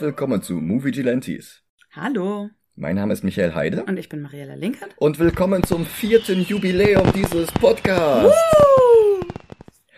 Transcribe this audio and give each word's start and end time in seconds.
Und 0.00 0.06
willkommen 0.06 0.40
zu 0.40 0.54
Movie 0.54 0.92
Gelantes. 0.92 1.62
Hallo. 1.92 2.48
Mein 2.74 2.96
Name 2.96 3.12
ist 3.12 3.22
Michael 3.22 3.54
Heide. 3.54 3.84
Und 3.84 3.98
ich 3.98 4.08
bin 4.08 4.22
Mariella 4.22 4.54
Linkert. 4.54 4.94
Und 4.96 5.18
willkommen 5.18 5.62
zum 5.62 5.84
vierten 5.84 6.40
Jubiläum 6.40 7.12
dieses 7.12 7.52
Podcasts. 7.52 8.32
Woo! 8.32 9.26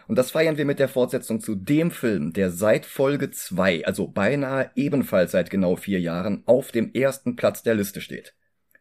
Und 0.09 0.19
das 0.19 0.33
feiern 0.33 0.57
wir 0.57 0.65
mit 0.65 0.81
der 0.81 0.89
Fortsetzung 0.89 1.39
zu 1.39 1.55
dem 1.55 1.93
Film, 1.93 2.33
der 2.33 2.51
seit 2.51 2.85
Folge 2.85 3.31
2, 3.31 3.87
also 3.87 4.09
beinahe 4.09 4.73
ebenfalls 4.75 5.31
seit 5.31 5.51
genau 5.51 5.77
vier 5.77 6.01
Jahren, 6.01 6.43
auf 6.47 6.73
dem 6.73 6.93
ersten 6.95 7.37
Platz 7.37 7.63
der 7.63 7.77
Liste 7.77 8.01
steht. 8.01 8.35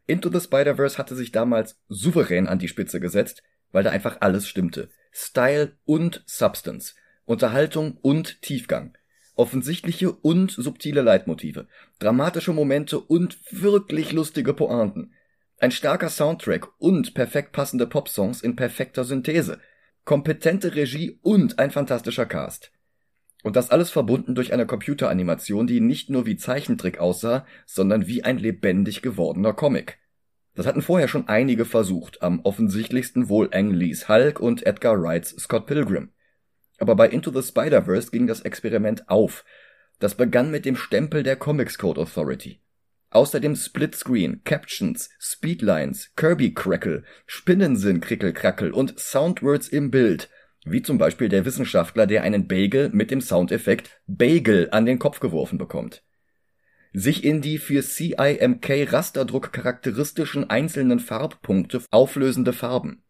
Into 0.08 0.32
the 0.32 0.40
Spider-Verse 0.40 0.98
hatte 0.98 1.14
sich 1.14 1.32
damals 1.32 1.80
souverän 1.88 2.48
an 2.48 2.58
die 2.58 2.68
Spitze 2.68 3.00
gesetzt, 3.00 3.44
weil 3.72 3.84
da 3.84 3.92
einfach 3.92 4.18
alles 4.22 4.48
stimmte. 4.48 4.90
Style 5.12 5.78
und 5.86 6.24
Substance. 6.26 6.96
Unterhaltung 7.26 8.00
und 8.02 8.42
Tiefgang. 8.42 8.98
Offensichtliche 9.42 10.12
und 10.12 10.52
subtile 10.52 11.02
Leitmotive. 11.02 11.66
Dramatische 11.98 12.54
Momente 12.54 13.00
und 13.00 13.40
wirklich 13.50 14.12
lustige 14.12 14.54
Pointen. 14.54 15.14
Ein 15.58 15.72
starker 15.72 16.10
Soundtrack 16.10 16.68
und 16.78 17.16
perfekt 17.16 17.52
passende 17.52 17.88
Popsongs 17.88 18.44
in 18.44 18.56
perfekter 18.56 19.04
Synthese. 19.04 19.58
Kompetente 20.06 20.76
Regie 20.76 21.18
und 21.24 21.58
ein 21.58 21.72
fantastischer 21.72 22.28
Cast. 22.28 22.72
Und 23.42 23.56
das 23.56 23.72
alles 23.72 23.90
verbunden 23.90 24.36
durch 24.36 24.54
eine 24.54 24.68
Computeranimation, 24.68 25.66
die 25.66 25.82
nicht 25.82 26.12
nur 26.12 26.28
wie 26.28 26.38
Zeichentrick 26.38 27.00
aussah, 27.00 27.48
sondern 27.66 28.06
wie 28.06 28.24
ein 28.24 28.38
lebendig 28.38 29.02
gewordener 29.02 29.54
Comic. 29.54 29.98
Das 30.54 30.68
hatten 30.68 30.84
vorher 30.84 31.08
schon 31.08 31.28
einige 31.28 31.66
versucht, 31.66 32.22
am 32.22 32.42
offensichtlichsten 32.42 33.28
wohl 33.28 33.50
Ang 33.52 33.72
Lees 33.72 34.08
Hulk 34.08 34.40
und 34.40 34.68
Edgar 34.68 35.02
Wrights 35.02 35.32
Scott 35.40 35.66
Pilgrim. 35.66 36.12
Aber 36.82 36.96
bei 36.96 37.08
Into 37.08 37.32
the 37.32 37.48
Spider-Verse 37.48 38.10
ging 38.10 38.26
das 38.26 38.42
Experiment 38.42 39.08
auf. 39.08 39.46
Das 40.00 40.16
begann 40.16 40.50
mit 40.50 40.66
dem 40.66 40.76
Stempel 40.76 41.22
der 41.22 41.36
Comics 41.36 41.78
Code 41.78 42.02
Authority. 42.02 42.60
Außerdem 43.12 43.56
Splitscreen, 43.56 44.42
Captions, 44.44 45.12
Speedlines, 45.20 46.12
Kirby 46.16 46.56
Crackle, 46.56 47.04
Spinnensinn 47.28 48.02
Krickelkrackel 48.02 48.72
und 48.72 49.00
Soundwords 49.00 49.68
im 49.68 49.92
Bild. 49.92 50.28
Wie 50.66 50.82
zum 50.82 50.98
Beispiel 50.98 51.30
der 51.30 51.46
Wissenschaftler, 51.46 52.08
der 52.08 52.24
einen 52.24 52.48
Bagel 52.48 52.90
mit 52.90 53.12
dem 53.12 53.22
Soundeffekt 53.22 54.02
Bagel 54.08 54.70
an 54.72 54.88
den 54.88 54.98
Kopf 54.98 55.20
geworfen 55.20 55.60
bekommt 55.60 56.02
sich 56.94 57.24
in 57.24 57.42
die 57.42 57.58
für 57.58 57.82
CIMK 57.82 58.92
Rasterdruck 58.92 59.54
charakteristischen 59.54 60.50
einzelnen 60.50 61.00
Farbpunkte 61.00 61.82
auflösende 61.90 62.54
Farben. 62.54 63.04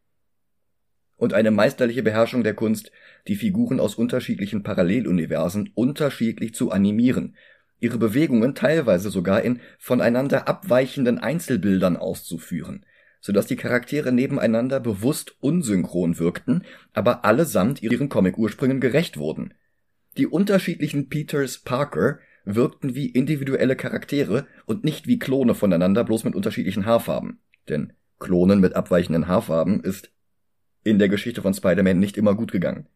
Und 1.15 1.33
eine 1.33 1.51
meisterliche 1.51 2.03
Beherrschung 2.03 2.43
der 2.43 2.55
Kunst, 2.55 2.91
die 3.27 3.35
Figuren 3.35 3.79
aus 3.79 3.95
unterschiedlichen 3.95 4.63
Paralleluniversen 4.63 5.71
unterschiedlich 5.75 6.53
zu 6.53 6.71
animieren, 6.71 7.35
ihre 7.79 7.97
Bewegungen 7.97 8.55
teilweise 8.55 9.09
sogar 9.09 9.41
in 9.41 9.59
voneinander 9.79 10.47
abweichenden 10.47 11.17
Einzelbildern 11.17 11.97
auszuführen, 11.97 12.85
so 13.19 13.31
dass 13.33 13.47
die 13.47 13.55
Charaktere 13.55 14.11
nebeneinander 14.11 14.79
bewusst 14.79 15.35
unsynchron 15.39 16.19
wirkten, 16.19 16.63
aber 16.93 17.25
allesamt 17.25 17.81
ihren 17.81 18.09
Comic-Ursprüngen 18.09 18.79
gerecht 18.79 19.17
wurden. 19.17 19.53
Die 20.17 20.27
unterschiedlichen 20.27 21.09
Peters 21.09 21.59
Parker 21.59 22.19
wirkten 22.43 22.95
wie 22.95 23.07
individuelle 23.07 23.75
Charaktere 23.75 24.47
und 24.65 24.83
nicht 24.83 25.07
wie 25.07 25.19
Klone 25.19 25.55
voneinander, 25.55 26.03
bloß 26.03 26.23
mit 26.23 26.35
unterschiedlichen 26.35 26.85
Haarfarben. 26.85 27.39
Denn 27.69 27.93
Klonen 28.19 28.59
mit 28.59 28.75
abweichenden 28.75 29.27
Haarfarben 29.27 29.83
ist 29.83 30.11
in 30.83 30.99
der 30.99 31.09
Geschichte 31.09 31.41
von 31.41 31.53
Spider-Man 31.53 31.99
nicht 31.99 32.17
immer 32.17 32.35
gut 32.35 32.51
gegangen. 32.51 32.87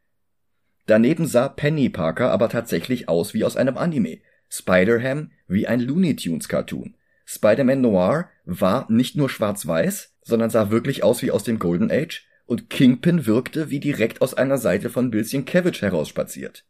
Daneben 0.86 1.26
sah 1.26 1.50
Penny 1.50 1.90
Parker 1.90 2.32
aber 2.32 2.50
tatsächlich 2.50 3.10
aus 3.10 3.34
wie 3.34 3.44
aus 3.44 3.58
einem 3.58 3.78
Anime. 3.78 4.20
Spider-Ham 4.50 5.32
wie 5.48 5.68
ein 5.68 5.80
Looney 5.80 6.16
Tunes 6.16 6.48
Cartoon. 6.48 6.96
Spider-Man 7.26 7.82
Noir 7.82 8.30
war 8.46 8.90
nicht 8.92 9.16
nur 9.16 9.30
schwarz-weiß, 9.30 10.14
sondern 10.22 10.52
sah 10.52 10.70
wirklich 10.70 11.04
aus 11.04 11.24
wie 11.24 11.32
aus 11.32 11.44
dem 11.44 11.58
Golden 11.58 11.90
Age 11.92 12.28
und 12.46 12.70
Kingpin 12.70 13.26
wirkte 13.26 13.72
wie 13.72 13.80
direkt 13.80 14.22
aus 14.22 14.36
einer 14.36 14.60
Seite 14.60 14.92
von 14.92 15.10
Bill 15.10 15.24
Sienkiewicz 15.24 15.82
herausspaziert. 15.82 16.66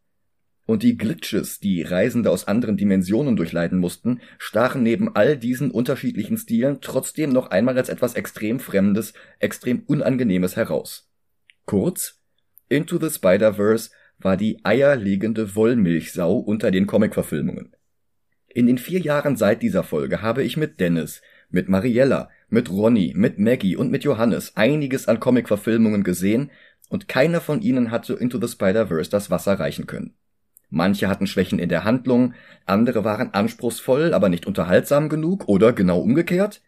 Und 0.65 0.81
die 0.81 0.97
Glitches, 0.97 1.59
die 1.59 1.83
Reisende 1.83 2.31
aus 2.31 2.47
anderen 2.47 2.77
Dimensionen 2.77 3.35
durchleiden 3.35 3.77
mussten, 3.77 4.21
stachen 4.39 4.81
neben 4.81 5.15
all 5.15 5.37
diesen 5.37 5.69
unterschiedlichen 5.69 6.37
Stilen 6.37 6.79
trotzdem 6.81 7.29
noch 7.31 7.51
einmal 7.51 7.77
als 7.77 7.89
etwas 7.89 8.15
extrem 8.15 8.59
Fremdes, 8.59 9.13
extrem 9.39 9.83
Unangenehmes 9.85 10.55
heraus. 10.55 11.11
Kurz, 11.65 12.21
Into 12.67 12.97
the 12.97 13.11
Spider-Verse 13.11 13.91
war 14.19 14.37
die 14.37 14.63
eierlegende 14.63 15.55
Wollmilchsau 15.55 16.37
unter 16.37 16.71
den 16.71 16.87
Comicverfilmungen. 16.87 17.75
In 18.47 18.67
den 18.67 18.77
vier 18.77 18.99
Jahren 18.99 19.35
seit 19.35 19.61
dieser 19.61 19.83
Folge 19.83 20.21
habe 20.21 20.43
ich 20.43 20.55
mit 20.55 20.79
Dennis, 20.79 21.21
mit 21.49 21.67
Mariella, 21.69 22.29
mit 22.49 22.69
Ronny, 22.69 23.13
mit 23.15 23.37
Maggie 23.37 23.75
und 23.75 23.91
mit 23.91 24.03
Johannes 24.03 24.55
einiges 24.55 25.07
an 25.07 25.19
Comicverfilmungen 25.19 26.03
gesehen 26.03 26.51
und 26.89 27.07
keiner 27.07 27.41
von 27.41 27.61
ihnen 27.61 27.91
hatte 27.91 28.13
Into 28.13 28.39
the 28.39 28.47
Spider-Verse 28.47 29.09
das 29.09 29.29
Wasser 29.29 29.59
reichen 29.59 29.87
können. 29.87 30.13
Manche 30.69 31.09
hatten 31.09 31.27
Schwächen 31.27 31.59
in 31.59 31.69
der 31.69 31.83
Handlung, 31.83 32.33
andere 32.65 33.03
waren 33.03 33.33
anspruchsvoll, 33.33 34.13
aber 34.13 34.29
nicht 34.29 34.45
unterhaltsam 34.45 35.09
genug 35.09 35.47
oder 35.47 35.73
genau 35.73 35.99
umgekehrt. 35.99 36.61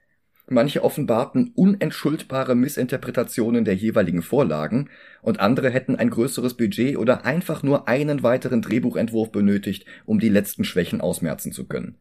Manche 0.50 0.81
offenbarten 0.81 1.52
unentschuldbare 1.56 2.56
Missinterpretationen 2.56 3.66
der 3.66 3.75
jeweiligen 3.75 4.22
Vorlagen 4.22 4.90
und 5.22 5.41
andere 5.41 5.69
hätten 5.69 5.97
ein 5.97 6.09
größeres 6.09 6.56
Budget 6.56 6.97
oder 6.97 7.25
einfach 7.25 7.63
nur 7.63 7.90
einen 7.90 8.24
weiteren 8.24 8.62
Drehbuchentwurf 8.62 9.34
benötigt, 9.34 9.85
um 10.06 10.19
die 10.19 10.30
letzten 10.30 10.63
Schwächen 10.63 11.02
ausmerzen 11.02 11.52
zu 11.52 11.68
können. 11.68 11.97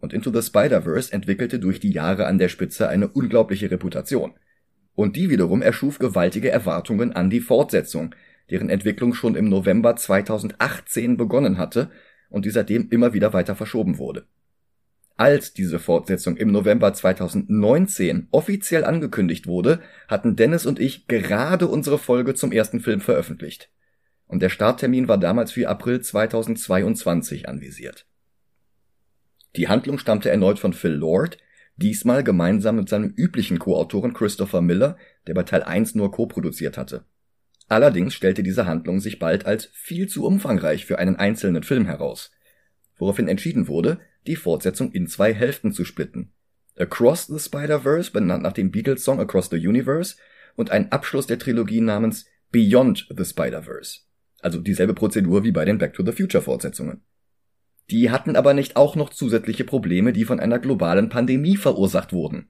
Und 0.00 0.12
Into 0.12 0.32
the 0.32 0.40
Spider-Verse 0.40 1.12
entwickelte 1.12 1.58
durch 1.58 1.80
die 1.80 1.90
Jahre 1.90 2.26
an 2.26 2.38
der 2.38 2.48
Spitze 2.48 2.88
eine 2.88 3.08
unglaubliche 3.08 3.72
Reputation. 3.72 4.34
Und 4.94 5.16
die 5.16 5.28
wiederum 5.28 5.60
erschuf 5.60 5.98
gewaltige 5.98 6.50
Erwartungen 6.50 7.12
an 7.12 7.28
die 7.28 7.40
Fortsetzung, 7.40 8.14
deren 8.50 8.70
Entwicklung 8.70 9.14
schon 9.14 9.34
im 9.34 9.48
November 9.48 9.96
2018 9.96 11.16
begonnen 11.16 11.58
hatte 11.58 11.90
und 12.30 12.44
die 12.44 12.50
seitdem 12.50 12.88
immer 12.90 13.14
wieder 13.14 13.32
weiter 13.32 13.56
verschoben 13.56 13.98
wurde. 13.98 14.26
Als 15.18 15.52
diese 15.52 15.80
Fortsetzung 15.80 16.36
im 16.36 16.52
November 16.52 16.94
2019 16.94 18.28
offiziell 18.30 18.84
angekündigt 18.84 19.48
wurde, 19.48 19.80
hatten 20.06 20.36
Dennis 20.36 20.64
und 20.64 20.78
ich 20.78 21.08
gerade 21.08 21.66
unsere 21.66 21.98
Folge 21.98 22.34
zum 22.34 22.52
ersten 22.52 22.78
Film 22.78 23.00
veröffentlicht. 23.00 23.68
Und 24.28 24.42
der 24.42 24.48
Starttermin 24.48 25.08
war 25.08 25.18
damals 25.18 25.50
für 25.50 25.68
April 25.68 26.00
2022 26.00 27.48
anvisiert. 27.48 28.06
Die 29.56 29.66
Handlung 29.66 29.98
stammte 29.98 30.30
erneut 30.30 30.60
von 30.60 30.72
Phil 30.72 30.92
Lord, 30.92 31.38
diesmal 31.74 32.22
gemeinsam 32.22 32.76
mit 32.76 32.88
seinem 32.88 33.12
üblichen 33.16 33.58
Co-Autoren 33.58 34.12
Christopher 34.12 34.60
Miller, 34.60 34.96
der 35.26 35.34
bei 35.34 35.42
Teil 35.42 35.64
1 35.64 35.96
nur 35.96 36.12
co-produziert 36.12 36.78
hatte. 36.78 37.06
Allerdings 37.66 38.14
stellte 38.14 38.44
diese 38.44 38.66
Handlung 38.66 39.00
sich 39.00 39.18
bald 39.18 39.46
als 39.46 39.68
viel 39.72 40.06
zu 40.06 40.24
umfangreich 40.24 40.86
für 40.86 41.00
einen 41.00 41.16
einzelnen 41.16 41.64
Film 41.64 41.86
heraus, 41.86 42.30
woraufhin 42.98 43.28
entschieden 43.28 43.68
wurde, 43.68 44.00
die 44.26 44.36
Fortsetzung 44.36 44.92
in 44.92 45.06
zwei 45.06 45.32
Hälften 45.32 45.72
zu 45.72 45.84
splitten. 45.84 46.32
Across 46.76 47.26
the 47.26 47.38
Spider-Verse, 47.38 48.10
benannt 48.12 48.42
nach 48.42 48.52
dem 48.52 48.70
Beatles-Song 48.70 49.20
Across 49.20 49.50
the 49.50 49.66
Universe, 49.66 50.16
und 50.56 50.70
ein 50.70 50.90
Abschluss 50.92 51.26
der 51.26 51.38
Trilogie 51.38 51.80
namens 51.80 52.26
Beyond 52.50 53.08
the 53.16 53.24
Spider-Verse. 53.24 54.00
Also 54.40 54.60
dieselbe 54.60 54.94
Prozedur 54.94 55.44
wie 55.44 55.52
bei 55.52 55.64
den 55.64 55.78
Back 55.78 55.94
to 55.94 56.04
the 56.04 56.12
Future 56.12 56.42
Fortsetzungen. 56.42 57.02
Die 57.90 58.10
hatten 58.10 58.36
aber 58.36 58.54
nicht 58.54 58.76
auch 58.76 58.96
noch 58.96 59.10
zusätzliche 59.10 59.64
Probleme, 59.64 60.12
die 60.12 60.24
von 60.24 60.40
einer 60.40 60.58
globalen 60.58 61.08
Pandemie 61.08 61.56
verursacht 61.56 62.12
wurden 62.12 62.48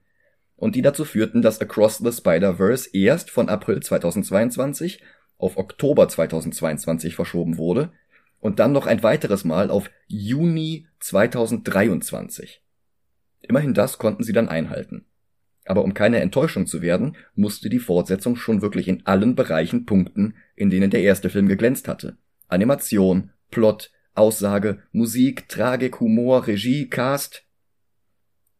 und 0.59 0.75
die 0.75 0.81
dazu 0.81 1.05
führten, 1.05 1.41
dass 1.41 1.61
Across 1.61 1.99
the 1.99 2.11
Spider-Verse 2.11 2.89
erst 2.93 3.31
von 3.31 3.49
April 3.49 3.81
2022 3.81 5.01
auf 5.37 5.57
Oktober 5.57 6.07
2022 6.09 7.15
verschoben 7.15 7.57
wurde 7.57 7.91
und 8.39 8.59
dann 8.59 8.71
noch 8.71 8.87
ein 8.87 9.03
weiteres 9.03 9.43
Mal 9.43 9.69
auf 9.69 9.89
Juni 10.07 10.87
2023. 10.99 12.61
Immerhin 13.41 13.73
das 13.73 13.97
konnten 13.97 14.23
sie 14.23 14.33
dann 14.33 14.49
einhalten. 14.49 15.05
Aber 15.65 15.83
um 15.83 15.93
keine 15.93 16.19
Enttäuschung 16.19 16.65
zu 16.65 16.81
werden, 16.81 17.15
musste 17.35 17.69
die 17.69 17.79
Fortsetzung 17.79 18.35
schon 18.35 18.61
wirklich 18.61 18.87
in 18.87 19.05
allen 19.05 19.35
Bereichen 19.35 19.85
punkten, 19.85 20.35
in 20.55 20.69
denen 20.69 20.89
der 20.89 21.01
erste 21.01 21.29
Film 21.29 21.47
geglänzt 21.47 21.87
hatte. 21.87 22.17
Animation, 22.47 23.31
Plot, 23.51 23.91
Aussage, 24.15 24.79
Musik, 24.91 25.47
Tragik, 25.47 25.99
Humor, 25.99 26.47
Regie, 26.47 26.89
Cast, 26.89 27.45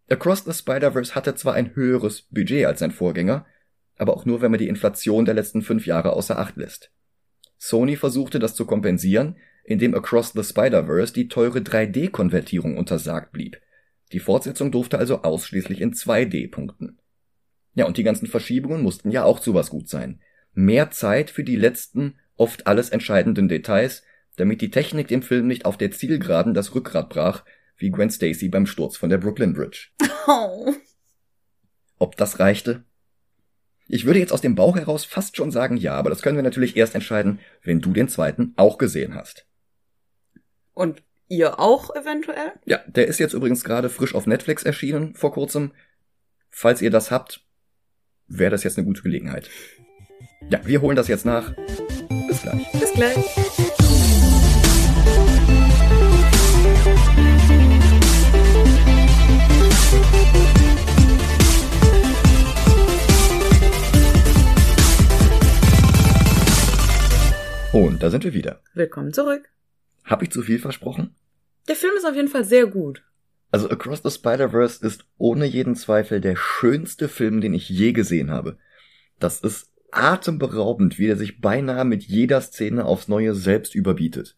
Across 0.09 0.45
the 0.45 0.53
Spider-Verse 0.53 1.13
hatte 1.13 1.35
zwar 1.35 1.53
ein 1.53 1.75
höheres 1.75 2.23
Budget 2.23 2.65
als 2.65 2.79
sein 2.79 2.91
Vorgänger, 2.91 3.45
aber 3.95 4.15
auch 4.15 4.25
nur, 4.25 4.41
wenn 4.41 4.51
man 4.51 4.59
die 4.59 4.67
Inflation 4.67 5.25
der 5.25 5.35
letzten 5.35 5.61
fünf 5.61 5.85
Jahre 5.85 6.13
außer 6.13 6.39
Acht 6.39 6.57
lässt. 6.57 6.91
Sony 7.57 7.95
versuchte 7.95 8.39
das 8.39 8.55
zu 8.55 8.65
kompensieren, 8.65 9.35
indem 9.69 9.93
Across 9.93 10.33
the 10.33 10.43
Spider-Verse 10.43 11.13
die 11.13 11.27
teure 11.27 11.59
3D-Konvertierung 11.59 12.75
untersagt 12.75 13.31
blieb. 13.31 13.61
Die 14.11 14.19
Fortsetzung 14.19 14.71
durfte 14.71 14.97
also 14.97 15.21
ausschließlich 15.21 15.79
in 15.79 15.93
2D 15.93 16.49
punkten. 16.49 16.97
Ja, 17.75 17.85
und 17.85 17.97
die 17.97 18.03
ganzen 18.03 18.25
Verschiebungen 18.25 18.81
mussten 18.81 19.11
ja 19.11 19.23
auch 19.23 19.39
zu 19.39 19.53
was 19.53 19.69
gut 19.69 19.87
sein. 19.87 20.21
Mehr 20.53 20.89
Zeit 20.89 21.29
für 21.29 21.43
die 21.43 21.55
letzten, 21.55 22.15
oft 22.35 22.65
alles 22.65 22.89
entscheidenden 22.89 23.47
Details, 23.47 24.01
damit 24.37 24.61
die 24.61 24.71
Technik 24.71 25.07
dem 25.07 25.21
Film 25.21 25.45
nicht 25.45 25.65
auf 25.65 25.77
der 25.77 25.91
Zielgeraden 25.91 26.55
das 26.55 26.73
Rückgrat 26.73 27.09
brach, 27.09 27.45
wie 27.77 27.91
Gwen 27.91 28.09
Stacy 28.09 28.49
beim 28.49 28.65
Sturz 28.65 28.97
von 28.97 29.11
der 29.11 29.19
Brooklyn 29.19 29.53
Bridge. 29.53 29.89
Oh. 30.27 30.73
Ob 31.99 32.17
das 32.17 32.39
reichte? 32.39 32.85
Ich 33.87 34.05
würde 34.05 34.19
jetzt 34.19 34.33
aus 34.33 34.41
dem 34.41 34.55
Bauch 34.55 34.75
heraus 34.75 35.05
fast 35.05 35.37
schon 35.37 35.51
sagen 35.51 35.77
ja, 35.77 35.93
aber 35.93 36.09
das 36.09 36.21
können 36.21 36.37
wir 36.37 36.43
natürlich 36.43 36.75
erst 36.75 36.95
entscheiden, 36.95 37.39
wenn 37.63 37.81
du 37.81 37.93
den 37.93 38.07
zweiten 38.07 38.53
auch 38.55 38.77
gesehen 38.77 39.13
hast. 39.13 39.48
Und 40.79 41.03
ihr 41.27 41.59
auch 41.59 41.93
eventuell? 41.93 42.53
Ja, 42.63 42.79
der 42.87 43.07
ist 43.07 43.19
jetzt 43.19 43.33
übrigens 43.33 43.65
gerade 43.65 43.89
frisch 43.89 44.15
auf 44.15 44.27
Netflix 44.27 44.63
erschienen 44.63 45.13
vor 45.13 45.33
kurzem. 45.33 45.73
Falls 46.49 46.81
ihr 46.81 46.89
das 46.89 47.11
habt, 47.11 47.41
wäre 48.27 48.51
das 48.51 48.63
jetzt 48.63 48.77
eine 48.77 48.87
gute 48.87 49.01
Gelegenheit. 49.01 49.49
Ja, 50.49 50.65
wir 50.65 50.79
holen 50.79 50.95
das 50.95 51.09
jetzt 51.09 51.25
nach. 51.25 51.53
Bis 52.29 52.43
gleich. 52.43 52.71
Bis 52.71 52.93
gleich. 52.93 53.25
Und 67.73 68.01
da 68.01 68.09
sind 68.09 68.23
wir 68.23 68.33
wieder. 68.33 68.61
Willkommen 68.73 69.11
zurück. 69.11 69.49
Hab 70.09 70.21
ich 70.23 70.31
zu 70.31 70.41
viel 70.41 70.59
versprochen? 70.59 71.15
Der 71.67 71.75
Film 71.75 71.93
ist 71.97 72.05
auf 72.05 72.15
jeden 72.15 72.27
Fall 72.27 72.43
sehr 72.43 72.65
gut. 72.67 73.03
Also 73.51 73.69
Across 73.69 74.01
the 74.03 74.11
Spider-Verse 74.11 74.85
ist 74.85 75.05
ohne 75.17 75.45
jeden 75.45 75.75
Zweifel 75.75 76.19
der 76.21 76.35
schönste 76.35 77.07
Film, 77.07 77.41
den 77.41 77.53
ich 77.53 77.69
je 77.69 77.93
gesehen 77.93 78.31
habe. 78.31 78.57
Das 79.19 79.41
ist 79.41 79.71
atemberaubend, 79.91 80.99
wie 80.99 81.07
er 81.07 81.17
sich 81.17 81.41
beinahe 81.41 81.83
mit 81.85 82.03
jeder 82.03 82.41
Szene 82.41 82.85
aufs 82.85 83.07
Neue 83.07 83.33
selbst 83.33 83.73
überbietet. 83.75 84.35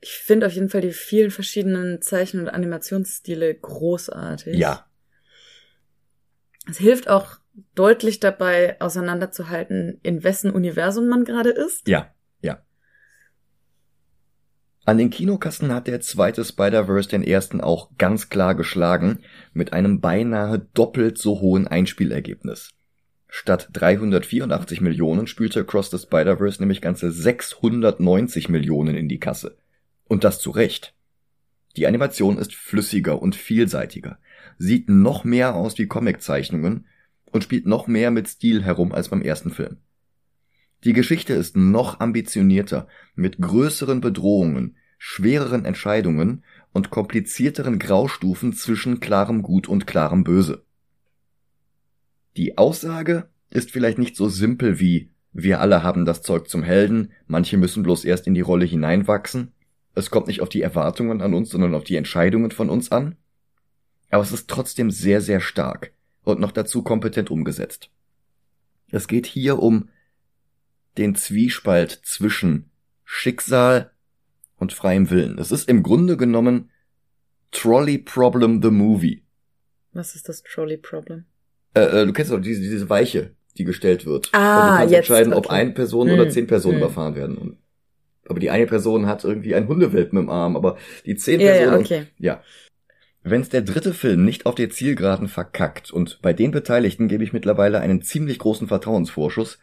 Ich 0.00 0.12
finde 0.12 0.46
auf 0.46 0.52
jeden 0.52 0.68
Fall 0.70 0.80
die 0.80 0.92
vielen 0.92 1.30
verschiedenen 1.30 2.00
Zeichen- 2.02 2.40
und 2.40 2.48
Animationsstile 2.48 3.54
großartig. 3.54 4.56
Ja, 4.56 4.86
Es 6.68 6.78
hilft 6.78 7.08
auch 7.08 7.36
deutlich 7.74 8.20
dabei, 8.20 8.80
auseinanderzuhalten, 8.80 9.98
in 10.02 10.22
wessen 10.24 10.50
Universum 10.52 11.08
man 11.08 11.24
gerade 11.24 11.50
ist. 11.50 11.86
ja. 11.88 12.14
An 14.90 14.98
den 14.98 15.10
Kinokassen 15.10 15.72
hat 15.72 15.86
der 15.86 16.00
zweite 16.00 16.44
Spider-Verse 16.44 17.08
den 17.08 17.22
ersten 17.22 17.60
auch 17.60 17.90
ganz 17.96 18.28
klar 18.28 18.56
geschlagen, 18.56 19.20
mit 19.52 19.72
einem 19.72 20.00
beinahe 20.00 20.66
doppelt 20.74 21.16
so 21.16 21.38
hohen 21.40 21.68
Einspielergebnis. 21.68 22.72
Statt 23.28 23.68
384 23.72 24.80
Millionen 24.80 25.28
spülte 25.28 25.60
Across 25.60 25.92
the 25.92 25.98
Spider-Verse 25.98 26.60
nämlich 26.60 26.80
ganze 26.80 27.12
690 27.12 28.48
Millionen 28.48 28.96
in 28.96 29.08
die 29.08 29.20
Kasse. 29.20 29.58
Und 30.08 30.24
das 30.24 30.40
zu 30.40 30.50
Recht. 30.50 30.92
Die 31.76 31.86
Animation 31.86 32.36
ist 32.36 32.52
flüssiger 32.52 33.22
und 33.22 33.36
vielseitiger, 33.36 34.18
sieht 34.58 34.88
noch 34.88 35.22
mehr 35.22 35.54
aus 35.54 35.78
wie 35.78 35.86
Comiczeichnungen 35.86 36.88
und 37.30 37.44
spielt 37.44 37.64
noch 37.64 37.86
mehr 37.86 38.10
mit 38.10 38.26
Stil 38.26 38.64
herum 38.64 38.90
als 38.90 39.08
beim 39.08 39.22
ersten 39.22 39.52
Film. 39.52 39.76
Die 40.82 40.94
Geschichte 40.94 41.34
ist 41.34 41.56
noch 41.56 42.00
ambitionierter, 42.00 42.88
mit 43.14 43.38
größeren 43.38 44.00
Bedrohungen, 44.00 44.76
schwereren 45.02 45.64
Entscheidungen 45.64 46.44
und 46.74 46.90
komplizierteren 46.90 47.78
Graustufen 47.78 48.52
zwischen 48.52 49.00
klarem 49.00 49.40
Gut 49.40 49.66
und 49.66 49.86
klarem 49.86 50.24
Böse. 50.24 50.62
Die 52.36 52.58
Aussage 52.58 53.30
ist 53.48 53.70
vielleicht 53.70 53.96
nicht 53.96 54.14
so 54.14 54.28
simpel 54.28 54.78
wie 54.78 55.10
wir 55.32 55.60
alle 55.60 55.82
haben 55.82 56.04
das 56.04 56.20
Zeug 56.20 56.48
zum 56.48 56.62
Helden, 56.62 57.12
manche 57.26 57.56
müssen 57.56 57.82
bloß 57.82 58.04
erst 58.04 58.26
in 58.26 58.34
die 58.34 58.42
Rolle 58.42 58.66
hineinwachsen. 58.66 59.52
Es 59.94 60.10
kommt 60.10 60.26
nicht 60.26 60.42
auf 60.42 60.50
die 60.50 60.60
Erwartungen 60.60 61.22
an 61.22 61.32
uns, 61.32 61.48
sondern 61.48 61.74
auf 61.74 61.84
die 61.84 61.96
Entscheidungen 61.96 62.50
von 62.50 62.68
uns 62.68 62.92
an. 62.92 63.16
Aber 64.10 64.22
es 64.22 64.32
ist 64.32 64.48
trotzdem 64.48 64.90
sehr, 64.90 65.22
sehr 65.22 65.40
stark 65.40 65.92
und 66.24 66.40
noch 66.40 66.52
dazu 66.52 66.82
kompetent 66.82 67.30
umgesetzt. 67.30 67.90
Es 68.90 69.08
geht 69.08 69.24
hier 69.24 69.60
um 69.60 69.88
den 70.98 71.14
Zwiespalt 71.14 72.00
zwischen 72.04 72.70
Schicksal 73.04 73.92
und 74.60 74.72
freiem 74.72 75.10
Willen. 75.10 75.38
Es 75.38 75.50
ist 75.50 75.68
im 75.68 75.82
Grunde 75.82 76.16
genommen 76.16 76.70
Trolley 77.50 77.98
Problem 77.98 78.62
the 78.62 78.70
Movie. 78.70 79.24
Was 79.92 80.14
ist 80.14 80.28
das 80.28 80.42
Trolley 80.44 80.76
Problem? 80.76 81.24
Äh, 81.74 81.80
äh, 81.80 82.06
du 82.06 82.12
kennst 82.12 82.30
doch 82.30 82.40
diese, 82.40 82.60
diese 82.60 82.88
Weiche, 82.88 83.34
die 83.58 83.64
gestellt 83.64 84.06
wird. 84.06 84.28
Ah, 84.32 84.38
und 84.38 84.72
du 84.72 84.76
kannst 84.78 84.92
jetzt, 84.92 84.98
entscheiden, 85.10 85.32
ob 85.32 85.46
okay. 85.46 85.54
eine 85.56 85.70
Person 85.72 86.08
Hm, 86.08 86.14
oder 86.14 86.28
zehn 86.28 86.46
Personen 86.46 86.76
hm. 86.76 86.82
überfahren 86.82 87.16
werden. 87.16 87.58
Aber 88.28 88.38
die 88.38 88.50
eine 88.50 88.66
Person 88.66 89.06
hat 89.06 89.24
irgendwie 89.24 89.56
einen 89.56 89.66
Hundewelpen 89.66 90.18
im 90.18 90.30
Arm, 90.30 90.54
aber 90.54 90.76
die 91.04 91.16
zehn 91.16 91.40
Ja, 91.40 91.52
Personen. 91.52 91.72
ja, 91.72 91.78
okay. 91.80 92.06
Ja. 92.18 92.42
Wenn's 93.22 93.48
der 93.48 93.62
dritte 93.62 93.92
Film 93.92 94.24
nicht 94.24 94.46
auf 94.46 94.54
der 94.54 94.70
Zielgeraden 94.70 95.28
verkackt, 95.28 95.90
und 95.90 96.22
bei 96.22 96.32
den 96.32 96.52
Beteiligten 96.52 97.08
gebe 97.08 97.24
ich 97.24 97.32
mittlerweile 97.32 97.80
einen 97.80 98.02
ziemlich 98.02 98.38
großen 98.38 98.68
Vertrauensvorschuss, 98.68 99.58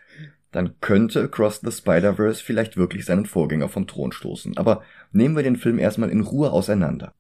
dann 0.52 0.80
könnte 0.80 1.22
Across 1.22 1.62
the 1.64 1.72
Spider-Verse 1.72 2.44
vielleicht 2.44 2.78
wirklich 2.78 3.06
seinen 3.06 3.26
Vorgänger 3.26 3.70
vom 3.70 3.88
Thron 3.88 4.12
stoßen. 4.12 4.58
Aber 4.58 4.84
nehmen 5.12 5.36
wir 5.36 5.44
den 5.44 5.58
Film 5.58 5.80
erstmal 5.80 6.10
in 6.10 6.22
Ruhe 6.22 6.52
auseinander. 6.52 7.14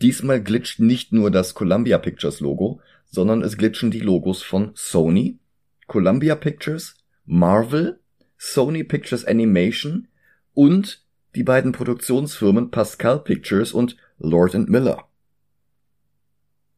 Diesmal 0.00 0.42
glitscht 0.42 0.80
nicht 0.80 1.12
nur 1.12 1.30
das 1.30 1.54
Columbia 1.54 1.98
Pictures 1.98 2.40
Logo, 2.40 2.80
sondern 3.06 3.42
es 3.42 3.56
glitschen 3.56 3.90
die 3.90 4.00
Logos 4.00 4.42
von 4.42 4.72
Sony, 4.74 5.38
Columbia 5.86 6.34
Pictures, 6.34 6.96
Marvel, 7.24 8.00
Sony 8.36 8.84
Pictures 8.84 9.24
Animation 9.24 10.08
und 10.52 11.04
die 11.34 11.44
beiden 11.44 11.72
Produktionsfirmen 11.72 12.70
Pascal 12.70 13.20
Pictures 13.20 13.72
und 13.72 13.96
Lord 14.18 14.54
and 14.54 14.68
Miller. 14.68 15.08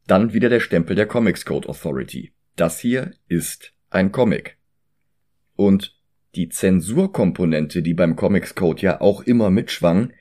Dann 0.07 0.33
wieder 0.33 0.49
der 0.49 0.61
Stempel 0.61 0.95
der 0.95 1.07
Comics 1.07 1.45
Code 1.45 1.69
Authority. 1.69 2.33
Das 2.55 2.79
hier 2.79 3.13
ist 3.29 3.73
ein 3.91 4.13
Comic. 4.13 4.57
Und 5.57 5.97
die 6.35 6.49
Zensurkomponente, 6.49 7.83
die 7.83 7.95
beim 7.95 8.15
Comics 8.15 8.55
Code 8.55 8.83
ja 8.83 9.01
auch 9.01 9.23
immer 9.23 9.51
mitschwang, 9.51 10.13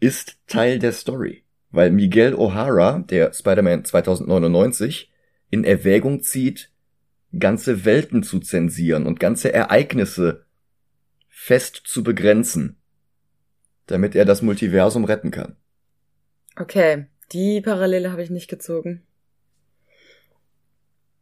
ist 0.00 0.38
Teil 0.46 0.78
der 0.78 0.92
Story. 0.92 1.44
Weil 1.70 1.92
Miguel 1.92 2.34
O'Hara, 2.34 3.06
der 3.06 3.32
Spider-Man 3.32 3.84
2099, 3.84 5.12
in 5.50 5.64
Erwägung 5.64 6.22
zieht, 6.22 6.70
ganze 7.38 7.84
Welten 7.84 8.22
zu 8.22 8.40
zensieren 8.40 9.06
und 9.06 9.20
ganze 9.20 9.52
Ereignisse 9.52 10.44
fest 11.28 11.82
zu 11.84 12.02
begrenzen, 12.02 12.76
damit 13.86 14.16
er 14.16 14.24
das 14.24 14.42
Multiversum 14.42 15.04
retten 15.04 15.30
kann. 15.30 15.56
Okay, 16.56 17.06
die 17.32 17.60
Parallele 17.60 18.10
habe 18.10 18.22
ich 18.22 18.30
nicht 18.30 18.48
gezogen. 18.48 19.02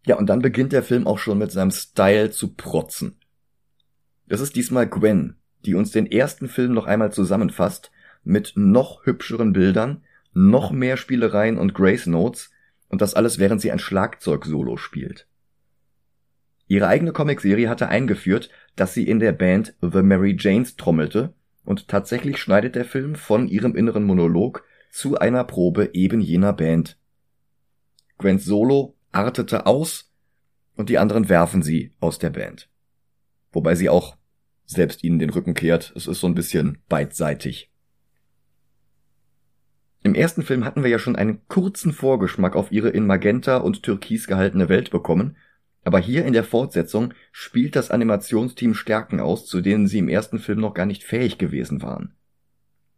Ja, 0.07 0.17
und 0.17 0.27
dann 0.27 0.41
beginnt 0.41 0.73
der 0.73 0.83
Film 0.83 1.07
auch 1.07 1.19
schon 1.19 1.37
mit 1.37 1.53
seinem 1.53 1.71
Style 1.71 2.31
zu 2.31 2.55
protzen. 2.55 3.18
Das 4.29 4.41
ist 4.41 4.57
diesmal 4.57 4.87
Gwen, 4.87 5.37
die 5.65 5.75
uns 5.75 5.91
den 5.91 6.07
ersten 6.11 6.49
Film 6.49 6.73
noch 6.75 6.87
einmal 6.87 7.13
zusammenfasst, 7.13 7.91
mit 8.25 8.53
noch 8.57 9.07
hübscheren 9.07 9.53
Bildern, 9.53 10.03
noch 10.33 10.71
mehr 10.71 10.97
Spielereien 10.97 11.59
und 11.59 11.75
Grace 11.75 12.07
Notes, 12.07 12.51
und 12.89 13.01
das 13.01 13.15
alles 13.15 13.39
während 13.39 13.61
sie 13.61 13.73
ein 13.73 13.79
Schlagzeug-Solo 13.79 14.77
spielt. 14.77 15.27
Ihre 16.67 16.87
eigene 16.87 17.13
Comicserie 17.13 17.69
hatte 17.69 17.89
eingeführt, 17.89 18.51
dass 18.77 18.95
sie 18.95 19.09
in 19.09 19.21
der 19.21 19.33
Band 19.33 19.75
The 19.81 20.03
Mary 20.03 20.37
Janes 20.39 20.77
trommelte, 20.77 21.33
und 21.65 21.89
tatsächlich 21.89 22.39
schneidet 22.39 22.75
der 22.77 22.85
Film 22.85 23.15
von 23.15 23.49
ihrem 23.49 23.75
inneren 23.75 24.05
Monolog 24.05 24.65
zu 24.91 25.19
einer 25.19 25.45
Probe 25.45 25.91
eben 25.93 26.21
jener 26.21 26.53
Band. 26.53 26.99
Gwens 28.17 28.45
Solo 28.45 28.97
artete 29.13 29.67
aus 29.67 30.13
und 30.77 30.89
die 30.89 30.99
anderen 30.99 31.29
werfen 31.29 31.63
sie 31.63 31.93
aus 32.01 32.19
der 32.19 32.31
Band. 32.31 32.71
Wobei 33.59 33.75
sie 33.75 33.89
auch 33.89 34.17
selbst 34.67 35.03
ihnen 35.03 35.19
den 35.19 35.31
Rücken 35.31 35.53
kehrt. 35.53 35.93
Es 35.97 36.07
ist 36.07 36.21
so 36.21 36.29
ein 36.29 36.37
bisschen 36.37 36.79
beidseitig. 36.89 37.73
Im 40.05 40.15
ersten 40.15 40.45
Film 40.45 40.65
hatten 40.65 40.85
wir 40.85 40.91
ja 40.91 41.01
schon 41.01 41.17
einen 41.17 41.45
kurzen 41.49 41.93
Vorgeschmack 41.93 42.55
auf 42.55 42.71
ihre 42.71 42.91
in 42.91 43.05
Magenta 43.05 43.57
und 43.57 43.83
Türkis 43.83 44.29
gehaltene 44.29 44.69
Welt 44.69 44.93
bekommen, 44.93 45.37
aber 45.83 45.99
hier 45.99 46.25
in 46.25 46.35
der 46.35 46.45
Fortsetzung 46.45 47.15
spielt 47.33 47.75
das 47.75 47.91
Animationsteam 47.91 48.75
Stärken 48.75 49.19
aus, 49.19 49.45
zu 49.47 49.61
denen 49.61 49.89
sie 49.89 49.99
im 49.99 50.09
ersten 50.09 50.39
Film 50.39 50.61
noch 50.61 50.73
gar 50.73 50.87
nicht 50.87 51.03
fähig 51.03 51.37
gewesen 51.37 51.83
waren. 51.83 52.15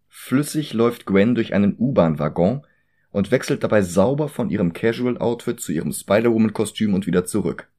Flüssig 0.08 0.74
läuft 0.74 1.06
Gwen 1.06 1.34
durch 1.34 1.54
einen 1.54 1.74
U-Bahn-Waggon 1.78 2.66
und 3.12 3.30
wechselt 3.30 3.64
dabei 3.64 3.80
sauber 3.80 4.28
von 4.28 4.50
ihrem 4.50 4.74
Casual-Outfit 4.74 5.58
zu 5.58 5.72
ihrem 5.72 5.90
Spider-Woman-Kostüm 5.90 6.92
und 6.92 7.06
wieder 7.06 7.24
zurück. 7.24 7.70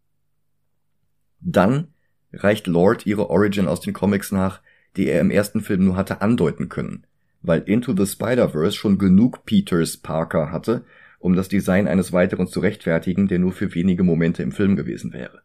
Dann 1.42 1.94
reicht 2.34 2.68
Lord 2.68 3.06
ihre 3.06 3.30
Origin 3.30 3.68
aus 3.68 3.82
den 3.82 3.94
Comics 3.94 4.32
nach, 4.32 4.62
die 4.98 5.08
er 5.08 5.22
im 5.22 5.32
ersten 5.32 5.62
Film 5.62 5.86
nur 5.86 5.96
hatte 5.96 6.22
andeuten 6.22 6.70
können, 6.70 7.06
weil 7.42 7.62
Into 7.62 7.96
the 7.96 8.06
Spider-Verse 8.06 8.76
schon 8.76 8.98
genug 8.98 9.46
Peters 9.46 9.98
Parker 9.98 10.52
hatte, 10.52 10.84
um 11.20 11.36
das 11.36 11.48
Design 11.48 11.88
eines 11.88 12.12
weiteren 12.14 12.48
zu 12.48 12.60
rechtfertigen, 12.60 13.28
der 13.28 13.40
nur 13.40 13.52
für 13.52 13.74
wenige 13.74 14.04
Momente 14.04 14.44
im 14.44 14.52
Film 14.52 14.76
gewesen 14.76 15.14
wäre. 15.14 15.42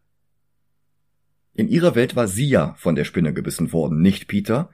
In 1.53 1.67
ihrer 1.67 1.95
Welt 1.95 2.15
war 2.15 2.27
sie 2.27 2.47
ja 2.47 2.75
von 2.77 2.95
der 2.95 3.03
Spinne 3.03 3.33
gebissen 3.33 3.71
worden, 3.71 4.01
nicht 4.01 4.27
Peter, 4.27 4.69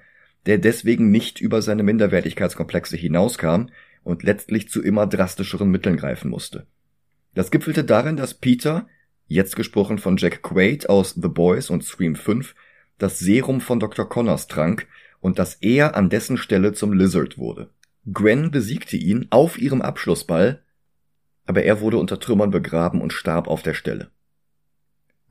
der 0.45 0.57
deswegen 0.57 1.11
nicht 1.11 1.39
über 1.39 1.61
seine 1.61 1.83
Minderwertigkeitskomplexe 1.83 2.97
hinauskam 2.97 3.67
und 4.03 4.23
letztlich 4.23 4.69
zu 4.69 4.81
immer 4.81 5.07
drastischeren 5.07 5.69
Mitteln 5.69 5.95
greifen 5.95 6.29
musste. 6.29 6.67
Das 7.33 7.51
gipfelte 7.51 7.83
darin, 7.83 8.17
dass 8.17 8.33
Peter, 8.33 8.87
jetzt 9.33 9.55
gesprochen 9.55 9.97
von 9.97 10.17
Jack 10.17 10.43
Quaid 10.43 10.89
aus 10.89 11.15
The 11.15 11.27
Boys 11.27 11.69
und 11.69 11.83
Scream 11.83 12.15
5, 12.15 12.55
das 12.97 13.19
Serum 13.19 13.61
von 13.61 13.79
Dr. 13.79 14.07
Connors 14.07 14.47
trank 14.47 14.87
und 15.19 15.39
dass 15.39 15.55
er 15.55 15.95
an 15.95 16.09
dessen 16.09 16.37
Stelle 16.37 16.73
zum 16.73 16.93
Lizard 16.93 17.37
wurde. 17.37 17.69
Gwen 18.11 18.51
besiegte 18.51 18.97
ihn 18.97 19.27
auf 19.29 19.57
ihrem 19.57 19.81
Abschlussball, 19.81 20.61
aber 21.45 21.63
er 21.63 21.81
wurde 21.81 21.97
unter 21.97 22.19
Trümmern 22.19 22.51
begraben 22.51 23.01
und 23.01 23.13
starb 23.13 23.47
auf 23.47 23.63
der 23.63 23.73
Stelle. 23.73 24.11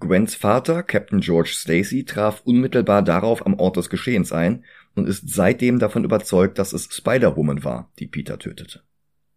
Gwens 0.01 0.35
Vater, 0.35 0.83
Captain 0.83 1.21
George 1.21 1.51
Stacy, 1.53 2.05
traf 2.05 2.43
unmittelbar 2.45 3.03
darauf 3.03 3.47
am 3.47 3.55
Ort 3.55 3.77
des 3.77 3.89
Geschehens 3.89 4.33
ein 4.33 4.65
und 4.97 5.09
ist 5.09 5.33
seitdem 5.33 5.79
davon 5.79 6.05
überzeugt, 6.05 6.59
dass 6.59 6.73
es 6.73 6.89
Spider-Woman 6.93 7.63
war, 7.63 7.91
die 7.99 8.09
Peter 8.09 8.39
tötete. 8.39 8.83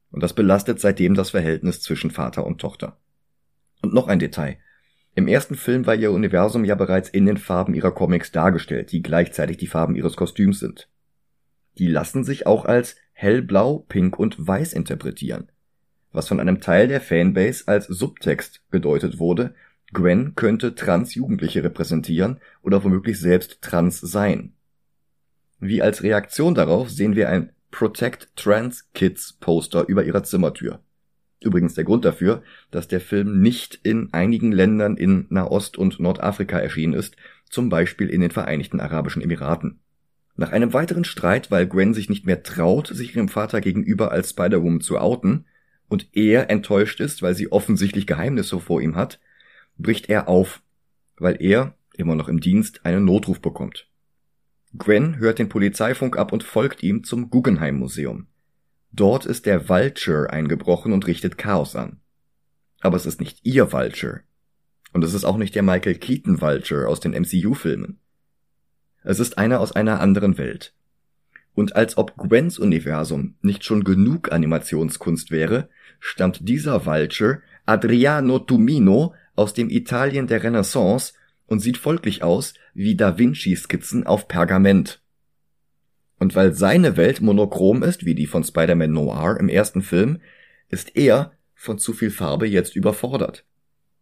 Und 0.10 0.24
das 0.24 0.34
belastet 0.34 0.80
seitdem 0.80 1.14
das 1.14 1.32
Verhältnis 1.32 1.82
zwischen 1.82 2.10
Vater 2.10 2.46
und 2.48 2.60
Tochter. 2.60 2.98
Und 3.82 3.94
noch 3.94 4.08
ein 4.08 4.20
Detail. 4.20 4.58
Im 5.16 5.28
ersten 5.28 5.56
Film 5.56 5.86
war 5.86 5.96
ihr 5.96 6.12
Universum 6.12 6.66
ja 6.66 6.76
bereits 6.76 7.10
in 7.10 7.26
den 7.26 7.38
Farben 7.38 7.74
ihrer 7.74 7.92
Comics 7.92 8.32
dargestellt, 8.32 8.92
die 8.92 9.02
gleichzeitig 9.02 9.58
die 9.58 9.68
Farben 9.68 9.96
ihres 9.96 10.18
Kostüms 10.18 10.60
sind. 10.60 10.90
Die 11.78 11.88
lassen 11.88 12.24
sich 12.24 12.48
auch 12.48 12.66
als 12.66 12.98
hellblau, 13.14 13.86
pink 13.88 14.20
und 14.20 14.36
weiß 14.46 14.74
interpretieren, 14.74 15.50
was 16.12 16.28
von 16.28 16.40
einem 16.40 16.62
Teil 16.62 16.88
der 16.88 17.02
Fanbase 17.02 17.68
als 17.68 17.88
Subtext 17.88 18.62
gedeutet 18.72 19.20
wurde, 19.20 19.54
Gwen 19.94 20.36
könnte 20.36 20.76
Trans-Jugendliche 20.76 21.64
repräsentieren 21.64 22.40
oder 22.62 22.84
womöglich 22.84 23.20
selbst 23.20 23.62
trans 23.62 24.00
sein. 24.02 24.54
Wie 25.60 25.82
als 25.82 26.04
Reaktion 26.04 26.56
darauf 26.56 26.90
sehen 26.90 27.16
wir 27.16 27.30
ein 27.30 27.52
Protect 27.72 28.36
Trans 28.36 28.92
Kids 28.94 29.34
Poster 29.34 29.88
über 29.88 30.04
ihrer 30.04 30.24
Zimmertür. 30.24 30.80
Übrigens 31.46 31.76
der 31.76 31.84
Grund 31.84 32.04
dafür, 32.06 32.42
dass 32.72 32.88
der 32.88 33.00
Film 33.00 33.40
nicht 33.40 33.80
in 33.84 34.12
einigen 34.14 34.52
Ländern 34.52 34.98
in 34.98 35.28
Nahost 35.30 35.78
und 35.78 36.00
Nordafrika 36.00 36.58
erschienen 36.58 36.94
ist, 36.94 37.18
zum 37.48 37.70
Beispiel 37.70 38.10
in 38.10 38.20
den 38.20 38.32
Vereinigten 38.32 38.80
Arabischen 38.80 39.22
Emiraten. 39.22 39.80
Nach 40.36 40.52
einem 40.52 40.74
weiteren 40.74 41.06
Streit, 41.06 41.52
weil 41.52 41.68
Gwen 41.68 41.94
sich 41.94 42.10
nicht 42.10 42.26
mehr 42.26 42.42
traut, 42.42 42.88
sich 42.88 43.16
ihrem 43.16 43.30
Vater 43.30 43.62
gegenüber 43.62 44.12
als 44.12 44.32
Spider-Woman 44.32 44.82
zu 44.82 44.98
outen, 44.98 45.46
und 45.88 46.10
er 46.14 46.50
enttäuscht 46.50 47.00
ist, 47.00 47.22
weil 47.22 47.36
sie 47.36 47.52
offensichtlich 47.52 48.08
Geheimnisse 48.08 48.60
vor 48.60 48.82
ihm 48.82 48.96
hat, 48.96 49.20
bricht 49.78 50.10
er 50.10 50.28
auf, 50.28 50.64
weil 51.18 51.38
er, 51.40 51.76
immer 51.96 52.16
noch 52.16 52.28
im 52.28 52.40
Dienst, 52.40 52.88
einen 52.88 53.06
Notruf 53.06 53.40
bekommt. 53.40 53.88
Gwen 54.76 55.18
hört 55.20 55.38
den 55.38 55.48
Polizeifunk 55.48 56.18
ab 56.18 56.34
und 56.34 56.42
folgt 56.42 56.82
ihm 56.82 57.04
zum 57.04 57.30
Guggenheim 57.30 57.76
Museum. 57.78 58.26
Dort 58.98 59.26
ist 59.26 59.46
der 59.46 59.68
Vulture 59.68 60.30
eingebrochen 60.30 60.94
und 60.94 61.06
richtet 61.06 61.38
Chaos 61.38 61.76
an. 61.76 62.00
Aber 62.80 62.96
es 62.96 63.06
ist 63.06 63.20
nicht 63.20 63.40
ihr 63.44 63.74
Vulture. 63.74 64.22
Und 64.94 65.04
es 65.04 65.14
ist 65.14 65.26
auch 65.26 65.36
nicht 65.36 65.54
der 65.54 65.64
Michael 65.64 65.96
Keaton 65.96 66.40
Vulture 66.40 66.88
aus 66.88 67.02
den 67.02 67.12
MCU-Filmen. 67.12 68.00
Es 69.04 69.20
ist 69.20 69.38
einer 69.38 69.60
aus 69.60 69.74
einer 69.74 70.00
anderen 70.00 70.38
Welt. 70.38 70.74
Und 71.56 71.76
als 71.76 71.98
ob 71.98 72.16
Gwens 72.16 72.58
Universum 72.58 73.36
nicht 73.42 73.66
schon 73.66 73.84
genug 73.84 74.32
Animationskunst 74.32 75.30
wäre, 75.30 75.68
stammt 76.00 76.48
dieser 76.48 76.86
Vulture 76.86 77.42
Adriano 77.66 78.40
Tumino 78.40 79.14
aus 79.36 79.54
dem 79.54 79.70
Italien 79.70 80.28
der 80.28 80.42
Renaissance 80.42 81.14
und 81.48 81.60
sieht 81.60 81.78
folglich 81.78 82.24
aus 82.24 82.54
wie 82.74 82.96
Da 82.96 83.18
Vinci-Skizzen 83.18 84.08
auf 84.08 84.30
Pergament. 84.30 85.02
Und 86.18 86.36
weil 86.36 86.54
seine 86.54 86.98
Welt 86.98 87.22
monochrom 87.22 87.84
ist, 87.84 88.06
wie 88.06 88.16
die 88.16 88.28
von 88.28 88.44
Spider-Man 88.44 88.92
Noir 88.92 89.38
im 89.40 89.50
ersten 89.50 89.82
Film, 89.82 90.20
ist 90.70 90.96
er 90.96 91.34
von 91.54 91.78
zu 91.78 91.94
viel 91.94 92.12
Farbe 92.12 92.48
jetzt 92.48 92.76
überfordert. 92.76 93.46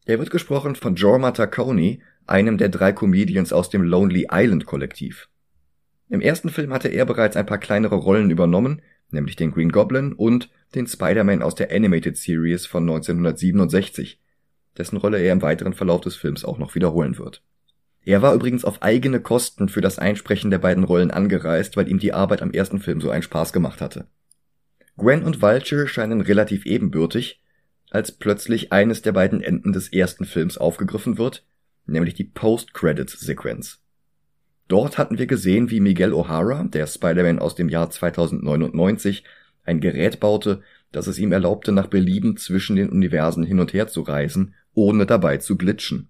Er 0.05 0.19
wird 0.19 0.31
gesprochen 0.31 0.75
von 0.75 0.95
Jorma 0.95 1.31
Tacconi, 1.31 2.01
einem 2.27 2.57
der 2.57 2.69
drei 2.69 2.91
Comedians 2.91 3.53
aus 3.53 3.69
dem 3.69 3.83
Lonely 3.83 4.27
Island 4.31 4.65
Kollektiv. 4.65 5.29
Im 6.09 6.21
ersten 6.21 6.49
Film 6.49 6.73
hatte 6.73 6.89
er 6.89 7.05
bereits 7.05 7.37
ein 7.37 7.45
paar 7.45 7.57
kleinere 7.57 7.95
Rollen 7.95 8.29
übernommen, 8.29 8.81
nämlich 9.09 9.35
den 9.35 9.51
Green 9.51 9.71
Goblin 9.71 10.13
und 10.13 10.49
den 10.75 10.87
Spider-Man 10.87 11.41
aus 11.41 11.55
der 11.55 11.71
Animated 11.71 12.17
Series 12.17 12.65
von 12.65 12.83
1967, 12.83 14.19
dessen 14.77 14.97
Rolle 14.97 15.19
er 15.19 15.33
im 15.33 15.41
weiteren 15.41 15.73
Verlauf 15.73 16.01
des 16.01 16.15
Films 16.15 16.43
auch 16.43 16.57
noch 16.57 16.75
wiederholen 16.75 17.17
wird. 17.17 17.43
Er 18.05 18.21
war 18.21 18.33
übrigens 18.33 18.65
auf 18.65 18.81
eigene 18.81 19.21
Kosten 19.21 19.69
für 19.69 19.81
das 19.81 19.97
Einsprechen 19.97 20.51
der 20.51 20.57
beiden 20.57 20.83
Rollen 20.83 21.11
angereist, 21.11 21.77
weil 21.77 21.87
ihm 21.87 21.99
die 21.99 22.13
Arbeit 22.13 22.41
am 22.41 22.51
ersten 22.51 22.79
Film 22.79 22.99
so 22.99 23.09
einen 23.09 23.23
Spaß 23.23 23.53
gemacht 23.53 23.79
hatte. 23.79 24.07
Gwen 24.97 25.23
und 25.23 25.41
Vulture 25.41 25.87
scheinen 25.87 26.21
relativ 26.21 26.65
ebenbürtig, 26.65 27.41
als 27.89 28.11
plötzlich 28.11 28.71
eines 28.71 29.01
der 29.01 29.13
beiden 29.13 29.41
Enden 29.41 29.71
des 29.71 29.91
ersten 29.93 30.25
Films 30.25 30.57
aufgegriffen 30.57 31.17
wird, 31.17 31.45
nämlich 31.85 32.13
die 32.13 32.25
Post-Credits-Sequenz. 32.25 33.79
Dort 34.67 34.97
hatten 34.97 35.17
wir 35.17 35.27
gesehen, 35.27 35.69
wie 35.69 35.79
Miguel 35.79 36.13
O'Hara, 36.13 36.69
der 36.69 36.87
Spider-Man 36.87 37.39
aus 37.39 37.55
dem 37.55 37.69
Jahr 37.69 37.89
2099, 37.89 39.23
ein 39.63 39.79
Gerät 39.79 40.19
baute, 40.19 40.61
das 40.91 41.07
es 41.07 41.19
ihm 41.19 41.31
erlaubte, 41.31 41.71
nach 41.71 41.87
Belieben 41.87 42.37
zwischen 42.37 42.75
den 42.75 42.89
Universen 42.89 43.43
hin 43.43 43.59
und 43.59 43.73
her 43.73 43.87
zu 43.87 44.01
reisen, 44.01 44.55
ohne 44.73 45.05
dabei 45.05 45.37
zu 45.37 45.57
glitschen. 45.57 46.09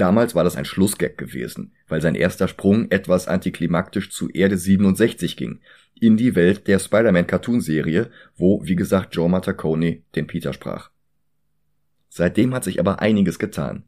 Damals 0.00 0.34
war 0.34 0.44
das 0.44 0.56
ein 0.56 0.64
Schlussgag 0.64 1.18
gewesen, 1.18 1.74
weil 1.86 2.00
sein 2.00 2.14
erster 2.14 2.48
Sprung 2.48 2.90
etwas 2.90 3.28
antiklimaktisch 3.28 4.10
zu 4.10 4.30
Erde 4.30 4.56
67 4.56 5.36
ging, 5.36 5.60
in 6.00 6.16
die 6.16 6.34
Welt 6.34 6.66
der 6.68 6.78
Spider-Man-Cartoon-Serie, 6.78 8.10
wo, 8.34 8.64
wie 8.64 8.76
gesagt, 8.76 9.14
Joe 9.14 9.28
Matacone 9.28 10.00
den 10.14 10.26
Peter 10.26 10.54
sprach. 10.54 10.88
Seitdem 12.08 12.54
hat 12.54 12.64
sich 12.64 12.80
aber 12.80 13.02
einiges 13.02 13.38
getan. 13.38 13.84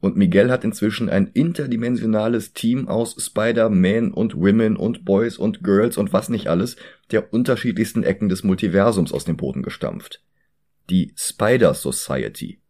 Und 0.00 0.18
Miguel 0.18 0.50
hat 0.50 0.64
inzwischen 0.64 1.08
ein 1.08 1.28
interdimensionales 1.28 2.52
Team 2.52 2.86
aus 2.86 3.16
Spider-Man 3.18 4.12
und 4.12 4.34
Women 4.36 4.76
und 4.76 5.06
Boys 5.06 5.38
und 5.38 5.64
Girls 5.64 5.96
und 5.96 6.12
was 6.12 6.28
nicht 6.28 6.46
alles 6.46 6.76
der 7.10 7.32
unterschiedlichsten 7.32 8.02
Ecken 8.02 8.28
des 8.28 8.44
Multiversums 8.44 9.14
aus 9.14 9.24
dem 9.24 9.38
Boden 9.38 9.62
gestampft. 9.62 10.22
Die 10.90 11.14
Spider 11.16 11.72
Society. 11.72 12.60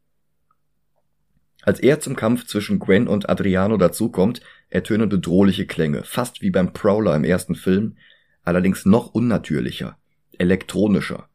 Als 1.65 1.81
er 1.81 1.99
zum 1.99 2.15
Kampf 2.15 2.47
zwischen 2.47 2.79
Gwen 2.79 3.09
und 3.09 3.31
Adriano 3.31 3.79
dazukommt, 3.79 4.43
ertönen 4.69 5.09
bedrohliche 5.09 5.67
Klänge, 5.67 6.05
fast 6.05 6.43
wie 6.43 6.51
beim 6.51 6.75
Prowler 6.75 7.17
im 7.17 7.25
ersten 7.25 7.55
Film, 7.55 7.97
allerdings 8.43 8.85
noch 8.85 9.15
unnatürlicher, 9.15 9.97
elektronischer, 10.37 11.31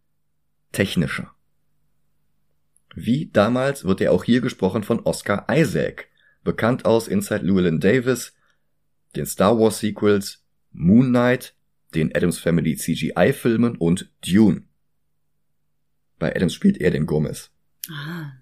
technischer. 0.71 1.31
Wie 2.93 3.31
damals 3.31 3.85
wird 3.85 4.01
er 4.01 4.11
auch 4.11 4.23
hier 4.23 4.41
gesprochen 4.41 4.83
von 4.83 4.99
Oscar 4.99 5.47
Isaac, 5.49 6.09
bekannt 6.43 6.85
aus 6.85 7.07
Inside 7.07 7.43
Llewellyn 7.45 7.79
Davis, 7.79 8.33
den 9.15 9.25
Star 9.25 9.57
Wars 9.57 9.79
Sequels, 9.79 10.43
Moon 10.71 11.09
Knight, 11.09 11.55
den 11.95 12.15
Adams 12.15 12.37
Family 12.37 12.75
CGI 12.75 13.33
Filmen 13.33 13.77
und 13.77 14.11
Dune. 14.21 14.61
Bei 16.19 16.35
Adams 16.35 16.53
spielt 16.53 16.77
er 16.77 16.91
den 16.91 17.07
Gomez. 17.07 17.49
Ah. 17.89 18.38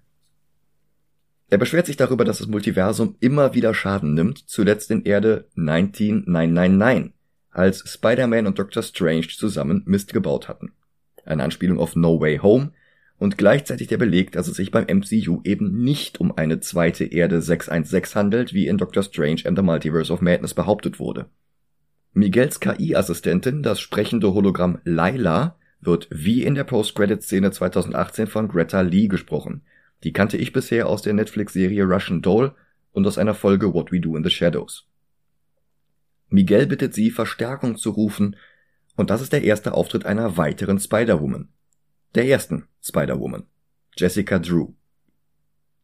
Er 1.50 1.58
beschwert 1.58 1.86
sich 1.86 1.96
darüber, 1.96 2.24
dass 2.24 2.38
das 2.38 2.46
Multiversum 2.46 3.16
immer 3.20 3.54
wieder 3.54 3.72
Schaden 3.72 4.12
nimmt, 4.12 4.38
zuletzt 4.48 4.90
in 4.90 5.04
Erde 5.04 5.46
19999, 5.54 7.12
als 7.50 7.90
Spider-Man 7.90 8.46
und 8.46 8.58
Doctor 8.58 8.82
Strange 8.82 9.28
zusammen 9.28 9.82
Mist 9.86 10.12
gebaut 10.12 10.48
hatten. 10.48 10.72
Eine 11.24 11.44
Anspielung 11.44 11.78
auf 11.78 11.96
No 11.96 12.20
Way 12.20 12.38
Home 12.38 12.72
und 13.18 13.38
gleichzeitig 13.38 13.88
der 13.88 13.96
Beleg, 13.96 14.30
dass 14.32 14.46
es 14.46 14.56
sich 14.56 14.70
beim 14.70 14.84
MCU 14.84 15.40
eben 15.44 15.82
nicht 15.82 16.20
um 16.20 16.36
eine 16.36 16.60
zweite 16.60 17.04
Erde 17.04 17.40
616 17.40 18.18
handelt, 18.18 18.52
wie 18.52 18.66
in 18.66 18.76
Doctor 18.76 19.02
Strange 19.02 19.42
and 19.46 19.56
the 19.56 19.64
Multiverse 19.64 20.12
of 20.12 20.20
Madness 20.20 20.52
behauptet 20.52 20.98
wurde. 20.98 21.26
Miguels 22.12 22.60
KI-Assistentin, 22.60 23.62
das 23.62 23.80
sprechende 23.80 24.34
Hologramm 24.34 24.78
Laila, 24.84 25.56
wird 25.80 26.08
wie 26.10 26.42
in 26.42 26.54
der 26.54 26.64
Post-Credit-Szene 26.64 27.52
2018 27.52 28.26
von 28.26 28.48
Greta 28.48 28.82
Lee 28.82 29.08
gesprochen– 29.08 29.62
die 30.04 30.12
kannte 30.12 30.36
ich 30.36 30.52
bisher 30.52 30.88
aus 30.88 31.02
der 31.02 31.14
Netflix-Serie 31.14 31.84
Russian 31.84 32.22
Doll 32.22 32.54
und 32.92 33.06
aus 33.06 33.18
einer 33.18 33.34
Folge 33.34 33.74
What 33.74 33.92
We 33.92 34.00
Do 34.00 34.16
in 34.16 34.24
the 34.24 34.30
Shadows. 34.30 34.86
Miguel 36.28 36.66
bittet 36.66 36.94
sie, 36.94 37.10
Verstärkung 37.10 37.76
zu 37.76 37.90
rufen, 37.90 38.36
und 38.96 39.10
das 39.10 39.22
ist 39.22 39.32
der 39.32 39.44
erste 39.44 39.74
Auftritt 39.74 40.04
einer 40.06 40.36
weiteren 40.36 40.78
Spider-Woman. 40.78 41.48
Der 42.14 42.26
ersten 42.26 42.66
Spider-Woman. 42.82 43.44
Jessica 43.96 44.38
Drew. 44.38 44.72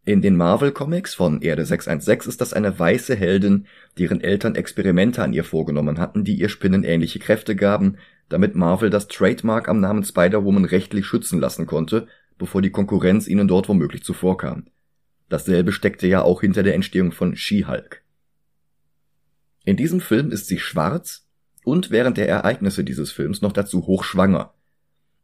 In 0.04 0.20
den 0.20 0.36
Marvel 0.36 0.72
Comics 0.72 1.14
von 1.14 1.40
Erde 1.40 1.64
616 1.64 2.28
ist 2.28 2.40
das 2.40 2.52
eine 2.52 2.78
weiße 2.78 3.14
Heldin, 3.14 3.66
deren 3.98 4.20
Eltern 4.20 4.54
Experimente 4.54 5.22
an 5.22 5.32
ihr 5.32 5.44
vorgenommen 5.44 5.98
hatten, 5.98 6.24
die 6.24 6.34
ihr 6.34 6.50
spinnenähnliche 6.50 7.20
Kräfte 7.20 7.56
gaben, 7.56 7.96
damit 8.28 8.54
Marvel 8.54 8.90
das 8.90 9.08
Trademark 9.08 9.68
am 9.68 9.80
Namen 9.80 10.04
Spider-Woman 10.04 10.66
rechtlich 10.66 11.06
schützen 11.06 11.40
lassen 11.40 11.66
konnte 11.66 12.06
bevor 12.38 12.62
die 12.62 12.70
Konkurrenz 12.70 13.26
ihnen 13.28 13.48
dort 13.48 13.68
womöglich 13.68 14.02
zuvorkam. 14.02 14.66
Dasselbe 15.28 15.72
steckte 15.72 16.06
ja 16.06 16.22
auch 16.22 16.40
hinter 16.40 16.62
der 16.62 16.74
Entstehung 16.74 17.12
von 17.12 17.36
She-Hulk. 17.36 18.02
In 19.64 19.76
diesem 19.76 20.00
Film 20.00 20.30
ist 20.30 20.46
sie 20.46 20.58
schwarz, 20.58 21.26
und 21.64 21.90
während 21.90 22.18
der 22.18 22.28
Ereignisse 22.28 22.84
dieses 22.84 23.10
Films 23.10 23.40
noch 23.40 23.52
dazu 23.52 23.86
hochschwanger. 23.86 24.52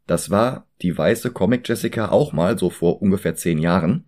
Das 0.07 0.29
war 0.31 0.67
die 0.81 0.97
weiße 0.97 1.31
Comic 1.31 1.67
Jessica 1.69 2.09
auch 2.09 2.33
mal 2.33 2.57
so 2.57 2.69
vor 2.69 3.01
ungefähr 3.01 3.35
zehn 3.35 3.59
Jahren. 3.59 4.05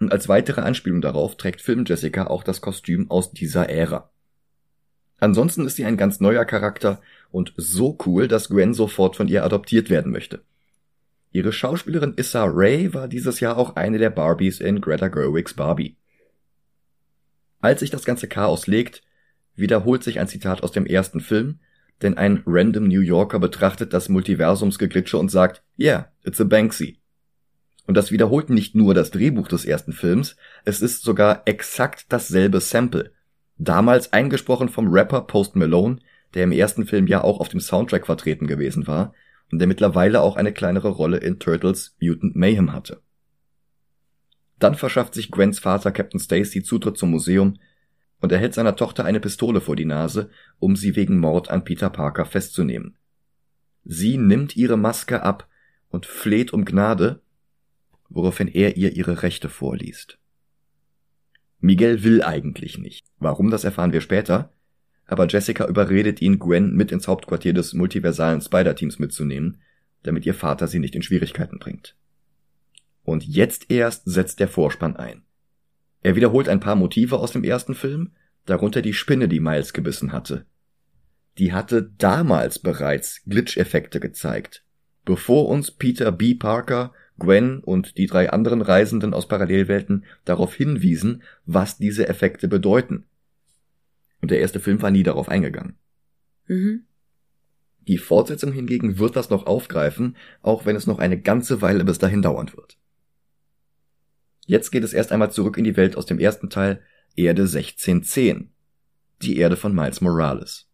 Und 0.00 0.12
als 0.12 0.28
weitere 0.28 0.62
Anspielung 0.62 1.00
darauf 1.00 1.36
trägt 1.36 1.60
Film 1.60 1.84
Jessica 1.86 2.26
auch 2.26 2.42
das 2.42 2.60
Kostüm 2.60 3.10
aus 3.10 3.32
dieser 3.32 3.68
Ära. 3.68 4.10
Ansonsten 5.18 5.66
ist 5.66 5.76
sie 5.76 5.84
ein 5.84 5.96
ganz 5.96 6.20
neuer 6.20 6.44
Charakter 6.44 7.00
und 7.30 7.52
so 7.56 7.96
cool, 8.06 8.26
dass 8.26 8.48
Gwen 8.48 8.74
sofort 8.74 9.16
von 9.16 9.28
ihr 9.28 9.44
adoptiert 9.44 9.90
werden 9.90 10.10
möchte. 10.10 10.42
Ihre 11.32 11.52
Schauspielerin 11.52 12.14
Issa 12.16 12.44
Rae 12.44 12.92
war 12.92 13.06
dieses 13.06 13.38
Jahr 13.38 13.56
auch 13.56 13.76
eine 13.76 13.98
der 13.98 14.10
Barbies 14.10 14.60
in 14.60 14.80
Greta 14.80 15.08
Gerwigs 15.08 15.54
Barbie. 15.54 15.96
Als 17.60 17.80
sich 17.80 17.90
das 17.90 18.04
ganze 18.04 18.26
Chaos 18.26 18.66
legt, 18.66 19.02
wiederholt 19.54 20.02
sich 20.02 20.18
ein 20.18 20.26
Zitat 20.26 20.62
aus 20.62 20.72
dem 20.72 20.86
ersten 20.86 21.20
Film, 21.20 21.60
denn 22.02 22.16
ein 22.16 22.42
random 22.46 22.88
New 22.88 23.00
Yorker 23.00 23.38
betrachtet 23.38 23.92
das 23.92 24.08
Multiversumsgeglitsche 24.08 25.18
und 25.18 25.30
sagt, 25.30 25.62
yeah, 25.78 26.10
it's 26.24 26.40
a 26.40 26.44
Banksy. 26.44 26.98
Und 27.86 27.96
das 27.96 28.10
wiederholt 28.10 28.50
nicht 28.50 28.74
nur 28.74 28.94
das 28.94 29.10
Drehbuch 29.10 29.46
des 29.46 29.64
ersten 29.64 29.92
Films, 29.92 30.36
es 30.64 30.80
ist 30.80 31.02
sogar 31.02 31.42
exakt 31.44 32.06
dasselbe 32.08 32.60
Sample. 32.60 33.12
Damals 33.58 34.12
eingesprochen 34.12 34.68
vom 34.68 34.88
Rapper 34.88 35.22
Post 35.22 35.54
Malone, 35.54 35.98
der 36.34 36.44
im 36.44 36.52
ersten 36.52 36.86
Film 36.86 37.06
ja 37.06 37.22
auch 37.22 37.38
auf 37.38 37.48
dem 37.48 37.60
Soundtrack 37.60 38.06
vertreten 38.06 38.46
gewesen 38.46 38.86
war 38.86 39.14
der 39.58 39.66
mittlerweile 39.66 40.20
auch 40.20 40.36
eine 40.36 40.52
kleinere 40.52 40.88
Rolle 40.88 41.18
in 41.18 41.38
Turtles 41.38 41.96
Mutant 42.00 42.36
Mayhem 42.36 42.72
hatte. 42.72 43.02
Dann 44.58 44.74
verschafft 44.74 45.14
sich 45.14 45.30
Gwens 45.30 45.58
Vater 45.58 45.90
Captain 45.90 46.20
Stacy 46.20 46.62
Zutritt 46.62 46.98
zum 46.98 47.10
Museum 47.10 47.58
und 48.20 48.30
er 48.30 48.38
hält 48.38 48.54
seiner 48.54 48.76
Tochter 48.76 49.04
eine 49.04 49.20
Pistole 49.20 49.60
vor 49.60 49.76
die 49.76 49.86
Nase, 49.86 50.30
um 50.58 50.76
sie 50.76 50.94
wegen 50.94 51.18
Mord 51.18 51.50
an 51.50 51.64
Peter 51.64 51.90
Parker 51.90 52.26
festzunehmen. 52.26 52.96
Sie 53.84 54.18
nimmt 54.18 54.56
ihre 54.56 54.76
Maske 54.76 55.22
ab 55.22 55.48
und 55.88 56.06
fleht 56.06 56.52
um 56.52 56.64
Gnade, 56.64 57.22
woraufhin 58.08 58.48
er 58.48 58.76
ihr 58.76 58.92
ihre 58.92 59.22
Rechte 59.22 59.48
vorliest. 59.48 60.18
Miguel 61.60 62.02
will 62.02 62.22
eigentlich 62.22 62.78
nicht. 62.78 63.06
Warum, 63.18 63.50
das 63.50 63.64
erfahren 63.64 63.92
wir 63.92 64.00
später. 64.00 64.52
Aber 65.10 65.26
Jessica 65.26 65.66
überredet 65.66 66.22
ihn, 66.22 66.38
Gwen 66.38 66.72
mit 66.76 66.92
ins 66.92 67.08
Hauptquartier 67.08 67.52
des 67.52 67.74
multiversalen 67.74 68.40
Spider-Teams 68.40 69.00
mitzunehmen, 69.00 69.60
damit 70.04 70.24
ihr 70.24 70.34
Vater 70.34 70.68
sie 70.68 70.78
nicht 70.78 70.94
in 70.94 71.02
Schwierigkeiten 71.02 71.58
bringt. 71.58 71.96
Und 73.02 73.26
jetzt 73.26 73.72
erst 73.72 74.04
setzt 74.04 74.38
der 74.38 74.46
Vorspann 74.46 74.94
ein. 74.94 75.22
Er 76.02 76.14
wiederholt 76.14 76.48
ein 76.48 76.60
paar 76.60 76.76
Motive 76.76 77.18
aus 77.18 77.32
dem 77.32 77.42
ersten 77.42 77.74
Film, 77.74 78.12
darunter 78.46 78.82
die 78.82 78.94
Spinne, 78.94 79.26
die 79.26 79.40
Miles 79.40 79.72
gebissen 79.72 80.12
hatte. 80.12 80.46
Die 81.38 81.52
hatte 81.52 81.90
damals 81.98 82.60
bereits 82.60 83.24
Glitch-Effekte 83.24 83.98
gezeigt, 83.98 84.62
bevor 85.04 85.48
uns 85.48 85.72
Peter 85.72 86.12
B. 86.12 86.36
Parker, 86.36 86.92
Gwen 87.18 87.58
und 87.58 87.98
die 87.98 88.06
drei 88.06 88.30
anderen 88.30 88.62
Reisenden 88.62 89.12
aus 89.12 89.26
Parallelwelten 89.26 90.04
darauf 90.24 90.54
hinwiesen, 90.54 91.24
was 91.46 91.78
diese 91.78 92.08
Effekte 92.08 92.46
bedeuten. 92.46 93.06
Und 94.20 94.30
der 94.30 94.40
erste 94.40 94.60
Film 94.60 94.82
war 94.82 94.90
nie 94.90 95.02
darauf 95.02 95.28
eingegangen. 95.28 95.76
Mhm. 96.46 96.84
Die 97.86 97.98
Fortsetzung 97.98 98.52
hingegen 98.52 98.98
wird 98.98 99.16
das 99.16 99.30
noch 99.30 99.46
aufgreifen, 99.46 100.16
auch 100.42 100.66
wenn 100.66 100.76
es 100.76 100.86
noch 100.86 100.98
eine 100.98 101.20
ganze 101.20 101.62
Weile 101.62 101.84
bis 101.84 101.98
dahin 101.98 102.22
dauern 102.22 102.52
wird. 102.54 102.78
Jetzt 104.46 104.70
geht 104.70 104.84
es 104.84 104.92
erst 104.92 105.12
einmal 105.12 105.30
zurück 105.30 105.56
in 105.56 105.64
die 105.64 105.76
Welt 105.76 105.96
aus 105.96 106.06
dem 106.06 106.18
ersten 106.18 106.50
Teil 106.50 106.82
Erde 107.16 107.42
1610. 107.42 108.50
Die 109.22 109.36
Erde 109.36 109.56
von 109.56 109.74
Miles 109.74 110.00
Morales. 110.00 110.68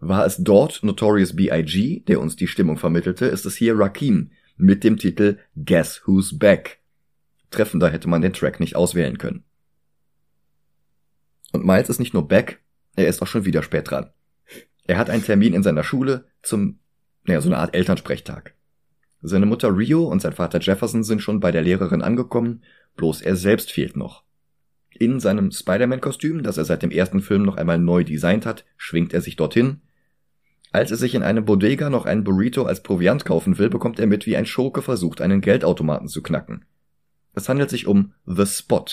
War 0.00 0.26
es 0.26 0.36
dort 0.38 0.82
Notorious 0.82 1.34
B.I.G., 1.34 2.00
der 2.00 2.20
uns 2.20 2.36
die 2.36 2.46
Stimmung 2.46 2.76
vermittelte, 2.76 3.26
ist 3.26 3.46
es 3.46 3.56
hier 3.56 3.78
Rakim 3.78 4.30
mit 4.56 4.84
dem 4.84 4.98
Titel 4.98 5.38
Guess 5.56 6.02
Who's 6.04 6.38
Back. 6.38 6.80
Treffender 7.50 7.90
hätte 7.90 8.08
man 8.08 8.22
den 8.22 8.32
Track 8.32 8.60
nicht 8.60 8.76
auswählen 8.76 9.18
können. 9.18 9.44
Und 11.54 11.64
Miles 11.64 11.88
ist 11.88 12.00
nicht 12.00 12.14
nur 12.14 12.26
back, 12.26 12.60
er 12.96 13.06
ist 13.06 13.22
auch 13.22 13.28
schon 13.28 13.44
wieder 13.44 13.62
spät 13.62 13.88
dran. 13.88 14.10
Er 14.88 14.98
hat 14.98 15.08
einen 15.08 15.22
Termin 15.22 15.54
in 15.54 15.62
seiner 15.62 15.84
Schule 15.84 16.26
zum, 16.42 16.80
naja, 17.22 17.40
so 17.40 17.48
eine 17.48 17.58
Art 17.58 17.76
Elternsprechtag. 17.76 18.54
Seine 19.22 19.46
Mutter 19.46 19.74
Rio 19.74 20.02
und 20.02 20.20
sein 20.20 20.32
Vater 20.32 20.58
Jefferson 20.58 21.04
sind 21.04 21.22
schon 21.22 21.38
bei 21.38 21.52
der 21.52 21.62
Lehrerin 21.62 22.02
angekommen, 22.02 22.64
bloß 22.96 23.22
er 23.22 23.36
selbst 23.36 23.70
fehlt 23.70 23.96
noch. 23.96 24.24
In 24.90 25.20
seinem 25.20 25.52
Spider-Man-Kostüm, 25.52 26.42
das 26.42 26.58
er 26.58 26.64
seit 26.64 26.82
dem 26.82 26.90
ersten 26.90 27.20
Film 27.20 27.44
noch 27.44 27.56
einmal 27.56 27.78
neu 27.78 28.02
designt 28.02 28.46
hat, 28.46 28.64
schwingt 28.76 29.14
er 29.14 29.20
sich 29.20 29.36
dorthin. 29.36 29.80
Als 30.72 30.90
er 30.90 30.96
sich 30.96 31.14
in 31.14 31.22
einem 31.22 31.44
Bodega 31.44 31.88
noch 31.88 32.04
einen 32.04 32.24
Burrito 32.24 32.64
als 32.64 32.82
Proviant 32.82 33.24
kaufen 33.24 33.58
will, 33.58 33.70
bekommt 33.70 34.00
er 34.00 34.08
mit, 34.08 34.26
wie 34.26 34.36
ein 34.36 34.46
Schurke 34.46 34.82
versucht, 34.82 35.20
einen 35.20 35.40
Geldautomaten 35.40 36.08
zu 36.08 36.20
knacken. 36.20 36.64
Es 37.32 37.48
handelt 37.48 37.70
sich 37.70 37.86
um 37.86 38.12
The 38.26 38.44
Spot, 38.44 38.86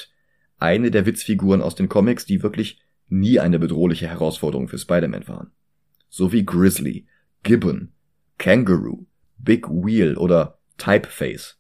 eine 0.62 0.92
der 0.92 1.06
Witzfiguren 1.06 1.62
aus 1.62 1.76
den 1.76 1.90
Comics, 1.90 2.26
die 2.26 2.44
wirklich 2.44 2.82
nie 3.10 3.40
eine 3.40 3.60
bedrohliche 3.60 4.08
Herausforderung 4.08 4.68
für 4.68 4.78
Spider-Man 4.78 5.28
waren. 5.28 5.52
So 6.10 6.32
wie 6.32 6.46
Grizzly, 6.46 7.08
Gibbon, 7.44 7.92
Kangaroo, 8.38 9.06
Big 9.38 9.68
Wheel 9.70 10.18
oder 10.18 10.60
Typeface. 10.78 11.58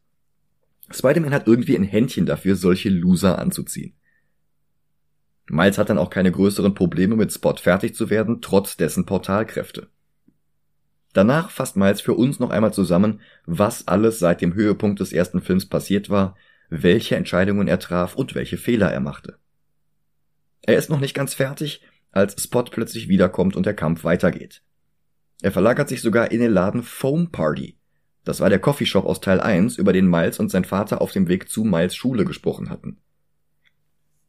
Spider-Man 0.90 1.34
hat 1.34 1.48
irgendwie 1.48 1.76
ein 1.76 1.84
Händchen 1.84 2.26
dafür, 2.26 2.56
solche 2.56 2.90
Loser 2.90 3.40
anzuziehen. 3.40 3.94
Miles 5.50 5.78
hat 5.78 5.90
dann 5.90 5.98
auch 5.98 6.10
keine 6.10 6.32
größeren 6.32 6.74
Probleme 6.74 7.16
mit 7.16 7.32
Spot 7.34 7.56
fertig 7.56 7.96
zu 7.96 8.10
werden, 8.10 8.42
trotz 8.42 8.78
dessen 8.78 9.06
Portalkräfte. 9.06 9.90
Danach 11.14 11.50
fasst 11.50 11.76
Miles 11.76 12.00
für 12.00 12.14
uns 12.14 12.40
noch 12.40 12.52
einmal 12.52 12.74
zusammen, 12.74 13.20
was 13.46 13.88
alles 13.88 14.20
seit 14.20 14.42
dem 14.42 14.54
Höhepunkt 14.54 15.00
des 15.02 15.12
ersten 15.12 15.42
Films 15.42 15.68
passiert 15.68 16.10
war, 16.10 16.36
welche 16.72 17.18
Entscheidungen 17.18 17.68
er 17.68 17.80
traf 17.80 18.16
und 18.16 18.34
welche 18.34 18.58
Fehler 18.58 18.92
er 18.92 19.02
machte. 19.02 19.38
Er 20.62 20.78
ist 20.78 20.90
noch 20.90 21.02
nicht 21.02 21.14
ganz 21.14 21.34
fertig, 21.34 21.82
als 22.12 22.42
Spot 22.42 22.64
plötzlich 22.64 23.10
wiederkommt 23.10 23.56
und 23.58 23.66
der 23.66 23.74
Kampf 23.74 24.04
weitergeht. 24.06 24.64
Er 25.42 25.52
verlagert 25.52 25.90
sich 25.90 26.02
sogar 26.02 26.32
in 26.32 26.40
den 26.40 26.52
Laden 26.52 26.82
Foam 26.82 27.30
Party. 27.32 27.78
Das 28.24 28.40
war 28.40 28.50
der 28.50 28.60
Coffeeshop 28.60 29.06
aus 29.06 29.20
Teil 29.20 29.42
1, 29.42 29.78
über 29.78 29.92
den 29.92 30.10
Miles 30.10 30.40
und 30.40 30.50
sein 30.50 30.64
Vater 30.64 31.02
auf 31.02 31.12
dem 31.12 31.28
Weg 31.28 31.50
zu 31.50 31.66
Miles 31.66 31.94
Schule 31.94 32.24
gesprochen 32.24 32.70
hatten. 32.70 33.00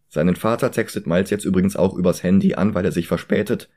Seinen 0.08 0.34
Vater 0.34 0.72
textet 0.72 1.06
Miles 1.06 1.30
jetzt 1.30 1.44
übrigens 1.44 1.76
auch 1.76 1.94
übers 1.94 2.22
Handy 2.24 2.54
an, 2.54 2.74
weil 2.74 2.84
er 2.84 2.92
sich 2.92 3.06
verspätet. 3.06 3.70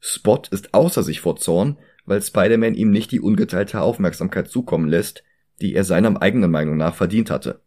Spot 0.00 0.42
ist 0.50 0.74
außer 0.74 1.04
sich 1.04 1.20
vor 1.20 1.36
Zorn, 1.36 1.78
weil 2.04 2.20
Spider-Man 2.20 2.74
ihm 2.74 2.90
nicht 2.90 3.12
die 3.12 3.20
ungeteilte 3.20 3.80
Aufmerksamkeit 3.80 4.48
zukommen 4.48 4.88
lässt, 4.88 5.22
die 5.60 5.74
er 5.74 5.84
seiner 5.84 6.20
eigenen 6.20 6.50
Meinung 6.50 6.76
nach 6.76 6.96
verdient 6.96 7.30
hatte. 7.30 7.62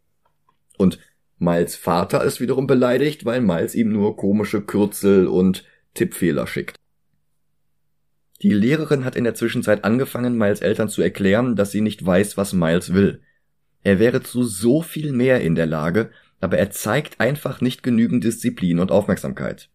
Und 0.78 0.98
Miles 1.38 1.76
Vater 1.76 2.22
ist 2.24 2.40
wiederum 2.40 2.66
beleidigt, 2.66 3.24
weil 3.24 3.40
Miles 3.40 3.74
ihm 3.74 3.92
nur 3.92 4.16
komische 4.16 4.62
Kürzel 4.62 5.26
und 5.26 5.64
Tippfehler 5.94 6.46
schickt. 6.46 6.76
Die 8.42 8.52
Lehrerin 8.52 9.04
hat 9.04 9.16
in 9.16 9.24
der 9.24 9.34
Zwischenzeit 9.34 9.84
angefangen, 9.84 10.36
Miles 10.36 10.60
Eltern 10.60 10.88
zu 10.88 11.02
erklären, 11.02 11.54
dass 11.54 11.70
sie 11.70 11.80
nicht 11.80 12.04
weiß, 12.04 12.36
was 12.36 12.52
Miles 12.52 12.92
will. 12.92 13.22
Er 13.84 13.98
wäre 13.98 14.22
zu 14.22 14.44
so 14.44 14.82
viel 14.82 15.12
mehr 15.12 15.40
in 15.40 15.54
der 15.54 15.66
Lage, 15.66 16.10
aber 16.40 16.58
er 16.58 16.70
zeigt 16.70 17.20
einfach 17.20 17.60
nicht 17.60 17.82
genügend 17.82 18.24
Disziplin 18.24 18.80
und 18.80 18.90
Aufmerksamkeit. 18.90 19.70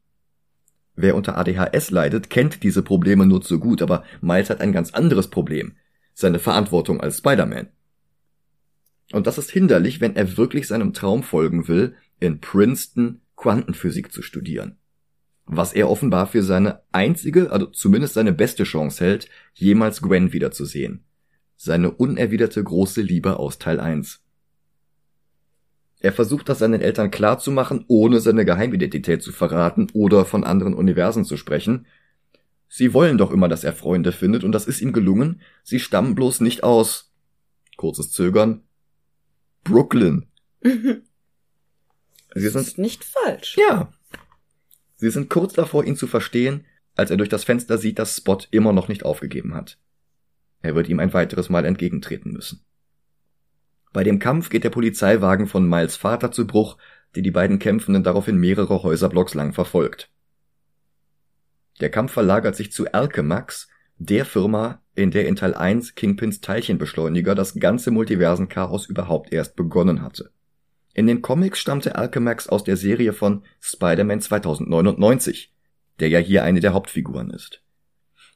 Wer 0.95 1.15
unter 1.15 1.37
ADHS 1.37 1.91
leidet, 1.91 2.29
kennt 2.29 2.63
diese 2.63 2.81
Probleme 2.81 3.25
nur 3.25 3.41
zu 3.41 3.59
gut, 3.59 3.81
aber 3.81 4.03
Miles 4.19 4.49
hat 4.49 4.61
ein 4.61 4.73
ganz 4.73 4.93
anderes 4.93 5.29
Problem. 5.29 5.75
Seine 6.13 6.39
Verantwortung 6.39 6.99
als 6.99 7.19
Spider-Man. 7.19 7.67
Und 9.11 9.27
das 9.27 9.37
ist 9.37 9.51
hinderlich, 9.51 10.01
wenn 10.01 10.15
er 10.15 10.37
wirklich 10.37 10.67
seinem 10.67 10.93
Traum 10.93 11.23
folgen 11.23 11.67
will, 11.67 11.95
in 12.19 12.41
Princeton 12.41 13.21
Quantenphysik 13.35 14.11
zu 14.11 14.21
studieren 14.21 14.77
was 15.47 15.73
er 15.73 15.89
offenbar 15.89 16.27
für 16.27 16.43
seine 16.43 16.81
einzige, 16.91 17.51
also 17.51 17.67
zumindest 17.67 18.13
seine 18.13 18.33
beste 18.33 18.65
Chance 18.65 19.03
hält, 19.03 19.29
jemals 19.53 20.01
Gwen 20.01 20.33
wiederzusehen. 20.33 21.05
Seine 21.55 21.91
unerwiderte 21.91 22.63
große 22.63 23.01
Liebe 23.01 23.39
aus 23.39 23.57
Teil 23.57 23.79
1. 23.79 24.19
Er 25.99 26.11
versucht 26.11 26.49
das 26.49 26.59
seinen 26.59 26.81
Eltern 26.81 27.09
klarzumachen, 27.09 27.85
ohne 27.87 28.19
seine 28.19 28.45
Geheimidentität 28.45 29.23
zu 29.23 29.31
verraten 29.31 29.87
oder 29.93 30.25
von 30.25 30.43
anderen 30.43 30.75
Universen 30.75 31.25
zu 31.25 31.37
sprechen. 31.37 31.87
Sie 32.67 32.93
wollen 32.93 33.17
doch 33.17 33.31
immer, 33.31 33.47
dass 33.47 33.63
er 33.63 33.73
Freunde 33.73 34.11
findet, 34.11 34.43
und 34.43 34.51
das 34.51 34.67
ist 34.67 34.81
ihm 34.81 34.91
gelungen. 34.91 35.41
Sie 35.63 35.79
stammen 35.79 36.13
bloß 36.13 36.41
nicht 36.41 36.63
aus. 36.63 37.13
Kurzes 37.77 38.11
Zögern. 38.11 38.66
Brooklyn. 39.67 40.27
Sie 40.61 42.49
sind 42.49 42.67
ist 42.67 42.77
nicht 42.77 43.03
falsch. 43.03 43.55
Ja, 43.57 43.91
Sie 44.97 45.11
sind 45.11 45.29
kurz 45.29 45.53
davor, 45.53 45.85
ihn 45.85 45.95
zu 45.95 46.07
verstehen, 46.07 46.65
als 46.95 47.11
er 47.11 47.17
durch 47.17 47.29
das 47.29 47.43
Fenster 47.43 47.77
sieht, 47.77 47.99
dass 47.99 48.17
Spot 48.17 48.39
immer 48.49 48.73
noch 48.73 48.87
nicht 48.87 49.05
aufgegeben 49.05 49.53
hat. 49.53 49.77
Er 50.61 50.73
wird 50.75 50.89
ihm 50.89 50.99
ein 50.99 51.13
weiteres 51.13 51.49
Mal 51.49 51.65
entgegentreten 51.65 52.33
müssen. 52.33 52.65
Bei 53.93 54.03
dem 54.03 54.17
Kampf 54.17 54.49
geht 54.49 54.63
der 54.63 54.71
Polizeiwagen 54.71 55.47
von 55.47 55.69
Miles 55.69 55.95
Vater 55.95 56.31
zu 56.31 56.47
Bruch, 56.47 56.77
der 57.15 57.21
die 57.21 57.31
beiden 57.31 57.59
Kämpfenden 57.59 58.03
daraufhin 58.03 58.37
mehrere 58.37 58.81
Häuserblocks 58.81 59.35
lang 59.35 59.53
verfolgt. 59.53 60.09
Der 61.79 61.91
Kampf 61.91 62.11
verlagert 62.11 62.55
sich 62.55 62.71
zu 62.71 62.91
Alchemax, 62.91 63.69
der 63.99 64.25
Firma, 64.25 64.81
in 64.97 65.11
der 65.11 65.27
in 65.27 65.35
Teil 65.35 65.53
1 65.53 65.93
Kingpins 65.93 66.41
Teilchenbeschleuniger 66.41 67.35
das 67.35 67.53
ganze 67.59 67.91
Multiversen-Chaos 67.91 68.87
überhaupt 68.87 69.31
erst 69.31 69.55
begonnen 69.55 70.01
hatte. 70.01 70.31
In 70.95 71.05
den 71.05 71.21
Comics 71.21 71.59
stammte 71.59 71.95
Alchemax 71.95 72.49
aus 72.49 72.63
der 72.63 72.77
Serie 72.77 73.13
von 73.13 73.43
Spider-Man 73.61 74.21
2099, 74.21 75.53
der 75.99 76.09
ja 76.09 76.17
hier 76.17 76.43
eine 76.43 76.61
der 76.61 76.73
Hauptfiguren 76.73 77.29
ist. 77.29 77.61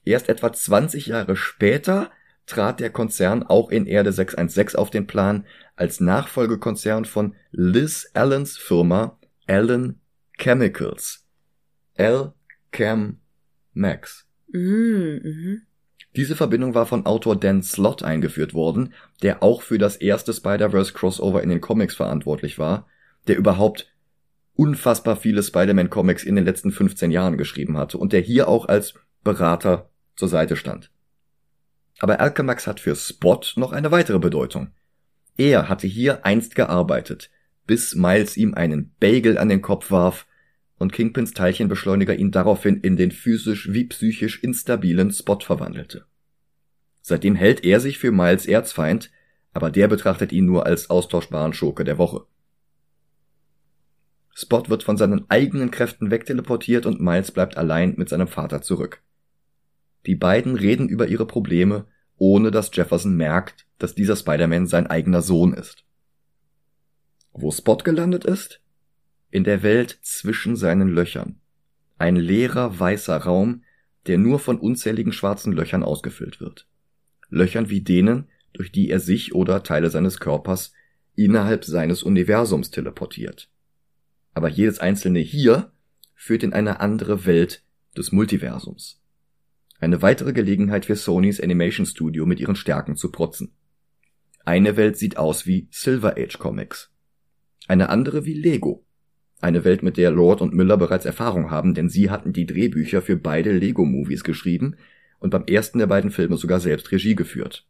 Erst 0.06 0.30
etwa 0.30 0.54
20 0.54 1.08
Jahre 1.08 1.36
später 1.36 2.12
trat 2.46 2.80
der 2.80 2.92
Konzern 2.92 3.42
auch 3.42 3.72
in 3.72 3.88
Erde 3.88 4.12
616 4.12 4.80
auf 4.80 4.92
den 4.92 5.08
Plan 5.08 5.46
als 5.76 6.00
Nachfolgekonzern 6.00 7.06
von 7.06 7.36
Liz 7.52 8.12
Allens 8.14 8.58
Firma 8.58 9.18
Allen 9.48 10.00
Chemicals. 10.38 11.26
L 11.96 12.34
Chem 12.72 13.18
Max. 13.74 14.28
Mm, 14.52 15.20
mhm. 15.24 15.62
Diese 16.16 16.36
Verbindung 16.36 16.76
war 16.76 16.86
von 16.86 17.06
Autor 17.06 17.38
Dan 17.38 17.64
Slott 17.64 18.04
eingeführt 18.04 18.54
worden, 18.54 18.94
der 19.22 19.42
auch 19.42 19.62
für 19.62 19.78
das 19.78 19.96
erste 19.96 20.34
Spider-Verse 20.34 20.94
Crossover 20.94 21.42
in 21.42 21.50
den 21.50 21.62
Comics 21.62 21.96
verantwortlich 21.96 22.60
war, 22.60 22.88
der 23.28 23.38
überhaupt 23.38 23.88
unfassbar 24.56 25.16
viele 25.16 25.42
Spider-Man 25.42 25.90
Comics 25.90 26.24
in 26.24 26.36
den 26.36 26.46
letzten 26.46 26.72
15 26.72 27.12
Jahren 27.12 27.38
geschrieben 27.38 27.78
hatte 27.78 27.98
und 27.98 28.12
der 28.12 28.20
hier 28.20 28.50
auch 28.50 28.68
als 28.68 28.94
Berater 29.24 29.90
zur 30.16 30.28
Seite 30.28 30.58
stand. 30.58 30.92
Aber 32.00 32.20
Alchemax 32.20 32.68
hat 32.68 32.80
für 32.80 32.96
Spot 32.96 33.42
noch 33.56 33.72
eine 33.72 33.92
weitere 33.92 34.20
Bedeutung. 34.20 34.72
Er 35.38 35.70
hatte 35.70 35.88
hier 35.88 36.26
einst 36.26 36.56
gearbeitet, 36.56 37.30
bis 37.68 37.96
Miles 37.96 38.36
ihm 38.36 38.54
einen 38.54 38.94
Bagel 39.00 39.38
an 39.38 39.50
den 39.50 39.62
Kopf 39.62 39.92
warf 39.92 40.26
und 40.82 40.92
Kingpins 40.92 41.34
Teilchenbeschleuniger 41.34 42.16
ihn 42.16 42.32
daraufhin 42.32 42.82
in 42.82 42.98
den 42.98 43.12
physisch 43.12 43.72
wie 43.72 43.86
psychisch 43.86 44.44
instabilen 44.44 45.12
Spot 45.12 45.40
verwandelte. 45.40 46.06
Seitdem 47.02 47.36
hält 47.36 47.64
er 47.64 47.80
sich 47.80 48.00
für 48.00 48.12
Miles 48.12 48.48
Erzfeind, 48.48 49.12
aber 49.54 49.70
der 49.70 49.88
betrachtet 49.88 50.32
ihn 50.32 50.46
nur 50.46 50.66
als 50.66 50.90
austauschbaren 50.90 51.54
Schurke 51.54 51.84
der 51.84 52.00
Woche. 52.00 52.26
Spot 54.34 54.70
wird 54.70 54.82
von 54.82 54.98
seinen 54.98 55.30
eigenen 55.30 55.70
Kräften 55.70 56.10
wegteleportiert 56.10 56.88
und 56.88 57.00
Miles 57.00 57.32
bleibt 57.32 57.58
allein 57.58 57.94
mit 57.98 58.10
seinem 58.10 58.28
Vater 58.28 58.64
zurück. 58.64 59.04
Die 60.08 60.16
beiden 60.16 60.56
reden 60.56 60.90
über 60.90 61.08
ihre 61.08 61.28
Probleme, 61.28 61.86
ohne 62.18 62.50
dass 62.50 62.72
Jefferson 62.74 63.16
merkt, 63.16 63.68
dass 63.78 63.94
dieser 63.94 64.16
Spider-Man 64.16 64.66
sein 64.66 64.88
eigener 64.88 65.22
Sohn 65.22 65.54
ist. 65.54 65.84
Wo 67.34 67.52
Spot 67.52 67.78
gelandet 67.78 68.26
ist? 68.26 68.62
In 69.32 69.44
der 69.44 69.64
Welt 69.64 69.98
zwischen 70.02 70.56
seinen 70.56 70.90
Löchern. 70.90 71.40
Ein 71.98 72.16
leerer 72.16 72.80
weißer 72.80 73.18
Raum, 73.18 73.64
der 74.08 74.18
nur 74.18 74.40
von 74.40 74.60
unzähligen 74.60 75.14
schwarzen 75.14 75.54
Löchern 75.54 75.84
ausgefüllt 75.84 76.40
wird. 76.42 76.68
Löchern 77.30 77.70
wie 77.70 77.82
denen, 77.82 78.28
durch 78.54 78.72
die 78.72 78.90
er 78.90 79.00
sich 79.00 79.34
oder 79.34 79.64
Teile 79.64 79.90
seines 79.90 80.20
Körpers 80.20 80.74
innerhalb 81.16 81.64
seines 81.64 82.04
Universums 82.04 82.72
teleportiert. 82.72 83.50
Aber 84.34 84.50
jedes 84.50 84.80
einzelne 84.80 85.20
hier 85.20 85.72
führt 86.16 86.44
in 86.44 86.54
eine 86.54 86.80
andere 86.80 87.26
Welt 87.26 87.64
des 87.98 88.12
Multiversums. 88.12 89.02
Eine 89.80 90.02
weitere 90.02 90.34
Gelegenheit 90.34 90.86
für 90.86 90.96
Sonys 90.96 91.42
Animation 91.42 91.86
Studio 91.86 92.26
mit 92.26 92.40
ihren 92.40 92.56
Stärken 92.56 92.96
zu 92.96 93.12
protzen. 93.12 93.54
Eine 94.46 94.78
Welt 94.78 94.98
sieht 94.98 95.18
aus 95.18 95.46
wie 95.46 95.68
Silver 95.72 96.16
Age 96.18 96.38
Comics. 96.38 96.92
Eine 97.68 97.90
andere 97.90 98.26
wie 98.26 98.34
Lego. 98.34 98.86
Eine 99.42 99.64
Welt, 99.64 99.82
mit 99.82 99.98
der 99.98 100.12
Lord 100.12 100.40
und 100.40 100.54
Miller 100.54 100.78
bereits 100.78 101.06
Erfahrung 101.06 101.50
haben, 101.50 101.74
denn 101.74 101.90
sie 101.90 102.12
hatten 102.12 102.32
die 102.32 102.46
Drehbücher 102.46 103.02
für 103.02 103.18
beide 103.18 103.52
Lego-Movies 103.52 104.24
geschrieben 104.24 104.76
und 105.20 105.32
beim 105.32 105.46
ersten 105.46 105.80
der 105.80 105.88
beiden 105.88 106.12
Filme 106.12 106.38
sogar 106.38 106.60
selbst 106.60 106.92
Regie 106.92 107.16
geführt. 107.16 107.66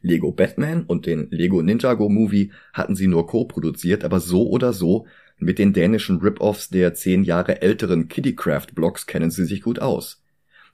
Lego 0.00 0.32
Batman 0.32 0.82
und 0.82 1.06
den 1.06 1.30
Lego 1.30 1.62
Ninjago 1.62 2.08
Movie 2.08 2.50
hatten 2.72 2.96
sie 2.96 3.06
nur 3.06 3.28
co-produziert, 3.28 4.04
aber 4.04 4.18
so 4.18 4.48
oder 4.48 4.72
so 4.72 5.06
mit 5.38 5.58
den 5.58 5.72
dänischen 5.72 6.18
Rip-Offs 6.18 6.70
der 6.70 6.94
zehn 6.94 7.22
Jahre 7.22 7.62
älteren 7.62 8.08
Kiddycraft 8.08 8.74
Blocks 8.74 9.06
kennen 9.06 9.30
sie 9.30 9.44
sich 9.44 9.62
gut 9.62 9.78
aus. 9.78 10.22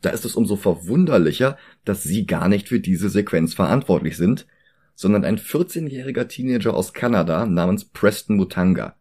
Da 0.00 0.10
ist 0.10 0.24
es 0.24 0.36
umso 0.36 0.56
verwunderlicher, 0.56 1.58
dass 1.84 2.02
sie 2.02 2.26
gar 2.26 2.48
nicht 2.48 2.68
für 2.68 2.80
diese 2.80 3.10
Sequenz 3.10 3.54
verantwortlich 3.54 4.16
sind, 4.16 4.46
sondern 4.94 5.24
ein 5.24 5.38
14-jähriger 5.38 6.28
Teenager 6.28 6.74
aus 6.74 6.92
Kanada 6.92 7.46
namens 7.46 7.84
Preston 7.84 8.36
Mutanga. 8.36 8.97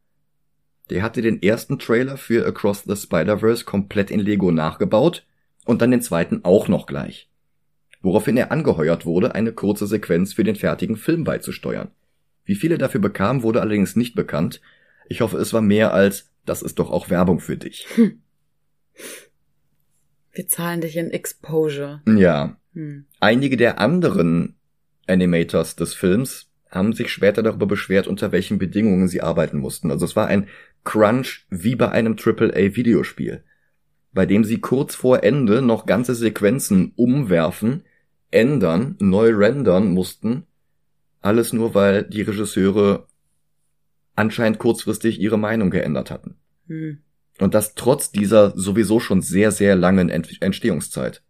Der 0.90 1.04
hatte 1.04 1.22
den 1.22 1.42
ersten 1.42 1.80
Trailer 1.80 2.18
für 2.18 2.46
Across 2.46 2.84
the 2.84 2.96
Spider-Verse 2.96 3.66
komplett 3.66 4.10
in 4.10 4.20
Lego 4.20 4.52
nachgebaut 4.52 5.26
und 5.66 5.82
dann 5.82 5.92
den 5.92 6.02
zweiten 6.02 6.42
auch 6.44 6.68
noch 6.68 6.86
gleich. 6.86 7.30
Woraufhin 8.02 8.38
er 8.38 8.52
angeheuert 8.52 9.06
wurde, 9.06 9.36
eine 9.36 9.52
kurze 9.52 9.88
Sequenz 9.88 10.34
für 10.34 10.44
den 10.44 10.56
fertigen 10.56 10.96
Film 10.96 11.24
beizusteuern. 11.24 11.92
Wie 12.46 12.56
viele 12.56 12.78
dafür 12.78 13.02
bekamen, 13.02 13.44
wurde 13.44 13.62
allerdings 13.62 13.96
nicht 13.96 14.16
bekannt. 14.16 14.62
Ich 15.10 15.22
hoffe, 15.22 15.38
es 15.38 15.54
war 15.54 15.62
mehr 15.62 15.94
als, 15.94 16.32
das 16.46 16.62
ist 16.62 16.80
doch 16.80 16.90
auch 16.90 17.10
Werbung 17.10 17.40
für 17.40 17.58
dich. 17.58 17.88
Hm. 17.96 18.22
Wir 20.32 20.48
zahlen 20.48 20.82
dich 20.82 20.96
in 20.96 21.12
Exposure. 21.12 22.02
Ja. 22.06 22.58
Hm. 22.74 23.06
Einige 23.20 23.58
der 23.58 23.80
anderen 23.80 24.56
Animators 25.08 25.76
des 25.76 25.94
Films 25.94 26.50
haben 26.70 26.94
sich 26.94 27.12
später 27.12 27.44
darüber 27.44 27.66
beschwert, 27.66 28.08
unter 28.08 28.32
welchen 28.32 28.58
Bedingungen 28.60 29.08
sie 29.08 29.22
arbeiten 29.22 29.58
mussten. 29.58 29.92
Also 29.92 30.06
es 30.06 30.16
war 30.16 30.28
ein 30.28 30.48
Crunch 30.88 31.46
wie 31.50 31.76
bei 31.76 31.90
einem 31.90 32.16
AAA-Videospiel, 32.18 33.44
bei 34.14 34.26
dem 34.26 34.46
sie 34.46 34.60
kurz 34.60 34.96
vor 34.96 35.22
Ende 35.22 35.62
noch 35.62 35.86
ganze 35.86 36.16
Sequenzen 36.16 36.94
umwerfen, 36.96 37.84
ändern, 38.32 38.96
neu 39.00 39.36
rendern 39.36 39.92
mussten, 39.92 40.46
alles 41.20 41.52
nur 41.52 41.76
weil 41.76 42.04
die 42.04 42.22
Regisseure 42.22 43.06
anscheinend 44.16 44.60
kurzfristig 44.60 45.20
ihre 45.20 45.38
Meinung 45.38 45.72
geändert 45.72 46.10
hatten. 46.10 46.38
Hm. 46.68 47.00
Und 47.38 47.54
das 47.54 47.76
trotz 47.76 48.12
dieser 48.12 48.58
sowieso 48.58 49.02
schon 49.02 49.22
sehr, 49.22 49.52
sehr 49.52 49.76
langen 49.76 50.10
Entstehungszeit. 50.10 51.22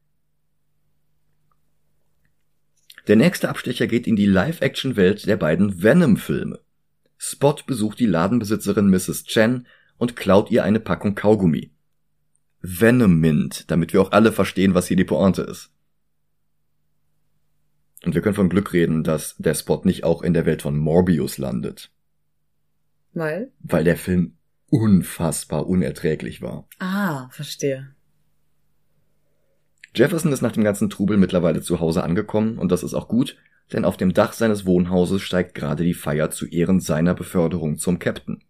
Der 3.08 3.16
nächste 3.16 3.50
Abstecher 3.50 3.88
geht 3.88 4.06
in 4.06 4.16
die 4.16 4.28
Live-Action-Welt 4.28 5.26
der 5.26 5.38
beiden 5.38 5.82
Venom-Filme. 5.82 6.60
Spot 7.18 7.56
besucht 7.66 8.00
die 8.00 8.06
Ladenbesitzerin 8.06 8.90
Mrs. 8.90 9.24
Chen 9.24 9.68
und 9.98 10.16
klaut 10.16 10.52
ihr 10.52 10.64
eine 10.64 10.80
Packung 10.80 11.16
Kaugummi. 11.16 11.72
Venom 12.62 13.20
Mint, 13.20 13.70
damit 13.72 13.94
wir 13.94 14.02
auch 14.02 14.12
alle 14.12 14.32
verstehen, 14.32 14.74
was 14.74 14.88
hier 14.88 14.98
die 14.98 15.04
Pointe 15.04 15.44
ist. 15.44 15.72
Und 18.06 18.14
wir 18.14 18.22
können 18.22 18.36
von 18.36 18.50
Glück 18.50 18.74
reden, 18.74 19.04
dass 19.04 19.36
der 19.38 19.54
Spot 19.54 19.82
nicht 19.84 20.04
auch 20.04 20.22
in 20.22 20.34
der 20.34 20.46
Welt 20.46 20.62
von 20.62 20.78
Morbius 20.78 21.38
landet. 21.38 21.92
Weil? 23.14 23.52
Weil 23.60 23.84
der 23.84 23.98
Film 23.98 24.38
unfassbar 24.70 25.68
unerträglich 25.68 26.42
war. 26.42 26.68
Ah, 26.80 27.30
verstehe. 27.30 27.96
Jefferson 29.96 30.32
ist 30.32 30.42
nach 30.42 30.52
dem 30.52 30.64
ganzen 30.64 30.90
Trubel 30.90 31.18
mittlerweile 31.18 31.62
zu 31.62 31.80
Hause 31.80 32.04
angekommen 32.04 32.60
und 32.60 32.72
das 32.72 32.84
ist 32.84 32.94
auch 32.94 33.08
gut, 33.08 33.36
denn 33.74 33.86
auf 33.86 33.98
dem 33.98 34.14
Dach 34.14 34.34
seines 34.34 34.66
Wohnhauses 34.66 35.22
steigt 35.22 35.56
gerade 35.56 35.84
die 35.84 35.94
Feier 35.94 36.30
zu 36.30 36.48
Ehren 36.48 36.80
seiner 36.80 37.14
Beförderung 37.14 37.78
zum 37.78 38.00
Captain. 38.00 38.44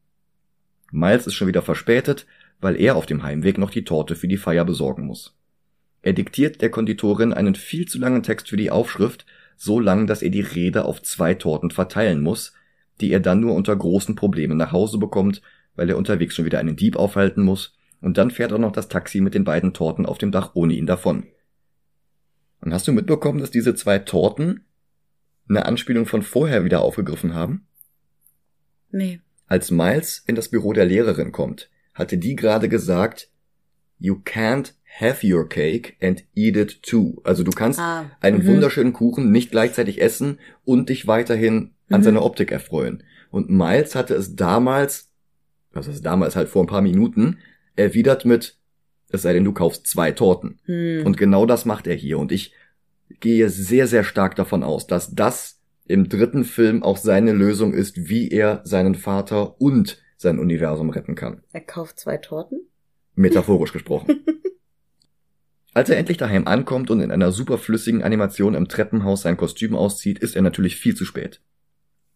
Miles 0.91 1.27
ist 1.27 1.33
schon 1.33 1.47
wieder 1.47 1.61
verspätet, 1.61 2.27
weil 2.59 2.79
er 2.79 2.95
auf 2.95 3.05
dem 3.05 3.23
Heimweg 3.23 3.57
noch 3.57 3.69
die 3.69 3.83
Torte 3.83 4.15
für 4.15 4.27
die 4.27 4.37
Feier 4.37 4.65
besorgen 4.65 5.05
muss. 5.05 5.35
Er 6.01 6.13
diktiert 6.13 6.61
der 6.61 6.69
Konditorin 6.69 7.33
einen 7.33 7.55
viel 7.55 7.87
zu 7.87 7.99
langen 7.99 8.23
Text 8.23 8.49
für 8.49 8.57
die 8.57 8.71
Aufschrift, 8.71 9.25
so 9.55 9.79
lang, 9.79 10.07
dass 10.07 10.21
er 10.21 10.29
die 10.29 10.41
Rede 10.41 10.85
auf 10.85 11.01
zwei 11.01 11.33
Torten 11.33 11.71
verteilen 11.71 12.21
muss, 12.21 12.53
die 13.01 13.11
er 13.11 13.19
dann 13.19 13.39
nur 13.39 13.55
unter 13.55 13.75
großen 13.75 14.15
Problemen 14.15 14.57
nach 14.57 14.71
Hause 14.71 14.97
bekommt, 14.97 15.41
weil 15.75 15.89
er 15.89 15.97
unterwegs 15.97 16.35
schon 16.35 16.45
wieder 16.45 16.59
einen 16.59 16.75
Dieb 16.75 16.95
aufhalten 16.95 17.43
muss, 17.43 17.75
und 18.01 18.17
dann 18.17 18.31
fährt 18.31 18.53
auch 18.53 18.59
noch 18.59 18.71
das 18.71 18.89
Taxi 18.89 19.21
mit 19.21 19.33
den 19.33 19.43
beiden 19.43 19.73
Torten 19.73 20.05
auf 20.05 20.19
dem 20.19 20.31
Dach 20.31 20.51
ohne 20.53 20.73
ihn 20.73 20.85
davon. 20.85 21.25
Und 22.61 22.73
hast 22.73 22.87
du 22.87 22.91
mitbekommen, 22.91 23.39
dass 23.39 23.51
diese 23.51 23.75
zwei 23.75 23.99
Torten 23.99 24.65
eine 25.49 25.65
Anspielung 25.65 26.05
von 26.05 26.21
vorher 26.21 26.63
wieder 26.63 26.81
aufgegriffen 26.81 27.33
haben? 27.33 27.67
Nee. 28.91 29.21
Als 29.47 29.71
Miles 29.71 30.23
in 30.27 30.35
das 30.35 30.49
Büro 30.49 30.73
der 30.73 30.85
Lehrerin 30.85 31.31
kommt, 31.31 31.69
hatte 31.93 32.17
die 32.17 32.35
gerade 32.35 32.69
gesagt, 32.69 33.29
You 33.99 34.21
can't 34.23 34.73
have 34.99 35.25
your 35.25 35.49
cake 35.49 35.95
and 36.01 36.23
eat 36.35 36.55
it 36.55 36.83
too. 36.83 37.21
Also 37.23 37.43
du 37.43 37.51
kannst 37.51 37.79
ah, 37.79 38.11
einen 38.19 38.41
-hmm. 38.41 38.47
wunderschönen 38.47 38.93
Kuchen 38.93 39.31
nicht 39.31 39.51
gleichzeitig 39.51 40.01
essen 40.01 40.39
und 40.65 40.89
dich 40.89 41.07
weiterhin 41.07 41.71
an 41.89 42.01
mhm. 42.01 42.03
seiner 42.03 42.23
Optik 42.23 42.51
erfreuen. 42.51 43.03
Und 43.31 43.49
Miles 43.49 43.95
hatte 43.95 44.13
es 44.13 44.35
damals, 44.35 45.11
was 45.71 45.87
ist 45.87 46.05
damals 46.05 46.35
halt 46.35 46.49
vor 46.49 46.63
ein 46.63 46.67
paar 46.67 46.81
Minuten, 46.81 47.39
erwidert 47.75 48.25
mit, 48.25 48.57
es 49.09 49.21
sei 49.21 49.33
denn, 49.33 49.43
du 49.43 49.53
kaufst 49.53 49.87
zwei 49.87 50.11
Torten. 50.11 50.59
Hm. 50.65 51.05
Und 51.05 51.17
genau 51.17 51.45
das 51.45 51.65
macht 51.65 51.87
er 51.87 51.95
hier. 51.95 52.19
Und 52.19 52.31
ich 52.31 52.53
gehe 53.19 53.49
sehr, 53.49 53.87
sehr 53.87 54.03
stark 54.03 54.35
davon 54.35 54.63
aus, 54.63 54.87
dass 54.87 55.13
das 55.13 55.59
im 55.85 56.09
dritten 56.09 56.43
Film 56.43 56.83
auch 56.83 56.97
seine 56.97 57.31
Lösung 57.31 57.73
ist, 57.73 58.09
wie 58.09 58.29
er 58.29 58.61
seinen 58.63 58.95
Vater 58.95 59.59
und 59.61 60.01
sein 60.17 60.39
Universum 60.39 60.89
retten 60.89 61.15
kann. 61.15 61.43
Er 61.53 61.61
kauft 61.61 61.99
zwei 61.99 62.17
Torten? 62.17 62.59
Metaphorisch 63.15 63.73
gesprochen. 63.73 64.23
Als 65.73 65.89
er 65.89 65.97
endlich 65.97 66.17
daheim 66.17 66.47
ankommt 66.47 66.89
und 66.89 67.01
in 67.01 67.11
einer 67.11 67.31
superflüssigen 67.31 68.01
Animation 68.01 68.55
im 68.55 68.67
Treppenhaus 68.67 69.21
sein 69.21 69.37
Kostüm 69.37 69.75
auszieht, 69.75 70.19
ist 70.19 70.35
er 70.35 70.41
natürlich 70.41 70.75
viel 70.75 70.95
zu 70.95 71.05
spät. 71.05 71.39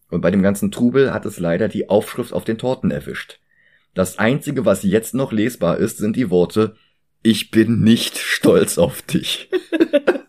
Und 0.09 0.21
bei 0.21 0.31
dem 0.31 0.41
ganzen 0.41 0.71
Trubel 0.71 1.13
hat 1.13 1.25
es 1.25 1.39
leider 1.39 1.69
die 1.69 1.87
Aufschrift 1.87 2.33
auf 2.33 2.43
den 2.43 2.57
Torten 2.57 2.91
erwischt. 2.91 3.39
Das 3.93 4.17
einzige, 4.17 4.65
was 4.65 4.83
jetzt 4.83 5.13
noch 5.13 5.31
lesbar 5.31 5.77
ist, 5.77 5.97
sind 5.97 6.15
die 6.15 6.29
Worte 6.29 6.75
Ich 7.21 7.51
bin 7.51 7.81
nicht 7.81 8.17
stolz 8.17 8.77
auf 8.77 9.01
dich. 9.03 9.49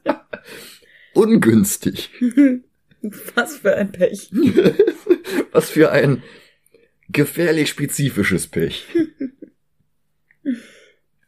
Ungünstig. 1.15 2.11
Was 3.35 3.57
für 3.59 3.77
ein 3.77 3.93
Pech. 3.93 4.31
Was 5.53 5.71
für 5.71 5.91
ein 5.91 6.23
gefährlich 7.09 7.69
spezifisches 7.69 8.47
Pech. 8.47 8.87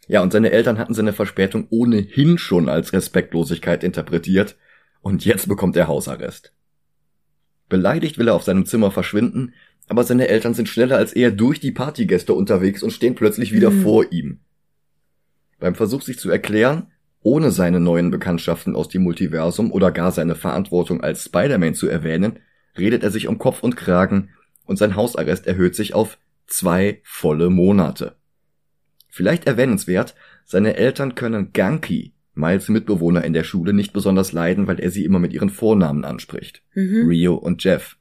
Ja, 0.07 0.22
und 0.22 0.33
seine 0.35 0.50
Eltern 0.50 0.77
hatten 0.79 0.92
seine 0.92 1.14
Verspätung 1.14 1.66
ohnehin 1.70 2.37
schon 2.37 2.68
als 2.68 2.92
Respektlosigkeit 2.92 3.83
interpretiert, 3.83 4.57
und 5.00 5.24
jetzt 5.24 5.48
bekommt 5.48 5.77
er 5.77 5.88
Hausarrest. 5.88 6.53
Beleidigt 7.70 8.18
will 8.18 8.29
er 8.29 8.35
auf 8.35 8.42
seinem 8.42 8.66
Zimmer 8.66 8.90
verschwinden, 8.90 9.55
aber 9.87 10.05
seine 10.05 10.29
Eltern 10.29 10.53
sind 10.53 10.68
schneller 10.68 10.96
als 10.98 11.14
er 11.14 11.31
durch 11.31 11.59
die 11.61 11.72
Partygäste 11.72 12.35
unterwegs 12.35 12.83
und 12.83 12.90
stehen 12.90 13.14
plötzlich 13.14 13.53
wieder 13.53 13.70
Mhm. 13.70 13.83
vor 13.83 14.12
ihm. 14.12 14.40
Beim 15.59 15.74
Versuch, 15.74 16.03
sich 16.03 16.18
zu 16.18 16.31
erklären, 16.31 16.88
ohne 17.25 17.51
seine 17.51 17.81
neuen 17.81 18.11
Bekanntschaften 18.11 18.77
aus 18.77 18.89
dem 18.89 19.03
Multiversum 19.03 19.73
oder 19.73 19.91
gar 19.91 20.13
seine 20.13 20.35
Verantwortung 20.35 21.01
als 21.03 21.25
Spider-Man 21.25 21.75
zu 21.75 21.89
erwähnen, 21.89 22.39
redet 22.79 23.03
er 23.03 23.11
sich 23.11 23.27
um 23.29 23.39
Kopf 23.39 23.63
und 23.63 23.77
Kragen 23.77 24.29
und 24.67 24.77
sein 24.77 24.95
Hausarrest 24.95 25.47
erhöht 25.47 25.75
sich 25.75 25.95
auf 25.95 26.19
zwei 26.47 27.01
volle 27.03 27.49
Monate. 27.49 28.17
Vielleicht 29.09 29.47
erwähnenswert, 29.47 30.15
seine 30.45 30.77
Eltern 30.77 31.15
können 31.15 31.53
Ganki, 31.53 32.13
Miles 32.35 32.69
Mitbewohner 32.69 33.25
in 33.25 33.33
der 33.33 33.45
Schule, 33.45 33.73
nicht 33.73 33.95
besonders 33.95 34.33
leiden, 34.33 34.67
weil 34.67 34.79
er 34.79 34.91
sie 34.91 35.05
immer 35.05 35.19
mit 35.19 35.33
ihren 35.33 35.51
Vornamen 35.51 36.05
anspricht. 36.05 36.63
Mhm. 36.75 37.09
Rio 37.09 37.35
und 37.37 37.65
Jeff. 37.65 37.97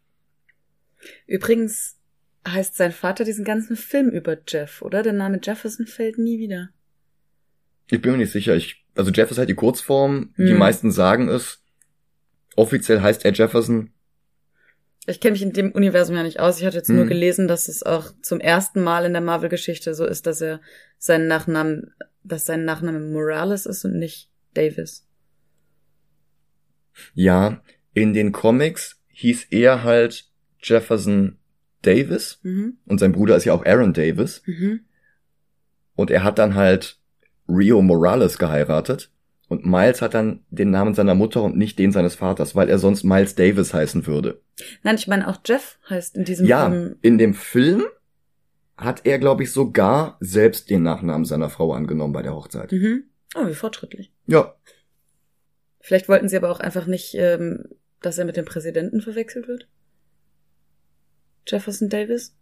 Übrigens 1.27 1.97
heißt 2.45 2.75
sein 2.75 2.91
Vater 2.91 3.23
diesen 3.23 3.45
ganzen 3.45 3.77
Film 3.77 4.09
über 4.09 4.37
Jeff, 4.45 4.81
oder? 4.81 5.01
Der 5.01 5.13
Name 5.13 5.39
Jefferson 5.41 5.85
fällt 5.85 6.17
nie 6.17 6.39
wieder. 6.39 6.71
Ich 7.89 8.01
bin 8.01 8.11
mir 8.13 8.17
nicht 8.19 8.31
sicher. 8.31 8.55
Ich, 8.55 8.85
also 8.95 9.11
Jeff 9.11 9.29
ist 9.31 9.37
halt 9.37 9.49
die 9.49 9.55
Kurzform. 9.55 10.33
Die 10.37 10.51
Hm. 10.51 10.57
meisten 10.57 10.91
sagen 10.91 11.27
es. 11.29 11.61
Offiziell 12.55 13.01
heißt 13.01 13.25
er 13.25 13.33
Jefferson. 13.33 13.91
Ich 15.05 15.19
kenne 15.19 15.33
mich 15.33 15.41
in 15.41 15.51
dem 15.51 15.71
Universum 15.73 16.15
ja 16.15 16.23
nicht 16.23 16.39
aus. 16.39 16.59
Ich 16.59 16.65
hatte 16.65 16.77
jetzt 16.77 16.89
nur 16.89 17.03
Mhm. 17.05 17.09
gelesen, 17.09 17.47
dass 17.47 17.67
es 17.67 17.83
auch 17.83 18.13
zum 18.21 18.39
ersten 18.39 18.81
Mal 18.81 19.03
in 19.05 19.11
der 19.13 19.21
Marvel-Geschichte 19.21 19.93
so 19.95 20.05
ist, 20.05 20.25
dass 20.27 20.39
er 20.39 20.61
seinen 20.97 21.27
Nachnamen, 21.27 21.93
dass 22.23 22.45
sein 22.45 22.63
Nachname 22.63 22.99
Morales 23.01 23.65
ist 23.65 23.83
und 23.83 23.97
nicht 23.99 24.29
Davis. 24.53 25.05
Ja, 27.13 27.61
in 27.93 28.13
den 28.13 28.31
Comics 28.31 29.01
hieß 29.09 29.47
er 29.51 29.83
halt 29.83 30.29
Jefferson 30.61 31.37
Davis. 31.81 32.39
Mhm. 32.43 32.77
Und 32.85 32.99
sein 32.99 33.11
Bruder 33.11 33.35
ist 33.35 33.45
ja 33.45 33.53
auch 33.53 33.65
Aaron 33.65 33.93
Davis. 33.93 34.41
Mhm. 34.45 34.81
Und 35.95 36.11
er 36.11 36.23
hat 36.23 36.39
dann 36.39 36.55
halt 36.55 36.97
Rio 37.47 37.81
Morales 37.81 38.37
geheiratet. 38.37 39.09
Und 39.49 39.65
Miles 39.65 40.01
hat 40.01 40.13
dann 40.13 40.43
den 40.49 40.71
Namen 40.71 40.93
seiner 40.95 41.13
Mutter 41.15 41.43
und 41.43 41.57
nicht 41.57 41.77
den 41.77 41.91
seines 41.91 42.15
Vaters, 42.15 42.55
weil 42.55 42.69
er 42.69 42.79
sonst 42.79 43.03
Miles 43.03 43.35
Davis 43.35 43.73
heißen 43.73 44.07
würde. 44.07 44.41
Nein, 44.81 44.95
ich 44.95 45.07
meine 45.07 45.27
auch 45.27 45.37
Jeff 45.45 45.77
heißt 45.89 46.15
in 46.15 46.23
diesem 46.25 46.47
Ja, 46.47 46.69
Film. 46.69 46.95
in 47.01 47.17
dem 47.17 47.33
Film 47.33 47.83
hat 48.77 49.05
er, 49.05 49.19
glaube 49.19 49.43
ich, 49.43 49.51
sogar 49.51 50.17
selbst 50.21 50.69
den 50.69 50.81
Nachnamen 50.81 51.25
seiner 51.25 51.49
Frau 51.49 51.73
angenommen 51.73 52.13
bei 52.13 52.23
der 52.23 52.33
Hochzeit. 52.33 52.71
Mhm. 52.71 53.03
Oh, 53.35 53.45
wie 53.47 53.53
fortschrittlich. 53.53 54.11
Ja, 54.27 54.55
Vielleicht 55.85 56.07
wollten 56.07 56.29
sie 56.29 56.37
aber 56.37 56.49
auch 56.49 56.61
einfach 56.61 56.87
nicht, 56.87 57.13
ähm, 57.15 57.65
dass 58.01 58.17
er 58.17 58.23
mit 58.23 58.37
dem 58.37 58.45
Präsidenten 58.45 59.01
verwechselt 59.01 59.49
wird. 59.49 59.67
Jefferson 61.45 61.89
Davis? 61.89 62.33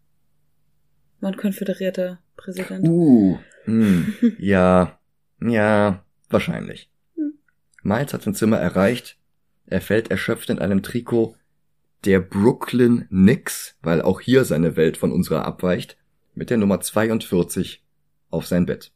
War 1.21 1.31
ein 1.31 1.37
konföderierter 1.37 2.19
Präsident. 2.35 2.87
Uh, 2.87 3.37
hm, 3.65 4.13
ja, 4.39 4.99
ja, 5.39 6.03
wahrscheinlich. 6.29 6.89
Hm. 7.15 7.33
Miles 7.83 8.13
hat 8.13 8.23
sein 8.23 8.35
Zimmer 8.35 8.57
erreicht. 8.57 9.17
Er 9.67 9.81
fällt 9.81 10.11
erschöpft 10.11 10.49
in 10.49 10.59
einem 10.59 10.83
Trikot 10.83 11.35
der 12.05 12.19
Brooklyn 12.19 13.07
Knicks, 13.09 13.77
weil 13.81 14.01
auch 14.01 14.21
hier 14.21 14.43
seine 14.45 14.75
Welt 14.75 14.97
von 14.97 15.11
unserer 15.11 15.45
abweicht, 15.45 15.97
mit 16.33 16.49
der 16.49 16.57
Nummer 16.57 16.81
42 16.81 17.83
auf 18.31 18.47
sein 18.47 18.65
Bett. 18.65 18.91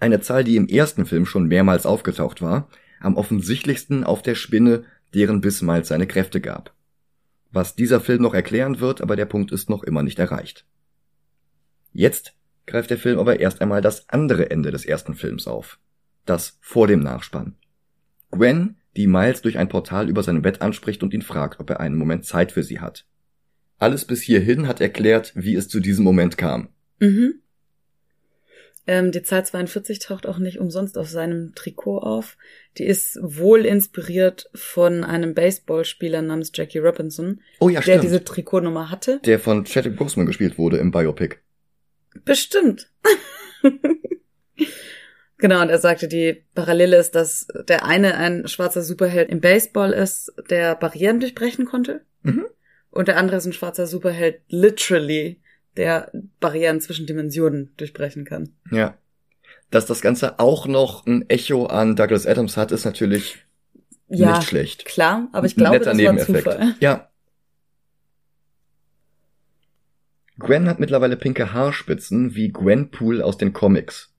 Eine 0.00 0.20
Zahl, 0.20 0.44
die 0.44 0.56
im 0.56 0.68
ersten 0.68 1.06
Film 1.06 1.26
schon 1.26 1.46
mehrmals 1.46 1.84
aufgetaucht 1.86 2.40
war, 2.40 2.68
am 3.00 3.16
offensichtlichsten 3.16 4.04
auf 4.04 4.22
der 4.22 4.34
Spinne, 4.34 4.84
deren 5.14 5.40
Biss 5.40 5.62
Miles 5.62 5.88
seine 5.88 6.06
Kräfte 6.06 6.40
gab. 6.40 6.74
Was 7.50 7.76
dieser 7.76 8.00
Film 8.00 8.22
noch 8.22 8.34
erklären 8.34 8.80
wird, 8.80 9.00
aber 9.00 9.16
der 9.16 9.24
Punkt 9.26 9.52
ist 9.52 9.70
noch 9.70 9.82
immer 9.82 10.02
nicht 10.02 10.18
erreicht. 10.18 10.66
Jetzt 11.98 12.32
greift 12.66 12.90
der 12.90 12.96
Film 12.96 13.18
aber 13.18 13.40
erst 13.40 13.60
einmal 13.60 13.80
das 13.80 14.08
andere 14.08 14.52
Ende 14.52 14.70
des 14.70 14.86
ersten 14.86 15.14
Films 15.14 15.48
auf. 15.48 15.80
Das 16.26 16.56
vor 16.60 16.86
dem 16.86 17.00
Nachspann. 17.00 17.56
Gwen, 18.30 18.76
die 18.94 19.08
Miles 19.08 19.42
durch 19.42 19.58
ein 19.58 19.68
Portal 19.68 20.08
über 20.08 20.22
sein 20.22 20.40
Bett 20.42 20.62
anspricht 20.62 21.02
und 21.02 21.12
ihn 21.12 21.22
fragt, 21.22 21.58
ob 21.58 21.70
er 21.70 21.80
einen 21.80 21.96
Moment 21.96 22.24
Zeit 22.24 22.52
für 22.52 22.62
sie 22.62 22.78
hat. 22.78 23.04
Alles 23.78 24.04
bis 24.04 24.22
hierhin 24.22 24.68
hat 24.68 24.80
erklärt, 24.80 25.32
wie 25.34 25.56
es 25.56 25.68
zu 25.68 25.80
diesem 25.80 26.04
Moment 26.04 26.38
kam. 26.38 26.68
Mhm. 27.00 27.40
Ähm, 28.86 29.10
die 29.10 29.24
Zahl 29.24 29.44
42 29.44 29.98
taucht 29.98 30.24
auch 30.24 30.38
nicht 30.38 30.60
umsonst 30.60 30.96
auf 30.98 31.08
seinem 31.08 31.52
Trikot 31.56 31.98
auf. 31.98 32.36
Die 32.76 32.84
ist 32.84 33.18
wohl 33.20 33.66
inspiriert 33.66 34.48
von 34.54 35.02
einem 35.02 35.34
Baseballspieler 35.34 36.22
namens 36.22 36.52
Jackie 36.54 36.78
Robinson, 36.78 37.40
Oh 37.58 37.68
ja, 37.68 37.80
der 37.80 37.82
stimmt. 37.82 38.04
diese 38.04 38.22
Trikotnummer 38.22 38.88
hatte. 38.88 39.18
der 39.24 39.40
von 39.40 39.64
Chadwick 39.64 39.96
Boseman 39.96 40.26
gespielt 40.26 40.58
wurde 40.58 40.76
im 40.76 40.92
Biopic. 40.92 41.38
Bestimmt. 42.24 42.90
genau, 45.38 45.62
und 45.62 45.68
er 45.70 45.78
sagte, 45.78 46.08
die 46.08 46.44
Parallele 46.54 46.96
ist, 46.96 47.14
dass 47.14 47.46
der 47.68 47.84
eine 47.84 48.16
ein 48.16 48.48
schwarzer 48.48 48.82
Superheld 48.82 49.30
im 49.30 49.40
Baseball 49.40 49.92
ist, 49.92 50.32
der 50.50 50.74
Barrieren 50.74 51.20
durchbrechen 51.20 51.64
konnte. 51.64 52.02
Mhm. 52.22 52.46
Und 52.90 53.08
der 53.08 53.16
andere 53.16 53.36
ist 53.36 53.46
ein 53.46 53.52
schwarzer 53.52 53.86
Superheld, 53.86 54.40
literally, 54.48 55.40
der 55.76 56.10
Barrieren 56.40 56.80
zwischen 56.80 57.06
Dimensionen 57.06 57.72
durchbrechen 57.76 58.24
kann. 58.24 58.54
Ja. 58.70 58.96
Dass 59.70 59.86
das 59.86 60.00
Ganze 60.00 60.38
auch 60.40 60.66
noch 60.66 61.06
ein 61.06 61.28
Echo 61.28 61.66
an 61.66 61.94
Douglas 61.94 62.26
Adams 62.26 62.56
hat, 62.56 62.72
ist 62.72 62.84
natürlich 62.84 63.44
Ja, 64.08 64.38
nicht 64.38 64.48
schlecht. 64.48 64.86
klar, 64.86 65.28
aber 65.32 65.46
ich 65.46 65.54
glaube, 65.54 65.78
das 65.78 65.88
war 65.88 65.94
Nebeneffekt. 65.94 66.44
Zufall. 66.44 66.74
Ja. 66.80 67.10
Gwen 70.38 70.68
hat 70.68 70.78
mittlerweile 70.78 71.16
pinke 71.16 71.52
Haarspitzen 71.52 72.34
wie 72.34 72.48
Gwenpool 72.50 73.22
aus 73.22 73.38
den 73.38 73.52
Comics. 73.52 74.14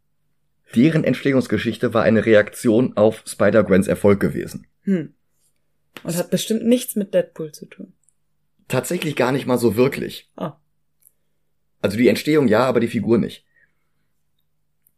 Deren 0.76 1.04
Entstehungsgeschichte 1.04 1.94
war 1.94 2.04
eine 2.04 2.26
Reaktion 2.26 2.96
auf 2.96 3.24
Spider-Gwens 3.26 3.88
Erfolg 3.88 4.20
gewesen. 4.20 4.68
Hm. 4.82 5.14
Und 6.04 6.18
hat 6.18 6.30
bestimmt 6.30 6.66
nichts 6.66 6.96
mit 6.96 7.14
Deadpool 7.14 7.52
zu 7.52 7.66
tun. 7.66 7.94
Tatsächlich 8.68 9.16
gar 9.16 9.32
nicht 9.32 9.48
mal 9.48 9.58
so 9.58 9.76
wirklich. 9.76 10.30
Ah. 10.36 10.58
Also 11.82 11.98
die 11.98 12.08
Entstehung 12.08 12.48
ja, 12.48 12.66
aber 12.66 12.80
die 12.80 12.88
Figur 12.88 13.18
nicht. 13.18 13.46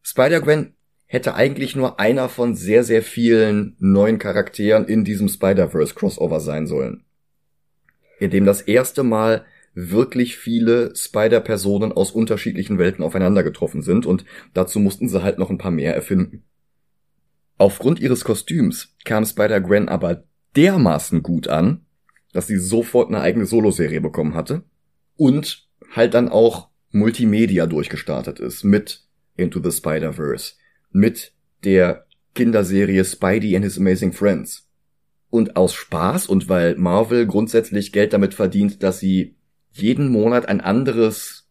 Spider-Gwen 0.01 0.75
hätte 1.05 1.35
eigentlich 1.35 1.75
nur 1.75 1.99
einer 1.99 2.27
von 2.29 2.55
sehr, 2.55 2.83
sehr 2.83 3.03
vielen 3.03 3.75
neuen 3.79 4.17
Charakteren 4.17 4.85
in 4.85 5.05
diesem 5.05 5.29
Spider-Verse-Crossover 5.29 6.39
sein 6.39 6.67
sollen. 6.67 7.05
In 8.19 8.31
dem 8.31 8.45
das 8.45 8.61
erste 8.61 9.03
Mal 9.03 9.45
wirklich 9.73 10.37
viele 10.37 10.93
Spider-Personen 10.95 11.91
aus 11.91 12.11
unterschiedlichen 12.11 12.77
Welten 12.77 13.03
aufeinander 13.03 13.43
getroffen 13.43 13.81
sind 13.81 14.05
und 14.05 14.25
dazu 14.53 14.79
mussten 14.79 15.07
sie 15.07 15.23
halt 15.23 15.39
noch 15.39 15.49
ein 15.49 15.57
paar 15.57 15.71
mehr 15.71 15.95
erfinden. 15.95 16.43
Aufgrund 17.57 17.99
ihres 17.99 18.23
Kostüms 18.23 18.95
kam 19.05 19.25
Spider-Gwen 19.25 19.87
aber 19.87 20.23
dermaßen 20.55 21.23
gut 21.23 21.47
an, 21.47 21.85
dass 22.33 22.47
sie 22.47 22.57
sofort 22.57 23.09
eine 23.09 23.21
eigene 23.21 23.45
Soloserie 23.45 24.01
bekommen 24.01 24.33
hatte 24.33 24.63
und 25.15 25.67
halt 25.91 26.13
dann 26.13 26.29
auch 26.29 26.69
Multimedia 26.91 27.67
durchgestartet 27.67 28.39
ist 28.39 28.63
mit 28.63 29.05
Into 29.35 29.61
the 29.63 29.71
Spider-Verse, 29.75 30.53
mit 30.91 31.33
der 31.63 32.05
Kinderserie 32.33 33.03
Spidey 33.03 33.55
and 33.55 33.65
His 33.65 33.77
Amazing 33.77 34.13
Friends. 34.13 34.67
Und 35.29 35.55
aus 35.55 35.73
Spaß 35.73 36.27
und 36.27 36.49
weil 36.49 36.75
Marvel 36.75 37.25
grundsätzlich 37.25 37.93
Geld 37.93 38.11
damit 38.11 38.33
verdient, 38.33 38.83
dass 38.83 38.99
sie 38.99 39.35
jeden 39.71 40.09
Monat 40.09 40.47
ein 40.47 40.61
anderes 40.61 41.47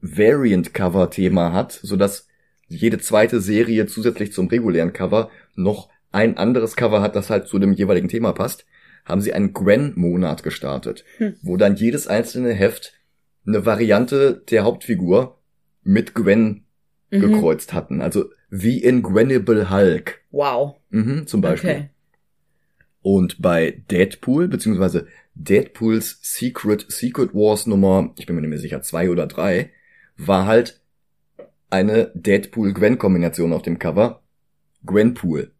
Variant-Cover-Thema 0.00 1.52
hat, 1.52 1.72
sodass 1.82 2.28
jede 2.68 2.98
zweite 2.98 3.40
Serie 3.40 3.86
zusätzlich 3.86 4.32
zum 4.32 4.48
regulären 4.48 4.92
Cover 4.92 5.30
noch 5.54 5.88
ein 6.12 6.36
anderes 6.36 6.76
Cover 6.76 7.00
hat, 7.02 7.16
das 7.16 7.30
halt 7.30 7.46
zu 7.48 7.58
dem 7.58 7.72
jeweiligen 7.72 8.08
Thema 8.08 8.32
passt, 8.32 8.66
haben 9.04 9.20
sie 9.20 9.32
einen 9.32 9.52
Gwen-Monat 9.52 10.42
gestartet, 10.42 11.04
Hm. 11.18 11.34
wo 11.42 11.56
dann 11.56 11.76
jedes 11.76 12.06
einzelne 12.06 12.52
Heft 12.52 12.94
eine 13.46 13.66
Variante 13.66 14.42
der 14.50 14.64
Hauptfigur 14.64 15.38
mit 15.82 16.14
Gwen 16.14 16.64
Mhm. 17.10 17.20
gekreuzt 17.20 17.72
hatten. 17.74 18.00
Also 18.00 18.30
wie 18.50 18.78
in 18.82 19.02
Gwennible 19.02 19.70
Hulk. 19.70 20.22
Wow. 20.30 20.76
Mhm, 20.90 21.26
zum 21.26 21.40
Beispiel. 21.42 21.70
Okay. 21.70 21.88
Und 23.02 23.42
bei 23.42 23.82
Deadpool, 23.90 24.48
beziehungsweise 24.48 25.06
Deadpools 25.34 26.18
Secret 26.22 26.86
Secret 26.88 27.34
Wars 27.34 27.66
Nummer, 27.66 28.12
ich 28.16 28.26
bin 28.26 28.36
mir 28.36 28.42
nicht 28.42 28.50
mehr 28.50 28.58
sicher, 28.58 28.82
zwei 28.82 29.10
oder 29.10 29.26
drei, 29.26 29.72
war 30.16 30.46
halt 30.46 30.80
eine 31.70 32.12
Deadpool-Gwen-Kombination 32.14 33.52
auf 33.52 33.62
dem 33.62 33.78
Cover. 33.78 34.22
Gwenpool. 34.86 35.52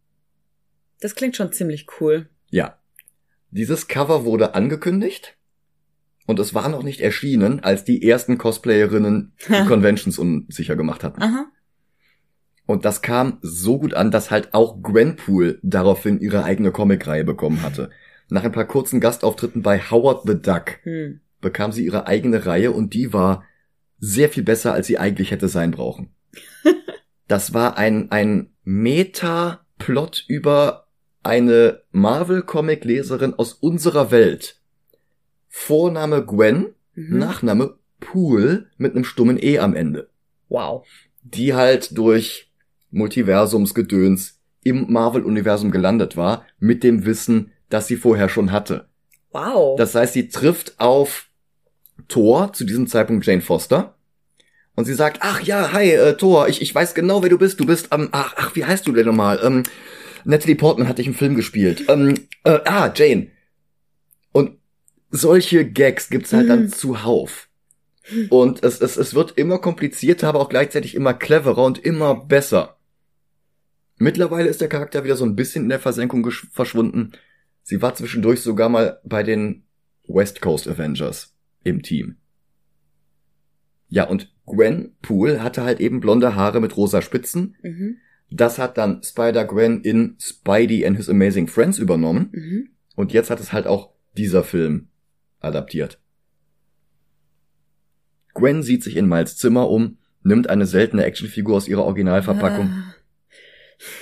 Das 1.00 1.14
klingt 1.14 1.36
schon 1.36 1.52
ziemlich 1.52 1.86
cool. 2.00 2.28
Ja. 2.50 2.78
Dieses 3.50 3.88
Cover 3.88 4.24
wurde 4.24 4.54
angekündigt 4.54 5.36
und 6.26 6.38
es 6.38 6.54
war 6.54 6.68
noch 6.68 6.82
nicht 6.82 7.00
erschienen, 7.00 7.60
als 7.60 7.84
die 7.84 8.06
ersten 8.08 8.38
Cosplayerinnen 8.38 9.32
die 9.48 9.64
Conventions 9.68 10.18
unsicher 10.18 10.76
gemacht 10.76 11.04
hatten. 11.04 11.22
Aha. 11.22 11.46
Und 12.66 12.84
das 12.84 13.02
kam 13.02 13.38
so 13.42 13.78
gut 13.78 13.94
an, 13.94 14.10
dass 14.10 14.30
halt 14.30 14.54
auch 14.54 14.82
Gwenpool 14.82 15.58
daraufhin 15.62 16.20
ihre 16.20 16.44
eigene 16.44 16.72
Comicreihe 16.72 17.24
bekommen 17.24 17.62
hatte. 17.62 17.90
Nach 18.28 18.44
ein 18.44 18.52
paar 18.52 18.66
kurzen 18.66 19.00
Gastauftritten 19.00 19.62
bei 19.62 19.78
Howard 19.78 20.22
the 20.26 20.40
Duck 20.40 20.78
Hm. 20.84 21.20
bekam 21.40 21.72
sie 21.72 21.84
ihre 21.84 22.06
eigene 22.06 22.46
Reihe 22.46 22.72
und 22.72 22.94
die 22.94 23.12
war 23.12 23.44
sehr 23.98 24.28
viel 24.28 24.42
besser, 24.42 24.72
als 24.72 24.86
sie 24.86 24.98
eigentlich 24.98 25.30
hätte 25.30 25.48
sein 25.48 25.70
brauchen. 25.70 26.10
Das 27.26 27.54
war 27.54 27.78
ein, 27.78 28.10
ein 28.10 28.50
Meta-Plot 28.64 30.24
über 30.28 30.88
eine 31.22 31.80
Marvel-Comic-Leserin 31.92 33.32
aus 33.32 33.54
unserer 33.54 34.10
Welt. 34.10 34.60
Vorname 35.48 36.24
Gwen, 36.24 36.74
Mhm. 36.96 37.18
Nachname 37.18 37.78
Pool 37.98 38.66
mit 38.76 38.94
einem 38.94 39.04
stummen 39.04 39.36
E 39.42 39.58
am 39.58 39.74
Ende. 39.74 40.10
Wow. 40.48 40.86
Die 41.22 41.54
halt 41.54 41.96
durch 41.96 42.52
Multiversumsgedöns 42.90 44.38
im 44.62 44.92
Marvel-Universum 44.92 45.70
gelandet 45.70 46.16
war, 46.16 46.44
mit 46.58 46.84
dem 46.84 47.04
Wissen, 47.04 47.52
das 47.74 47.88
sie 47.88 47.96
vorher 47.96 48.28
schon 48.28 48.52
hatte. 48.52 48.86
Wow. 49.32 49.76
Das 49.76 49.94
heißt, 49.94 50.12
sie 50.14 50.28
trifft 50.28 50.74
auf 50.78 51.26
Thor, 52.08 52.52
zu 52.52 52.64
diesem 52.64 52.86
Zeitpunkt 52.86 53.26
Jane 53.26 53.42
Foster. 53.42 53.96
Und 54.76 54.84
sie 54.84 54.94
sagt, 54.94 55.18
ach 55.20 55.40
ja, 55.42 55.72
hi, 55.72 55.90
äh, 55.90 56.16
Thor, 56.16 56.48
ich, 56.48 56.62
ich 56.62 56.74
weiß 56.74 56.94
genau, 56.94 57.22
wer 57.22 57.30
du 57.30 57.38
bist. 57.38 57.60
Du 57.60 57.66
bist, 57.66 57.88
ähm, 57.92 58.08
ach, 58.12 58.34
ach, 58.36 58.54
wie 58.56 58.64
heißt 58.64 58.86
du 58.86 58.92
denn 58.92 59.06
nochmal? 59.06 59.40
Ähm, 59.42 59.64
Natalie 60.24 60.56
Portman 60.56 60.88
hat 60.88 60.98
dich 60.98 61.06
im 61.06 61.14
Film 61.14 61.34
gespielt. 61.34 61.84
Ähm, 61.88 62.14
äh, 62.44 62.60
ah, 62.64 62.92
Jane. 62.94 63.28
Und 64.32 64.58
solche 65.10 65.64
Gags 65.64 66.08
gibt's 66.08 66.32
halt 66.32 66.48
dann 66.48 66.62
Mhm. 66.62 66.68
zuhauf. 66.70 67.48
Und 68.30 68.62
es, 68.62 68.80
es, 68.80 68.96
es 68.96 69.14
wird 69.14 69.38
immer 69.38 69.58
komplizierter, 69.58 70.28
aber 70.28 70.40
auch 70.40 70.48
gleichzeitig 70.48 70.94
immer 70.94 71.14
cleverer 71.14 71.64
und 71.64 71.78
immer 71.84 72.14
besser. 72.14 72.76
Mittlerweile 73.96 74.48
ist 74.48 74.60
der 74.60 74.68
Charakter 74.68 75.04
wieder 75.04 75.16
so 75.16 75.24
ein 75.24 75.36
bisschen 75.36 75.64
in 75.64 75.68
der 75.70 75.80
Versenkung 75.80 76.28
verschwunden. 76.52 77.12
Sie 77.64 77.80
war 77.80 77.94
zwischendurch 77.94 78.42
sogar 78.42 78.68
mal 78.68 79.00
bei 79.04 79.22
den 79.22 79.64
West 80.06 80.42
Coast 80.42 80.68
Avengers 80.68 81.34
im 81.64 81.82
Team. 81.82 82.16
Ja, 83.88 84.04
und 84.04 84.32
Gwen 84.46 84.94
Poole 85.00 85.42
hatte 85.42 85.62
halt 85.62 85.80
eben 85.80 86.00
blonde 86.00 86.34
Haare 86.34 86.60
mit 86.60 86.76
rosa 86.76 87.00
Spitzen. 87.00 87.56
Mhm. 87.62 87.96
Das 88.30 88.58
hat 88.58 88.76
dann 88.76 89.02
Spider-Gwen 89.02 89.80
in 89.80 90.16
Spidey 90.20 90.86
and 90.86 90.96
His 90.98 91.08
Amazing 91.08 91.46
Friends 91.46 91.78
übernommen. 91.78 92.28
Mhm. 92.32 92.68
Und 92.96 93.12
jetzt 93.12 93.30
hat 93.30 93.40
es 93.40 93.52
halt 93.52 93.66
auch 93.66 93.94
dieser 94.16 94.44
Film 94.44 94.88
adaptiert. 95.40 96.00
Gwen 98.34 98.62
sieht 98.62 98.82
sich 98.82 98.96
in 98.96 99.08
Miles 99.08 99.38
Zimmer 99.38 99.70
um, 99.70 99.96
nimmt 100.22 100.50
eine 100.50 100.66
seltene 100.66 101.04
Actionfigur 101.04 101.56
aus 101.56 101.68
ihrer 101.68 101.84
Originalverpackung. 101.84 102.68
Ah. 102.68 102.94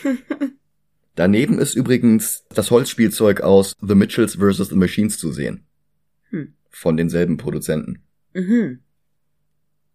Daneben 1.14 1.58
ist 1.58 1.74
übrigens 1.74 2.44
das 2.48 2.70
Holzspielzeug 2.70 3.42
aus 3.42 3.74
The 3.80 3.94
Mitchells 3.94 4.36
vs. 4.36 4.68
The 4.68 4.76
Machines 4.76 5.18
zu 5.18 5.30
sehen. 5.30 5.66
Hm. 6.30 6.54
Von 6.70 6.96
denselben 6.96 7.36
Produzenten. 7.36 8.02
Mhm. 8.32 8.80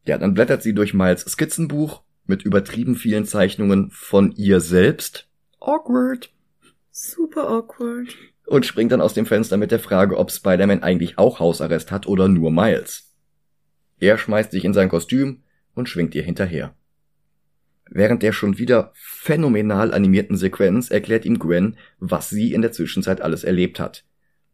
Ja, 0.05 0.17
dann 0.17 0.33
blättert 0.33 0.61
sie 0.61 0.73
durch 0.73 0.93
Miles 0.93 1.21
Skizzenbuch 1.21 2.03
mit 2.25 2.43
übertrieben 2.43 2.95
vielen 2.95 3.25
Zeichnungen 3.25 3.89
von 3.89 4.31
ihr 4.33 4.59
selbst. 4.59 5.27
Awkward. 5.59 6.31
Super 6.91 7.49
awkward. 7.49 8.15
Und 8.45 8.65
springt 8.65 8.91
dann 8.91 9.01
aus 9.01 9.13
dem 9.13 9.25
Fenster 9.25 9.57
mit 9.57 9.71
der 9.71 9.79
Frage, 9.79 10.17
ob 10.17 10.31
Spider-Man 10.31 10.83
eigentlich 10.83 11.17
auch 11.17 11.39
Hausarrest 11.39 11.91
hat 11.91 12.07
oder 12.07 12.27
nur 12.27 12.51
Miles. 12.51 13.13
Er 13.99 14.17
schmeißt 14.17 14.51
sich 14.51 14.63
in 14.63 14.73
sein 14.73 14.89
Kostüm 14.89 15.43
und 15.73 15.89
schwingt 15.89 16.15
ihr 16.15 16.23
hinterher. 16.23 16.75
Während 17.89 18.23
der 18.23 18.33
schon 18.33 18.57
wieder 18.57 18.91
phänomenal 18.93 19.93
animierten 19.93 20.37
Sequenz 20.37 20.91
erklärt 20.91 21.25
ihm 21.25 21.39
Gwen, 21.39 21.77
was 21.99 22.29
sie 22.29 22.53
in 22.53 22.61
der 22.61 22.71
Zwischenzeit 22.71 23.21
alles 23.21 23.43
erlebt 23.43 23.79
hat. 23.79 24.03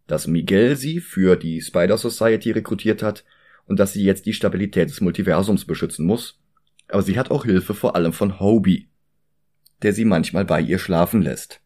Dass 0.08 0.28
Miguel 0.28 0.76
sie 0.76 1.00
für 1.00 1.36
die 1.36 1.62
Spider 1.62 1.98
Society 1.98 2.52
rekrutiert 2.52 3.02
hat 3.02 3.24
und 3.66 3.80
dass 3.80 3.94
sie 3.94 4.04
jetzt 4.04 4.26
die 4.26 4.34
Stabilität 4.34 4.90
des 4.90 5.02
Multiversums 5.02 5.66
beschützen 5.66 6.06
muss. 6.06 6.40
Aber 6.90 7.02
sie 7.02 7.18
hat 7.18 7.32
auch 7.32 7.46
Hilfe 7.46 7.74
vor 7.74 7.96
allem 7.96 8.14
von 8.14 8.40
Hobie, 8.40 8.90
der 9.82 9.94
sie 9.94 10.06
manchmal 10.06 10.46
bei 10.46 10.62
ihr 10.62 10.80
schlafen 10.80 11.22
lässt. 11.22 11.62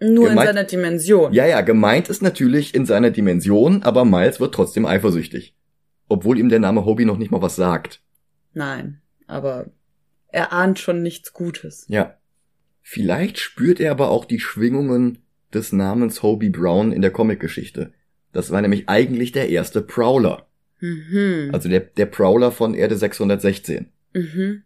Nur 0.00 0.28
in 0.28 0.30
Gemeint- 0.30 0.46
seiner 0.46 0.64
Dimension. 0.64 1.32
Ja, 1.34 1.44
ja, 1.44 1.60
gemeint 1.60 2.08
ist 2.08 2.22
natürlich 2.22 2.74
in 2.74 2.86
seiner 2.86 3.10
Dimension, 3.10 3.82
aber 3.82 4.04
Miles 4.06 4.40
wird 4.40 4.54
trotzdem 4.54 4.86
eifersüchtig. 4.86 5.54
Obwohl 6.08 6.38
ihm 6.38 6.48
der 6.48 6.60
Name 6.60 6.84
Hobie 6.86 7.04
noch 7.04 7.18
nicht 7.18 7.30
mal 7.30 7.42
was 7.42 7.56
sagt. 7.56 8.00
Nein, 8.54 9.02
aber 9.26 9.66
er 10.32 10.52
ahnt 10.52 10.78
schon 10.78 11.02
nichts 11.02 11.32
Gutes. 11.32 11.84
Ja. 11.88 12.16
Vielleicht 12.82 13.38
spürt 13.38 13.80
er 13.80 13.90
aber 13.92 14.10
auch 14.10 14.24
die 14.24 14.40
Schwingungen 14.40 15.18
des 15.54 15.72
Namens 15.72 16.22
Hobie 16.22 16.50
Brown 16.50 16.92
in 16.92 17.02
der 17.02 17.10
Comicgeschichte. 17.10 17.92
Das 18.32 18.50
war 18.50 18.60
nämlich 18.62 18.88
eigentlich 18.88 19.32
der 19.32 19.48
erste 19.48 19.82
Prowler. 19.82 20.46
Mhm. 20.80 21.50
Also 21.52 21.68
der, 21.68 21.80
der 21.80 22.06
Prowler 22.06 22.52
von 22.52 22.74
Erde 22.74 22.96
616. 22.96 23.90
mhm. 24.14 24.62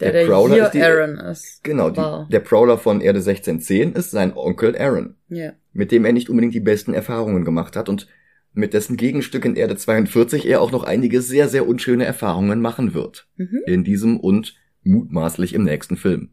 der 0.00 0.12
Der, 0.12 0.22
der, 0.22 0.26
Prowler 0.28 0.64
ist 0.66 0.72
die- 0.74 0.82
Aaron 0.82 1.18
ist. 1.18 1.62
Genau, 1.64 1.90
die, 1.90 2.32
der 2.32 2.40
Prowler 2.40 2.78
von 2.78 3.00
Erde 3.00 3.18
1610 3.18 3.92
ist 3.92 4.10
sein 4.12 4.32
Onkel 4.34 4.76
Aaron. 4.76 5.14
Ja. 5.28 5.52
mit 5.72 5.92
dem 5.92 6.04
er 6.04 6.12
nicht 6.12 6.28
unbedingt 6.30 6.54
die 6.54 6.60
besten 6.60 6.94
Erfahrungen 6.94 7.44
gemacht 7.44 7.76
hat 7.76 7.88
und 7.88 8.08
mit 8.52 8.74
dessen 8.74 8.96
Gegenstück 8.96 9.44
in 9.44 9.56
Erde 9.56 9.76
42 9.76 10.46
er 10.46 10.60
auch 10.60 10.72
noch 10.72 10.82
einige 10.82 11.20
sehr, 11.20 11.48
sehr 11.48 11.68
unschöne 11.68 12.04
Erfahrungen 12.04 12.60
machen 12.60 12.94
wird. 12.94 13.28
Mhm. 13.36 13.60
In 13.66 13.84
diesem 13.84 14.18
und 14.18 14.54
mutmaßlich 14.82 15.54
im 15.54 15.62
nächsten 15.62 15.96
Film. 15.96 16.30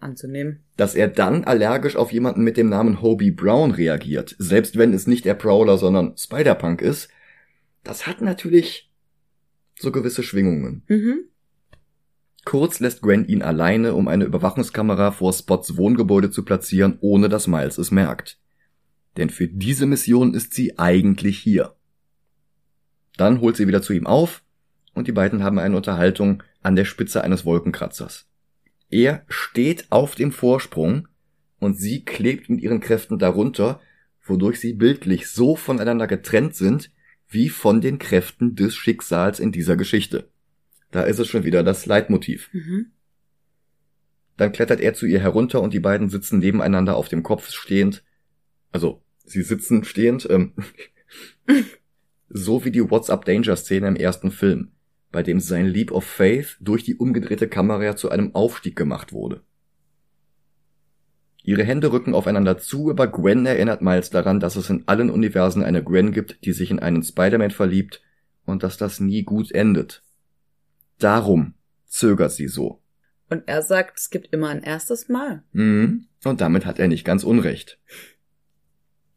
Anzunehmen. 0.00 0.60
Dass 0.76 0.94
er 0.94 1.08
dann 1.08 1.44
allergisch 1.44 1.96
auf 1.96 2.12
jemanden 2.12 2.42
mit 2.42 2.56
dem 2.56 2.68
Namen 2.68 3.02
Hobie 3.02 3.32
Brown 3.32 3.72
reagiert, 3.72 4.36
selbst 4.38 4.78
wenn 4.78 4.94
es 4.94 5.06
nicht 5.06 5.24
der 5.24 5.34
Prowler, 5.34 5.76
sondern 5.76 6.16
Spider-Punk 6.16 6.80
ist, 6.80 7.08
das 7.82 8.06
hat 8.06 8.20
natürlich 8.20 8.92
so 9.78 9.90
gewisse 9.92 10.22
Schwingungen. 10.22 10.82
Mhm. 10.88 11.24
Kurz 12.44 12.80
lässt 12.80 13.02
Gwen 13.02 13.26
ihn 13.26 13.42
alleine, 13.42 13.94
um 13.94 14.08
eine 14.08 14.24
Überwachungskamera 14.24 15.10
vor 15.10 15.32
Spots 15.32 15.76
Wohngebäude 15.76 16.30
zu 16.30 16.44
platzieren, 16.44 16.96
ohne 17.00 17.28
dass 17.28 17.46
Miles 17.46 17.76
es 17.76 17.90
merkt. 17.90 18.38
Denn 19.18 19.30
für 19.30 19.48
diese 19.48 19.84
Mission 19.84 20.32
ist 20.32 20.54
sie 20.54 20.78
eigentlich 20.78 21.38
hier. 21.38 21.74
Dann 23.16 23.40
holt 23.40 23.56
sie 23.56 23.66
wieder 23.66 23.82
zu 23.82 23.92
ihm 23.92 24.06
auf 24.06 24.44
und 24.94 25.08
die 25.08 25.12
beiden 25.12 25.42
haben 25.42 25.58
eine 25.58 25.76
Unterhaltung 25.76 26.44
an 26.62 26.76
der 26.76 26.84
Spitze 26.84 27.24
eines 27.24 27.44
Wolkenkratzers. 27.44 28.28
Er 28.90 29.24
steht 29.28 29.90
auf 29.90 30.14
dem 30.14 30.30
Vorsprung 30.30 31.08
und 31.58 31.76
sie 31.76 32.04
klebt 32.04 32.48
mit 32.48 32.60
ihren 32.60 32.78
Kräften 32.78 33.18
darunter, 33.18 33.80
wodurch 34.24 34.60
sie 34.60 34.72
bildlich 34.72 35.28
so 35.28 35.56
voneinander 35.56 36.06
getrennt 36.06 36.54
sind, 36.54 36.92
wie 37.28 37.48
von 37.48 37.80
den 37.80 37.98
Kräften 37.98 38.54
des 38.54 38.76
Schicksals 38.76 39.40
in 39.40 39.50
dieser 39.50 39.76
Geschichte. 39.76 40.30
Da 40.92 41.02
ist 41.02 41.18
es 41.18 41.26
schon 41.26 41.42
wieder 41.42 41.64
das 41.64 41.86
Leitmotiv. 41.86 42.50
Mhm. 42.52 42.92
Dann 44.36 44.52
klettert 44.52 44.80
er 44.80 44.94
zu 44.94 45.06
ihr 45.06 45.18
herunter 45.18 45.60
und 45.60 45.74
die 45.74 45.80
beiden 45.80 46.08
sitzen 46.08 46.38
nebeneinander 46.38 46.96
auf 46.96 47.08
dem 47.08 47.24
Kopf 47.24 47.50
stehend. 47.50 48.04
Also, 48.70 49.02
sie 49.30 49.42
sitzen 49.42 49.84
stehend, 49.84 50.28
ähm, 50.30 50.52
so 52.28 52.64
wie 52.64 52.70
die 52.70 52.90
What's 52.90 53.10
Up 53.10 53.24
Danger 53.24 53.56
Szene 53.56 53.88
im 53.88 53.96
ersten 53.96 54.30
Film, 54.30 54.72
bei 55.10 55.22
dem 55.22 55.40
sein 55.40 55.66
Leap 55.66 55.92
of 55.92 56.04
Faith 56.04 56.56
durch 56.60 56.84
die 56.84 56.96
umgedrehte 56.96 57.48
Kamera 57.48 57.96
zu 57.96 58.10
einem 58.10 58.34
Aufstieg 58.34 58.76
gemacht 58.76 59.12
wurde. 59.12 59.42
Ihre 61.42 61.64
Hände 61.64 61.92
rücken 61.92 62.14
aufeinander 62.14 62.58
zu, 62.58 62.90
aber 62.90 63.06
Gwen 63.06 63.46
erinnert 63.46 63.80
Miles 63.80 64.10
daran, 64.10 64.38
dass 64.38 64.56
es 64.56 64.68
in 64.68 64.82
allen 64.86 65.08
Universen 65.08 65.62
eine 65.62 65.82
Gwen 65.82 66.12
gibt, 66.12 66.44
die 66.44 66.52
sich 66.52 66.70
in 66.70 66.78
einen 66.78 67.02
Spider-Man 67.02 67.52
verliebt 67.52 68.02
und 68.44 68.62
dass 68.62 68.76
das 68.76 69.00
nie 69.00 69.22
gut 69.22 69.52
endet. 69.52 70.02
Darum 70.98 71.54
zögert 71.86 72.32
sie 72.32 72.48
so. 72.48 72.82
Und 73.30 73.44
er 73.46 73.62
sagt, 73.62 73.98
es 73.98 74.10
gibt 74.10 74.32
immer 74.32 74.48
ein 74.48 74.62
erstes 74.62 75.08
Mal. 75.08 75.42
Mhm. 75.52 76.06
Und 76.24 76.40
damit 76.40 76.66
hat 76.66 76.78
er 76.78 76.88
nicht 76.88 77.04
ganz 77.04 77.24
unrecht. 77.24 77.78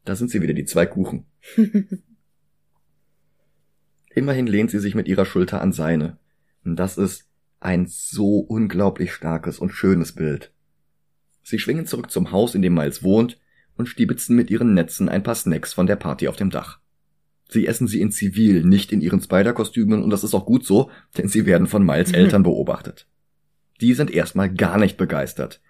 Da 0.04 0.16
sind 0.16 0.30
sie 0.30 0.42
wieder, 0.42 0.54
die 0.54 0.64
zwei 0.64 0.86
Kuchen. 0.86 1.26
Immerhin 4.14 4.46
lehnt 4.46 4.70
sie 4.70 4.78
sich 4.78 4.94
mit 4.94 5.08
ihrer 5.08 5.24
Schulter 5.24 5.60
an 5.60 5.72
seine. 5.72 6.18
Und 6.64 6.76
das 6.76 6.98
ist 6.98 7.28
ein 7.60 7.86
so 7.86 8.38
unglaublich 8.38 9.12
starkes 9.12 9.58
und 9.58 9.70
schönes 9.70 10.12
Bild. 10.12 10.52
Sie 11.42 11.58
schwingen 11.58 11.86
zurück 11.86 12.10
zum 12.10 12.30
Haus, 12.30 12.54
in 12.54 12.62
dem 12.62 12.74
Miles 12.74 13.02
wohnt, 13.02 13.38
und 13.76 13.86
stiebitzen 13.86 14.36
mit 14.36 14.50
ihren 14.50 14.74
Netzen 14.74 15.08
ein 15.08 15.22
paar 15.22 15.34
Snacks 15.34 15.72
von 15.72 15.86
der 15.86 15.96
Party 15.96 16.28
auf 16.28 16.36
dem 16.36 16.50
Dach. 16.50 16.78
Sie 17.48 17.66
essen 17.66 17.86
sie 17.86 18.00
in 18.00 18.10
Zivil, 18.10 18.64
nicht 18.64 18.92
in 18.92 19.00
ihren 19.00 19.20
Spider-Kostümen, 19.20 20.02
und 20.02 20.10
das 20.10 20.24
ist 20.24 20.34
auch 20.34 20.46
gut 20.46 20.64
so, 20.64 20.90
denn 21.16 21.28
sie 21.28 21.46
werden 21.46 21.66
von 21.66 21.84
Miles. 21.84 22.12
Eltern 22.12 22.42
beobachtet. 22.42 23.06
Die 23.80 23.94
sind 23.94 24.10
erstmal 24.10 24.52
gar 24.52 24.78
nicht 24.78 24.96
begeistert. 24.96 25.60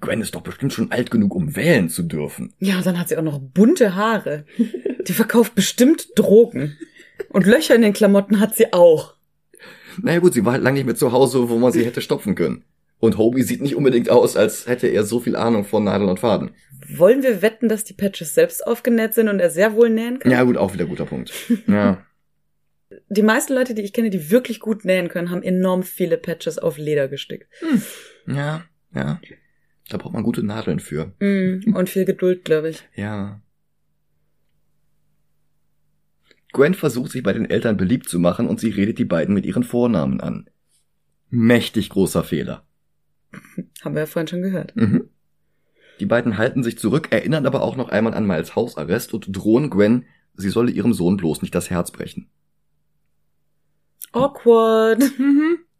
Gwen 0.00 0.20
ist 0.20 0.34
doch 0.34 0.40
bestimmt 0.40 0.72
schon 0.72 0.90
alt 0.90 1.10
genug, 1.10 1.34
um 1.34 1.54
wählen 1.54 1.88
zu 1.88 2.02
dürfen. 2.02 2.54
Ja, 2.58 2.78
und 2.78 2.86
dann 2.86 2.98
hat 2.98 3.08
sie 3.08 3.16
auch 3.16 3.22
noch 3.22 3.38
bunte 3.38 3.94
Haare. 3.94 4.44
Die 5.06 5.12
verkauft 5.12 5.54
bestimmt 5.54 6.08
Drogen. 6.16 6.76
Und 7.28 7.46
Löcher 7.46 7.74
in 7.74 7.82
den 7.82 7.92
Klamotten 7.92 8.40
hat 8.40 8.56
sie 8.56 8.72
auch. 8.72 9.14
Naja 10.00 10.18
gut, 10.18 10.34
sie 10.34 10.44
war 10.44 10.52
halt 10.52 10.62
lange 10.62 10.76
nicht 10.76 10.86
mehr 10.86 10.96
zu 10.96 11.12
Hause, 11.12 11.48
wo 11.48 11.58
man 11.58 11.72
sie 11.72 11.84
hätte 11.84 12.00
stopfen 12.00 12.34
können. 12.34 12.64
Und 12.98 13.18
Hobie 13.18 13.42
sieht 13.42 13.60
nicht 13.60 13.74
unbedingt 13.74 14.10
aus, 14.10 14.36
als 14.36 14.66
hätte 14.66 14.86
er 14.86 15.04
so 15.04 15.20
viel 15.20 15.34
Ahnung 15.36 15.64
von 15.64 15.84
Nadeln 15.84 16.08
und 16.08 16.20
Faden. 16.20 16.52
Wollen 16.88 17.22
wir 17.22 17.42
wetten, 17.42 17.68
dass 17.68 17.84
die 17.84 17.94
Patches 17.94 18.34
selbst 18.34 18.66
aufgenäht 18.66 19.14
sind 19.14 19.28
und 19.28 19.40
er 19.40 19.50
sehr 19.50 19.74
wohl 19.74 19.90
nähen 19.90 20.18
kann? 20.18 20.30
Ja 20.30 20.42
gut, 20.44 20.56
auch 20.56 20.72
wieder 20.72 20.84
guter 20.86 21.06
Punkt. 21.06 21.32
Ja. 21.66 22.06
Die 23.08 23.22
meisten 23.22 23.54
Leute, 23.54 23.74
die 23.74 23.82
ich 23.82 23.94
kenne, 23.94 24.10
die 24.10 24.30
wirklich 24.30 24.60
gut 24.60 24.84
nähen 24.84 25.08
können, 25.08 25.30
haben 25.30 25.42
enorm 25.42 25.82
viele 25.82 26.18
Patches 26.18 26.58
auf 26.58 26.76
Leder 26.76 27.08
gestickt. 27.08 27.48
Hm. 27.60 27.82
Ja, 28.36 28.64
ja. 28.94 29.18
Da 29.92 29.98
braucht 29.98 30.14
man 30.14 30.22
gute 30.22 30.42
Nadeln 30.42 30.80
für. 30.80 31.12
Mm, 31.20 31.74
und 31.74 31.90
viel 31.90 32.06
Geduld, 32.06 32.46
glaube 32.46 32.70
ich. 32.70 32.82
Ja. 32.94 33.42
Gwen 36.54 36.72
versucht 36.72 37.12
sich 37.12 37.22
bei 37.22 37.32
den 37.34 37.48
Eltern 37.48 37.76
beliebt 37.76 38.08
zu 38.08 38.18
machen 38.18 38.46
und 38.46 38.58
sie 38.58 38.70
redet 38.70 38.98
die 38.98 39.04
beiden 39.04 39.34
mit 39.34 39.44
ihren 39.44 39.64
Vornamen 39.64 40.20
an. 40.20 40.48
Mächtig 41.28 41.90
großer 41.90 42.24
Fehler. 42.24 42.66
Haben 43.82 43.94
wir 43.94 44.00
ja 44.00 44.06
vorhin 44.06 44.28
schon 44.28 44.42
gehört. 44.42 44.74
Mhm. 44.76 45.08
Die 46.00 46.06
beiden 46.06 46.38
halten 46.38 46.62
sich 46.62 46.78
zurück, 46.78 47.08
erinnern 47.10 47.46
aber 47.46 47.62
auch 47.62 47.76
noch 47.76 47.90
einmal 47.90 48.14
an 48.14 48.26
Miles 48.26 48.56
Hausarrest 48.56 49.12
und 49.12 49.26
drohen 49.30 49.70
Gwen, 49.70 50.06
sie 50.34 50.50
solle 50.50 50.70
ihrem 50.70 50.94
Sohn 50.94 51.16
bloß 51.18 51.42
nicht 51.42 51.54
das 51.54 51.68
Herz 51.68 51.90
brechen. 51.90 52.30
Awkward. 54.12 55.02
Mhm. 55.18 55.58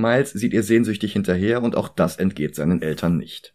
Miles 0.00 0.30
sieht 0.30 0.52
ihr 0.52 0.62
sehnsüchtig 0.62 1.12
hinterher 1.12 1.62
und 1.62 1.76
auch 1.76 1.88
das 1.88 2.16
entgeht 2.16 2.54
seinen 2.54 2.82
Eltern 2.82 3.16
nicht. 3.16 3.54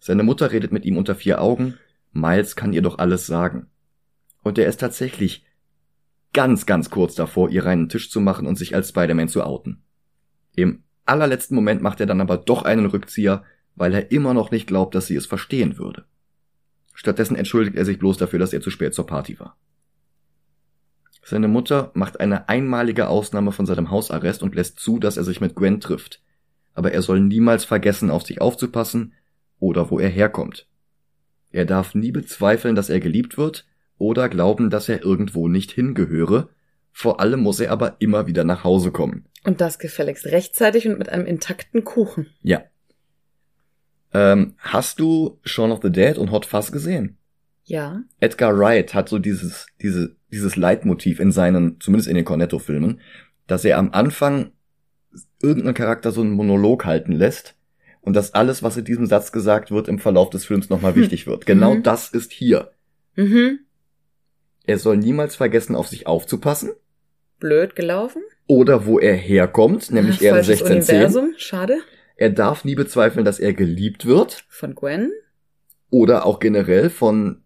Seine 0.00 0.22
Mutter 0.22 0.50
redet 0.52 0.72
mit 0.72 0.84
ihm 0.84 0.96
unter 0.96 1.14
vier 1.14 1.40
Augen, 1.40 1.78
Miles 2.12 2.56
kann 2.56 2.72
ihr 2.72 2.82
doch 2.82 2.98
alles 2.98 3.26
sagen. 3.26 3.68
Und 4.42 4.58
er 4.58 4.66
ist 4.66 4.80
tatsächlich 4.80 5.46
ganz, 6.32 6.66
ganz 6.66 6.90
kurz 6.90 7.14
davor, 7.14 7.50
ihr 7.50 7.64
reinen 7.64 7.88
Tisch 7.88 8.10
zu 8.10 8.20
machen 8.20 8.46
und 8.46 8.56
sich 8.56 8.74
als 8.74 8.88
Spider-Man 8.88 9.28
zu 9.28 9.44
outen. 9.44 9.82
Im 10.54 10.82
allerletzten 11.04 11.54
Moment 11.54 11.82
macht 11.82 12.00
er 12.00 12.06
dann 12.06 12.20
aber 12.20 12.36
doch 12.36 12.62
einen 12.62 12.86
Rückzieher, 12.86 13.44
weil 13.74 13.94
er 13.94 14.10
immer 14.10 14.34
noch 14.34 14.50
nicht 14.50 14.66
glaubt, 14.66 14.94
dass 14.94 15.06
sie 15.06 15.16
es 15.16 15.26
verstehen 15.26 15.78
würde. 15.78 16.04
Stattdessen 16.94 17.36
entschuldigt 17.36 17.76
er 17.76 17.84
sich 17.84 17.98
bloß 17.98 18.18
dafür, 18.18 18.38
dass 18.38 18.52
er 18.52 18.60
zu 18.60 18.70
spät 18.70 18.94
zur 18.94 19.06
Party 19.06 19.38
war. 19.40 19.56
Seine 21.24 21.48
Mutter 21.48 21.92
macht 21.94 22.20
eine 22.20 22.48
einmalige 22.48 23.08
Ausnahme 23.08 23.52
von 23.52 23.64
seinem 23.64 23.90
Hausarrest 23.90 24.42
und 24.42 24.54
lässt 24.54 24.80
zu, 24.80 24.98
dass 24.98 25.16
er 25.16 25.24
sich 25.24 25.40
mit 25.40 25.54
Gwen 25.54 25.80
trifft. 25.80 26.20
Aber 26.74 26.92
er 26.92 27.02
soll 27.02 27.20
niemals 27.20 27.64
vergessen, 27.64 28.10
auf 28.10 28.24
sich 28.24 28.40
aufzupassen 28.40 29.14
oder 29.60 29.90
wo 29.90 29.98
er 29.98 30.08
herkommt. 30.08 30.66
Er 31.52 31.64
darf 31.64 31.94
nie 31.94 32.10
bezweifeln, 32.10 32.74
dass 32.74 32.90
er 32.90 32.98
geliebt 32.98 33.38
wird 33.38 33.66
oder 33.98 34.28
glauben, 34.28 34.70
dass 34.70 34.88
er 34.88 35.02
irgendwo 35.02 35.48
nicht 35.48 35.70
hingehöre. 35.70 36.48
Vor 36.90 37.20
allem 37.20 37.40
muss 37.40 37.60
er 37.60 37.70
aber 37.70 37.96
immer 38.00 38.26
wieder 38.26 38.44
nach 38.44 38.64
Hause 38.64 38.90
kommen. 38.90 39.26
Und 39.44 39.60
das 39.60 39.78
gefälligst 39.78 40.26
rechtzeitig 40.26 40.88
und 40.88 40.98
mit 40.98 41.08
einem 41.08 41.26
intakten 41.26 41.84
Kuchen. 41.84 42.26
Ja. 42.42 42.62
Ähm, 44.12 44.54
hast 44.58 44.98
du 44.98 45.38
Shaun 45.44 45.72
of 45.72 45.80
the 45.82 45.90
Dead 45.90 46.18
und 46.18 46.30
Hot 46.32 46.46
Fuzz 46.46 46.72
gesehen? 46.72 47.16
Ja. 47.64 48.02
Edgar 48.20 48.58
Wright 48.58 48.92
hat 48.92 49.08
so 49.08 49.18
dieses, 49.18 49.66
diese, 49.80 50.16
dieses 50.32 50.56
Leitmotiv 50.56 51.20
in 51.20 51.30
seinen, 51.30 51.80
zumindest 51.80 52.08
in 52.08 52.16
den 52.16 52.24
Cornetto-Filmen, 52.24 53.00
dass 53.46 53.64
er 53.64 53.78
am 53.78 53.92
Anfang 53.92 54.52
irgendeinen 55.42 55.74
Charakter 55.74 56.10
so 56.10 56.22
einen 56.22 56.32
Monolog 56.32 56.84
halten 56.84 57.12
lässt 57.12 57.54
und 58.00 58.14
dass 58.14 58.34
alles, 58.34 58.62
was 58.62 58.76
in 58.76 58.84
diesem 58.84 59.06
Satz 59.06 59.32
gesagt 59.32 59.70
wird, 59.70 59.88
im 59.88 59.98
Verlauf 59.98 60.30
des 60.30 60.44
Films 60.44 60.70
nochmal 60.70 60.94
hm. 60.94 61.02
wichtig 61.02 61.26
wird. 61.26 61.46
Genau 61.46 61.74
mhm. 61.74 61.82
das 61.82 62.08
ist 62.08 62.32
hier. 62.32 62.72
Mhm. 63.14 63.60
Er 64.64 64.78
soll 64.78 64.96
niemals 64.96 65.36
vergessen, 65.36 65.76
auf 65.76 65.88
sich 65.88 66.06
aufzupassen. 66.06 66.70
Blöd 67.38 67.74
gelaufen. 67.74 68.22
Oder 68.46 68.86
wo 68.86 68.98
er 68.98 69.14
herkommt, 69.14 69.90
nämlich 69.90 70.22
er 70.22 70.34
1610. 70.34 70.96
Universum, 70.96 71.34
schade. 71.36 71.78
Er 72.16 72.30
darf 72.30 72.64
nie 72.64 72.74
bezweifeln, 72.74 73.24
dass 73.24 73.40
er 73.40 73.52
geliebt 73.52 74.06
wird. 74.06 74.44
Von 74.48 74.74
Gwen. 74.74 75.10
Oder 75.90 76.24
auch 76.24 76.38
generell 76.38 76.90
von 76.90 77.42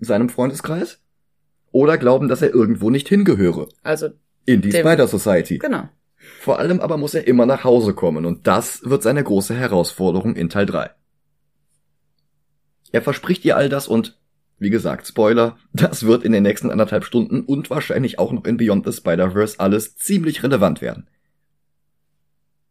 seinem 0.00 0.28
Freundeskreis. 0.28 1.00
Oder 1.76 1.98
glauben, 1.98 2.28
dass 2.28 2.40
er 2.40 2.54
irgendwo 2.54 2.88
nicht 2.88 3.06
hingehöre. 3.06 3.68
Also. 3.82 4.08
In 4.46 4.62
die 4.62 4.72
Spider 4.72 5.06
Society. 5.06 5.58
Genau. 5.58 5.90
Vor 6.40 6.58
allem 6.58 6.80
aber 6.80 6.96
muss 6.96 7.12
er 7.12 7.26
immer 7.26 7.44
nach 7.44 7.64
Hause 7.64 7.92
kommen 7.92 8.24
und 8.24 8.46
das 8.46 8.88
wird 8.88 9.02
seine 9.02 9.22
große 9.22 9.54
Herausforderung 9.54 10.36
in 10.36 10.48
Teil 10.48 10.64
3. 10.64 10.90
Er 12.92 13.02
verspricht 13.02 13.44
ihr 13.44 13.58
all 13.58 13.68
das 13.68 13.88
und 13.88 14.18
wie 14.58 14.70
gesagt, 14.70 15.06
Spoiler, 15.06 15.58
das 15.74 16.06
wird 16.06 16.24
in 16.24 16.32
den 16.32 16.44
nächsten 16.44 16.70
anderthalb 16.70 17.04
Stunden 17.04 17.42
und 17.42 17.68
wahrscheinlich 17.68 18.18
auch 18.18 18.32
noch 18.32 18.46
in 18.46 18.56
Beyond 18.56 18.86
the 18.86 18.92
Spider-Verse 18.92 19.60
alles 19.60 19.96
ziemlich 19.96 20.42
relevant 20.42 20.80
werden. 20.80 21.10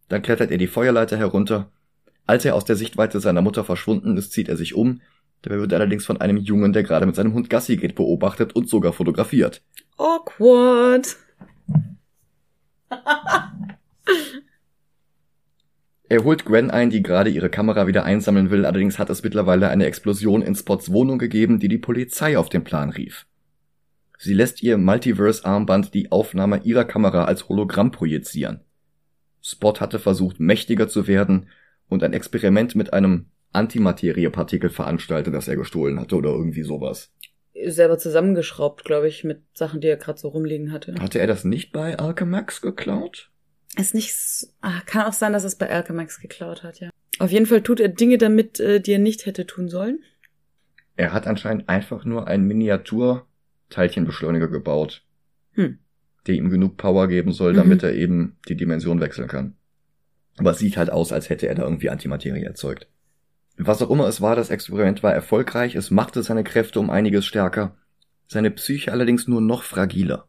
Dann 0.09 0.23
klettert 0.23 0.49
er 0.49 0.57
die 0.57 0.65
Feuerleiter 0.65 1.17
herunter. 1.17 1.71
Als 2.25 2.43
er 2.43 2.55
aus 2.55 2.65
der 2.65 2.75
Sichtweite 2.75 3.19
seiner 3.19 3.43
Mutter 3.43 3.63
verschwunden 3.63 4.17
ist, 4.17 4.31
zieht 4.31 4.49
er 4.49 4.57
sich 4.57 4.73
um. 4.73 5.01
Dabei 5.45 5.59
wird 5.59 5.73
allerdings 5.73 6.07
von 6.07 6.19
einem 6.19 6.37
Jungen, 6.37 6.73
der 6.73 6.81
gerade 6.81 7.05
mit 7.05 7.15
seinem 7.15 7.35
Hund 7.35 7.51
Gassi 7.51 7.77
geht, 7.77 7.93
beobachtet 7.93 8.55
und 8.55 8.67
sogar 8.67 8.93
fotografiert. 8.93 9.61
Awkward. 9.97 11.17
Er 16.07 16.23
holt 16.23 16.45
Gwen 16.45 16.69
ein, 16.69 16.91
die 16.91 17.01
gerade 17.01 17.31
ihre 17.31 17.49
Kamera 17.49 17.87
wieder 17.87 18.03
einsammeln 18.03 18.51
will, 18.51 18.65
allerdings 18.65 18.99
hat 18.99 19.09
es 19.09 19.23
mittlerweile 19.23 19.69
eine 19.69 19.87
Explosion 19.87 20.43
in 20.43 20.53
Spots 20.53 20.91
Wohnung 20.91 21.17
gegeben, 21.17 21.59
die 21.59 21.67
die 21.67 21.79
Polizei 21.79 22.37
auf 22.37 22.47
den 22.47 22.63
Plan 22.63 22.91
rief. 22.91 23.25
Sie 24.19 24.35
lässt 24.35 24.61
ihr 24.61 24.77
Multiverse-Armband 24.77 25.95
die 25.95 26.11
Aufnahme 26.11 26.61
ihrer 26.63 26.85
Kamera 26.85 27.25
als 27.25 27.49
Hologramm 27.49 27.91
projizieren. 27.91 28.61
Spot 29.41 29.79
hatte 29.79 29.97
versucht, 29.97 30.39
mächtiger 30.39 30.87
zu 30.87 31.07
werden 31.07 31.49
und 31.89 32.03
ein 32.03 32.13
Experiment 32.13 32.75
mit 32.75 32.93
einem 32.93 33.25
Antimateriepartikel 33.55 34.69
veranstaltet, 34.69 35.33
das 35.33 35.47
er 35.47 35.55
gestohlen 35.55 35.99
hatte 35.99 36.15
oder 36.15 36.29
irgendwie 36.29 36.61
sowas. 36.63 37.11
Selber 37.65 37.97
zusammengeschraubt, 37.97 38.85
glaube 38.85 39.07
ich, 39.07 39.23
mit 39.23 39.41
Sachen, 39.53 39.81
die 39.81 39.87
er 39.87 39.97
gerade 39.97 40.19
so 40.19 40.27
rumliegen 40.27 40.71
hatte. 40.71 40.93
Hatte 40.99 41.17
er 41.19 41.27
das 41.27 41.45
nicht 41.45 41.71
bei 41.71 41.97
Alchemax 41.97 42.61
geklaut? 42.61 43.31
Ist 43.77 43.95
nicht, 43.95 44.13
ah, 44.61 44.81
kann 44.85 45.03
auch 45.03 45.13
sein, 45.13 45.33
dass 45.33 45.43
es 45.43 45.55
bei 45.55 45.69
Alchemax 45.69 46.19
geklaut 46.19 46.63
hat, 46.63 46.79
ja. 46.79 46.89
Auf 47.19 47.31
jeden 47.31 47.45
Fall 47.45 47.61
tut 47.61 47.79
er 47.79 47.87
Dinge 47.87 48.17
damit, 48.17 48.59
äh, 48.59 48.81
die 48.81 48.91
er 48.93 48.99
nicht 48.99 49.25
hätte 49.25 49.45
tun 49.45 49.69
sollen. 49.69 50.03
Er 50.97 51.13
hat 51.13 51.27
anscheinend 51.27 51.69
einfach 51.69 52.03
nur 52.05 52.27
einen 52.27 52.47
Miniatur-Teilchenbeschleuniger 52.47 54.49
gebaut. 54.49 55.05
Hm. 55.53 55.79
Der 56.27 56.35
ihm 56.35 56.49
genug 56.49 56.77
Power 56.77 57.07
geben 57.07 57.31
soll, 57.31 57.53
damit 57.53 57.83
mhm. 57.83 57.87
er 57.87 57.93
eben 57.93 58.37
die 58.49 58.55
Dimension 58.55 58.99
wechseln 58.99 59.27
kann. 59.27 59.55
Aber 60.37 60.51
es 60.51 60.59
sieht 60.59 60.77
halt 60.77 60.89
aus, 60.89 61.11
als 61.11 61.29
hätte 61.29 61.47
er 61.47 61.55
da 61.55 61.63
irgendwie 61.63 61.89
Antimaterie 61.89 62.43
erzeugt. 62.43 62.87
Was 63.57 63.81
auch 63.81 63.89
immer 63.89 64.07
es 64.07 64.19
war, 64.19 64.35
das 64.35 64.49
Experiment 64.49 65.01
war 65.01 65.13
erfolgreich, 65.13 65.75
es 65.75 65.91
machte 65.91 66.21
seine 66.23 66.43
Kräfte 66.43 66.79
um 66.79 66.89
einiges 66.89 67.25
stärker, 67.25 67.77
seine 68.27 68.51
Psyche 68.51 68.91
allerdings 68.91 69.27
nur 69.27 69.41
noch 69.41 69.63
fragiler. 69.63 70.27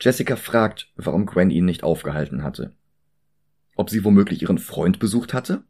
Jessica 0.00 0.36
fragt, 0.36 0.92
warum 0.96 1.24
Gwen 1.26 1.50
ihn 1.50 1.64
nicht 1.64 1.82
aufgehalten 1.82 2.42
hatte. 2.42 2.72
Ob 3.76 3.90
sie 3.90 4.04
womöglich 4.04 4.42
ihren 4.42 4.58
Freund 4.58 4.98
besucht 4.98 5.34
hatte? 5.34 5.64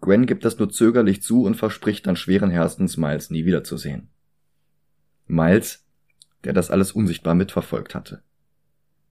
Gwen 0.00 0.26
gibt 0.26 0.44
das 0.44 0.58
nur 0.58 0.70
zögerlich 0.70 1.22
zu 1.22 1.42
und 1.42 1.56
verspricht 1.56 2.06
dann 2.06 2.16
schweren 2.16 2.50
Herzens, 2.50 2.96
Miles 2.96 3.30
nie 3.30 3.44
wiederzusehen. 3.44 4.08
Miles, 5.26 5.84
der 6.44 6.52
das 6.52 6.70
alles 6.70 6.92
unsichtbar 6.92 7.34
mitverfolgt 7.34 7.94
hatte. 7.94 8.22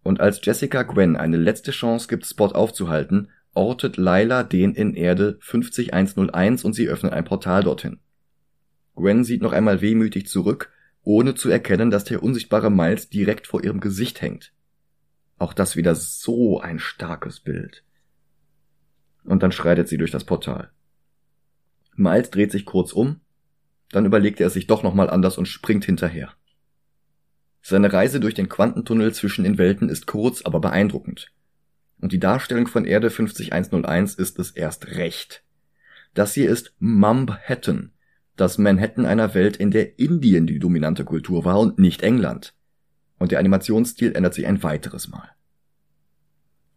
Und 0.03 0.21
als 0.21 0.39
Jessica 0.43 0.83
Gwen 0.83 1.17
eine 1.17 1.37
letzte 1.37 1.71
Chance 1.71 2.07
gibt, 2.07 2.25
Spot 2.25 2.47
aufzuhalten, 2.47 3.29
ortet 3.57 3.97
Lila 3.97 4.43
den 4.43 4.75
in 4.75 4.93
Erde 4.93 5.37
50101 5.41 6.63
und 6.63 6.73
sie 6.73 6.87
öffnet 6.87 7.13
ein 7.13 7.25
Portal 7.25 7.63
dorthin. 7.63 7.99
Gwen 8.95 9.23
sieht 9.23 9.41
noch 9.41 9.51
einmal 9.51 9.81
wehmütig 9.81 10.27
zurück 10.27 10.71
ohne 11.07 11.35
zu 11.35 11.49
erkennen, 11.49 11.89
dass 11.89 12.03
der 12.03 12.21
unsichtbare 12.21 12.69
Miles 12.69 13.09
direkt 13.09 13.47
vor 13.47 13.63
ihrem 13.63 13.79
Gesicht 13.79 14.21
hängt. 14.21 14.51
Auch 15.37 15.53
das 15.53 15.77
wieder 15.77 15.95
so 15.95 16.59
ein 16.59 16.79
starkes 16.79 17.39
Bild. 17.39 17.85
Und 19.23 19.41
dann 19.41 19.53
schreitet 19.53 19.87
sie 19.87 19.97
durch 19.97 20.11
das 20.11 20.25
Portal. 20.25 20.69
Miles 21.95 22.29
dreht 22.29 22.51
sich 22.51 22.65
kurz 22.65 22.91
um, 22.91 23.21
dann 23.89 24.05
überlegt 24.05 24.41
er 24.41 24.47
es 24.47 24.53
sich 24.53 24.67
doch 24.67 24.83
nochmal 24.83 25.09
anders 25.09 25.37
und 25.37 25.47
springt 25.47 25.85
hinterher. 25.85 26.33
Seine 27.61 27.91
Reise 27.93 28.19
durch 28.19 28.33
den 28.33 28.49
Quantentunnel 28.49 29.13
zwischen 29.13 29.45
den 29.45 29.57
Welten 29.57 29.87
ist 29.87 30.07
kurz, 30.07 30.41
aber 30.41 30.59
beeindruckend. 30.59 31.31
Und 31.99 32.11
die 32.11 32.19
Darstellung 32.19 32.67
von 32.67 32.85
Erde 32.85 33.09
50101 33.09 34.15
ist 34.15 34.39
es 34.39 34.51
erst 34.51 34.87
recht. 34.87 35.43
Das 36.13 36.33
hier 36.33 36.49
ist 36.49 36.73
Mumbhattan, 36.79 37.91
das 38.35 38.57
Manhattan 38.57 39.05
einer 39.05 39.33
Welt, 39.33 39.57
in 39.57 39.71
der 39.71 39.99
Indien 39.99 40.47
die 40.47 40.59
dominante 40.59 41.05
Kultur 41.05 41.43
war 41.43 41.59
und 41.59 41.79
nicht 41.79 42.03
England. 42.03 42.53
Und 43.17 43.31
der 43.31 43.39
Animationsstil 43.39 44.15
ändert 44.15 44.35
sich 44.35 44.45
ein 44.45 44.61
weiteres 44.61 45.07
Mal. 45.07 45.29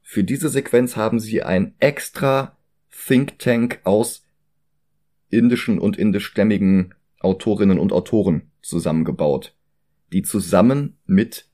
Für 0.02 0.24
diese 0.24 0.48
Sequenz 0.48 0.96
haben 0.96 1.20
sie 1.20 1.42
ein 1.42 1.74
extra 1.78 2.56
Think 2.90 3.38
Tank 3.38 3.80
aus 3.84 4.26
indischen 5.28 5.78
und 5.78 5.96
indischstämmigen 5.96 6.94
Autorinnen 7.20 7.78
und 7.78 7.92
Autoren 7.92 8.50
zusammengebaut, 8.62 9.54
die 10.12 10.22
zusammen 10.22 10.96
mit 11.06 11.48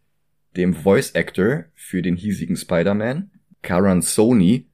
dem 0.56 0.74
Voice 0.74 1.14
Actor 1.14 1.64
für 1.74 2.00
den 2.00 2.16
hiesigen 2.16 2.56
Spider-Man, 2.56 3.30
Karan 3.66 4.00
Sony, 4.00 4.70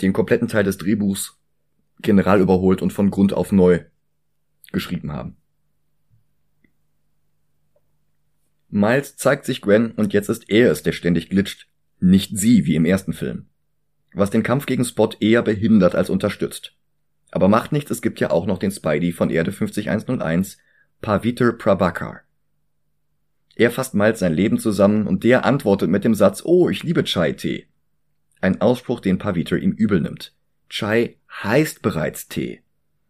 den 0.00 0.12
kompletten 0.12 0.46
Teil 0.46 0.62
des 0.62 0.78
Drehbuchs 0.78 1.36
general 2.00 2.40
überholt 2.40 2.80
und 2.80 2.92
von 2.92 3.10
Grund 3.10 3.32
auf 3.32 3.50
neu 3.50 3.80
geschrieben 4.70 5.12
haben. 5.12 5.36
Miles 8.68 9.16
zeigt 9.16 9.44
sich 9.44 9.60
Gwen 9.60 9.90
und 9.90 10.12
jetzt 10.12 10.28
ist 10.28 10.48
er 10.48 10.70
es, 10.70 10.84
der 10.84 10.92
ständig 10.92 11.30
glitscht, 11.30 11.68
nicht 11.98 12.38
sie 12.38 12.64
wie 12.64 12.76
im 12.76 12.84
ersten 12.84 13.12
Film. 13.12 13.46
Was 14.14 14.30
den 14.30 14.44
Kampf 14.44 14.66
gegen 14.66 14.84
Spot 14.84 15.10
eher 15.18 15.42
behindert 15.42 15.96
als 15.96 16.08
unterstützt. 16.08 16.76
Aber 17.32 17.48
macht 17.48 17.72
nichts, 17.72 17.90
es 17.90 18.02
gibt 18.02 18.20
ja 18.20 18.30
auch 18.30 18.46
noch 18.46 18.58
den 18.58 18.70
Spidey 18.70 19.10
von 19.10 19.30
Erde 19.30 19.50
50101, 19.50 20.58
Paviter 21.00 21.52
Prabhakar. 21.54 22.20
Er 23.56 23.72
fasst 23.72 23.94
Miles 23.94 24.20
sein 24.20 24.32
Leben 24.32 24.58
zusammen 24.58 25.08
und 25.08 25.24
der 25.24 25.44
antwortet 25.44 25.90
mit 25.90 26.04
dem 26.04 26.14
Satz, 26.14 26.42
oh, 26.44 26.68
ich 26.68 26.84
liebe 26.84 27.02
Chai-Tee. 27.02 27.66
Ein 28.40 28.60
Ausspruch, 28.60 29.00
den 29.00 29.18
Paviter 29.18 29.56
ihm 29.56 29.72
übel 29.72 30.00
nimmt. 30.00 30.34
Chai 30.68 31.16
heißt 31.42 31.82
bereits 31.82 32.28
Tee. 32.28 32.62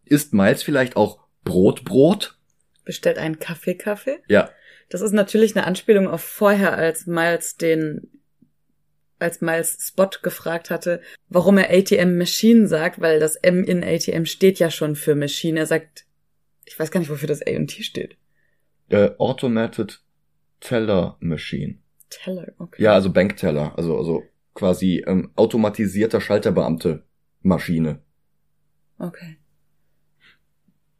Ist 0.05 0.33
Miles 0.33 0.63
vielleicht 0.63 0.97
auch 0.97 1.21
Brot 1.45 1.85
Brot? 1.85 2.39
Bestellt 2.85 3.19
einen 3.19 3.39
Kaffee 3.39 3.75
Kaffee? 3.75 4.19
Ja. 4.29 4.51
Das 4.89 5.03
ist 5.03 5.13
natürlich 5.13 5.55
eine 5.55 5.67
Anspielung 5.67 6.09
auf 6.09 6.23
vorher, 6.23 6.77
als 6.77 7.07
Miles 7.07 7.57
den 7.57 8.09
als 9.19 9.41
Miles 9.41 9.79
Spot 9.81 10.11
gefragt 10.23 10.71
hatte, 10.71 11.01
warum 11.29 11.59
er 11.59 11.71
ATM 11.77 12.17
Machine 12.19 12.69
sagt, 12.69 13.01
weil 13.01 13.19
das 13.19 13.35
M 13.35 13.65
in 13.65 13.83
ATM 13.83 14.25
steht 14.27 14.61
ja 14.61 14.71
schon 14.71 14.95
für 14.95 15.17
Machine. 15.17 15.59
Er 15.59 15.67
sagt, 15.67 16.05
ich 16.65 16.79
weiß 16.79 16.91
gar 16.91 17.01
nicht, 17.01 17.11
wofür 17.11 17.29
das 17.29 17.45
A 17.45 17.51
und 17.57 17.67
T 17.67 17.83
steht. 17.83 18.17
Äh, 18.89 19.11
Automated 19.19 20.01
Teller 20.61 21.17
Machine. 21.21 21.79
Teller, 22.11 22.53
okay. 22.59 22.83
Ja, 22.83 22.95
also 22.95 23.13
Bankteller, 23.13 23.77
also 23.77 23.97
also 23.99 24.23
quasi 24.59 25.05
ähm, 25.07 25.31
automatisierter 25.37 26.21
Schalterbeamte 26.21 27.05
Maschine. 27.43 28.01
Okay. 28.99 29.37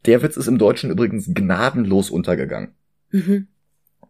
Der 0.05 0.21
Witz 0.21 0.37
ist 0.37 0.47
im 0.47 0.57
Deutschen 0.57 0.89
übrigens 0.89 1.29
gnadenlos 1.33 2.09
untergegangen. 2.09 2.73
Mhm. 3.11 3.47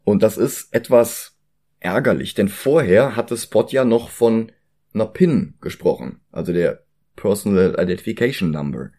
Und 0.03 0.21
das 0.21 0.37
ist 0.37 0.71
etwas 0.71 1.35
ärgerlich, 1.79 2.35
denn 2.35 2.47
vorher 2.47 3.15
hatte 3.15 3.35
Spot 3.37 3.65
ja 3.69 3.85
noch 3.85 4.11
von 4.11 4.51
einer 4.93 5.07
PIN 5.07 5.55
gesprochen, 5.61 6.19
also 6.31 6.53
der 6.53 6.83
Personal 7.15 7.75
Identification 7.79 8.51
Number. 8.51 8.91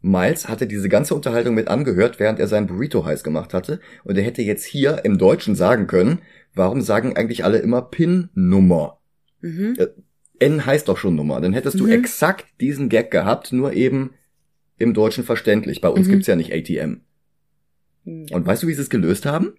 Miles 0.00 0.48
hatte 0.48 0.66
diese 0.66 0.88
ganze 0.88 1.14
Unterhaltung 1.14 1.54
mit 1.54 1.68
angehört, 1.68 2.18
während 2.18 2.40
er 2.40 2.48
sein 2.48 2.66
Burrito 2.66 3.04
heiß 3.04 3.22
gemacht 3.22 3.54
hatte, 3.54 3.80
und 4.02 4.16
er 4.16 4.24
hätte 4.24 4.42
jetzt 4.42 4.64
hier 4.64 5.04
im 5.04 5.16
Deutschen 5.16 5.54
sagen 5.54 5.86
können, 5.86 6.22
warum 6.54 6.80
sagen 6.80 7.16
eigentlich 7.16 7.44
alle 7.44 7.58
immer 7.58 7.82
PIN-Nummer? 7.82 8.97
Mhm. 9.40 9.76
N 10.40 10.66
heißt 10.66 10.88
doch 10.88 10.98
schon 10.98 11.14
Nummer, 11.16 11.40
dann 11.40 11.52
hättest 11.52 11.80
du 11.80 11.84
Mhm. 11.84 11.92
exakt 11.92 12.46
diesen 12.60 12.88
Gag 12.88 13.10
gehabt, 13.10 13.52
nur 13.52 13.72
eben 13.72 14.10
im 14.78 14.94
Deutschen 14.94 15.24
verständlich. 15.24 15.80
Bei 15.80 15.88
uns 15.88 16.06
Mhm. 16.06 16.12
gibt's 16.12 16.26
ja 16.28 16.36
nicht 16.36 16.52
ATM. 16.52 17.00
Ja. 18.04 18.36
Und 18.36 18.46
weißt 18.46 18.62
du, 18.62 18.68
wie 18.68 18.74
sie 18.74 18.82
es 18.82 18.90
gelöst 18.90 19.26
haben? 19.26 19.54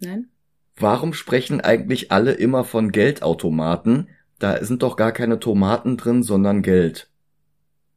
Nein? 0.00 0.28
Warum 0.76 1.12
sprechen 1.14 1.60
eigentlich 1.60 2.12
alle 2.12 2.32
immer 2.32 2.64
von 2.64 2.92
Geldautomaten? 2.92 4.08
Da 4.38 4.62
sind 4.64 4.82
doch 4.82 4.96
gar 4.96 5.12
keine 5.12 5.38
Tomaten 5.38 5.96
drin, 5.96 6.22
sondern 6.22 6.62
Geld. 6.62 7.08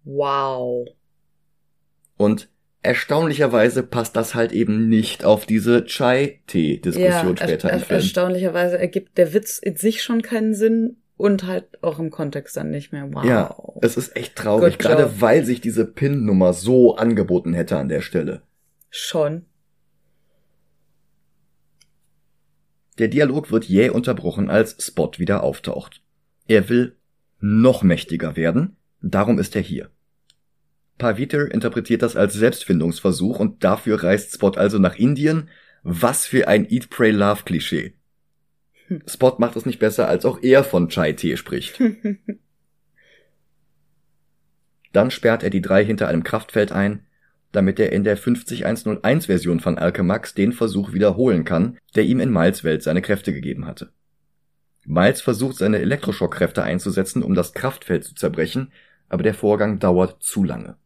Wow. 0.06 0.88
Und 2.18 2.50
erstaunlicherweise 2.82 3.84
passt 3.84 4.16
das 4.16 4.36
halt 4.36 4.52
eben 4.54 4.88
nicht 4.88 5.26
auf 5.26 5.46
diese 5.46 5.84
Chai-Tee-Diskussion 5.86 7.36
ja, 7.36 7.38
später 7.38 7.70
er, 7.70 7.80
er, 7.82 7.90
erstaunlicherweise 7.92 8.78
ergibt 8.78 9.18
der 9.18 9.34
Witz 9.34 9.60
in 9.60 9.76
sich 9.76 10.02
schon 10.02 10.22
keinen 10.22 10.54
Sinn 10.54 10.98
und 11.20 11.44
halt 11.46 11.84
auch 11.84 12.00
im 12.00 12.12
Kontext 12.12 12.56
dann 12.56 12.70
nicht 12.72 12.94
mehr. 12.94 13.12
Wow. 13.12 13.26
Ja, 13.26 13.56
es 13.82 13.98
ist 13.98 14.16
echt 14.16 14.38
traurig, 14.38 14.78
Good 14.78 14.80
gerade 14.80 15.04
job. 15.04 15.16
weil 15.20 15.44
sich 15.44 15.60
diese 15.60 15.86
PIN-Nummer 15.86 16.54
so 16.54 16.96
angeboten 16.96 17.54
hätte 17.54 17.78
an 17.78 17.90
der 17.90 18.02
Stelle. 18.02 18.42
schon. 18.90 19.46
Der 23.00 23.10
Dialog 23.10 23.52
wird 23.52 23.66
jäh 23.66 23.90
unterbrochen, 23.90 24.50
als 24.50 24.86
Spot 24.86 25.12
wieder 25.18 25.44
auftaucht. 25.44 26.02
Er 26.48 26.70
will 26.70 26.96
noch 27.40 27.84
mächtiger 27.84 28.36
werden, 28.38 28.78
darum 29.02 29.40
ist 29.40 29.56
er 29.56 29.62
hier. 29.62 29.90
Paviter 30.98 31.52
interpretiert 31.52 32.02
das 32.02 32.16
als 32.16 32.34
Selbstfindungsversuch 32.34 33.40
und 33.40 33.64
dafür 33.64 34.04
reist 34.04 34.34
Spot 34.34 34.52
also 34.52 34.80
nach 34.80 34.96
Indien. 34.96 35.50
Was 35.84 36.26
für 36.26 36.48
ein 36.48 36.70
Eat, 36.70 36.90
Pray, 36.90 37.12
Love 37.12 37.44
Klischee. 37.46 37.94
Spot 39.06 39.36
macht 39.38 39.56
es 39.56 39.66
nicht 39.66 39.80
besser, 39.80 40.08
als 40.08 40.26
auch 40.26 40.42
er 40.42 40.64
von 40.64 40.90
Chai-Tee 40.90 41.38
spricht. 41.38 41.82
Dann 44.92 45.12
sperrt 45.12 45.44
er 45.44 45.52
die 45.52 45.62
drei 45.62 45.86
hinter 45.86 46.08
einem 46.08 46.24
Kraftfeld 46.24 46.72
ein, 46.72 47.06
damit 47.52 47.80
er 47.80 47.92
in 47.92 48.04
der 48.04 48.18
50101 48.18 49.28
Version 49.28 49.60
von 49.60 49.78
Alchemax 49.78 50.34
den 50.34 50.52
Versuch 50.52 50.94
wiederholen 50.94 51.46
kann, 51.46 51.78
der 51.96 52.06
ihm 52.06 52.20
in 52.20 52.32
Miles 52.32 52.64
Welt 52.64 52.84
seine 52.84 53.02
Kräfte 53.02 53.34
gegeben 53.34 53.66
hatte. 53.66 53.92
Miles 54.86 55.22
versucht 55.22 55.58
seine 55.58 55.80
Elektroschockkräfte 55.80 56.64
einzusetzen, 56.64 57.22
um 57.24 57.36
das 57.36 57.54
Kraftfeld 57.54 58.04
zu 58.04 58.16
zerbrechen, 58.16 58.72
aber 59.08 59.24
der 59.24 59.34
Vorgang 59.34 59.80
dauert 59.80 60.24
zu 60.24 60.44
lange. 60.44 60.78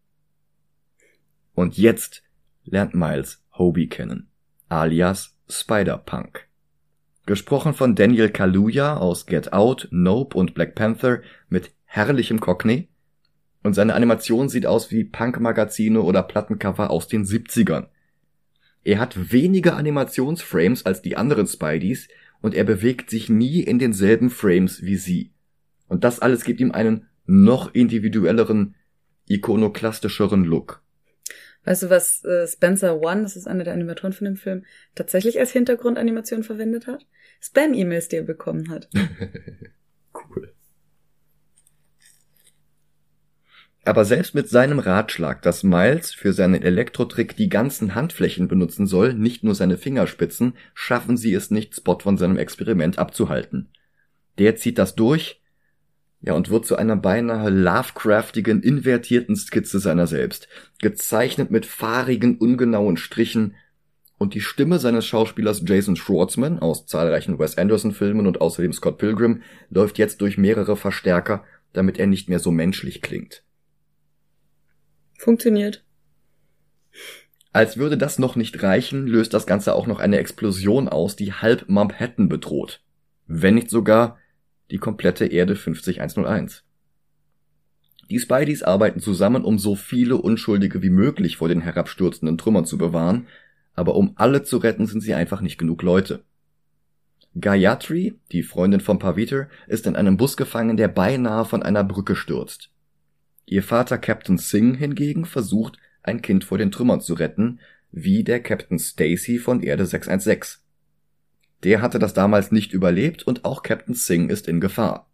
Und 1.53 1.77
jetzt 1.77 2.23
lernt 2.63 2.95
Miles 2.95 3.43
Hobie 3.53 3.87
kennen, 3.87 4.29
alias 4.69 5.37
Spider-Punk. 5.49 6.47
Gesprochen 7.25 7.73
von 7.73 7.95
Daniel 7.95 8.29
Kaluuya 8.29 8.97
aus 8.97 9.25
Get 9.25 9.53
Out, 9.53 9.87
Nope 9.91 10.37
und 10.37 10.53
Black 10.53 10.75
Panther 10.75 11.21
mit 11.47 11.71
herrlichem 11.85 12.41
Cockney, 12.41 12.89
und 13.63 13.73
seine 13.73 13.95
Animation 13.95 14.49
sieht 14.49 14.65
aus 14.65 14.91
wie 14.91 15.05
Punk-Magazine 15.05 16.01
oder 16.01 16.21
Plattencover 16.21 16.89
aus 16.89 17.07
den 17.07 17.23
70ern. 17.23 17.87
Er 18.83 18.99
hat 18.99 19.31
weniger 19.31 19.77
Animationsframes 19.77 20.85
als 20.85 21.01
die 21.01 21.15
anderen 21.15 21.47
Spideys 21.47 22.09
und 22.41 22.53
er 22.53 22.65
bewegt 22.65 23.09
sich 23.09 23.29
nie 23.29 23.61
in 23.61 23.79
denselben 23.79 24.29
Frames 24.29 24.83
wie 24.83 24.97
sie. 24.97 25.31
Und 25.87 26.03
das 26.03 26.19
alles 26.19 26.43
gibt 26.43 26.59
ihm 26.59 26.73
einen 26.73 27.07
noch 27.25 27.73
individuelleren, 27.73 28.75
ikonoklastischeren 29.29 30.43
Look. 30.43 30.82
Weißt 31.65 31.83
du, 31.83 31.89
was 31.89 32.23
äh, 32.25 32.47
Spencer 32.47 33.01
One, 33.01 33.23
das 33.23 33.35
ist 33.35 33.47
einer 33.47 33.63
der 33.63 33.73
Animatoren 33.73 34.13
von 34.13 34.25
dem 34.25 34.35
Film, 34.35 34.65
tatsächlich 34.95 35.39
als 35.39 35.51
Hintergrundanimation 35.51 36.43
verwendet 36.43 36.87
hat? 36.87 37.05
Spam-E-Mails, 37.41 38.09
die 38.09 38.17
er 38.17 38.23
bekommen 38.23 38.69
hat. 38.69 38.89
Cool. 40.15 40.53
Aber 43.85 44.05
selbst 44.05 44.33
mit 44.33 44.47
seinem 44.47 44.79
Ratschlag, 44.79 45.41
dass 45.41 45.63
Miles 45.63 46.13
für 46.13 46.31
seinen 46.31 46.61
Elektrotrick 46.61 47.35
die 47.35 47.49
ganzen 47.49 47.95
Handflächen 47.95 48.47
benutzen 48.47 48.87
soll, 48.87 49.13
nicht 49.13 49.43
nur 49.43 49.55
seine 49.55 49.77
Fingerspitzen, 49.77 50.53
schaffen 50.73 51.17
sie 51.17 51.33
es 51.33 51.51
nicht, 51.51 51.75
Spot 51.75 51.99
von 51.99 52.17
seinem 52.17 52.37
Experiment 52.37 52.97
abzuhalten. 52.97 53.69
Der 54.37 54.55
zieht 54.55 54.77
das 54.77 54.95
durch, 54.95 55.42
ja, 56.23 56.33
und 56.33 56.49
wird 56.49 56.65
zu 56.65 56.77
einer 56.77 56.95
beinahe 56.95 57.49
Lovecraftigen, 57.49 58.63
invertierten 58.63 59.35
Skizze 59.35 59.79
seiner 59.79 60.07
selbst, 60.07 60.47
gezeichnet 60.81 61.51
mit 61.51 61.65
fahrigen, 61.65 62.37
ungenauen 62.37 62.97
Strichen, 62.97 63.55
und 64.19 64.35
die 64.35 64.41
Stimme 64.41 64.79
seines 64.79 65.05
Schauspielers 65.05 65.63
Jason 65.65 65.97
Schwartzman 65.97 66.59
aus 66.59 66.85
zahlreichen 66.85 67.39
Wes 67.39 67.57
Anderson-Filmen 67.57 68.25
und 68.25 68.39
außerdem 68.39 68.71
Scott 68.71 68.97
Pilgrim 68.97 69.41
läuft 69.69 69.97
jetzt 69.97 70.21
durch 70.21 70.37
mehrere 70.37 70.77
Verstärker, 70.77 71.43
damit 71.73 71.99
er 71.99 72.07
nicht 72.07 72.29
mehr 72.29 72.39
so 72.39 72.49
menschlich 72.49 73.01
klingt. 73.01 73.43
Funktioniert. 75.17 75.83
Als 77.51 77.75
würde 77.75 77.97
das 77.97 78.17
noch 78.17 78.37
nicht 78.37 78.63
reichen, 78.63 79.07
löst 79.07 79.33
das 79.33 79.45
Ganze 79.45 79.75
auch 79.75 79.87
noch 79.87 79.99
eine 79.99 80.19
Explosion 80.19 80.87
aus, 80.87 81.17
die 81.17 81.33
halb 81.33 81.67
Manhattan 81.67 82.29
bedroht. 82.29 82.81
Wenn 83.27 83.55
nicht 83.55 83.69
sogar 83.69 84.19
die 84.73 84.79
komplette 84.79 85.27
Erde 85.27 85.55
50101. 85.55 86.63
Die 88.09 88.19
Spideys 88.19 88.63
arbeiten 88.63 88.99
zusammen, 88.99 89.45
um 89.45 89.59
so 89.59 89.75
viele 89.75 90.17
Unschuldige 90.17 90.81
wie 90.81 90.89
möglich 90.89 91.37
vor 91.37 91.47
den 91.47 91.61
herabstürzenden 91.61 92.39
Trümmern 92.39 92.65
zu 92.65 92.79
bewahren, 92.79 93.27
aber 93.75 93.95
um 93.95 94.13
alle 94.15 94.43
zu 94.43 94.57
retten, 94.57 94.87
sind 94.87 95.01
sie 95.01 95.13
einfach 95.13 95.41
nicht 95.41 95.59
genug 95.59 95.83
Leute. 95.83 96.23
Gayatri, 97.39 98.15
die 98.31 98.41
Freundin 98.41 98.79
von 98.79 98.97
Paviter, 98.97 99.47
ist 99.67 99.85
in 99.85 99.95
einem 99.95 100.17
Bus 100.17 100.37
gefangen, 100.37 100.75
der 100.75 100.87
beinahe 100.87 101.45
von 101.45 101.61
einer 101.61 101.83
Brücke 101.83 102.15
stürzt. 102.15 102.71
Ihr 103.45 103.61
Vater 103.61 103.99
Captain 103.99 104.39
Singh 104.39 104.77
hingegen 104.77 105.25
versucht, 105.25 105.77
ein 106.01 106.23
Kind 106.23 106.43
vor 106.43 106.57
den 106.57 106.71
Trümmern 106.71 106.99
zu 106.99 107.13
retten, 107.13 107.59
wie 107.91 108.23
der 108.23 108.41
Captain 108.41 108.79
Stacy 108.79 109.37
von 109.37 109.61
Erde 109.61 109.85
616. 109.85 110.62
Der 111.63 111.81
hatte 111.81 111.99
das 111.99 112.13
damals 112.13 112.51
nicht 112.51 112.73
überlebt 112.73 113.23
und 113.23 113.45
auch 113.45 113.63
Captain 113.63 113.95
Singh 113.95 114.31
ist 114.31 114.47
in 114.47 114.59
Gefahr. 114.59 115.09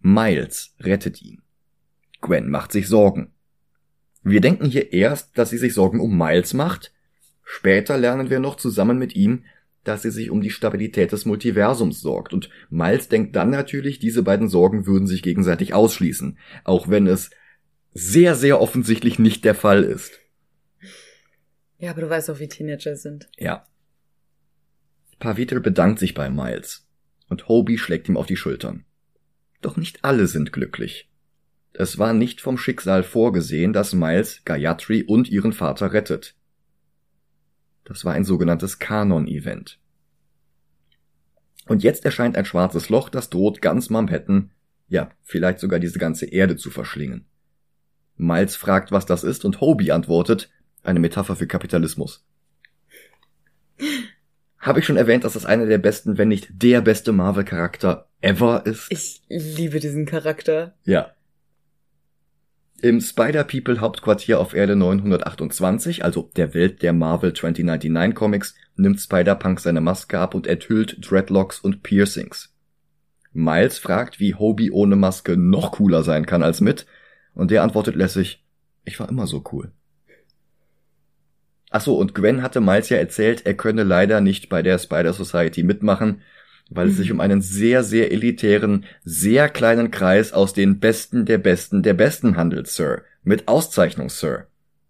Miles 0.00 0.74
rettet 0.80 1.22
ihn. 1.22 1.42
Gwen 2.20 2.48
macht 2.48 2.72
sich 2.72 2.88
Sorgen. 2.88 3.32
Wir 4.22 4.40
denken 4.40 4.66
hier 4.66 4.92
erst, 4.92 5.36
dass 5.36 5.50
sie 5.50 5.58
sich 5.58 5.74
Sorgen 5.74 6.00
um 6.00 6.16
Miles 6.16 6.54
macht. 6.54 6.92
Später 7.44 7.98
lernen 7.98 8.30
wir 8.30 8.38
noch 8.38 8.56
zusammen 8.56 8.98
mit 8.98 9.14
ihm, 9.16 9.44
dass 9.84 10.02
sie 10.02 10.10
sich 10.10 10.30
um 10.30 10.40
die 10.40 10.50
Stabilität 10.50 11.12
des 11.12 11.24
Multiversums 11.24 12.00
sorgt. 12.00 12.32
Und 12.32 12.48
Miles 12.70 13.08
denkt 13.08 13.34
dann 13.34 13.50
natürlich, 13.50 13.98
diese 13.98 14.22
beiden 14.22 14.48
Sorgen 14.48 14.86
würden 14.86 15.08
sich 15.08 15.22
gegenseitig 15.22 15.74
ausschließen, 15.74 16.38
auch 16.64 16.88
wenn 16.88 17.06
es 17.06 17.30
sehr, 17.92 18.36
sehr 18.36 18.60
offensichtlich 18.60 19.18
nicht 19.18 19.44
der 19.44 19.54
Fall 19.54 19.82
ist. 19.82 20.20
Ja, 21.78 21.90
aber 21.90 22.02
du 22.02 22.10
weißt 22.10 22.30
auch, 22.30 22.38
wie 22.38 22.48
Teenager 22.48 22.94
sind. 22.94 23.28
Ja. 23.36 23.66
Paviter 25.22 25.60
bedankt 25.60 26.00
sich 26.00 26.14
bei 26.14 26.28
Miles 26.28 26.84
und 27.28 27.46
Hobie 27.46 27.78
schlägt 27.78 28.08
ihm 28.08 28.16
auf 28.16 28.26
die 28.26 28.36
Schultern. 28.36 28.84
Doch 29.60 29.76
nicht 29.76 30.04
alle 30.04 30.26
sind 30.26 30.52
glücklich. 30.52 31.08
Es 31.72 31.96
war 31.96 32.12
nicht 32.12 32.40
vom 32.40 32.58
Schicksal 32.58 33.04
vorgesehen, 33.04 33.72
dass 33.72 33.94
Miles 33.94 34.42
Gayatri 34.44 35.04
und 35.04 35.30
ihren 35.30 35.52
Vater 35.52 35.92
rettet. 35.92 36.34
Das 37.84 38.04
war 38.04 38.14
ein 38.14 38.24
sogenanntes 38.24 38.80
Kanon-Event. 38.80 39.78
Und 41.66 41.84
jetzt 41.84 42.04
erscheint 42.04 42.36
ein 42.36 42.44
schwarzes 42.44 42.88
Loch, 42.88 43.08
das 43.08 43.30
droht 43.30 43.62
ganz 43.62 43.90
Manhattan, 43.90 44.50
ja, 44.88 45.08
vielleicht 45.22 45.60
sogar 45.60 45.78
diese 45.78 46.00
ganze 46.00 46.26
Erde 46.26 46.56
zu 46.56 46.68
verschlingen. 46.68 47.26
Miles 48.16 48.56
fragt, 48.56 48.90
was 48.90 49.06
das 49.06 49.22
ist, 49.22 49.44
und 49.44 49.60
Hobie 49.60 49.92
antwortet, 49.92 50.50
eine 50.82 50.98
Metapher 50.98 51.36
für 51.36 51.46
Kapitalismus. 51.46 52.26
Habe 54.62 54.78
ich 54.78 54.86
schon 54.86 54.96
erwähnt, 54.96 55.24
dass 55.24 55.32
das 55.32 55.44
einer 55.44 55.66
der 55.66 55.78
besten, 55.78 56.18
wenn 56.18 56.28
nicht 56.28 56.48
der 56.52 56.82
beste 56.82 57.10
Marvel-Charakter 57.10 58.08
ever 58.20 58.64
ist? 58.64 58.86
Ich 58.90 59.20
liebe 59.28 59.80
diesen 59.80 60.06
Charakter. 60.06 60.76
Ja. 60.84 61.10
Im 62.80 63.00
Spider-People 63.00 63.80
Hauptquartier 63.80 64.38
auf 64.38 64.54
Erde 64.54 64.76
928, 64.76 66.04
also 66.04 66.30
der 66.36 66.54
Welt 66.54 66.82
der 66.82 66.92
Marvel 66.92 67.32
2099 67.32 68.14
Comics, 68.14 68.54
nimmt 68.76 69.00
Spider-Punk 69.00 69.58
seine 69.58 69.80
Maske 69.80 70.20
ab 70.20 70.32
und 70.32 70.46
enthüllt 70.46 70.96
Dreadlocks 71.00 71.58
und 71.58 71.82
Piercings. 71.82 72.54
Miles 73.32 73.78
fragt, 73.78 74.20
wie 74.20 74.36
Hobie 74.36 74.70
ohne 74.70 74.94
Maske 74.94 75.36
noch 75.36 75.72
cooler 75.72 76.04
sein 76.04 76.24
kann 76.24 76.44
als 76.44 76.60
mit, 76.60 76.86
und 77.34 77.50
der 77.50 77.64
antwortet 77.64 77.96
lässig, 77.96 78.44
ich 78.84 79.00
war 79.00 79.08
immer 79.08 79.26
so 79.26 79.42
cool. 79.50 79.72
Achso, 81.72 81.94
und 81.94 82.14
Gwen 82.14 82.42
hatte 82.42 82.60
Miles 82.60 82.90
ja 82.90 82.98
erzählt, 82.98 83.46
er 83.46 83.54
könne 83.54 83.82
leider 83.82 84.20
nicht 84.20 84.48
bei 84.48 84.62
der 84.62 84.78
Spider 84.78 85.12
Society 85.14 85.62
mitmachen, 85.62 86.20
weil 86.70 86.88
es 86.88 86.96
sich 86.96 87.10
um 87.10 87.20
einen 87.20 87.40
sehr, 87.40 87.82
sehr 87.82 88.12
elitären, 88.12 88.84
sehr 89.04 89.48
kleinen 89.48 89.90
Kreis 89.90 90.32
aus 90.32 90.52
den 90.52 90.80
Besten 90.80 91.24
der 91.24 91.38
Besten 91.38 91.82
der 91.82 91.94
Besten 91.94 92.36
handelt, 92.36 92.68
Sir. 92.68 93.02
Mit 93.24 93.48
Auszeichnung, 93.48 94.10
Sir. 94.10 94.46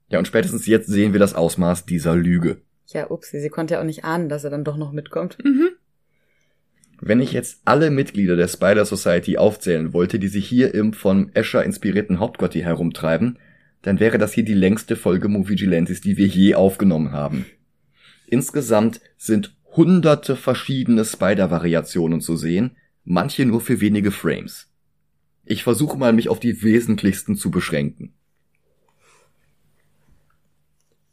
Ja, 0.09 0.19
und 0.19 0.27
spätestens 0.27 0.67
jetzt 0.67 0.89
sehen 0.89 1.13
wir 1.13 1.21
das 1.21 1.35
Ausmaß 1.35 1.87
dieser 1.87 2.17
Lüge. 2.17 2.59
Ja, 2.89 3.11
ups, 3.11 3.31
sie 3.31 3.49
konnte 3.49 3.75
ja 3.75 3.81
auch 3.81 3.85
nicht 3.85 4.05
ahnen, 4.05 4.29
dass 4.29 4.45
er 4.45 4.51
dann 4.51 4.65
doch 4.65 4.77
noch 4.77 4.93
mitkommt. 4.93 5.39
Mhm. 5.43 5.71
Wenn 7.01 7.21
ich 7.21 7.33
jetzt 7.33 7.63
alle 7.65 7.91
Mitglieder 7.91 8.37
der 8.37 8.49
Spider 8.49 8.85
Society 8.85 9.37
aufzählen 9.37 9.93
wollte, 9.93 10.19
die 10.19 10.29
sich 10.29 10.49
hier 10.49 10.75
im 10.75 10.93
von 10.93 11.31
Escher 11.35 11.65
inspirierten 11.65 12.21
Hauptquartier 12.21 12.65
herumtreiben, 12.65 13.39
dann 13.83 14.01
wäre 14.01 14.19
das 14.19 14.33
hier 14.33 14.45
die 14.45 14.55
längste 14.55 14.97
Folge 14.97 15.29
Movie 15.29 15.51
Vigilantes, 15.51 16.01
die 16.01 16.17
wir 16.17 16.27
je 16.27 16.55
aufgenommen 16.55 17.13
haben. 17.13 17.47
Insgesamt 18.27 19.01
sind 19.19 19.57
hunderte 19.77 20.37
verschiedene 20.37 21.05
Spider-Variationen 21.05 22.21
zu 22.21 22.37
sehen, 22.37 22.77
manche 23.05 23.45
nur 23.45 23.61
für 23.61 23.81
wenige 23.81 24.11
Frames. 24.11 24.71
Ich 25.45 25.65
versuche 25.65 25.99
mal, 25.99 26.13
mich 26.13 26.29
auf 26.29 26.41
die 26.41 26.63
wesentlichsten 26.63 27.37
zu 27.37 27.51
beschränken. 27.51 28.15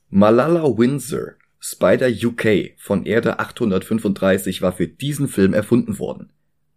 Malala 0.09 0.63
Windsor, 0.77 1.33
Spider 1.59 2.07
UK 2.07 2.73
von 2.77 3.05
Erde 3.05 3.39
835 3.39 4.61
war 4.61 4.73
für 4.73 4.87
diesen 4.87 5.27
Film 5.27 5.53
erfunden 5.53 5.99
worden. 5.99 6.31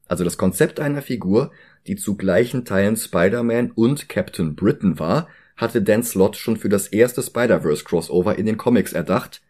Also 0.06 0.24
das 0.24 0.36
Konzept 0.36 0.80
einer 0.80 1.02
Figur, 1.02 1.52
die 1.86 1.96
zu 1.96 2.16
gleichen 2.16 2.64
Teilen 2.64 2.96
Spider-Man 2.96 3.70
und 3.70 4.08
Captain 4.08 4.54
Britain 4.54 4.98
war, 4.98 5.28
hatte 5.56 5.82
Dan 5.82 6.02
Slott 6.02 6.36
schon 6.36 6.56
für 6.56 6.68
das 6.68 6.88
erste 6.88 7.22
Spider-Verse 7.22 7.84
Crossover 7.84 8.36
in 8.36 8.46
den 8.46 8.56
Comics 8.56 8.92
erdacht 8.92 9.42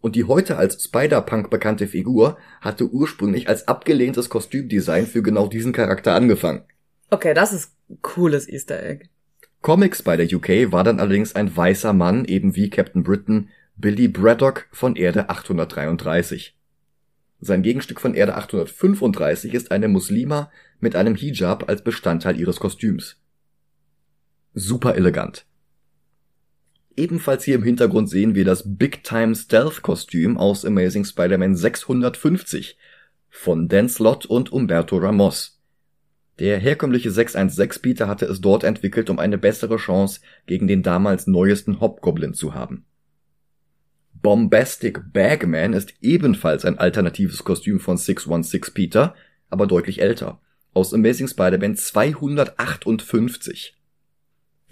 und 0.00 0.16
die 0.16 0.24
heute 0.24 0.58
als 0.58 0.84
Spider-Punk 0.84 1.48
bekannte 1.48 1.86
Figur 1.86 2.36
hatte 2.60 2.90
ursprünglich 2.90 3.48
als 3.48 3.68
abgelehntes 3.68 4.28
Kostümdesign 4.28 5.06
für 5.06 5.22
genau 5.22 5.46
diesen 5.46 5.72
Charakter 5.72 6.14
angefangen. 6.14 6.62
Okay, 7.08 7.32
das 7.32 7.54
ist 7.54 7.72
cooles 8.02 8.46
Easter 8.46 8.82
Egg. 8.82 9.06
Comic 9.62 9.96
Spider 9.96 10.24
UK 10.24 10.72
war 10.72 10.84
dann 10.84 11.00
allerdings 11.00 11.34
ein 11.34 11.56
weißer 11.56 11.94
Mann, 11.94 12.26
eben 12.26 12.54
wie 12.54 12.68
Captain 12.68 13.02
Britain, 13.02 13.48
Billy 13.76 14.08
Braddock 14.08 14.66
von 14.72 14.94
Erde 14.94 15.30
833. 15.30 16.54
Sein 17.40 17.62
Gegenstück 17.62 17.98
von 17.98 18.14
Erde 18.14 18.34
835 18.36 19.54
ist 19.54 19.70
eine 19.70 19.88
Muslima 19.88 20.50
mit 20.80 20.96
einem 20.96 21.14
Hijab 21.14 21.66
als 21.66 21.82
Bestandteil 21.82 22.38
ihres 22.38 22.60
Kostüms. 22.60 23.16
Super 24.56 24.94
elegant. 24.94 25.46
Ebenfalls 26.96 27.42
hier 27.42 27.56
im 27.56 27.64
Hintergrund 27.64 28.08
sehen 28.08 28.36
wir 28.36 28.44
das 28.44 28.62
Big 28.64 29.02
Time 29.02 29.34
Stealth 29.34 29.82
Kostüm 29.82 30.38
aus 30.38 30.64
Amazing 30.64 31.04
Spider-Man 31.04 31.56
650 31.56 32.78
von 33.28 33.66
Dan 33.66 33.88
Slott 33.88 34.26
und 34.26 34.52
Umberto 34.52 34.98
Ramos. 34.98 35.60
Der 36.38 36.58
herkömmliche 36.58 37.10
616 37.10 37.82
Peter 37.82 38.06
hatte 38.06 38.26
es 38.26 38.40
dort 38.40 38.62
entwickelt, 38.62 39.10
um 39.10 39.18
eine 39.18 39.38
bessere 39.38 39.76
Chance 39.76 40.20
gegen 40.46 40.68
den 40.68 40.84
damals 40.84 41.26
neuesten 41.26 41.80
Hobgoblin 41.80 42.32
zu 42.32 42.54
haben. 42.54 42.84
Bombastic 44.22 45.12
Bagman 45.12 45.72
ist 45.72 45.94
ebenfalls 46.00 46.64
ein 46.64 46.78
alternatives 46.78 47.42
Kostüm 47.42 47.80
von 47.80 47.96
616 47.96 48.72
Peter, 48.72 49.16
aber 49.50 49.66
deutlich 49.66 50.00
älter, 50.00 50.40
aus 50.72 50.94
Amazing 50.94 51.26
Spider-Man 51.26 51.74
258. 51.74 53.74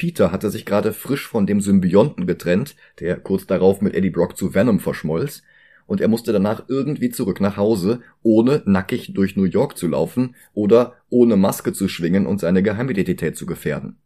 Peter 0.02 0.32
hatte 0.32 0.50
sich 0.50 0.66
gerade 0.66 0.92
frisch 0.92 1.28
von 1.28 1.46
dem 1.46 1.60
Symbionten 1.60 2.26
getrennt, 2.26 2.74
der 2.98 3.20
kurz 3.20 3.46
darauf 3.46 3.80
mit 3.80 3.94
Eddie 3.94 4.10
Brock 4.10 4.36
zu 4.36 4.52
Venom 4.52 4.80
verschmolz, 4.80 5.44
und 5.86 6.00
er 6.00 6.08
musste 6.08 6.32
danach 6.32 6.64
irgendwie 6.66 7.10
zurück 7.10 7.40
nach 7.40 7.56
Hause, 7.56 8.00
ohne 8.20 8.64
nackig 8.64 9.12
durch 9.14 9.36
New 9.36 9.44
York 9.44 9.78
zu 9.78 9.86
laufen 9.86 10.34
oder 10.54 10.94
ohne 11.08 11.36
Maske 11.36 11.72
zu 11.72 11.86
schwingen 11.86 12.26
und 12.26 12.40
seine 12.40 12.64
Geheimidentität 12.64 13.36
zu 13.36 13.46
gefährden. 13.46 13.96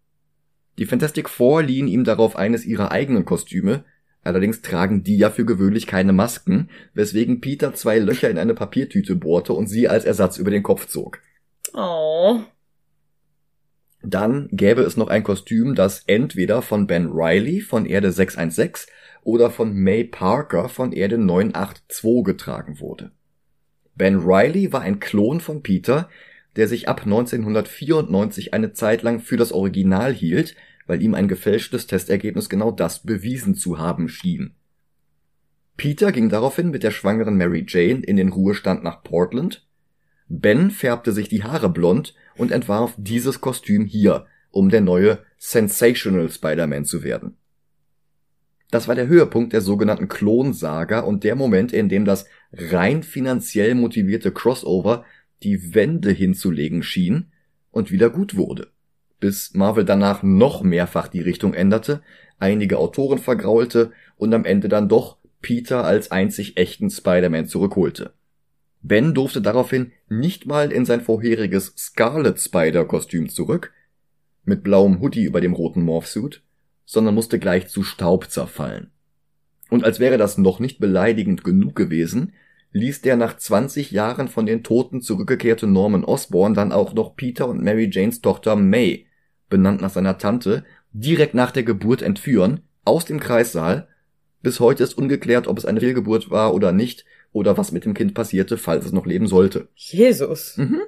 Die 0.76 0.84
Fantastic 0.84 1.30
Four 1.30 1.62
liehen 1.62 1.88
ihm 1.88 2.04
darauf 2.04 2.36
eines 2.36 2.66
ihrer 2.66 2.92
eigenen 2.92 3.24
Kostüme, 3.24 3.86
allerdings 4.22 4.60
tragen 4.60 5.02
die 5.02 5.16
ja 5.16 5.30
für 5.30 5.46
gewöhnlich 5.46 5.86
keine 5.86 6.12
Masken, 6.12 6.68
weswegen 6.92 7.40
Peter 7.40 7.72
zwei 7.72 7.98
Löcher 8.00 8.28
in 8.28 8.36
eine 8.36 8.52
Papiertüte 8.52 9.16
bohrte 9.16 9.54
und 9.54 9.66
sie 9.66 9.88
als 9.88 10.04
Ersatz 10.04 10.36
über 10.36 10.50
den 10.50 10.62
Kopf 10.62 10.88
zog. 10.88 11.20
Oh. 11.72 12.42
Dann 14.02 14.48
gäbe 14.52 14.82
es 14.82 14.96
noch 14.96 15.08
ein 15.08 15.22
Kostüm, 15.22 15.74
das 15.74 16.04
entweder 16.06 16.62
von 16.62 16.86
Ben 16.86 17.08
Riley 17.10 17.60
von 17.60 17.86
Erde 17.86 18.12
616 18.12 18.92
oder 19.22 19.50
von 19.50 19.74
May 19.74 20.04
Parker 20.04 20.68
von 20.68 20.92
Erde 20.92 21.18
982 21.18 22.24
getragen 22.24 22.78
wurde. 22.80 23.10
Ben 23.96 24.20
Riley 24.20 24.72
war 24.72 24.82
ein 24.82 25.00
Klon 25.00 25.40
von 25.40 25.62
Peter, 25.62 26.08
der 26.54 26.68
sich 26.68 26.88
ab 26.88 27.02
1994 27.04 28.54
eine 28.54 28.72
Zeit 28.72 29.02
lang 29.02 29.20
für 29.20 29.36
das 29.36 29.52
Original 29.52 30.12
hielt, 30.12 30.54
weil 30.86 31.02
ihm 31.02 31.14
ein 31.14 31.28
gefälschtes 31.28 31.86
Testergebnis 31.86 32.48
genau 32.48 32.70
das 32.70 33.02
bewiesen 33.02 33.54
zu 33.54 33.78
haben 33.78 34.08
schien. 34.08 34.54
Peter 35.76 36.12
ging 36.12 36.28
daraufhin 36.28 36.70
mit 36.70 36.82
der 36.82 36.90
schwangeren 36.90 37.36
Mary 37.36 37.64
Jane 37.68 38.00
in 38.00 38.16
den 38.16 38.30
Ruhestand 38.30 38.82
nach 38.82 39.02
Portland. 39.02 39.66
Ben 40.28 40.70
färbte 40.70 41.12
sich 41.12 41.28
die 41.28 41.42
Haare 41.42 41.68
blond 41.68 42.14
und 42.36 42.52
entwarf 42.52 42.94
dieses 42.96 43.40
Kostüm 43.40 43.84
hier, 43.84 44.26
um 44.50 44.68
der 44.68 44.80
neue 44.80 45.18
Sensational 45.38 46.30
Spider-Man 46.30 46.84
zu 46.84 47.02
werden. 47.02 47.36
Das 48.70 48.88
war 48.88 48.94
der 48.94 49.06
Höhepunkt 49.06 49.52
der 49.52 49.60
sogenannten 49.60 50.08
Klonsaga 50.08 51.00
und 51.00 51.24
der 51.24 51.36
Moment, 51.36 51.72
in 51.72 51.88
dem 51.88 52.04
das 52.04 52.26
rein 52.52 53.02
finanziell 53.02 53.74
motivierte 53.74 54.32
Crossover 54.32 55.04
die 55.42 55.74
Wende 55.74 56.10
hinzulegen 56.10 56.82
schien 56.82 57.30
und 57.70 57.90
wieder 57.90 58.10
gut 58.10 58.36
wurde. 58.36 58.68
Bis 59.20 59.54
Marvel 59.54 59.84
danach 59.84 60.22
noch 60.22 60.62
mehrfach 60.62 61.08
die 61.08 61.20
Richtung 61.20 61.54
änderte, 61.54 62.02
einige 62.38 62.78
Autoren 62.78 63.18
vergraulte 63.18 63.92
und 64.16 64.34
am 64.34 64.44
Ende 64.44 64.68
dann 64.68 64.88
doch 64.88 65.18
Peter 65.40 65.84
als 65.84 66.10
einzig 66.10 66.56
echten 66.56 66.90
Spider-Man 66.90 67.46
zurückholte. 67.46 68.14
Ben 68.88 69.14
durfte 69.14 69.42
daraufhin 69.42 69.90
nicht 70.08 70.46
mal 70.46 70.70
in 70.70 70.84
sein 70.84 71.00
vorheriges 71.00 71.74
Scarlet 71.76 72.40
Spider 72.40 72.84
Kostüm 72.84 73.28
zurück. 73.28 73.72
mit 74.48 74.62
blauem 74.62 75.00
Hoodie 75.00 75.24
über 75.24 75.40
dem 75.40 75.54
roten 75.54 75.82
Morphsuit, 75.82 76.40
sondern 76.84 77.16
musste 77.16 77.40
gleich 77.40 77.66
zu 77.66 77.82
Staub 77.82 78.30
zerfallen. 78.30 78.92
Und 79.70 79.82
als 79.82 79.98
wäre 79.98 80.18
das 80.18 80.38
noch 80.38 80.60
nicht 80.60 80.78
beleidigend 80.78 81.42
genug 81.42 81.74
gewesen, 81.74 82.32
ließ 82.70 83.00
der 83.00 83.16
nach 83.16 83.36
20 83.36 83.90
Jahren 83.90 84.28
von 84.28 84.46
den 84.46 84.62
Toten 84.62 85.00
zurückgekehrte 85.00 85.66
Norman 85.66 86.04
Osborn 86.04 86.54
dann 86.54 86.70
auch 86.70 86.94
noch 86.94 87.16
Peter 87.16 87.48
und 87.48 87.60
Mary 87.60 87.90
Janes 87.90 88.20
Tochter 88.20 88.54
May, 88.54 89.06
benannt 89.48 89.80
nach 89.80 89.90
seiner 89.90 90.16
Tante, 90.16 90.64
direkt 90.92 91.34
nach 91.34 91.50
der 91.50 91.64
Geburt 91.64 92.02
entführen, 92.02 92.60
aus 92.84 93.04
dem 93.04 93.18
Kreissaal. 93.18 93.88
Bis 94.42 94.60
heute 94.60 94.84
ist 94.84 94.96
ungeklärt, 94.96 95.48
ob 95.48 95.58
es 95.58 95.64
eine 95.64 95.80
Fehlgeburt 95.80 96.30
war 96.30 96.54
oder 96.54 96.70
nicht, 96.70 97.04
oder 97.36 97.58
was 97.58 97.70
mit 97.70 97.84
dem 97.84 97.92
Kind 97.92 98.14
passierte, 98.14 98.56
falls 98.56 98.86
es 98.86 98.92
noch 98.92 99.04
leben 99.04 99.26
sollte. 99.26 99.68
Jesus. 99.74 100.56
Mhm. 100.56 100.80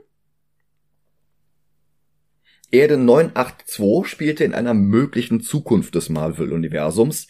Erde 2.70 2.96
982 2.96 4.10
spielte 4.10 4.44
in 4.44 4.54
einer 4.54 4.72
möglichen 4.72 5.42
Zukunft 5.42 5.94
des 5.94 6.08
Marvel-Universums 6.08 7.28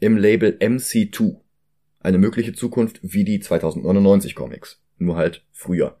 im 0.00 0.16
Label 0.16 0.56
MC2. 0.58 1.36
Eine 2.00 2.16
mögliche 2.16 2.54
Zukunft 2.54 3.00
wie 3.02 3.24
die 3.24 3.40
2099 3.40 4.34
Comics. 4.34 4.80
Nur 4.96 5.16
halt 5.16 5.44
früher. 5.52 6.00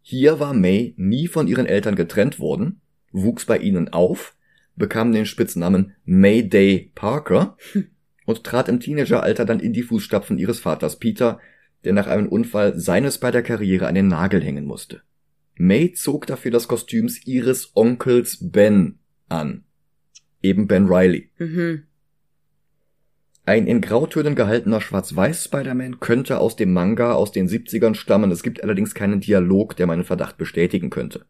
Hier 0.00 0.40
war 0.40 0.54
May 0.54 0.94
nie 0.96 1.28
von 1.28 1.46
ihren 1.46 1.66
Eltern 1.66 1.94
getrennt 1.94 2.40
worden, 2.40 2.80
wuchs 3.12 3.44
bei 3.44 3.58
ihnen 3.58 3.88
auf, 3.88 4.34
bekam 4.74 5.12
den 5.12 5.26
Spitznamen 5.26 5.94
Mayday 6.04 6.90
Parker 6.96 7.56
und 8.26 8.44
trat 8.44 8.68
im 8.68 8.80
Teenageralter 8.80 9.44
dann 9.44 9.60
in 9.60 9.72
die 9.72 9.82
Fußstapfen 9.82 10.38
ihres 10.38 10.60
Vaters 10.60 10.98
Peter, 10.98 11.40
der 11.84 11.92
nach 11.92 12.06
einem 12.06 12.28
Unfall 12.28 12.78
seines 12.78 13.18
bei 13.18 13.30
der 13.30 13.42
Karriere 13.42 13.86
an 13.86 13.94
den 13.94 14.08
Nagel 14.08 14.42
hängen 14.42 14.64
musste. 14.64 15.02
May 15.56 15.92
zog 15.92 16.26
dafür 16.26 16.50
das 16.50 16.68
Kostüm 16.68 17.10
ihres 17.24 17.72
Onkels 17.74 18.38
Ben 18.40 18.98
an. 19.28 19.64
Eben 20.42 20.66
Ben 20.66 20.86
Riley. 20.86 21.30
Mhm. 21.38 21.84
Ein 23.44 23.66
in 23.66 23.80
Grautönen 23.80 24.36
gehaltener 24.36 24.80
Schwarz-Weiß 24.80 25.44
Spider-Man 25.44 25.98
könnte 25.98 26.38
aus 26.38 26.54
dem 26.54 26.72
Manga 26.72 27.14
aus 27.14 27.32
den 27.32 27.48
70ern 27.48 27.96
stammen, 27.96 28.30
es 28.30 28.44
gibt 28.44 28.62
allerdings 28.62 28.94
keinen 28.94 29.20
Dialog, 29.20 29.76
der 29.76 29.88
meinen 29.88 30.04
Verdacht 30.04 30.38
bestätigen 30.38 30.90
könnte. 30.90 31.26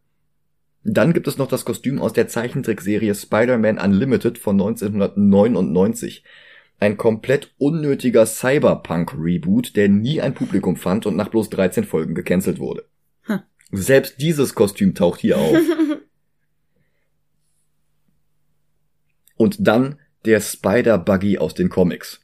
Dann 0.85 1.15
gibt 1.15 1.27
es 1.27 1.39
noch 1.39 1.49
das 1.49 1.65
Kostüm 1.65 2.01
aus 2.01 2.13
der 2.13 2.29
Zeichentrickserie 2.29 3.15
Spider-Man 3.15 3.79
Unlimited 3.79 4.37
von 4.37 4.61
1999. 4.61 6.25
Ein 6.83 6.97
komplett 6.97 7.55
unnötiger 7.59 8.27
Cyberpunk-Reboot, 8.27 9.77
der 9.77 9.89
nie 9.89 10.21
ein 10.21 10.35
Publikum 10.35 10.75
fand 10.75 11.07
und 11.07 11.15
nach 11.15 11.29
bloß 11.29 11.49
13 11.49 11.85
Folgen 11.85 12.17
gecancelt 12.17 12.59
wurde. 12.59 12.89
Hm. 13.27 13.43
Selbst 13.71 14.21
dieses 14.21 14.57
Kostüm 14.57 14.93
taucht 14.93 15.21
hier 15.21 15.39
auf. 15.39 15.57
und 19.37 19.59
dann 19.61 20.01
der 20.25 20.41
Spider-Buggy 20.41 21.39
aus 21.39 21.55
den 21.55 21.69
Comics. 21.69 22.21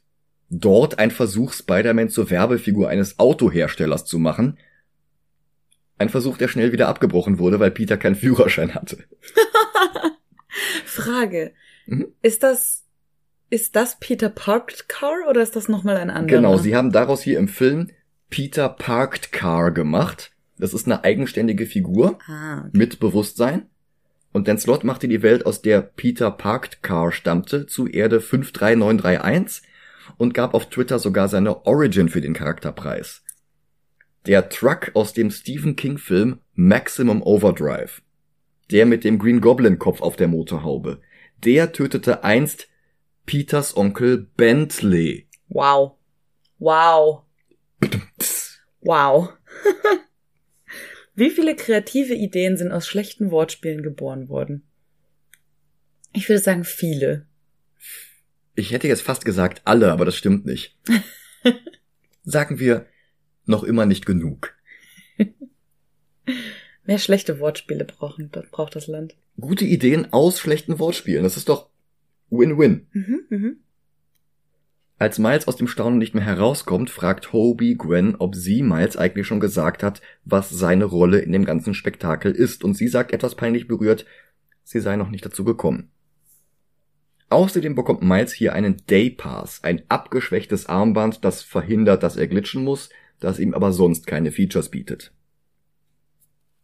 Dort 0.49 0.99
ein 0.99 1.11
Versuch, 1.11 1.53
Spider-Man 1.53 2.09
zur 2.09 2.29
Werbefigur 2.29 2.89
eines 2.89 3.17
Autoherstellers 3.17 4.03
zu 4.03 4.19
machen. 4.19 4.57
Ein 5.97 6.09
Versuch, 6.09 6.37
der 6.37 6.49
schnell 6.49 6.73
wieder 6.73 6.89
abgebrochen 6.89 7.39
wurde, 7.39 7.61
weil 7.61 7.71
Peter 7.71 7.95
keinen 7.95 8.15
Führerschein 8.15 8.75
hatte. 8.75 9.05
Frage. 10.83 11.53
Mhm. 11.85 12.07
Ist 12.21 12.43
das, 12.43 12.88
ist 13.49 13.75
das 13.75 13.99
Peter 13.99 14.29
Parked 14.29 14.87
Car 14.89 15.27
oder 15.29 15.41
ist 15.41 15.55
das 15.55 15.67
nochmal 15.69 15.97
ein 15.97 16.09
anderer? 16.09 16.37
Genau, 16.41 16.57
sie 16.57 16.75
haben 16.75 16.91
daraus 16.91 17.21
hier 17.21 17.39
im 17.39 17.47
Film 17.47 17.89
Peter 18.29 18.69
Parked 18.69 19.31
Car 19.31 19.71
gemacht. 19.71 20.31
Das 20.57 20.73
ist 20.73 20.85
eine 20.87 21.03
eigenständige 21.03 21.65
Figur 21.65 22.19
Ah, 22.27 22.59
okay. 22.59 22.69
mit 22.73 22.99
Bewusstsein. 22.99 23.67
Und 24.31 24.47
Dan 24.47 24.59
Slott 24.59 24.83
machte 24.83 25.07
die 25.07 25.23
Welt, 25.23 25.45
aus 25.45 25.61
der 25.61 25.81
Peter 25.81 26.29
Parked 26.29 26.83
Car 26.83 27.11
stammte, 27.11 27.65
zu 27.65 27.87
Erde 27.87 28.19
53931 28.21 29.63
und 30.17 30.33
gab 30.33 30.53
auf 30.53 30.69
Twitter 30.69 30.99
sogar 30.99 31.27
seine 31.27 31.65
Origin 31.65 32.09
für 32.09 32.21
den 32.21 32.33
Charakterpreis. 32.33 33.23
Der 34.27 34.49
Truck 34.49 34.91
aus 34.93 35.13
dem 35.13 35.31
Stephen 35.31 35.75
King 35.75 35.97
Film 35.97 36.39
Maximum 36.53 37.23
Overdrive. 37.23 38.01
Der 38.69 38.85
mit 38.85 39.03
dem 39.03 39.17
Green 39.17 39.41
Goblin 39.41 39.79
Kopf 39.79 40.01
auf 40.01 40.15
der 40.15 40.27
Motorhaube. 40.27 41.01
Der 41.43 41.71
tötete 41.71 42.23
einst 42.23 42.67
Peters 43.29 43.77
Onkel 43.77 44.25
Bentley. 44.37 45.27
Wow. 45.49 45.97
Wow. 46.57 47.25
Wow. 48.81 49.33
Wie 51.13 51.29
viele 51.29 51.55
kreative 51.55 52.15
Ideen 52.15 52.57
sind 52.57 52.71
aus 52.71 52.87
schlechten 52.87 53.29
Wortspielen 53.29 53.83
geboren 53.83 54.29
worden? 54.29 54.63
Ich 56.11 56.27
würde 56.27 56.41
sagen 56.41 56.63
viele. 56.63 57.27
Ich 58.55 58.71
hätte 58.71 58.87
jetzt 58.87 59.03
fast 59.03 59.25
gesagt 59.25 59.61
alle, 59.63 59.91
aber 59.91 60.05
das 60.05 60.15
stimmt 60.15 60.47
nicht. 60.47 60.75
Sagen 62.23 62.57
wir 62.57 62.87
noch 63.45 63.63
immer 63.63 63.85
nicht 63.85 64.07
genug. 64.07 64.55
Mehr 66.83 66.97
schlechte 66.97 67.39
Wortspiele 67.39 67.85
brauchen, 67.85 68.31
braucht 68.31 68.75
das 68.75 68.87
Land. 68.87 69.15
Gute 69.39 69.65
Ideen 69.65 70.11
aus 70.13 70.39
schlechten 70.39 70.79
Wortspielen. 70.79 71.21
Das 71.21 71.37
ist 71.37 71.47
doch 71.47 71.69
Win-Win. 72.29 72.87
Mhm, 72.93 73.19
mhm. 73.29 73.57
Als 74.97 75.17
Miles 75.17 75.47
aus 75.47 75.55
dem 75.55 75.67
Staunen 75.67 75.97
nicht 75.97 76.13
mehr 76.13 76.25
herauskommt, 76.25 76.89
fragt 76.89 77.31
Hobie 77.31 77.77
Gwen, 77.77 78.15
ob 78.15 78.35
sie 78.35 78.61
Miles 78.61 78.97
eigentlich 78.97 79.27
schon 79.27 79.39
gesagt 79.39 79.81
hat, 79.81 80.01
was 80.25 80.49
seine 80.49 80.83
Rolle 80.83 81.19
in 81.19 81.31
dem 81.31 81.45
ganzen 81.45 81.73
Spektakel 81.73 82.33
ist, 82.33 82.65
und 82.65 82.73
sie 82.73 82.89
sagt 82.89 83.13
etwas 83.13 83.35
peinlich 83.35 83.67
berührt, 83.67 84.05
sie 84.65 84.81
sei 84.81 84.97
noch 84.97 85.09
nicht 85.09 85.25
dazu 85.25 85.45
gekommen. 85.45 85.89
Außerdem 87.29 87.75
bekommt 87.75 88.01
Miles 88.01 88.33
hier 88.33 88.53
einen 88.53 88.77
Day 88.89 89.09
Pass, 89.09 89.63
ein 89.63 89.83
abgeschwächtes 89.87 90.65
Armband, 90.65 91.23
das 91.23 91.43
verhindert, 91.43 92.03
dass 92.03 92.17
er 92.17 92.27
glitschen 92.27 92.63
muss, 92.65 92.89
das 93.21 93.39
ihm 93.39 93.53
aber 93.53 93.71
sonst 93.71 94.05
keine 94.05 94.31
Features 94.31 94.69
bietet. 94.69 95.13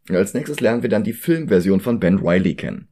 Als 0.10 0.34
nächstes 0.34 0.60
lernen 0.60 0.82
wir 0.82 0.90
dann 0.90 1.04
die 1.04 1.14
Filmversion 1.14 1.80
von 1.80 2.00
Ben 2.00 2.20
Riley 2.20 2.56
kennen. 2.56 2.90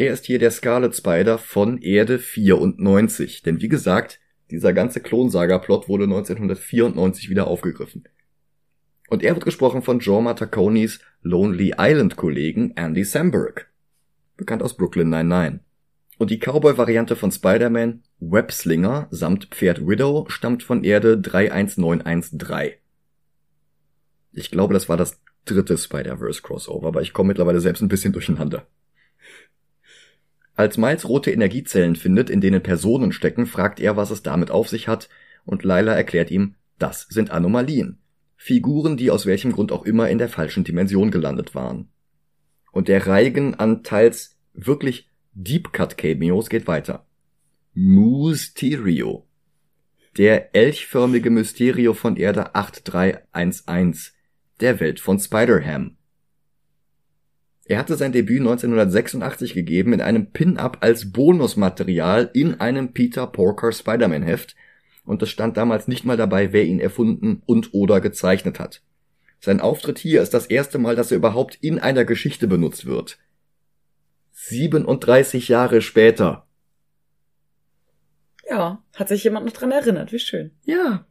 Er 0.00 0.14
ist 0.14 0.24
hier 0.24 0.38
der 0.38 0.50
Scarlet 0.50 0.96
Spider 0.96 1.36
von 1.36 1.76
Erde 1.76 2.18
94, 2.18 3.42
denn 3.42 3.60
wie 3.60 3.68
gesagt, 3.68 4.18
dieser 4.50 4.72
ganze 4.72 5.00
Klonsaga-Plot 5.00 5.90
wurde 5.90 6.04
1994 6.04 7.28
wieder 7.28 7.46
aufgegriffen. 7.46 8.04
Und 9.10 9.22
er 9.22 9.34
wird 9.34 9.44
gesprochen 9.44 9.82
von 9.82 9.98
Jorma 9.98 10.32
Taconis 10.32 11.00
Lonely 11.20 11.74
Island-Kollegen 11.78 12.72
Andy 12.76 13.04
Samberg, 13.04 13.70
bekannt 14.38 14.62
aus 14.62 14.74
Brooklyn 14.74 15.10
99. 15.10 15.60
Und 16.16 16.30
die 16.30 16.38
Cowboy-Variante 16.38 17.14
von 17.14 17.30
Spider-Man, 17.30 18.02
Webslinger 18.20 19.06
samt 19.10 19.48
Pferd 19.50 19.86
Widow, 19.86 20.24
stammt 20.30 20.62
von 20.62 20.82
Erde 20.82 21.20
31913. 21.20 22.78
Ich 24.32 24.50
glaube, 24.50 24.72
das 24.72 24.88
war 24.88 24.96
das 24.96 25.20
dritte 25.44 25.76
Spider-Verse-Crossover, 25.76 26.88
aber 26.88 27.02
ich 27.02 27.12
komme 27.12 27.28
mittlerweile 27.28 27.60
selbst 27.60 27.82
ein 27.82 27.88
bisschen 27.88 28.14
durcheinander. 28.14 28.66
Als 30.60 30.76
Miles 30.76 31.08
rote 31.08 31.30
Energiezellen 31.30 31.96
findet, 31.96 32.28
in 32.28 32.42
denen 32.42 32.62
Personen 32.62 33.12
stecken, 33.12 33.46
fragt 33.46 33.80
er, 33.80 33.96
was 33.96 34.10
es 34.10 34.22
damit 34.22 34.50
auf 34.50 34.68
sich 34.68 34.88
hat, 34.88 35.08
und 35.46 35.64
Lila 35.64 35.94
erklärt 35.94 36.30
ihm, 36.30 36.54
das 36.78 37.06
sind 37.08 37.30
Anomalien. 37.30 37.96
Figuren, 38.36 38.98
die 38.98 39.10
aus 39.10 39.24
welchem 39.24 39.52
Grund 39.52 39.72
auch 39.72 39.86
immer 39.86 40.10
in 40.10 40.18
der 40.18 40.28
falschen 40.28 40.62
Dimension 40.62 41.10
gelandet 41.10 41.54
waren. 41.54 41.88
Und 42.72 42.88
der 42.88 43.06
Reigen 43.06 43.54
an 43.54 43.82
teils 43.84 44.36
wirklich 44.52 45.08
Deep 45.32 45.72
Cut 45.72 45.96
Cameos 45.96 46.50
geht 46.50 46.66
weiter. 46.66 47.06
Mysterio. 47.72 49.26
Der 50.18 50.54
elchförmige 50.54 51.30
Mysterio 51.30 51.94
von 51.94 52.16
Erde 52.16 52.54
8311, 52.54 54.12
der 54.60 54.78
Welt 54.78 55.00
von 55.00 55.18
Spider-Ham. 55.18 55.96
Er 57.70 57.78
hatte 57.78 57.94
sein 57.94 58.10
Debüt 58.10 58.40
1986 58.40 59.54
gegeben 59.54 59.92
in 59.92 60.00
einem 60.00 60.32
Pin-Up 60.32 60.78
als 60.80 61.12
Bonusmaterial 61.12 62.28
in 62.34 62.58
einem 62.60 62.92
Peter 62.92 63.28
Porker 63.28 63.70
Spider-Man 63.70 64.24
Heft 64.24 64.56
und 65.04 65.22
es 65.22 65.30
stand 65.30 65.56
damals 65.56 65.86
nicht 65.86 66.04
mal 66.04 66.16
dabei, 66.16 66.52
wer 66.52 66.64
ihn 66.64 66.80
erfunden 66.80 67.44
und 67.46 67.72
oder 67.72 68.00
gezeichnet 68.00 68.58
hat. 68.58 68.82
Sein 69.38 69.60
Auftritt 69.60 70.00
hier 70.00 70.20
ist 70.20 70.34
das 70.34 70.46
erste 70.46 70.78
Mal, 70.78 70.96
dass 70.96 71.12
er 71.12 71.18
überhaupt 71.18 71.58
in 71.60 71.78
einer 71.78 72.04
Geschichte 72.04 72.48
benutzt 72.48 72.86
wird. 72.86 73.18
37 74.32 75.46
Jahre 75.46 75.80
später. 75.80 76.48
Ja, 78.50 78.82
hat 78.96 79.08
sich 79.08 79.22
jemand 79.22 79.46
noch 79.46 79.52
dran 79.52 79.70
erinnert, 79.70 80.10
wie 80.10 80.18
schön. 80.18 80.50
Ja. 80.64 81.06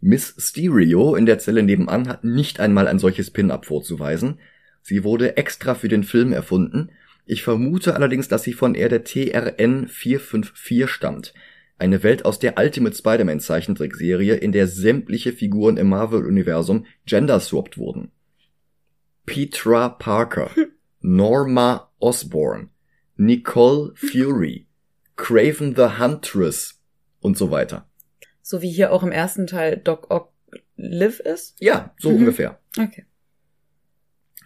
Miss 0.00 0.34
Stereo 0.38 1.14
in 1.14 1.24
der 1.24 1.38
Zelle 1.38 1.62
nebenan 1.62 2.08
hat 2.08 2.24
nicht 2.24 2.58
einmal 2.58 2.88
ein 2.88 2.98
solches 2.98 3.30
Pin-Up 3.30 3.64
vorzuweisen. 3.64 4.40
Sie 4.86 5.02
wurde 5.02 5.36
extra 5.36 5.74
für 5.74 5.88
den 5.88 6.04
Film 6.04 6.32
erfunden. 6.32 6.90
Ich 7.24 7.42
vermute 7.42 7.96
allerdings, 7.96 8.28
dass 8.28 8.44
sie 8.44 8.52
von 8.52 8.76
eher 8.76 8.88
der 8.88 9.02
TRN 9.02 9.88
454 9.88 10.88
stammt. 10.88 11.34
Eine 11.76 12.04
Welt 12.04 12.24
aus 12.24 12.38
der 12.38 12.56
Ultimate 12.56 12.94
Spider-Man 12.96 13.40
Zeichentrickserie, 13.40 14.36
in 14.36 14.52
der 14.52 14.68
sämtliche 14.68 15.32
Figuren 15.32 15.76
im 15.76 15.88
Marvel-Universum 15.88 16.86
genderswapped 17.04 17.78
wurden. 17.78 18.12
Petra 19.24 19.88
Parker. 19.88 20.52
Norma 21.00 21.90
Osborn, 21.98 22.70
Nicole 23.16 23.92
Fury, 23.96 24.68
Craven 25.16 25.74
the 25.74 25.98
Huntress 25.98 26.80
und 27.20 27.36
so 27.36 27.50
weiter. 27.50 27.88
So 28.40 28.62
wie 28.62 28.70
hier 28.70 28.92
auch 28.92 29.02
im 29.02 29.10
ersten 29.10 29.48
Teil 29.48 29.78
Doc 29.78 30.12
Ock 30.12 30.32
Liv 30.76 31.18
ist? 31.18 31.56
Ja, 31.60 31.92
so 31.98 32.10
Mhm. 32.10 32.18
ungefähr. 32.18 32.60
Okay. 32.78 33.04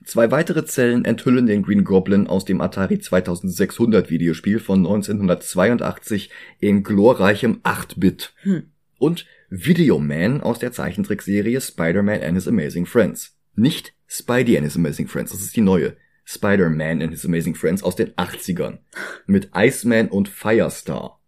Zwei 0.04 0.30
weitere 0.30 0.64
Zellen 0.64 1.04
enthüllen 1.04 1.46
den 1.46 1.62
Green 1.62 1.84
Goblin 1.84 2.26
aus 2.26 2.44
dem 2.44 2.60
Atari 2.60 2.98
2600 2.98 4.10
Videospiel 4.10 4.58
von 4.58 4.78
1982 4.78 6.30
in 6.58 6.82
glorreichem 6.82 7.60
8-Bit. 7.62 8.32
Hm. 8.42 8.70
Und 8.98 9.26
Videoman 9.50 10.40
aus 10.40 10.58
der 10.58 10.72
Zeichentrickserie 10.72 11.60
Spider-Man 11.60 12.22
and 12.22 12.34
His 12.34 12.48
Amazing 12.48 12.86
Friends. 12.86 13.36
Nicht 13.54 13.94
Spidey 14.06 14.56
and 14.56 14.64
His 14.64 14.76
Amazing 14.76 15.08
Friends, 15.08 15.32
das 15.32 15.42
ist 15.42 15.56
die 15.56 15.60
neue. 15.60 15.96
Spider-Man 16.24 17.02
and 17.02 17.10
His 17.10 17.24
Amazing 17.24 17.54
Friends 17.54 17.82
aus 17.82 17.96
den 17.96 18.12
80ern. 18.12 18.78
Mit 19.26 19.50
Iceman 19.54 20.08
und 20.08 20.28
Firestar. 20.28 21.20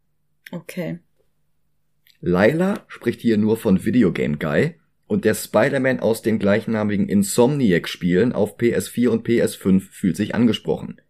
Okay. 0.51 1.01
Lila 2.21 2.85
spricht 2.89 3.21
hier 3.21 3.37
nur 3.37 3.57
von 3.57 3.85
Videogame 3.85 4.39
Guy 4.39 4.77
und 5.13 5.27
der 5.27 5.35
Spider-Man 5.35 6.01
aus 6.01 6.23
den 6.23 6.39
gleichnamigen 6.39 7.07
Insomniac-Spielen 7.07 8.33
auf 8.33 8.57
PS4 8.57 9.09
und 9.09 9.27
PS5 9.27 9.81
fühlt 9.91 10.17
sich 10.17 10.35
angesprochen. 10.35 11.03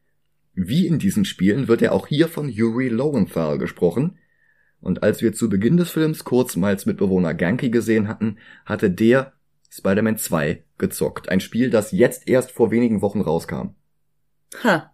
Wie 0.55 0.89
in 0.89 0.99
diesen 0.99 1.25
Spielen 1.25 1.69
wird 1.69 1.83
er 1.83 1.93
auch 1.93 2.09
hier 2.09 2.27
von 2.27 2.49
Yuri 2.49 2.89
Lowenthal 2.89 3.59
gesprochen, 3.59 4.19
und 4.81 5.05
als 5.05 5.23
wir 5.23 5.33
zu 5.33 5.49
Beginn 5.49 5.77
des 5.77 5.93
Films 5.93 6.25
kurz 6.25 6.57
Miles 6.57 6.85
Mitbewohner 6.85 7.33
Ganke 7.33 7.71
gesehen 7.71 8.09
hatten, 8.09 8.39
hatte 8.67 8.91
der 8.91 9.35
Spider-Man 9.71 10.19
2 10.19 10.65
gezockt, 10.79 11.29
ein 11.29 11.39
Spiel, 11.39 11.71
das 11.71 11.93
jetzt 11.93 12.29
erst 12.29 12.51
vor 12.51 12.73
wenigen 12.73 13.03
Wochen 13.03 13.21
rauskam. 13.21 13.77
Ha. 14.65 14.93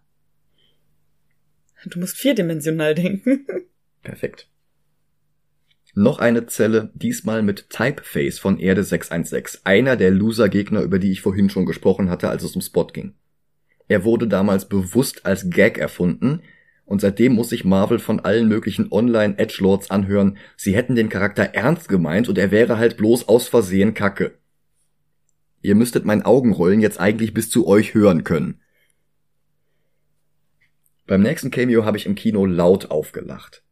Du 1.87 1.97
musst 1.97 2.17
vierdimensional 2.17 2.93
denken. 2.93 3.47
Perfekt. 4.03 4.48
Noch 6.01 6.19
eine 6.19 6.45
Zelle, 6.45 6.91
diesmal 6.93 7.43
mit 7.43 7.69
Typeface 7.69 8.39
von 8.39 8.57
Erde 8.57 8.85
616, 8.85 9.59
einer 9.65 9.97
der 9.97 10.11
Loser-Gegner, 10.11 10.81
über 10.81 10.97
die 10.97 11.11
ich 11.11 11.19
vorhin 11.19 11.49
schon 11.49 11.65
gesprochen 11.65 12.09
hatte, 12.09 12.29
als 12.29 12.41
es 12.41 12.55
um 12.55 12.61
Spot 12.61 12.87
ging. 12.87 13.15
Er 13.89 14.05
wurde 14.05 14.25
damals 14.29 14.69
bewusst 14.69 15.25
als 15.25 15.49
Gag 15.49 15.77
erfunden, 15.77 16.41
und 16.85 17.01
seitdem 17.01 17.33
muss 17.33 17.49
sich 17.49 17.65
Marvel 17.65 17.99
von 17.99 18.21
allen 18.21 18.47
möglichen 18.47 18.93
Online-Edgelords 18.93 19.91
anhören, 19.91 20.37
sie 20.55 20.73
hätten 20.73 20.95
den 20.95 21.09
Charakter 21.09 21.43
ernst 21.43 21.89
gemeint 21.89 22.29
und 22.29 22.37
er 22.37 22.49
wäre 22.49 22.77
halt 22.77 22.95
bloß 22.95 23.27
aus 23.27 23.49
Versehen 23.49 23.93
Kacke. 23.93 24.35
Ihr 25.61 25.75
müsstet 25.75 26.05
mein 26.05 26.23
Augenrollen 26.23 26.79
jetzt 26.79 27.01
eigentlich 27.01 27.33
bis 27.33 27.49
zu 27.49 27.67
euch 27.67 27.93
hören 27.93 28.23
können. 28.23 28.61
Beim 31.07 31.23
nächsten 31.23 31.51
Cameo 31.51 31.83
habe 31.83 31.97
ich 31.97 32.05
im 32.05 32.15
Kino 32.15 32.45
laut 32.45 32.89
aufgelacht. 32.89 33.63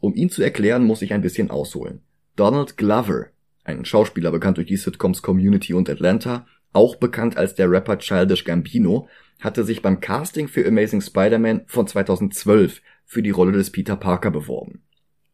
Um 0.00 0.14
ihn 0.14 0.30
zu 0.30 0.42
erklären, 0.42 0.84
muss 0.84 1.02
ich 1.02 1.12
ein 1.12 1.22
bisschen 1.22 1.50
ausholen. 1.50 2.00
Donald 2.36 2.76
Glover, 2.76 3.26
ein 3.64 3.84
Schauspieler 3.84 4.30
bekannt 4.30 4.58
durch 4.58 4.66
die 4.66 4.76
Sitcoms 4.76 5.22
Community 5.22 5.74
und 5.74 5.88
Atlanta, 5.88 6.46
auch 6.72 6.96
bekannt 6.96 7.36
als 7.36 7.54
der 7.54 7.70
Rapper 7.70 7.98
Childish 7.98 8.44
Gambino, 8.44 9.08
hatte 9.40 9.64
sich 9.64 9.82
beim 9.82 10.00
Casting 10.00 10.48
für 10.48 10.66
Amazing 10.66 11.00
Spider-Man 11.00 11.62
von 11.66 11.86
2012 11.86 12.82
für 13.04 13.22
die 13.22 13.30
Rolle 13.30 13.52
des 13.52 13.70
Peter 13.70 13.96
Parker 13.96 14.30
beworben. 14.30 14.82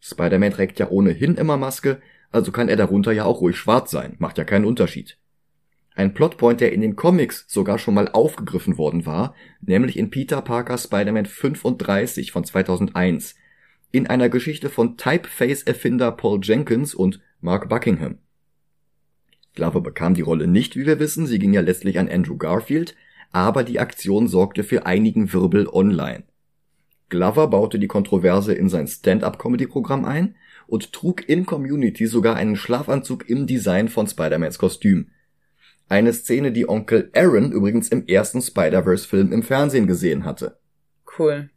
Spider-Man 0.01 0.53
trägt 0.53 0.79
ja 0.79 0.91
ohnehin 0.91 1.37
immer 1.37 1.57
Maske, 1.57 2.01
also 2.31 2.51
kann 2.53 2.69
er 2.69 2.77
darunter 2.77 3.13
ja 3.13 3.25
auch 3.25 3.41
ruhig 3.41 3.57
schwarz 3.57 3.91
sein, 3.91 4.17
macht 4.19 4.39
ja 4.39 4.45
keinen 4.45 4.65
Unterschied. 4.65 5.19
Ein 5.95 6.15
Plotpoint, 6.15 6.61
der 6.61 6.73
in 6.73 6.81
den 6.81 6.97
Comics 6.97 7.45
sogar 7.49 7.79
schon 7.79 7.95
mal 7.95 8.09
aufgegriffen 8.09 8.79
worden 8.79 9.05
war, 9.05 9.35
nämlich 9.61 9.99
in 9.99 10.11
Peter 10.11 10.41
Parker 10.41 10.79
Spider-Man 10.79 11.27
35 11.27 12.33
von 12.33 12.45
2001, 12.45 13.35
in 13.93 14.07
einer 14.07 14.29
Geschichte 14.29 14.71
von 14.71 14.97
Typeface-Erfinder 14.97 16.13
Paul 16.13 16.41
Jenkins 16.43 16.95
und 16.95 17.21
Mark 17.41 17.69
Buckingham. 17.69 18.19
Glover 19.55 19.83
bekam 19.83 20.15
die 20.15 20.23
Rolle 20.23 20.47
nicht, 20.47 20.77
wie 20.77 20.87
wir 20.87 20.99
wissen, 20.99 21.27
sie 21.27 21.39
ging 21.39 21.53
ja 21.53 21.61
letztlich 21.61 21.99
an 21.99 22.09
Andrew 22.09 22.39
Garfield, 22.39 22.97
aber 23.31 23.65
die 23.65 23.79
Aktion 23.79 24.27
sorgte 24.27 24.65
für 24.65 24.87
einigen 24.87 25.33
Wirbel 25.33 25.69
online. 25.69 26.25
Glover 27.11 27.49
baute 27.49 27.79
die 27.79 27.89
Kontroverse 27.89 28.55
in 28.55 28.71
sein 28.71 28.87
Stand-up-Comedy-Programm 28.87 30.07
ein 30.07 30.37
und 30.67 30.95
trug 30.95 31.29
in 31.29 31.45
Community 31.45 32.07
sogar 32.07 32.37
einen 32.37 32.57
Schlafanzug 32.57 33.29
im 33.29 33.47
Design 33.47 33.89
von 33.89 34.07
Spider-Mans 34.07 34.59
Kostüm. 34.59 35.11
Eine 35.91 36.15
Szene, 36.15 36.53
die 36.53 36.67
Onkel 36.67 37.11
Aaron 37.15 37.53
übrigens 37.53 37.89
im 37.89 38.07
ersten 38.07 38.41
Spider-Verse-Film 38.41 39.33
im 39.33 39.43
Fernsehen 39.43 39.87
gesehen 39.87 40.25
hatte. 40.25 40.59
Cool. 41.19 41.51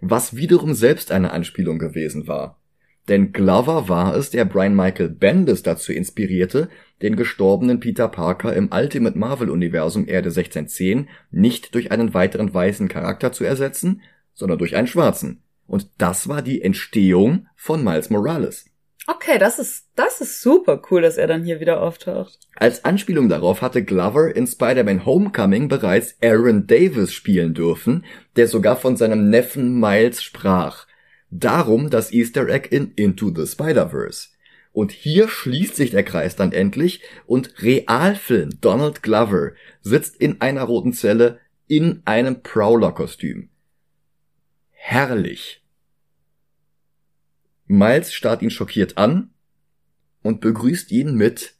Was 0.00 0.36
wiederum 0.36 0.74
selbst 0.74 1.10
eine 1.10 1.32
Anspielung 1.32 1.78
gewesen 1.78 2.26
war. 2.28 2.60
Denn 3.08 3.32
Glover 3.32 3.88
war 3.88 4.16
es, 4.16 4.30
der 4.30 4.44
Brian 4.44 4.74
Michael 4.74 5.10
Bendis 5.10 5.62
dazu 5.62 5.92
inspirierte, 5.92 6.68
den 7.02 7.14
gestorbenen 7.14 7.78
Peter 7.78 8.08
Parker 8.08 8.54
im 8.54 8.70
Ultimate 8.72 9.16
Marvel 9.16 9.50
Universum 9.50 10.08
Erde 10.08 10.30
1610 10.30 11.08
nicht 11.30 11.74
durch 11.74 11.92
einen 11.92 12.14
weiteren 12.14 12.52
weißen 12.52 12.88
Charakter 12.88 13.32
zu 13.32 13.44
ersetzen, 13.44 14.02
sondern 14.34 14.58
durch 14.58 14.74
einen 14.74 14.88
schwarzen. 14.88 15.42
Und 15.66 15.88
das 15.98 16.28
war 16.28 16.42
die 16.42 16.62
Entstehung 16.62 17.46
von 17.54 17.82
Miles 17.82 18.10
Morales. 18.10 18.66
Okay, 19.08 19.38
das 19.38 19.60
ist, 19.60 19.86
das 19.94 20.20
ist 20.20 20.42
super 20.42 20.82
cool, 20.90 21.02
dass 21.02 21.16
er 21.16 21.28
dann 21.28 21.44
hier 21.44 21.60
wieder 21.60 21.80
auftaucht. 21.80 22.40
Als 22.56 22.84
Anspielung 22.84 23.28
darauf 23.28 23.62
hatte 23.62 23.84
Glover 23.84 24.34
in 24.34 24.48
Spider-Man 24.48 25.06
Homecoming 25.06 25.68
bereits 25.68 26.16
Aaron 26.22 26.66
Davis 26.66 27.12
spielen 27.12 27.54
dürfen, 27.54 28.04
der 28.34 28.48
sogar 28.48 28.76
von 28.76 28.96
seinem 28.96 29.30
Neffen 29.30 29.78
Miles 29.78 30.22
sprach. 30.22 30.86
Darum 31.30 31.88
das 31.88 32.12
Easter 32.12 32.48
Egg 32.48 32.68
in 32.70 32.92
Into 32.94 33.32
the 33.34 33.46
Spider-Verse. 33.46 34.28
Und 34.72 34.90
hier 34.90 35.28
schließt 35.28 35.76
sich 35.76 35.90
der 35.90 36.02
Kreis 36.02 36.34
dann 36.34 36.52
endlich 36.52 37.00
und 37.26 37.62
Realfilm 37.62 38.60
Donald 38.60 39.02
Glover 39.02 39.52
sitzt 39.80 40.16
in 40.16 40.40
einer 40.40 40.64
roten 40.64 40.92
Zelle 40.92 41.38
in 41.68 42.02
einem 42.04 42.42
Prowler-Kostüm. 42.42 43.50
Herrlich. 44.70 45.62
Miles 47.66 48.12
starrt 48.12 48.42
ihn 48.42 48.50
schockiert 48.50 48.96
an 48.98 49.30
und 50.22 50.40
begrüßt 50.40 50.90
ihn 50.92 51.14
mit 51.14 51.54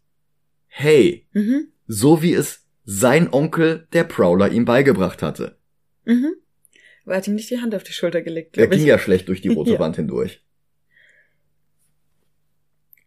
Hey, 0.69 1.27
Mhm. 1.33 1.69
so 1.87 2.23
wie 2.23 2.35
es 2.35 2.67
sein 2.85 3.33
Onkel, 3.33 3.89
der 3.93 4.05
Prowler, 4.05 4.51
ihm 4.51 4.65
beigebracht 4.65 5.23
hatte. 5.23 5.59
Mhm. 6.05 6.35
Er 7.07 7.17
hat 7.17 7.27
ihm 7.29 7.35
nicht 7.35 7.51
die 7.51 7.59
Hand 7.61 7.75
auf 7.75 7.83
die 7.83 7.93
Schulter 7.93 8.23
gelegt, 8.23 8.57
Er 8.59 8.67
ging 8.69 8.81
ich. 8.81 8.87
ja 8.87 8.99
schlecht 8.99 9.29
durch 9.29 9.41
die 9.41 9.49
rote 9.55 9.73
Ja. 9.73 9.79
Wand 9.79 9.97
hindurch. 9.97 10.43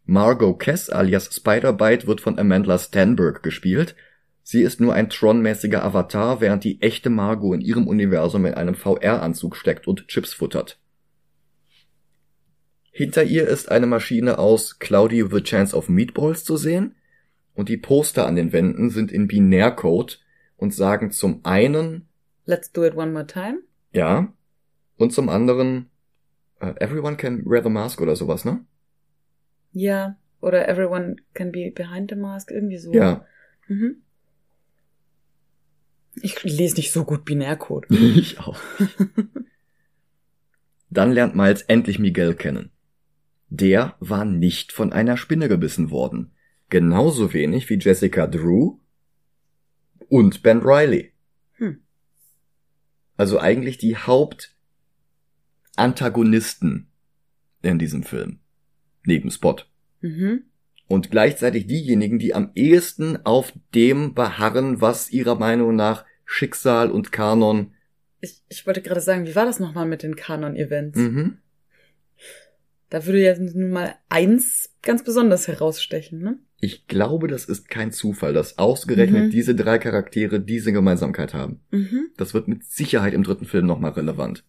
Margot 0.06 0.60
Kess 0.60 0.89
alias 0.89 1.34
Spider-Bite 1.36 2.08
wird 2.08 2.22
von 2.22 2.39
Amanda 2.39 2.78
Stanberg 2.80 3.43
gespielt. 3.43 3.95
Sie 4.41 4.64
ist 4.64 4.80
nur 4.80 4.93
ein 4.95 5.10
Tron-mäßiger 5.10 5.84
Avatar, 5.84 6.41
während 6.41 6.64
die 6.64 6.82
echte 6.82 7.12
Margot 7.12 7.54
in 7.56 7.62
ihrem 7.62 7.88
Universum 7.88 8.45
in 8.47 8.56
einem 8.56 8.74
VR-Anzug 8.74 9.56
steckt 9.56 9.88
und 9.88 10.08
Chips 10.08 10.34
futtert. 10.34 10.80
Hinter 12.92 13.24
ihr 13.24 13.48
ist 13.48 13.70
eine 13.70 13.86
Maschine 13.86 14.40
aus 14.40 14.80
Cloudy 14.80 15.32
with 15.32 15.42
a 15.42 15.44
Chance 15.44 15.76
of 15.76 15.90
Meatballs 15.90 16.44
zu 16.44 16.58
sehen 16.58 16.96
und 17.54 17.70
die 17.70 17.78
Poster 17.78 18.26
an 18.26 18.36
den 18.36 18.52
Wänden 18.52 18.90
sind 18.90 19.12
in 19.12 19.28
Binärcode 19.28 20.20
und 20.58 20.74
sagen 20.74 21.12
zum 21.12 21.46
einen 21.46 22.08
Let's 22.46 22.72
do 22.72 22.84
it 22.84 22.96
one 22.96 23.12
more 23.12 23.28
time. 23.28 23.60
ja. 23.94 24.34
Und 24.98 25.14
zum 25.14 25.30
anderen, 25.30 25.90
äh, 26.60 26.74
everyone 26.80 27.16
can 27.16 27.46
wear 27.46 27.64
the 27.64 27.70
mask 27.70 28.02
oder 28.02 28.18
sowas, 28.18 28.44
ne? 28.44 28.66
Ja. 29.72 30.18
Oder 30.42 30.68
everyone 30.68 31.16
can 31.34 31.54
be 31.54 31.72
behind 31.74 32.10
the 32.10 32.18
mask, 32.18 32.52
irgendwie 32.52 32.78
so. 32.78 32.92
Ja. 32.92 33.24
Mhm. 33.70 34.02
Ich 36.22 36.44
lese 36.44 36.76
nicht 36.76 36.92
so 36.92 37.06
gut 37.06 37.24
Binärcode. 37.24 37.86
ich 37.90 38.40
auch. 38.40 38.60
Dann 40.90 41.12
lernt 41.14 41.36
Miles 41.36 41.62
endlich 41.62 42.00
Miguel 42.00 42.34
kennen. 42.34 42.72
Der 43.50 43.95
war 44.00 44.26
nicht 44.26 44.72
von 44.72 44.91
einer 44.93 45.18
Spinne 45.18 45.50
gebissen 45.50 45.91
worden. 45.91 46.32
Genauso 46.70 47.34
wenig 47.34 47.70
wie 47.70 47.78
Jessica 47.80 48.28
Drew 48.28 48.78
und 50.08 50.41
Ben 50.43 50.62
Riley. 50.62 51.12
Hm. 51.54 51.80
Also 53.18 53.39
eigentlich 53.39 53.78
die 53.78 53.97
Hauptantagonisten 53.97 56.88
in 57.62 57.78
diesem 57.80 58.04
Film. 58.04 58.39
Neben 59.06 59.32
Spot. 59.32 59.56
Mhm. 60.02 60.43
und 60.88 61.12
gleichzeitig 61.12 61.68
diejenigen, 61.68 62.20
die 62.20 62.34
am 62.34 62.52
ehesten 62.56 63.18
auf 63.26 63.52
dem 63.76 64.14
beharren, 64.16 64.80
was 64.82 65.12
ihrer 65.12 65.36
Meinung 65.36 65.76
nach 65.76 66.06
Schicksal 66.26 66.89
und 66.89 67.12
Kanon. 67.12 67.74
Ich, 68.22 68.41
ich 68.50 68.66
wollte 68.66 68.82
gerade 68.82 69.02
sagen, 69.02 69.28
wie 69.28 69.36
war 69.36 69.45
das 69.45 69.60
nochmal 69.60 69.86
mit 69.86 70.02
den 70.04 70.16
Kanon-Events? 70.16 70.97
Mhm. 70.97 71.38
Da 72.90 73.06
würde 73.06 73.22
ja 73.22 73.38
nun 73.38 73.70
mal 73.72 73.96
eins 74.10 74.76
ganz 74.82 75.04
besonders 75.04 75.48
herausstechen, 75.48 76.20
ne? 76.20 76.40
Ich 76.62 76.88
glaube, 76.88 77.28
das 77.28 77.46
ist 77.46 77.70
kein 77.70 77.92
Zufall, 77.92 78.34
dass 78.34 78.58
ausgerechnet 78.58 79.26
Mhm. 79.26 79.30
diese 79.30 79.56
drei 79.56 79.78
Charaktere 79.78 80.40
diese 80.42 80.74
Gemeinsamkeit 80.74 81.34
haben. 81.34 81.62
Mhm. 81.72 82.10
Das 82.18 82.34
wird 82.34 82.48
mit 82.48 82.66
Sicherheit 82.66 83.14
im 83.14 83.24
dritten 83.24 83.46
Film 83.46 83.66
nochmal 83.66 83.92
relevant. 83.92 84.44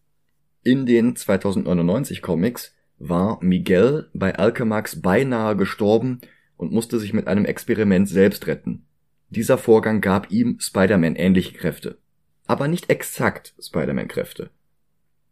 In 0.63 0.87
den 0.87 1.15
2099 1.17 2.21
Comics 2.23 2.75
war 2.99 3.39
Miguel 3.43 4.09
bei 4.13 4.35
Alchemax 4.35 5.01
beinahe 5.01 5.57
gestorben 5.57 6.21
und 6.57 6.73
musste 6.73 6.99
sich 6.99 7.13
mit 7.13 7.29
einem 7.29 7.45
Experiment 7.45 8.09
selbst 8.09 8.47
retten. 8.47 8.87
Dieser 9.29 9.57
Vorgang 9.59 10.01
gab 10.01 10.31
ihm 10.33 10.59
Spider-Man 10.59 11.15
ähnliche 11.17 11.53
Kräfte. 11.57 11.99
Aber 12.47 12.67
nicht 12.67 12.91
exakt 12.91 13.55
Spider-Man-Kräfte. 13.63 14.51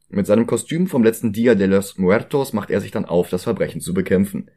Mit 0.08 0.26
seinem 0.26 0.46
Kostüm 0.46 0.86
vom 0.86 1.02
letzten 1.04 1.32
Dia 1.32 1.54
de 1.54 1.66
los 1.66 1.98
Muertos 1.98 2.52
macht 2.52 2.70
er 2.70 2.80
sich 2.80 2.90
dann 2.90 3.04
auf, 3.04 3.28
das 3.28 3.44
Verbrechen 3.44 3.80
zu 3.80 3.92
bekämpfen. 3.92 4.50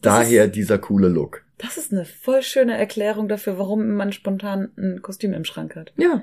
Das 0.00 0.14
Daher 0.14 0.44
ist- 0.46 0.54
dieser 0.54 0.78
coole 0.78 1.08
Look. 1.08 1.44
Das 1.58 1.76
ist 1.76 1.92
eine 1.92 2.04
voll 2.04 2.42
schöne 2.42 2.76
Erklärung 2.76 3.28
dafür, 3.28 3.58
warum 3.58 3.94
man 3.94 4.12
spontan 4.12 4.70
ein 4.76 5.02
Kostüm 5.02 5.32
im 5.32 5.44
Schrank 5.44 5.76
hat. 5.76 5.92
Ja. 5.96 6.22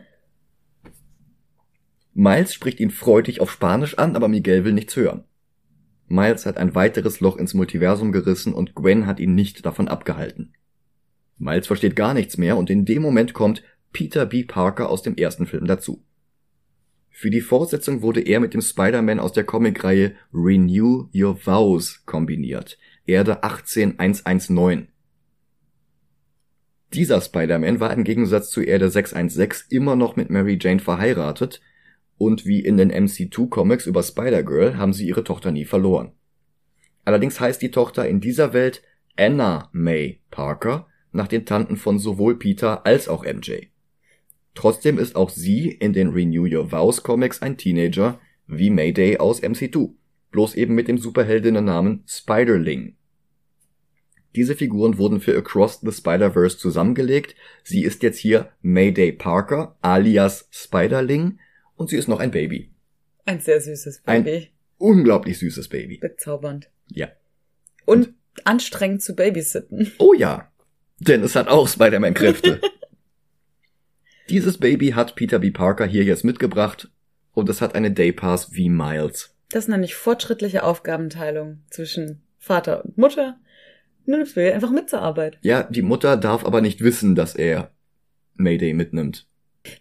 Miles 2.14 2.54
spricht 2.54 2.80
ihn 2.80 2.92
freudig 2.92 3.40
auf 3.40 3.52
Spanisch 3.52 3.98
an, 3.98 4.16
aber 4.16 4.28
Miguel 4.28 4.66
will 4.66 4.74
nichts 4.74 4.96
hören. 4.96 5.24
Miles 6.08 6.46
hat 6.46 6.58
ein 6.58 6.76
weiteres 6.76 7.22
Loch 7.22 7.38
ins 7.38 7.54
Multiversum 7.54 8.12
gerissen 8.12 8.54
und 8.54 8.76
Gwen 8.76 9.06
hat 9.08 9.20
ihn 9.22 9.34
nicht 9.34 9.66
davon 9.66 9.88
abgehalten. 9.88 10.54
Miles 11.38 11.68
versteht 11.68 11.96
gar 11.96 12.14
nichts 12.14 12.38
mehr 12.38 12.58
und 12.58 12.70
in 12.70 12.84
dem 12.86 13.02
Moment 13.02 13.34
kommt 13.34 13.64
Peter 13.94 14.26
B. 14.26 14.44
Parker 14.44 14.90
aus 14.90 15.02
dem 15.02 15.16
ersten 15.16 15.48
Film 15.48 15.66
dazu. 15.66 16.04
Für 17.12 17.30
die 17.30 17.42
Fortsetzung 17.42 18.02
wurde 18.02 18.22
er 18.22 18.40
mit 18.40 18.54
dem 18.54 18.62
Spider-Man 18.62 19.20
aus 19.20 19.34
der 19.34 19.44
Comicreihe 19.44 20.16
Renew 20.34 21.10
Your 21.14 21.38
Vows 21.46 22.04
kombiniert. 22.06 22.80
Erde 23.06 23.44
18119. 23.44 24.88
Dieser 26.94 27.22
Spider-Man 27.22 27.80
war 27.80 27.94
im 27.94 28.04
Gegensatz 28.04 28.50
zu 28.50 28.62
Erde 28.62 28.90
616 28.90 29.68
immer 29.70 29.96
noch 29.96 30.16
mit 30.16 30.30
Mary 30.30 30.58
Jane 30.60 30.80
verheiratet 30.80 31.62
und 32.18 32.46
wie 32.46 32.60
in 32.60 32.78
den 32.78 32.92
MC2 32.92 33.50
Comics 33.50 33.86
über 33.86 34.04
Spider-Girl 34.04 34.78
haben 34.78 34.94
sie 34.94 35.08
ihre 35.08 35.24
Tochter 35.24 35.52
nie 35.52 35.66
verloren. 35.66 36.14
Allerdings 37.04 37.40
heißt 37.40 37.62
die 37.62 37.72
Tochter 37.72 38.08
in 38.08 38.22
dieser 38.22 38.54
Welt 38.54 38.84
Anna 39.18 39.70
May 39.74 40.22
Parker 40.32 40.88
nach 41.12 41.28
den 41.28 41.46
Tanten 41.46 41.78
von 41.78 42.00
sowohl 42.00 42.40
Peter 42.40 42.86
als 42.86 43.08
auch 43.08 43.26
MJ. 43.26 43.71
Trotzdem 44.54 45.00
ist 45.00 45.16
auch 45.16 45.30
sie 45.30 45.70
in 45.72 45.94
den 45.94 46.10
Renew 46.10 46.46
Your 46.46 46.72
Vows 46.72 47.04
Comics 47.04 47.42
ein 47.42 47.58
Teenager 47.58 48.20
wie 48.48 48.70
Mayday 48.70 49.18
aus 49.18 49.42
MC2, 49.42 49.92
bloß 50.32 50.56
eben 50.56 50.76
mit 50.76 50.88
dem 50.88 50.98
Superheldinnennamen 50.98 52.04
Spiderling. 52.06 52.96
Diese 54.36 54.56
Figuren 54.56 54.98
wurden 54.98 55.20
für 55.20 55.38
Across 55.38 55.82
the 55.82 55.92
Spider-Verse 55.92 56.58
zusammengelegt. 56.58 57.36
Sie 57.64 57.84
ist 57.84 58.02
jetzt 58.04 58.18
hier 58.18 58.50
Mayday 58.62 59.12
Parker 59.12 59.78
alias 59.82 60.48
Spiderling 60.52 61.40
und 61.76 61.90
sie 61.90 61.98
ist 61.98 62.08
noch 62.08 62.20
ein 62.20 62.32
Baby. 62.32 62.72
Ein 63.26 63.40
sehr 63.40 63.60
süßes 63.60 64.04
Ein- 64.06 64.24
Baby. 64.24 64.48
Unglaublich 64.78 65.38
süßes 65.38 65.68
Baby. 65.70 65.98
Bezaubernd. 65.98 66.70
Ja. 66.88 67.10
Und 67.86 68.14
anstrengend 68.46 69.02
zu 69.04 69.16
babysitten. 69.16 69.92
Oh 70.00 70.14
ja, 70.14 70.52
denn 71.00 71.22
es 71.24 71.36
hat 71.36 71.48
auch 71.48 71.68
Spider-Man-Kräfte. 71.68 72.62
Dieses 74.32 74.58
Baby 74.58 74.92
hat 74.92 75.16
Peter 75.16 75.40
B. 75.40 75.52
Parker 75.52 75.86
hier 75.86 76.06
jetzt 76.06 76.24
mitgebracht 76.24 76.90
und 77.34 77.50
es 77.50 77.60
hat 77.60 77.76
eine 77.76 77.92
Daypass 77.92 78.54
wie 78.54 78.70
Miles. 78.70 79.36
Das 79.50 79.68
nenne 79.68 79.84
ich 79.84 79.96
fortschrittliche 79.96 80.64
Aufgabenteilung 80.64 81.60
zwischen 81.70 82.22
Vater 82.38 82.86
und 82.86 82.98
Mutter. 82.98 83.38
Nimm 84.06 84.22
das 84.22 84.34
Baby 84.34 84.54
einfach 84.54 84.72
mit 84.72 84.90
zur 84.90 85.02
Arbeit. 85.02 85.38
Ja, 85.42 85.64
die 85.64 85.82
Mutter 85.82 86.16
darf 86.16 86.46
aber 86.46 86.62
nicht 86.62 86.80
wissen, 86.80 87.14
dass 87.14 87.36
er 87.36 87.72
Mayday 88.36 88.74
mitnimmt. 88.74 89.28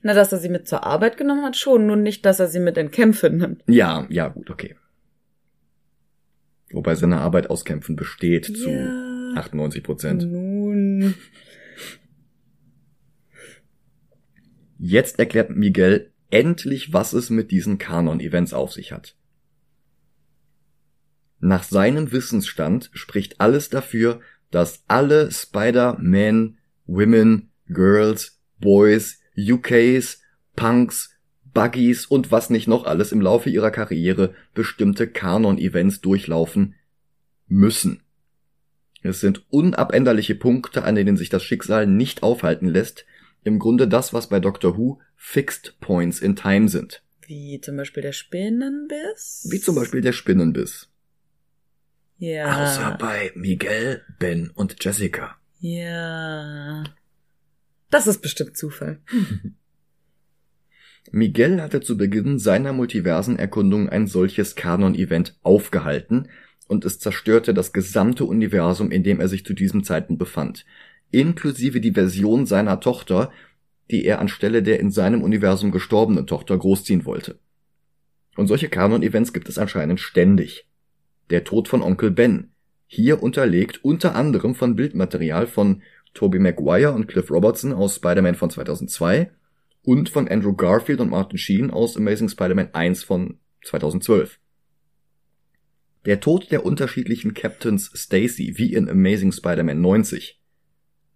Na, 0.03 0.14
dass 0.14 0.32
er 0.32 0.38
sie 0.38 0.48
mit 0.48 0.66
zur 0.66 0.82
Arbeit 0.82 1.16
genommen 1.16 1.44
hat, 1.44 1.57
schon, 1.57 1.86
nur 1.86 1.94
nicht, 1.94 2.26
dass 2.26 2.40
er 2.40 2.48
sie 2.48 2.59
mit 2.61 2.76
in 2.76 2.90
Kämpfe 2.90 3.30
nimmt. 3.30 3.62
Ja, 3.68 4.05
ja, 4.11 4.26
gut, 4.26 4.51
okay. 4.51 4.74
Wobei 6.72 6.96
seine 6.96 7.20
Arbeit 7.20 7.51
aus 7.51 7.64
Kämpfen 7.64 7.94
besteht 7.94 8.46
zu 8.46 8.68
Ja. 8.68 9.11
98 9.36 9.84
Prozent. 9.84 10.22
Nun. 10.30 11.14
Jetzt 14.82 15.18
erklärt 15.18 15.50
Miguel 15.50 16.10
endlich, 16.30 16.94
was 16.94 17.12
es 17.12 17.28
mit 17.28 17.50
diesen 17.50 17.76
Kanon-Events 17.76 18.54
auf 18.54 18.72
sich 18.72 18.92
hat. 18.92 19.14
Nach 21.38 21.62
seinem 21.62 22.12
Wissensstand 22.12 22.88
spricht 22.94 23.42
alles 23.42 23.68
dafür, 23.68 24.20
dass 24.50 24.82
alle 24.88 25.30
Spider-Man, 25.30 26.56
Women, 26.86 27.50
Girls, 27.66 28.40
Boys, 28.58 29.20
UKs, 29.36 30.22
Punks, 30.56 31.14
Buggies 31.52 32.06
und 32.06 32.32
was 32.32 32.48
nicht 32.48 32.66
noch 32.66 32.84
alles 32.84 33.12
im 33.12 33.20
Laufe 33.20 33.50
ihrer 33.50 33.70
Karriere 33.70 34.34
bestimmte 34.54 35.08
Kanon-Events 35.08 36.00
durchlaufen 36.00 36.74
müssen. 37.48 38.02
Es 39.02 39.20
sind 39.20 39.44
unabänderliche 39.50 40.36
Punkte, 40.36 40.84
an 40.84 40.94
denen 40.94 41.18
sich 41.18 41.28
das 41.28 41.44
Schicksal 41.44 41.86
nicht 41.86 42.22
aufhalten 42.22 42.66
lässt, 42.66 43.04
im 43.45 43.59
Grunde 43.59 43.88
das, 43.88 44.12
was 44.12 44.28
bei 44.28 44.41
Doctor 44.41 44.76
Who 44.76 45.01
Fixed 45.16 45.78
Points 45.80 46.20
in 46.20 46.36
Time 46.36 46.68
sind. 46.68 47.03
Wie 47.26 47.61
zum 47.61 47.76
Beispiel 47.76 48.03
der 48.03 48.12
Spinnenbiss? 48.12 49.49
Wie 49.51 49.61
zum 49.61 49.74
Beispiel 49.76 50.01
der 50.01 50.12
Spinnenbiss. 50.12 50.88
Ja. 52.18 52.64
Außer 52.64 52.99
bei 52.99 53.32
Miguel, 53.34 54.03
Ben 54.18 54.51
und 54.51 54.82
Jessica. 54.84 55.36
Ja. 55.61 56.84
Das 57.91 58.07
ist 58.07 58.20
bestimmt 58.20 58.57
Zufall. 58.57 59.01
Miguel 61.12 61.61
hatte 61.61 61.80
zu 61.80 61.97
Beginn 61.97 62.38
seiner 62.38 62.72
Multiversenerkundung 62.72 63.88
ein 63.88 64.07
solches 64.07 64.55
Kanon-Event 64.55 65.38
aufgehalten 65.43 66.28
und 66.68 66.84
es 66.84 66.99
zerstörte 67.01 67.53
das 67.53 67.72
gesamte 67.72 68.24
Universum, 68.24 68.91
in 68.91 69.03
dem 69.03 69.20
er 69.20 69.28
sich 69.28 69.45
zu 69.45 69.55
diesem 69.55 69.82
Zeitpunkt 69.82 70.20
befand, 70.20 70.64
inklusive 71.11 71.80
die 71.80 71.92
Version 71.92 72.46
seiner 72.46 72.80
Tochter, 72.80 73.30
die 73.90 74.04
er 74.04 74.20
anstelle 74.20 74.62
der 74.62 74.80
in 74.80 74.90
seinem 74.90 75.22
Universum 75.22 75.72
gestorbenen 75.72 76.26
Tochter 76.26 76.56
großziehen 76.56 77.04
wollte. 77.04 77.38
Und 78.36 78.46
solche 78.46 78.68
Kanon-Events 78.68 79.32
gibt 79.32 79.48
es 79.48 79.58
anscheinend 79.58 80.00
ständig. 80.00 80.66
Der 81.30 81.44
Tod 81.44 81.68
von 81.68 81.82
Onkel 81.82 82.11
Ben, 82.11 82.52
hier 82.86 83.22
unterlegt 83.22 83.84
unter 83.84 84.14
anderem 84.14 84.54
von 84.54 84.76
Bildmaterial 84.76 85.46
von 85.46 85.82
Tobey 86.14 86.38
Maguire 86.38 86.92
und 86.92 87.06
Cliff 87.06 87.30
Robertson 87.30 87.72
aus 87.72 87.96
Spider-Man 87.96 88.34
von 88.34 88.50
2002 88.50 89.30
und 89.82 90.08
von 90.08 90.28
Andrew 90.28 90.54
Garfield 90.54 91.00
und 91.00 91.11
Martin 91.11 91.38
Sheen 91.38 91.70
aus 91.70 91.96
Amazing 91.96 92.28
Spider-Man 92.28 92.74
1 92.74 93.04
von 93.04 93.38
2012. 93.64 94.38
Der 96.06 96.20
Tod 96.20 96.50
der 96.50 96.64
unterschiedlichen 96.64 97.34
Captains 97.34 97.90
Stacy 97.94 98.54
wie 98.56 98.72
in 98.72 98.88
Amazing 98.88 99.32
Spider-Man 99.32 99.80
90. 99.80 100.39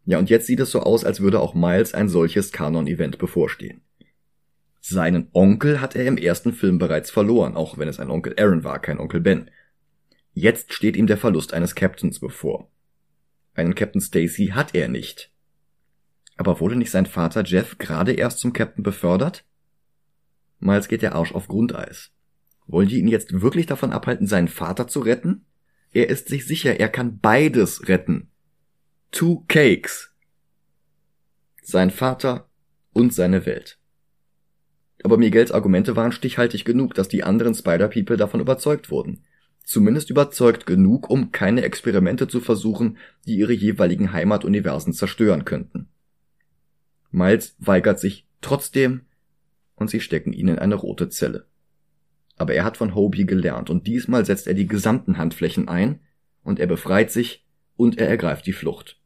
Ja, 0.06 0.18
und 0.18 0.30
jetzt 0.30 0.46
sieht 0.46 0.60
es 0.60 0.70
so 0.70 0.80
aus, 0.80 1.04
als 1.04 1.20
würde 1.20 1.40
auch 1.40 1.54
Miles 1.54 1.94
ein 1.94 2.08
solches 2.08 2.52
Kanon-Event 2.52 3.18
bevorstehen. 3.18 3.80
Seinen 4.80 5.28
Onkel 5.32 5.80
hat 5.80 5.96
er 5.96 6.04
im 6.04 6.18
ersten 6.18 6.52
Film 6.52 6.78
bereits 6.78 7.10
verloren, 7.10 7.56
auch 7.56 7.78
wenn 7.78 7.88
es 7.88 8.00
ein 8.00 8.10
Onkel 8.10 8.34
Aaron 8.38 8.64
war, 8.64 8.78
kein 8.80 9.00
Onkel 9.00 9.20
Ben. 9.20 9.50
Jetzt 10.34 10.74
steht 10.74 10.96
ihm 10.96 11.06
der 11.06 11.16
Verlust 11.16 11.54
eines 11.54 11.74
Captains 11.74 12.20
bevor. 12.20 12.68
Einen 13.54 13.74
Captain 13.74 14.02
Stacy 14.02 14.48
hat 14.48 14.74
er 14.74 14.88
nicht. 14.88 15.32
Aber 16.36 16.60
wurde 16.60 16.76
nicht 16.76 16.90
sein 16.90 17.06
Vater 17.06 17.44
Jeff 17.44 17.78
gerade 17.78 18.12
erst 18.12 18.40
zum 18.40 18.52
Captain 18.52 18.82
befördert? 18.82 19.44
Miles 20.58 20.88
geht 20.88 21.02
der 21.02 21.14
Arsch 21.14 21.32
auf 21.32 21.48
Grundeis. 21.48 22.10
Wollen 22.66 22.88
die 22.88 22.98
ihn 22.98 23.08
jetzt 23.08 23.40
wirklich 23.40 23.66
davon 23.66 23.92
abhalten, 23.92 24.26
seinen 24.26 24.48
Vater 24.48 24.88
zu 24.88 25.00
retten? 25.00 25.46
Er 25.92 26.08
ist 26.08 26.28
sich 26.28 26.46
sicher, 26.46 26.78
er 26.78 26.88
kann 26.88 27.20
beides 27.20 27.88
retten. 27.88 28.30
Two 29.14 29.44
Cakes. 29.46 30.12
Sein 31.62 31.92
Vater 31.92 32.48
und 32.92 33.14
seine 33.14 33.46
Welt. 33.46 33.78
Aber 35.04 35.18
Miguels 35.18 35.52
Argumente 35.52 35.94
waren 35.94 36.10
stichhaltig 36.10 36.64
genug, 36.64 36.94
dass 36.94 37.06
die 37.06 37.22
anderen 37.22 37.54
Spider-People 37.54 38.16
davon 38.16 38.40
überzeugt 38.40 38.90
wurden. 38.90 39.22
Zumindest 39.64 40.10
überzeugt 40.10 40.66
genug, 40.66 41.08
um 41.08 41.30
keine 41.30 41.62
Experimente 41.62 42.26
zu 42.26 42.40
versuchen, 42.40 42.98
die 43.24 43.36
ihre 43.36 43.52
jeweiligen 43.52 44.12
Heimatuniversen 44.12 44.92
zerstören 44.92 45.44
könnten. 45.44 45.86
Miles 47.12 47.54
weigert 47.60 48.00
sich 48.00 48.26
trotzdem 48.40 49.02
und 49.76 49.90
sie 49.90 50.00
stecken 50.00 50.32
ihn 50.32 50.48
in 50.48 50.58
eine 50.58 50.74
rote 50.74 51.08
Zelle. 51.08 51.46
Aber 52.34 52.54
er 52.54 52.64
hat 52.64 52.76
von 52.76 52.96
Hobie 52.96 53.26
gelernt 53.26 53.70
und 53.70 53.86
diesmal 53.86 54.26
setzt 54.26 54.48
er 54.48 54.54
die 54.54 54.66
gesamten 54.66 55.18
Handflächen 55.18 55.68
ein 55.68 56.00
und 56.42 56.58
er 56.58 56.66
befreit 56.66 57.12
sich 57.12 57.46
und 57.76 57.98
er 57.98 58.08
ergreift 58.08 58.46
die 58.46 58.52
Flucht. 58.52 59.00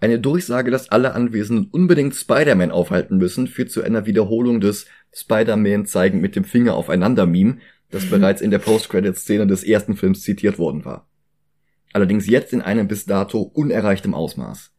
Eine 0.00 0.18
Durchsage, 0.18 0.70
dass 0.70 0.88
alle 0.88 1.12
Anwesenden 1.12 1.68
unbedingt 1.70 2.14
Spider-Man 2.14 2.70
aufhalten 2.70 3.18
müssen, 3.18 3.46
führt 3.46 3.70
zu 3.70 3.82
einer 3.82 4.06
Wiederholung 4.06 4.60
des 4.60 4.86
Spider-Man 5.12 5.84
zeigen 5.84 6.20
mit 6.20 6.36
dem 6.36 6.44
Finger 6.44 6.74
aufeinander 6.74 7.26
Meme, 7.26 7.58
das 7.90 8.06
bereits 8.06 8.40
in 8.40 8.50
der 8.50 8.60
Post-Credit-Szene 8.60 9.46
des 9.46 9.62
ersten 9.62 9.96
Films 9.96 10.22
zitiert 10.22 10.58
worden 10.58 10.84
war. 10.84 11.06
Allerdings 11.92 12.26
jetzt 12.26 12.52
in 12.52 12.62
einem 12.62 12.88
bis 12.88 13.04
dato 13.04 13.40
unerreichtem 13.40 14.14
Ausmaß. 14.14 14.72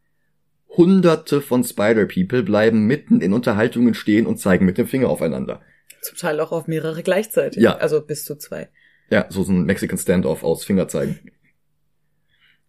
Hunderte 0.76 1.40
von 1.40 1.62
Spider-People 1.62 2.42
bleiben 2.42 2.86
mitten 2.86 3.20
in 3.20 3.32
Unterhaltungen 3.32 3.94
stehen 3.94 4.26
und 4.26 4.38
zeigen 4.38 4.64
mit 4.64 4.78
dem 4.78 4.86
Finger 4.86 5.08
aufeinander. 5.08 5.60
Zum 6.00 6.16
Teil 6.16 6.40
auch 6.40 6.50
auf 6.50 6.66
mehrere 6.66 7.02
gleichzeitig. 7.02 7.62
Ja. 7.62 7.76
Also 7.76 8.00
bis 8.00 8.24
zu 8.24 8.36
zwei. 8.36 8.70
Ja, 9.10 9.26
so 9.28 9.42
ein 9.42 9.64
Mexican 9.64 9.98
Standoff 9.98 10.42
aus 10.42 10.64
Fingerzeigen. 10.64 11.18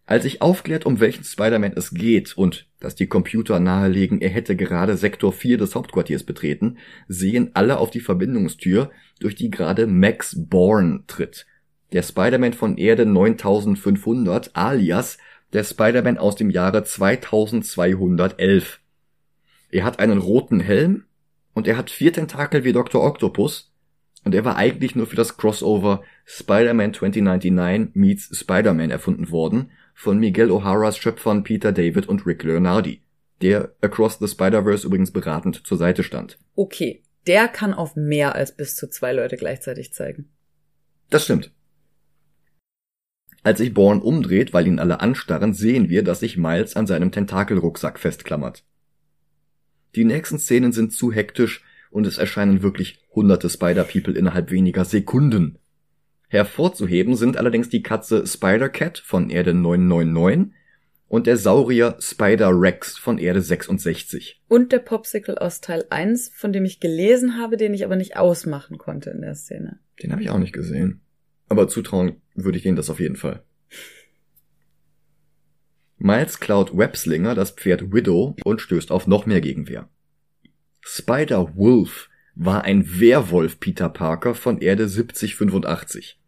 Als 0.06 0.24
sich 0.24 0.42
aufklärt, 0.42 0.84
um 0.84 1.00
welchen 1.00 1.24
Spider-Man 1.24 1.72
es 1.76 1.94
geht 1.94 2.36
und 2.36 2.66
dass 2.78 2.94
die 2.94 3.06
Computer 3.06 3.58
nahelegen, 3.58 4.20
er 4.20 4.28
hätte 4.28 4.54
gerade 4.54 4.98
Sektor 4.98 5.32
4 5.32 5.56
des 5.56 5.74
Hauptquartiers 5.74 6.24
betreten, 6.24 6.76
sehen 7.08 7.50
alle 7.54 7.78
auf 7.78 7.90
die 7.90 8.00
Verbindungstür, 8.00 8.90
durch 9.20 9.34
die 9.34 9.50
gerade 9.50 9.86
Max 9.86 10.36
Bourne 10.36 11.04
tritt. 11.06 11.46
Der 11.92 12.02
Spider-Man 12.02 12.52
von 12.52 12.76
Erde 12.76 13.06
9500 13.06 14.54
alias 14.54 15.16
der 15.54 15.64
Spider-Man 15.64 16.18
aus 16.18 16.36
dem 16.36 16.50
Jahre 16.50 16.84
2211. 16.84 18.80
Er 19.70 19.84
hat 19.84 20.00
einen 20.00 20.18
roten 20.18 20.60
Helm 20.60 21.04
und 21.54 21.66
er 21.66 21.78
hat 21.78 21.88
vier 21.90 22.12
Tentakel 22.12 22.64
wie 22.64 22.72
Dr. 22.72 23.02
Octopus 23.02 23.72
und 24.24 24.34
er 24.34 24.44
war 24.44 24.56
eigentlich 24.56 24.96
nur 24.96 25.06
für 25.06 25.16
das 25.16 25.38
Crossover 25.38 26.02
Spider-Man 26.26 26.92
2099 26.92 27.94
meets 27.94 28.36
Spider-Man 28.36 28.90
erfunden 28.90 29.30
worden 29.30 29.70
von 29.94 30.18
Miguel 30.18 30.50
O'Haras 30.50 30.98
Schöpfern 30.98 31.44
Peter 31.44 31.72
David 31.72 32.06
und 32.06 32.26
Rick 32.26 32.42
Leonardi, 32.42 33.00
der 33.40 33.74
Across 33.80 34.18
the 34.18 34.28
Spider-Verse 34.28 34.86
übrigens 34.86 35.12
beratend 35.12 35.66
zur 35.66 35.78
Seite 35.78 36.02
stand. 36.02 36.38
Okay, 36.54 37.02
der 37.26 37.48
kann 37.48 37.72
auf 37.72 37.96
mehr 37.96 38.34
als 38.34 38.54
bis 38.54 38.76
zu 38.76 38.90
zwei 38.90 39.12
Leute 39.12 39.36
gleichzeitig 39.36 39.94
zeigen. 39.94 40.28
Das 41.08 41.24
stimmt. 41.24 41.52
Als 43.42 43.58
sich 43.58 43.74
Bourne 43.74 44.02
umdreht, 44.02 44.52
weil 44.52 44.66
ihn 44.66 44.78
alle 44.78 45.00
anstarren, 45.00 45.52
sehen 45.52 45.88
wir, 45.90 46.02
dass 46.02 46.20
sich 46.20 46.36
Miles 46.36 46.76
an 46.76 46.86
seinem 46.86 47.12
Tentakelrucksack 47.12 47.98
festklammert. 47.98 48.64
Die 49.94 50.04
nächsten 50.04 50.38
Szenen 50.38 50.72
sind 50.72 50.92
zu 50.92 51.12
hektisch 51.12 51.62
und 51.90 52.06
es 52.06 52.18
erscheinen 52.18 52.62
wirklich 52.62 53.00
hunderte 53.14 53.48
Spider-People 53.48 54.14
innerhalb 54.14 54.50
weniger 54.50 54.84
Sekunden. 54.84 55.58
Hervorzuheben 56.28 57.16
sind 57.16 57.36
allerdings 57.36 57.68
die 57.68 57.82
Katze 57.82 58.26
Spider-Cat 58.26 58.98
von 58.98 59.30
Erde 59.30 59.54
999 59.54 60.54
und 61.08 61.26
der 61.26 61.36
Saurier 61.36 61.96
Spider-Rex 62.00 62.98
von 62.98 63.18
Erde 63.18 63.40
66. 63.40 64.42
Und 64.48 64.72
der 64.72 64.80
Popsicle 64.80 65.40
aus 65.40 65.60
Teil 65.60 65.84
1, 65.90 66.32
von 66.34 66.52
dem 66.52 66.64
ich 66.64 66.80
gelesen 66.80 67.38
habe, 67.38 67.56
den 67.56 67.74
ich 67.74 67.84
aber 67.84 67.96
nicht 67.96 68.16
ausmachen 68.16 68.78
konnte 68.78 69.10
in 69.10 69.20
der 69.20 69.34
Szene. 69.34 69.78
Den 70.02 70.12
habe 70.12 70.22
ich 70.22 70.30
auch 70.30 70.38
nicht 70.38 70.52
gesehen. 70.52 71.02
Aber 71.48 71.68
zutrauen 71.68 72.20
würde 72.34 72.58
ich 72.58 72.66
Ihnen 72.66 72.76
das 72.76 72.90
auf 72.90 73.00
jeden 73.00 73.16
Fall. 73.16 73.44
Miles 75.98 76.40
klaut 76.40 76.76
Webslinger 76.76 77.34
das 77.34 77.52
Pferd 77.52 77.92
Widow 77.92 78.34
und 78.44 78.60
stößt 78.60 78.90
auf 78.90 79.06
noch 79.06 79.26
mehr 79.26 79.40
Gegenwehr. 79.40 79.88
Spider-Wolf 80.80 82.10
war 82.34 82.64
ein 82.64 83.00
Werwolf 83.00 83.60
Peter 83.60 83.88
Parker 83.88 84.34
von 84.34 84.58
Erde 84.58 84.88
7085. 84.88 86.18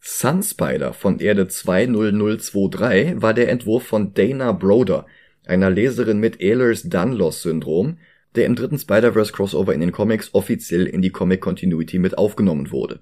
Sunspider 0.00 0.92
von 0.92 1.18
Erde 1.18 1.48
20023 1.48 3.22
war 3.22 3.34
der 3.34 3.48
Entwurf 3.48 3.86
von 3.86 4.14
Dana 4.14 4.52
Broder, 4.52 5.06
einer 5.46 5.70
Leserin 5.70 6.20
mit 6.20 6.40
Ehlers-Danlos-Syndrom, 6.40 7.98
der 8.34 8.46
im 8.46 8.54
dritten 8.54 8.78
Spider-Verse-Crossover 8.78 9.72
in 9.72 9.80
den 9.80 9.92
Comics 9.92 10.34
offiziell 10.34 10.86
in 10.86 11.02
die 11.02 11.10
Comic-Continuity 11.10 11.98
mit 11.98 12.18
aufgenommen 12.18 12.70
wurde. 12.70 13.00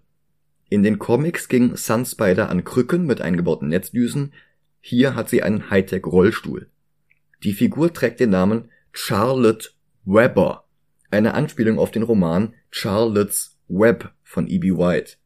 In 0.71 0.83
den 0.83 0.99
Comics 0.99 1.49
ging 1.49 1.77
Sunspider 1.77 2.49
an 2.49 2.65
Krücken 2.65 3.05
mit 3.05 3.21
eingebauten 3.21 3.69
Netzdüsen, 3.69 4.33
hier 4.81 5.15
hat 5.15 5.29
sie 5.29 5.43
einen 5.43 5.71
Hightech-Rollstuhl. 5.71 6.69
Die 7.43 7.53
Figur 7.53 7.93
trägt 7.93 8.21
den 8.21 8.31
Namen 8.31 8.71
Charlotte 8.93 9.71
Webber, 10.05 10.64
eine 11.15 11.35
Anspielung 11.35 11.79
auf 11.79 11.91
den 11.91 12.03
Roman 12.03 12.55
Charlotte's 12.71 13.59
Web 13.69 14.13
von 14.23 14.49
E.B. 14.49 14.73
White. 14.73 15.17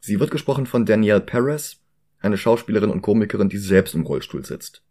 Sie 0.00 0.18
wird 0.18 0.30
gesprochen 0.30 0.66
von 0.66 0.86
Danielle 0.86 1.20
Perez, 1.20 1.76
eine 2.20 2.38
Schauspielerin 2.38 2.90
und 2.90 3.02
Komikerin, 3.02 3.48
die 3.48 3.58
selbst 3.58 3.94
im 3.94 4.06
Rollstuhl 4.06 4.44
sitzt. 4.44 4.82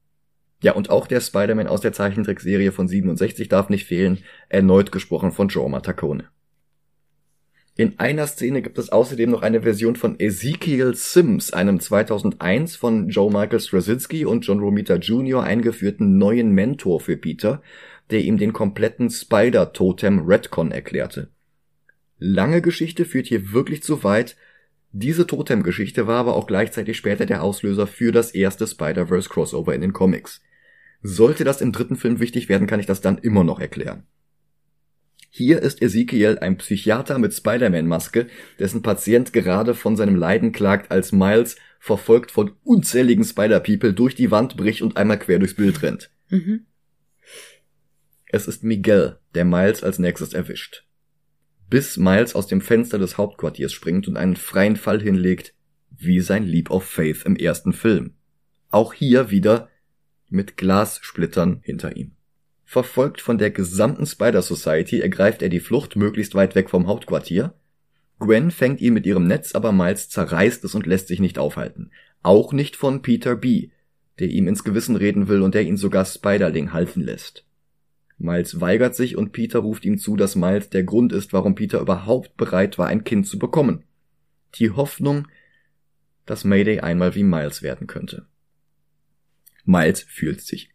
Ja, 0.61 0.73
und 0.73 0.89
auch 0.89 1.07
der 1.07 1.21
Spider-Man 1.21 1.67
aus 1.67 1.81
der 1.81 1.93
Zeichentrickserie 1.93 2.71
von 2.71 2.87
67 2.87 3.47
darf 3.47 3.69
nicht 3.69 3.85
fehlen, 3.85 4.19
erneut 4.49 4.91
gesprochen 4.91 5.31
von 5.31 5.47
Joe 5.47 5.69
Matacone. 5.69 6.25
In 7.79 7.97
einer 7.97 8.27
Szene 8.27 8.61
gibt 8.61 8.77
es 8.77 8.89
außerdem 8.89 9.29
noch 9.29 9.41
eine 9.41 9.61
Version 9.61 9.95
von 9.95 10.19
Ezekiel 10.19 10.95
Sims, 10.95 11.53
einem 11.53 11.79
2001 11.79 12.75
von 12.75 13.07
Joe 13.07 13.31
Michael 13.31 13.61
Straczynski 13.61 14.25
und 14.25 14.45
John 14.45 14.59
Romita 14.59 14.95
Jr. 14.95 15.43
eingeführten 15.43 16.17
neuen 16.17 16.51
Mentor 16.51 16.99
für 16.99 17.15
Peter, 17.15 17.61
der 18.11 18.21
ihm 18.21 18.37
den 18.37 18.53
kompletten 18.53 19.09
Spider-Totem 19.09 20.19
Redcon 20.25 20.71
erklärte. 20.71 21.29
Lange 22.17 22.61
Geschichte 22.61 23.05
führt 23.05 23.27
hier 23.27 23.53
wirklich 23.53 23.83
zu 23.83 24.03
weit, 24.03 24.35
diese 24.91 25.27
Totem-Geschichte 25.27 26.07
war 26.07 26.17
aber 26.17 26.35
auch 26.35 26.47
gleichzeitig 26.47 26.97
später 26.97 27.27
der 27.27 27.43
Auslöser 27.43 27.85
für 27.85 28.11
das 28.11 28.31
erste 28.31 28.65
Spider-Verse 28.65 29.29
Crossover 29.29 29.75
in 29.75 29.81
den 29.81 29.93
Comics. 29.93 30.41
Sollte 31.01 31.43
das 31.43 31.61
im 31.61 31.71
dritten 31.71 31.95
Film 31.95 32.19
wichtig 32.19 32.49
werden, 32.49 32.67
kann 32.67 32.79
ich 32.79 32.87
das 32.87 32.99
dann 32.99 33.19
immer 33.19 33.43
noch 33.43 33.59
erklären. 33.59 34.03
Hier 35.29 35.61
ist 35.61 35.83
Ezekiel 35.83 36.39
ein 36.39 36.57
Psychiater 36.57 37.19
mit 37.19 37.35
Spider-Man-Maske, 37.35 38.27
dessen 38.57 38.81
Patient 38.81 39.31
gerade 39.31 39.75
von 39.75 39.95
seinem 39.95 40.15
Leiden 40.15 40.51
klagt, 40.51 40.89
als 40.91 41.11
Miles, 41.11 41.55
verfolgt 41.79 42.31
von 42.31 42.53
unzähligen 42.63 43.23
Spider-People, 43.23 43.93
durch 43.93 44.15
die 44.15 44.31
Wand 44.31 44.57
bricht 44.57 44.81
und 44.81 44.97
einmal 44.97 45.19
quer 45.19 45.37
durchs 45.37 45.53
Bild 45.53 45.83
rennt. 45.83 46.09
Mhm. 46.29 46.65
Es 48.29 48.47
ist 48.47 48.63
Miguel, 48.63 49.19
der 49.35 49.43
Miles 49.43 49.83
als 49.83 49.99
nächstes 49.99 50.33
erwischt 50.33 50.85
bis 51.69 51.97
Miles 51.97 52.35
aus 52.35 52.47
dem 52.47 52.61
Fenster 52.61 52.97
des 52.97 53.17
Hauptquartiers 53.17 53.71
springt 53.71 54.07
und 54.07 54.17
einen 54.17 54.35
freien 54.35 54.75
Fall 54.75 55.01
hinlegt, 55.01 55.53
wie 55.95 56.19
sein 56.19 56.45
Leap 56.45 56.71
of 56.71 56.83
Faith 56.83 57.23
im 57.25 57.35
ersten 57.35 57.73
Film. 57.73 58.13
Auch 58.69 58.93
hier 58.93 59.29
wieder 59.29 59.69
mit 60.29 60.57
Glassplittern 60.57 61.59
hinter 61.63 61.95
ihm. 61.95 62.11
Verfolgt 62.65 63.21
von 63.21 63.37
der 63.37 63.51
gesamten 63.51 64.05
Spider 64.05 64.41
Society 64.41 64.99
ergreift 64.99 65.41
er 65.41 65.49
die 65.49 65.59
Flucht 65.59 65.95
möglichst 65.95 66.35
weit 66.35 66.55
weg 66.55 66.69
vom 66.69 66.87
Hauptquartier. 66.87 67.53
Gwen 68.19 68.51
fängt 68.51 68.81
ihn 68.81 68.93
mit 68.93 69.05
ihrem 69.05 69.25
Netz, 69.25 69.55
aber 69.55 69.71
Miles 69.71 70.09
zerreißt 70.09 70.63
es 70.63 70.75
und 70.75 70.85
lässt 70.85 71.07
sich 71.07 71.19
nicht 71.19 71.39
aufhalten. 71.39 71.91
Auch 72.21 72.53
nicht 72.53 72.75
von 72.75 73.01
Peter 73.01 73.35
B., 73.35 73.69
der 74.19 74.27
ihm 74.27 74.47
ins 74.47 74.63
Gewissen 74.63 74.95
reden 74.95 75.27
will 75.29 75.41
und 75.41 75.55
der 75.55 75.63
ihn 75.63 75.77
sogar 75.77 76.05
Spiderling 76.05 76.73
halten 76.73 77.01
lässt. 77.01 77.45
Miles 78.19 78.59
weigert 78.59 78.95
sich 78.95 79.15
und 79.15 79.31
Peter 79.31 79.59
ruft 79.59 79.85
ihm 79.85 79.97
zu, 79.97 80.17
dass 80.17 80.35
Miles 80.35 80.69
der 80.69 80.83
Grund 80.83 81.13
ist, 81.13 81.31
warum 81.31 81.55
Peter 81.55 81.79
überhaupt 81.79 82.35
bereit 82.35 82.77
war, 82.77 82.87
ein 82.87 83.05
Kind 83.05 83.25
zu 83.25 83.39
bekommen. 83.39 83.85
Die 84.55 84.71
Hoffnung, 84.71 85.27
dass 86.25 86.43
Mayday 86.43 86.81
einmal 86.81 87.15
wie 87.15 87.23
Miles 87.23 87.61
werden 87.61 87.87
könnte. 87.87 88.27
Miles 89.63 90.01
fühlt 90.01 90.41
sich. 90.41 90.69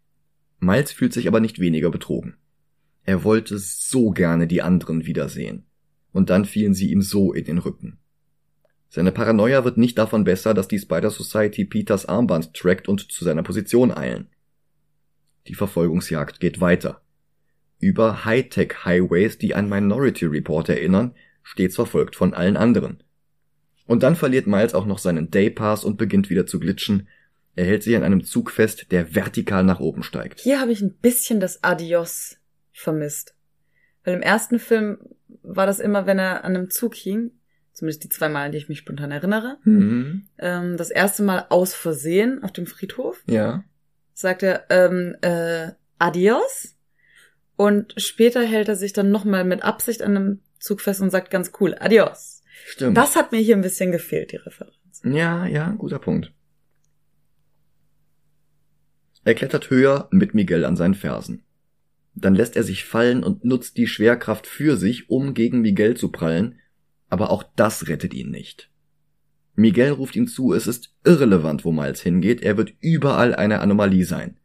Miles 0.58 0.90
fühlt 0.90 1.12
sich 1.12 1.28
aber 1.28 1.40
nicht 1.40 1.58
weniger 1.58 1.90
betrogen. 1.90 2.36
Er 3.04 3.24
wollte 3.24 3.58
so 3.58 4.10
gerne 4.10 4.46
die 4.46 4.62
anderen 4.62 5.04
wiedersehen. 5.04 5.66
Und 6.12 6.30
dann 6.30 6.46
fielen 6.46 6.74
sie 6.74 6.90
ihm 6.90 7.02
so 7.02 7.32
in 7.34 7.44
den 7.44 7.58
Rücken. 7.58 7.98
Seine 8.88 9.12
Paranoia 9.12 9.64
wird 9.64 9.76
nicht 9.76 9.98
davon 9.98 10.24
besser, 10.24 10.54
dass 10.54 10.68
die 10.68 10.78
Spider 10.78 11.10
Society 11.10 11.64
Peters 11.64 12.06
Armband 12.06 12.54
trackt 12.54 12.88
und 12.88 13.12
zu 13.12 13.24
seiner 13.24 13.42
Position 13.42 13.90
eilen. 13.90 14.28
Die 15.48 15.54
Verfolgungsjagd 15.54 16.40
geht 16.40 16.60
weiter. 16.60 17.03
Über 17.78 18.24
Hightech-Highways, 18.24 19.38
die 19.38 19.54
an 19.54 19.68
Minority 19.68 20.26
Report 20.26 20.68
erinnern, 20.68 21.14
stets 21.42 21.74
verfolgt 21.76 22.16
von 22.16 22.34
allen 22.34 22.56
anderen. 22.56 23.02
Und 23.86 24.02
dann 24.02 24.16
verliert 24.16 24.46
Miles 24.46 24.74
auch 24.74 24.86
noch 24.86 24.98
seinen 24.98 25.30
Daypass 25.30 25.84
und 25.84 25.98
beginnt 25.98 26.30
wieder 26.30 26.46
zu 26.46 26.58
glitschen. 26.58 27.08
Er 27.56 27.66
hält 27.66 27.82
sich 27.82 27.94
an 27.96 28.02
einem 28.02 28.24
Zug 28.24 28.50
fest, 28.50 28.90
der 28.90 29.14
vertikal 29.14 29.62
nach 29.62 29.80
oben 29.80 30.02
steigt. 30.02 30.40
Hier 30.40 30.60
habe 30.60 30.72
ich 30.72 30.80
ein 30.80 30.94
bisschen 30.94 31.40
das 31.40 31.62
Adios 31.62 32.38
vermisst. 32.72 33.34
Weil 34.02 34.14
im 34.14 34.22
ersten 34.22 34.58
Film 34.58 34.98
war 35.42 35.66
das 35.66 35.78
immer, 35.80 36.06
wenn 36.06 36.18
er 36.18 36.44
an 36.44 36.56
einem 36.56 36.70
Zug 36.70 36.94
hing, 36.94 37.32
zumindest 37.72 38.04
die 38.04 38.08
zwei 38.08 38.28
Mal, 38.28 38.46
an 38.46 38.52
die 38.52 38.58
ich 38.58 38.68
mich 38.68 38.78
spontan 38.78 39.10
erinnere, 39.10 39.58
Mhm. 39.64 40.26
ähm, 40.38 40.76
das 40.76 40.90
erste 40.90 41.22
Mal 41.22 41.46
aus 41.50 41.74
Versehen 41.74 42.42
auf 42.42 42.52
dem 42.52 42.66
Friedhof, 42.66 43.22
Ja. 43.26 43.62
sagt 44.14 44.42
er 44.42 44.64
ähm, 44.70 45.14
äh, 45.22 45.72
Adios 45.98 46.73
und 47.56 47.94
später 47.96 48.42
hält 48.42 48.68
er 48.68 48.76
sich 48.76 48.92
dann 48.92 49.10
nochmal 49.10 49.44
mit 49.44 49.62
Absicht 49.62 50.02
an 50.02 50.16
einem 50.16 50.40
Zug 50.58 50.80
fest 50.80 51.00
und 51.00 51.10
sagt 51.10 51.30
ganz 51.30 51.52
cool 51.60 51.76
Adios. 51.78 52.42
Stimmt. 52.66 52.96
Das 52.96 53.16
hat 53.16 53.32
mir 53.32 53.40
hier 53.40 53.56
ein 53.56 53.62
bisschen 53.62 53.92
gefehlt, 53.92 54.32
die 54.32 54.36
Referenz. 54.36 55.02
Ja, 55.04 55.46
ja, 55.46 55.70
guter 55.72 55.98
Punkt. 55.98 56.32
Er 59.24 59.34
klettert 59.34 59.70
höher 59.70 60.08
mit 60.10 60.34
Miguel 60.34 60.64
an 60.64 60.76
seinen 60.76 60.94
Fersen. 60.94 61.44
Dann 62.14 62.34
lässt 62.34 62.56
er 62.56 62.62
sich 62.62 62.84
fallen 62.84 63.24
und 63.24 63.44
nutzt 63.44 63.76
die 63.76 63.86
Schwerkraft 63.86 64.46
für 64.46 64.76
sich, 64.76 65.10
um 65.10 65.34
gegen 65.34 65.60
Miguel 65.60 65.96
zu 65.96 66.10
prallen, 66.10 66.60
Aber 67.10 67.30
auch 67.30 67.44
das 67.54 67.86
rettet 67.86 68.12
ihn 68.14 68.30
nicht. 68.30 68.70
Miguel 69.54 69.90
ruft 69.92 70.16
ihm 70.16 70.26
zu, 70.26 70.52
es 70.52 70.66
ist 70.66 70.96
irrelevant, 71.04 71.64
wo 71.64 71.70
Miles 71.70 72.00
hingeht, 72.00 72.42
er 72.42 72.56
wird 72.56 72.72
überall 72.80 73.34
eine 73.34 73.60
Anomalie 73.60 74.04
sein. 74.04 74.36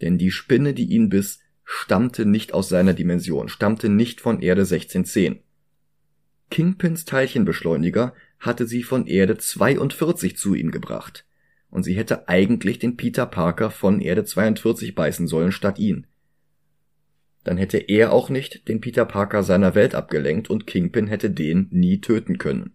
Denn 0.00 0.18
die 0.18 0.32
Spinne, 0.32 0.74
die 0.74 0.86
ihn 0.86 1.08
biss, 1.08 1.38
stammte 1.66 2.24
nicht 2.24 2.54
aus 2.54 2.70
seiner 2.70 2.94
Dimension, 2.94 3.48
stammte 3.48 3.90
nicht 3.90 4.22
von 4.22 4.40
Erde 4.40 4.62
1610. 4.62 5.40
Kingpins 6.48 7.04
Teilchenbeschleuniger 7.04 8.14
hatte 8.38 8.66
sie 8.66 8.84
von 8.84 9.06
Erde 9.06 9.36
42 9.36 10.36
zu 10.36 10.54
ihm 10.54 10.70
gebracht. 10.70 11.26
Und 11.68 11.82
sie 11.82 11.94
hätte 11.94 12.28
eigentlich 12.28 12.78
den 12.78 12.96
Peter 12.96 13.26
Parker 13.26 13.70
von 13.70 14.00
Erde 14.00 14.24
42 14.24 14.94
beißen 14.94 15.26
sollen 15.26 15.50
statt 15.50 15.78
ihn. 15.80 16.06
Dann 17.42 17.58
hätte 17.58 17.78
er 17.78 18.12
auch 18.12 18.30
nicht 18.30 18.68
den 18.68 18.80
Peter 18.80 19.04
Parker 19.04 19.42
seiner 19.42 19.74
Welt 19.74 19.94
abgelenkt 19.94 20.48
und 20.48 20.66
Kingpin 20.66 21.08
hätte 21.08 21.30
den 21.30 21.66
nie 21.70 22.00
töten 22.00 22.38
können. 22.38 22.74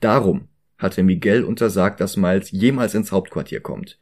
Darum 0.00 0.48
hatte 0.78 1.02
Miguel 1.02 1.44
untersagt, 1.44 2.00
dass 2.00 2.16
Miles 2.16 2.50
jemals 2.50 2.94
ins 2.94 3.12
Hauptquartier 3.12 3.60
kommt. 3.60 3.98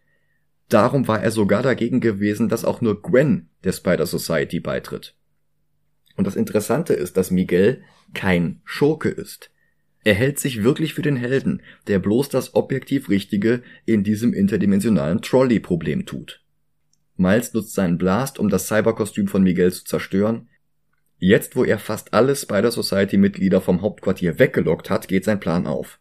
Darum 0.69 1.09
war 1.09 1.23
er 1.23 1.31
sogar 1.31 1.63
dagegen 1.63 2.01
gewesen, 2.01 2.49
dass 2.49 2.65
auch 2.65 2.81
nur 2.81 3.01
Gwen 3.03 3.49
der 3.65 3.73
Spider 3.73 4.07
Society 4.07 4.61
beitritt. 4.61 5.15
Und 6.17 6.27
das 6.27 6.37
Interessante 6.37 6.95
ist, 6.95 7.17
dass 7.17 7.31
Miguel 7.31 7.83
kein 8.13 8.61
Schurke 8.65 9.09
ist. 9.09 9.51
Er 10.05 10.15
hält 10.15 10.39
sich 10.39 10.63
wirklich 10.63 10.95
für 10.95 11.03
den 11.03 11.17
Helden, 11.17 11.63
der 11.87 11.99
bloß 11.99 12.29
das 12.29 12.55
objektiv 12.55 13.09
Richtige 13.09 13.63
in 13.85 14.05
diesem 14.05 14.33
interdimensionalen 14.33 15.23
Trolley-Problem 15.23 16.07
tut. 16.07 16.43
Miles 17.17 17.53
nutzt 17.53 17.75
seinen 17.75 17.99
Blast, 17.99 18.39
um 18.39 18.49
das 18.49 18.69
Cyberkostüm 18.69 19.27
von 19.27 19.43
Miguel 19.43 19.73
zu 19.73 19.85
zerstören. 19.85 20.49
Jetzt, 21.19 21.57
wo 21.57 21.65
er 21.65 21.79
fast 21.79 22.15
alle 22.15 22.37
Spider 22.37 22.71
Society 22.71 23.17
Mitglieder 23.17 23.61
vom 23.61 23.83
Hauptquartier 23.83 24.39
weggelockt 24.39 24.89
hat, 24.89 25.09
geht 25.09 25.25
sein 25.25 25.41
Plan 25.41 25.67
auf. 25.67 25.99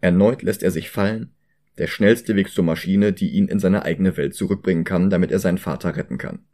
Erneut 0.00 0.42
lässt 0.42 0.62
er 0.62 0.70
sich 0.70 0.90
fallen, 0.90 1.32
der 1.78 1.86
schnellste 1.86 2.36
Weg 2.36 2.50
zur 2.50 2.64
Maschine, 2.64 3.12
die 3.12 3.30
ihn 3.30 3.48
in 3.48 3.58
seine 3.58 3.84
eigene 3.84 4.16
Welt 4.16 4.34
zurückbringen 4.34 4.84
kann, 4.84 5.10
damit 5.10 5.30
er 5.30 5.38
seinen 5.38 5.58
Vater 5.58 5.96
retten 5.96 6.18
kann. 6.18 6.44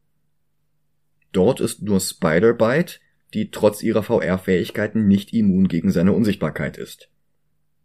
Dort 1.32 1.60
ist 1.60 1.82
nur 1.82 2.00
Spider-Bite, 2.00 3.00
die 3.34 3.50
trotz 3.50 3.82
ihrer 3.82 4.02
VR-Fähigkeiten 4.02 5.06
nicht 5.06 5.32
immun 5.32 5.68
gegen 5.68 5.90
seine 5.90 6.12
Unsichtbarkeit 6.12 6.76
ist. 6.76 7.08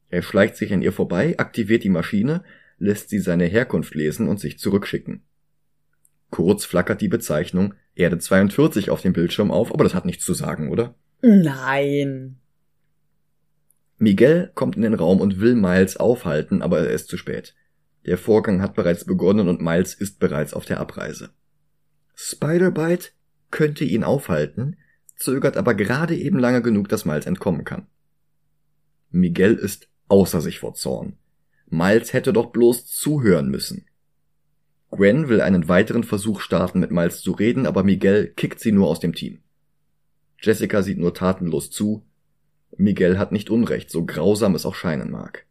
Er 0.09 0.21
schleicht 0.21 0.55
sich 0.55 0.73
an 0.73 0.81
ihr 0.81 0.93
vorbei, 0.93 1.37
aktiviert 1.37 1.83
die 1.83 1.89
Maschine, 1.89 2.43
lässt 2.77 3.09
sie 3.09 3.19
seine 3.19 3.45
Herkunft 3.45 3.93
lesen 3.95 4.27
und 4.27 4.39
sich 4.39 4.57
zurückschicken. 4.57 5.21
Kurz 6.29 6.65
flackert 6.65 7.01
die 7.01 7.07
Bezeichnung 7.07 7.75
Erde 7.95 8.17
42 8.17 8.89
auf 8.89 9.01
dem 9.01 9.13
Bildschirm 9.13 9.51
auf, 9.51 9.73
aber 9.73 9.83
das 9.83 9.93
hat 9.93 10.05
nichts 10.05 10.25
zu 10.25 10.33
sagen, 10.33 10.69
oder? 10.69 10.95
Nein. 11.21 12.37
Miguel 13.97 14.51
kommt 14.55 14.75
in 14.75 14.81
den 14.81 14.93
Raum 14.93 15.21
und 15.21 15.39
will 15.39 15.55
Miles 15.55 15.97
aufhalten, 15.97 16.61
aber 16.61 16.79
er 16.79 16.91
ist 16.91 17.07
zu 17.07 17.17
spät. 17.17 17.55
Der 18.05 18.17
Vorgang 18.17 18.61
hat 18.61 18.75
bereits 18.75 19.05
begonnen 19.05 19.47
und 19.47 19.61
Miles 19.61 19.93
ist 19.93 20.19
bereits 20.19 20.53
auf 20.53 20.65
der 20.65 20.79
Abreise. 20.79 21.31
Spider-Bite 22.13 23.09
könnte 23.51 23.83
ihn 23.83 24.03
aufhalten, 24.03 24.77
zögert 25.15 25.57
aber 25.57 25.73
gerade 25.73 26.15
eben 26.15 26.39
lange 26.39 26.61
genug, 26.61 26.89
dass 26.89 27.05
Miles 27.05 27.25
entkommen 27.25 27.63
kann. 27.63 27.87
Miguel 29.11 29.55
ist 29.55 29.87
außer 30.07 30.41
sich 30.41 30.59
vor 30.59 30.73
Zorn. 30.73 31.17
Miles 31.67 32.13
hätte 32.13 32.33
doch 32.33 32.51
bloß 32.51 32.85
zuhören 32.85 33.49
müssen. 33.49 33.85
Gwen 34.91 35.29
will 35.29 35.41
einen 35.41 35.67
weiteren 35.67 36.03
Versuch 36.03 36.41
starten, 36.41 36.79
mit 36.79 36.91
Miles 36.91 37.21
zu 37.21 37.31
reden, 37.31 37.65
aber 37.65 37.83
Miguel 37.83 38.27
kickt 38.27 38.59
sie 38.59 38.71
nur 38.71 38.87
aus 38.87 38.99
dem 38.99 39.13
Team. 39.13 39.39
Jessica 40.39 40.83
sieht 40.83 40.97
nur 40.97 41.13
tatenlos 41.13 41.71
zu. 41.71 42.05
Miguel 42.77 43.17
hat 43.17 43.31
nicht 43.31 43.49
Unrecht, 43.49 43.89
so 43.89 44.05
grausam 44.05 44.55
es 44.55 44.65
auch 44.65 44.75
scheinen 44.75 45.11
mag. 45.11 45.45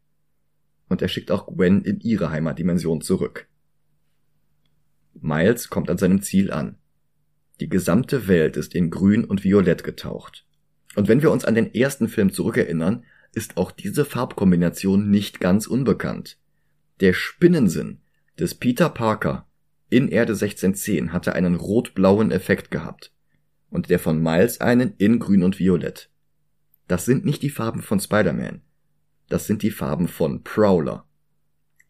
Und 0.88 1.02
er 1.02 1.08
schickt 1.08 1.30
auch 1.30 1.46
Gwen 1.46 1.82
in 1.82 2.00
ihre 2.00 2.30
Heimatdimension 2.30 3.00
zurück. 3.00 3.48
Miles 5.20 5.70
kommt 5.70 5.90
an 5.90 5.98
seinem 5.98 6.22
Ziel 6.22 6.50
an. 6.50 6.76
Die 7.60 7.68
gesamte 7.68 8.26
Welt 8.28 8.56
ist 8.56 8.74
in 8.74 8.90
Grün 8.90 9.24
und 9.24 9.44
Violett 9.44 9.84
getaucht. 9.84 10.46
Und 10.96 11.08
wenn 11.08 11.22
wir 11.22 11.30
uns 11.30 11.44
an 11.44 11.54
den 11.54 11.72
ersten 11.74 12.08
Film 12.08 12.32
zurückerinnern, 12.32 13.04
ist 13.32 13.56
auch 13.56 13.70
diese 13.70 14.04
Farbkombination 14.04 15.10
nicht 15.10 15.40
ganz 15.40 15.66
unbekannt. 15.66 16.38
Der 17.00 17.12
Spinnensinn 17.12 18.00
des 18.38 18.54
Peter 18.54 18.88
Parker 18.88 19.46
in 19.88 20.08
Erde 20.08 20.32
1610 20.32 21.12
hatte 21.12 21.34
einen 21.34 21.54
rot-blauen 21.54 22.30
Effekt 22.30 22.70
gehabt 22.70 23.12
und 23.70 23.90
der 23.90 23.98
von 23.98 24.22
Miles 24.22 24.60
einen 24.60 24.94
in 24.98 25.18
Grün 25.18 25.42
und 25.42 25.58
Violett. 25.58 26.10
Das 26.88 27.04
sind 27.04 27.24
nicht 27.24 27.42
die 27.42 27.50
Farben 27.50 27.82
von 27.82 28.00
Spider-Man. 28.00 28.62
Das 29.28 29.46
sind 29.46 29.62
die 29.62 29.70
Farben 29.70 30.08
von 30.08 30.42
Prowler. 30.42 31.06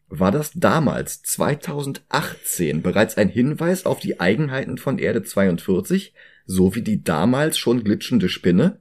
War 0.07 0.31
das 0.31 0.51
damals, 0.53 1.23
2018, 1.23 2.81
bereits 2.81 3.17
ein 3.17 3.29
Hinweis 3.29 3.85
auf 3.85 3.99
die 3.99 4.19
Eigenheiten 4.19 4.77
von 4.77 4.99
Erde 4.99 5.23
42, 5.23 6.13
so 6.45 6.75
wie 6.75 6.81
die 6.81 7.03
damals 7.03 7.57
schon 7.57 7.83
glitschende 7.83 8.29
Spinne? 8.29 8.79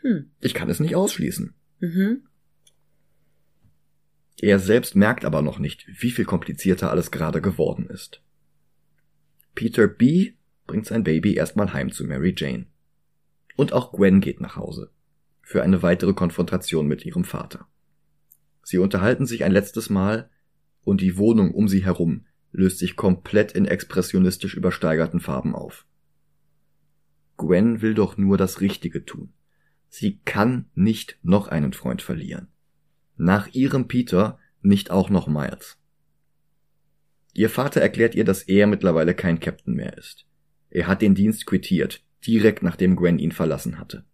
Hm. 0.00 0.30
Ich 0.40 0.54
kann 0.54 0.70
es 0.70 0.80
nicht 0.80 0.96
ausschließen. 0.96 1.54
Mhm. 1.80 2.22
Er 4.40 4.58
selbst 4.58 4.96
merkt 4.96 5.24
aber 5.24 5.42
noch 5.42 5.58
nicht, 5.58 5.86
wie 5.86 6.10
viel 6.10 6.24
komplizierter 6.24 6.90
alles 6.90 7.10
gerade 7.10 7.40
geworden 7.40 7.86
ist. 7.86 8.22
Peter 9.54 9.86
B. 9.86 10.32
bringt 10.66 10.86
sein 10.86 11.04
Baby 11.04 11.34
erstmal 11.34 11.72
heim 11.72 11.92
zu 11.92 12.04
Mary 12.04 12.34
Jane. 12.36 12.66
Und 13.56 13.72
auch 13.72 13.92
Gwen 13.92 14.20
geht 14.20 14.40
nach 14.40 14.56
Hause. 14.56 14.90
Für 15.44 15.62
eine 15.62 15.82
weitere 15.82 16.14
Konfrontation 16.14 16.86
mit 16.86 17.04
ihrem 17.04 17.24
Vater. 17.24 17.68
Sie 18.62 18.78
unterhalten 18.78 19.26
sich 19.26 19.44
ein 19.44 19.52
letztes 19.52 19.90
Mal 19.90 20.30
und 20.82 21.02
die 21.02 21.18
Wohnung 21.18 21.52
um 21.52 21.68
sie 21.68 21.84
herum 21.84 22.26
löst 22.50 22.78
sich 22.78 22.96
komplett 22.96 23.52
in 23.52 23.66
expressionistisch 23.66 24.54
übersteigerten 24.54 25.20
Farben 25.20 25.54
auf. 25.54 25.86
Gwen 27.36 27.82
will 27.82 27.94
doch 27.94 28.16
nur 28.16 28.38
das 28.38 28.60
Richtige 28.60 29.04
tun. 29.04 29.32
Sie 29.88 30.18
kann 30.24 30.70
nicht 30.74 31.18
noch 31.22 31.48
einen 31.48 31.72
Freund 31.72 32.00
verlieren. 32.00 32.48
Nach 33.16 33.48
ihrem 33.52 33.86
Peter 33.86 34.38
nicht 34.62 34.90
auch 34.90 35.10
noch 35.10 35.26
Miles. 35.26 35.78
Ihr 37.34 37.50
Vater 37.50 37.80
erklärt 37.80 38.14
ihr, 38.14 38.24
dass 38.24 38.44
er 38.44 38.66
mittlerweile 38.66 39.14
kein 39.14 39.40
Captain 39.40 39.74
mehr 39.74 39.98
ist. 39.98 40.26
Er 40.70 40.86
hat 40.86 41.02
den 41.02 41.14
Dienst 41.14 41.46
quittiert, 41.46 42.02
direkt 42.26 42.62
nachdem 42.62 42.96
Gwen 42.96 43.18
ihn 43.18 43.32
verlassen 43.32 43.78
hatte. 43.78 44.04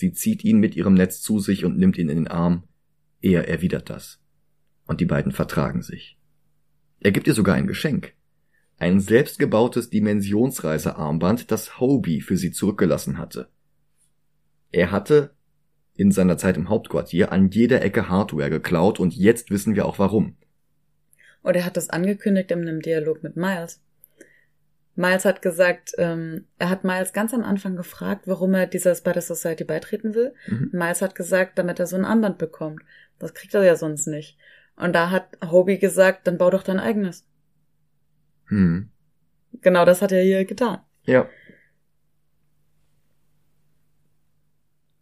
Sie 0.00 0.14
zieht 0.14 0.44
ihn 0.44 0.56
mit 0.60 0.76
ihrem 0.76 0.94
Netz 0.94 1.20
zu 1.20 1.40
sich 1.40 1.66
und 1.66 1.76
nimmt 1.76 1.98
ihn 1.98 2.08
in 2.08 2.16
den 2.16 2.28
Arm. 2.28 2.64
Er 3.20 3.48
erwidert 3.48 3.90
das 3.90 4.18
und 4.86 5.02
die 5.02 5.04
beiden 5.04 5.30
vertragen 5.30 5.82
sich. 5.82 6.18
Er 7.00 7.12
gibt 7.12 7.26
ihr 7.26 7.34
sogar 7.34 7.54
ein 7.54 7.66
Geschenk. 7.66 8.14
Ein 8.78 9.00
selbstgebautes 9.00 9.90
Dimensionsreisearmband, 9.90 11.50
das 11.50 11.78
Hobie 11.78 12.22
für 12.22 12.38
sie 12.38 12.50
zurückgelassen 12.50 13.18
hatte. 13.18 13.50
Er 14.72 14.90
hatte 14.90 15.34
in 15.92 16.12
seiner 16.12 16.38
Zeit 16.38 16.56
im 16.56 16.70
Hauptquartier 16.70 17.30
an 17.30 17.50
jeder 17.50 17.82
Ecke 17.82 18.08
Hardware 18.08 18.48
geklaut 18.48 19.00
und 19.00 19.14
jetzt 19.14 19.50
wissen 19.50 19.74
wir 19.74 19.84
auch 19.84 19.98
warum. 19.98 20.38
Und 21.42 21.56
er 21.56 21.66
hat 21.66 21.76
das 21.76 21.90
angekündigt 21.90 22.50
in 22.52 22.60
einem 22.60 22.80
Dialog 22.80 23.22
mit 23.22 23.36
Miles. 23.36 23.82
Miles 24.96 25.24
hat 25.24 25.40
gesagt, 25.40 25.92
ähm, 25.98 26.46
er 26.58 26.68
hat 26.68 26.84
Miles 26.84 27.12
ganz 27.12 27.32
am 27.32 27.42
Anfang 27.42 27.76
gefragt, 27.76 28.26
warum 28.26 28.54
er 28.54 28.66
dieser 28.66 28.94
Spider 28.94 29.20
Society 29.20 29.64
beitreten 29.64 30.14
will. 30.14 30.34
Mhm. 30.46 30.70
Miles 30.72 31.00
hat 31.00 31.14
gesagt, 31.14 31.58
damit 31.58 31.78
er 31.78 31.86
so 31.86 31.96
ein 31.96 32.04
Armband 32.04 32.38
bekommt. 32.38 32.82
Das 33.18 33.34
kriegt 33.34 33.54
er 33.54 33.62
ja 33.62 33.76
sonst 33.76 34.06
nicht. 34.06 34.36
Und 34.76 34.94
da 34.94 35.10
hat 35.10 35.38
Hobie 35.50 35.78
gesagt, 35.78 36.26
dann 36.26 36.38
bau 36.38 36.50
doch 36.50 36.62
dein 36.62 36.80
eigenes. 36.80 37.26
Hm. 38.46 38.90
Genau 39.60 39.84
das 39.84 40.02
hat 40.02 40.12
er 40.12 40.22
hier 40.22 40.44
getan. 40.44 40.80
Ja. 41.04 41.28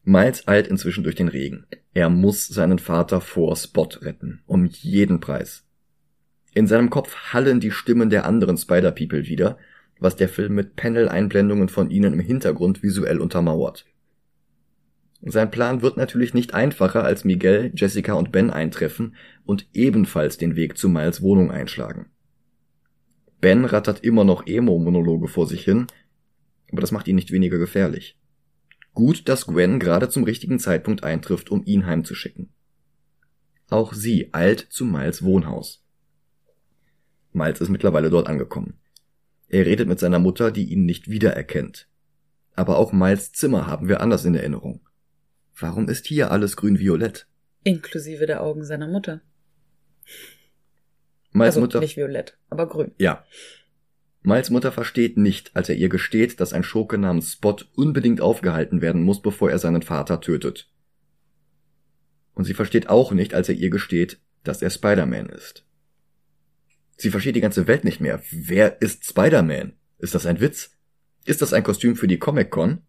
Miles 0.02 0.48
eilt 0.48 0.66
inzwischen 0.66 1.04
durch 1.04 1.16
den 1.16 1.28
Regen. 1.28 1.66
Er 1.94 2.08
muss 2.08 2.46
seinen 2.46 2.78
Vater 2.78 3.20
vor 3.20 3.56
Spot 3.56 3.88
retten. 4.00 4.42
Um 4.46 4.64
jeden 4.66 5.20
Preis. 5.20 5.64
In 6.54 6.66
seinem 6.66 6.90
Kopf 6.90 7.32
hallen 7.32 7.60
die 7.60 7.70
Stimmen 7.70 8.10
der 8.10 8.24
anderen 8.24 8.56
Spider-People 8.56 9.26
wieder, 9.26 9.58
was 10.00 10.16
der 10.16 10.28
Film 10.28 10.54
mit 10.54 10.76
Panel-Einblendungen 10.76 11.68
von 11.68 11.90
ihnen 11.90 12.12
im 12.12 12.20
Hintergrund 12.20 12.82
visuell 12.82 13.20
untermauert. 13.20 13.86
Sein 15.20 15.50
Plan 15.50 15.82
wird 15.82 15.96
natürlich 15.96 16.32
nicht 16.32 16.54
einfacher, 16.54 17.02
als 17.04 17.24
Miguel, 17.24 17.72
Jessica 17.74 18.12
und 18.12 18.30
Ben 18.30 18.50
eintreffen 18.50 19.16
und 19.44 19.66
ebenfalls 19.72 20.38
den 20.38 20.54
Weg 20.54 20.78
zu 20.78 20.88
Miles 20.88 21.22
Wohnung 21.22 21.50
einschlagen. 21.50 22.06
Ben 23.40 23.64
rattert 23.64 24.04
immer 24.04 24.24
noch 24.24 24.46
Emo-Monologe 24.46 25.28
vor 25.28 25.46
sich 25.46 25.64
hin, 25.64 25.86
aber 26.70 26.80
das 26.80 26.92
macht 26.92 27.08
ihn 27.08 27.16
nicht 27.16 27.32
weniger 27.32 27.58
gefährlich. 27.58 28.18
Gut, 28.94 29.28
dass 29.28 29.46
Gwen 29.46 29.78
gerade 29.78 30.08
zum 30.08 30.24
richtigen 30.24 30.58
Zeitpunkt 30.58 31.04
eintrifft, 31.04 31.50
um 31.50 31.64
ihn 31.64 31.86
heimzuschicken. 31.86 32.50
Auch 33.70 33.92
sie 33.92 34.30
eilt 34.32 34.66
zu 34.70 34.84
Miles 34.84 35.22
Wohnhaus. 35.22 35.84
Miles 37.32 37.60
ist 37.60 37.68
mittlerweile 37.68 38.10
dort 38.10 38.26
angekommen. 38.26 38.78
Er 39.48 39.64
redet 39.64 39.88
mit 39.88 39.98
seiner 39.98 40.18
Mutter, 40.18 40.50
die 40.50 40.64
ihn 40.64 40.84
nicht 40.84 41.08
wiedererkennt. 41.08 41.88
Aber 42.54 42.76
auch 42.78 42.92
Miles 42.92 43.32
Zimmer 43.32 43.66
haben 43.66 43.88
wir 43.88 44.00
anders 44.00 44.24
in 44.24 44.34
Erinnerung. 44.34 44.80
Warum 45.58 45.88
ist 45.88 46.06
hier 46.06 46.30
alles 46.30 46.56
grün-violett? 46.56 47.26
Inklusive 47.64 48.26
der 48.26 48.42
Augen 48.42 48.64
seiner 48.64 48.88
Mutter. 48.88 49.22
Miles 51.32 51.48
also 51.48 51.60
Mutter. 51.60 51.80
nicht 51.80 51.96
violett, 51.96 52.38
aber 52.50 52.68
grün. 52.68 52.92
Ja. 52.98 53.24
Miles 54.22 54.50
Mutter 54.50 54.72
versteht 54.72 55.16
nicht, 55.16 55.54
als 55.56 55.68
er 55.68 55.76
ihr 55.76 55.88
gesteht, 55.88 56.40
dass 56.40 56.52
ein 56.52 56.64
Schurke 56.64 56.98
namens 56.98 57.32
Spot 57.32 57.56
unbedingt 57.74 58.20
aufgehalten 58.20 58.80
werden 58.80 59.02
muss, 59.02 59.22
bevor 59.22 59.50
er 59.50 59.58
seinen 59.58 59.82
Vater 59.82 60.20
tötet. 60.20 60.70
Und 62.34 62.44
sie 62.44 62.54
versteht 62.54 62.88
auch 62.88 63.12
nicht, 63.12 63.34
als 63.34 63.48
er 63.48 63.54
ihr 63.54 63.70
gesteht, 63.70 64.20
dass 64.44 64.62
er 64.62 64.70
Spider-Man 64.70 65.28
ist. 65.28 65.64
Sie 66.98 67.10
versteht 67.10 67.36
die 67.36 67.40
ganze 67.40 67.66
Welt 67.68 67.84
nicht 67.84 68.00
mehr. 68.00 68.20
Wer 68.30 68.82
ist 68.82 69.04
Spider-Man? 69.06 69.72
Ist 69.98 70.14
das 70.16 70.26
ein 70.26 70.40
Witz? 70.40 70.76
Ist 71.24 71.40
das 71.40 71.52
ein 71.52 71.62
Kostüm 71.62 71.94
für 71.94 72.08
die 72.08 72.18
Comic-Con? 72.18 72.82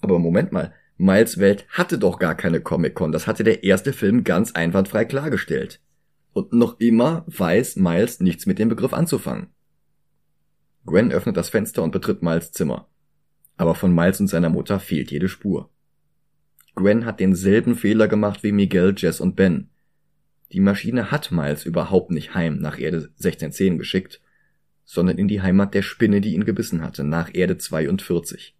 Aber 0.00 0.18
Moment 0.18 0.50
mal, 0.50 0.72
Miles 0.96 1.38
Welt 1.38 1.66
hatte 1.68 1.98
doch 1.98 2.18
gar 2.18 2.34
keine 2.34 2.62
Comic-Con. 2.62 3.12
Das 3.12 3.26
hatte 3.26 3.44
der 3.44 3.64
erste 3.64 3.92
Film 3.92 4.24
ganz 4.24 4.52
einwandfrei 4.52 5.04
klargestellt. 5.04 5.80
Und 6.32 6.54
noch 6.54 6.80
immer 6.80 7.24
weiß 7.26 7.76
Miles 7.76 8.20
nichts 8.20 8.46
mit 8.46 8.58
dem 8.58 8.70
Begriff 8.70 8.94
anzufangen. 8.94 9.48
Gwen 10.86 11.12
öffnet 11.12 11.36
das 11.36 11.50
Fenster 11.50 11.82
und 11.82 11.90
betritt 11.90 12.22
Miles 12.22 12.52
Zimmer. 12.52 12.88
Aber 13.58 13.74
von 13.74 13.94
Miles 13.94 14.20
und 14.20 14.28
seiner 14.28 14.48
Mutter 14.48 14.80
fehlt 14.80 15.10
jede 15.10 15.28
Spur. 15.28 15.68
Gwen 16.76 17.04
hat 17.04 17.20
denselben 17.20 17.74
Fehler 17.74 18.08
gemacht 18.08 18.42
wie 18.42 18.52
Miguel, 18.52 18.94
Jess 18.96 19.20
und 19.20 19.36
Ben. 19.36 19.68
Die 20.52 20.60
Maschine 20.60 21.10
hat 21.10 21.30
Miles 21.30 21.64
überhaupt 21.64 22.10
nicht 22.10 22.34
heim 22.34 22.58
nach 22.58 22.78
Erde 22.78 23.10
1610 23.18 23.78
geschickt, 23.78 24.20
sondern 24.84 25.18
in 25.18 25.28
die 25.28 25.42
Heimat 25.42 25.74
der 25.74 25.82
Spinne, 25.82 26.20
die 26.20 26.34
ihn 26.34 26.44
gebissen 26.44 26.82
hatte, 26.82 27.04
nach 27.04 27.30
Erde 27.32 27.56
42. 27.56 28.56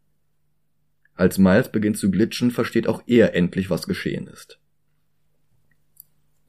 Als 1.14 1.38
Miles 1.38 1.72
beginnt 1.72 1.98
zu 1.98 2.10
glitschen, 2.10 2.52
versteht 2.52 2.86
auch 2.86 3.02
er 3.06 3.34
endlich, 3.34 3.68
was 3.68 3.88
geschehen 3.88 4.28
ist. 4.28 4.60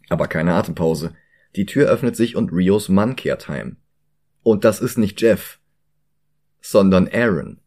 Aber 0.10 0.28
keine 0.28 0.54
Atempause. 0.54 1.16
Die 1.56 1.66
Tür 1.66 1.90
öffnet 1.90 2.16
sich 2.16 2.36
und 2.36 2.52
Rios 2.52 2.88
Mann 2.90 3.16
kehrt 3.16 3.50
heim. 3.50 3.78
Und 4.44 4.64
das 4.64 4.80
ist 4.80 4.98
nicht 4.98 5.20
Jeff, 5.22 5.60
sondern 6.62 7.08
Aaron. 7.08 7.60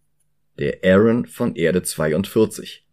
Der 0.58 0.78
Aaron 0.84 1.26
von 1.26 1.56
Erde 1.56 1.82
42. 1.82 2.86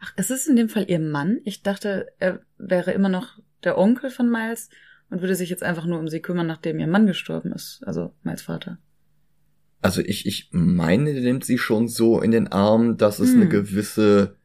Ach, 0.00 0.12
es 0.16 0.30
ist 0.30 0.48
in 0.48 0.56
dem 0.56 0.68
Fall 0.68 0.86
ihr 0.88 0.98
Mann? 0.98 1.40
Ich 1.44 1.62
dachte, 1.62 2.06
er 2.18 2.40
wäre 2.58 2.92
immer 2.92 3.10
noch 3.10 3.41
der 3.64 3.78
Onkel 3.78 4.10
von 4.10 4.30
Miles 4.30 4.68
und 5.10 5.20
würde 5.20 5.34
sich 5.34 5.50
jetzt 5.50 5.62
einfach 5.62 5.86
nur 5.86 5.98
um 5.98 6.08
sie 6.08 6.20
kümmern, 6.20 6.46
nachdem 6.46 6.78
ihr 6.80 6.86
Mann 6.86 7.06
gestorben 7.06 7.52
ist. 7.52 7.82
Also 7.86 8.12
Miles 8.22 8.42
Vater. 8.42 8.78
Also 9.80 10.00
ich, 10.00 10.26
ich 10.26 10.48
meine, 10.52 11.12
der 11.12 11.22
nimmt 11.22 11.44
sie 11.44 11.58
schon 11.58 11.88
so 11.88 12.20
in 12.20 12.30
den 12.30 12.48
Arm, 12.48 12.96
dass 12.96 13.18
es 13.18 13.32
eine 13.32 13.42
Hm. 13.42 13.50
gewisse 13.50 14.36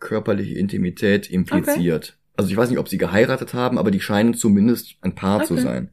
körperliche 0.00 0.54
Intimität 0.58 1.30
impliziert. 1.30 2.18
Also 2.36 2.50
ich 2.50 2.56
weiß 2.56 2.68
nicht, 2.68 2.78
ob 2.80 2.88
sie 2.88 2.98
geheiratet 2.98 3.54
haben, 3.54 3.78
aber 3.78 3.90
die 3.92 4.00
scheinen 4.00 4.34
zumindest 4.34 4.96
ein 5.00 5.14
Paar 5.14 5.44
zu 5.44 5.54
Okay. 5.54 5.62
sein. 5.62 5.90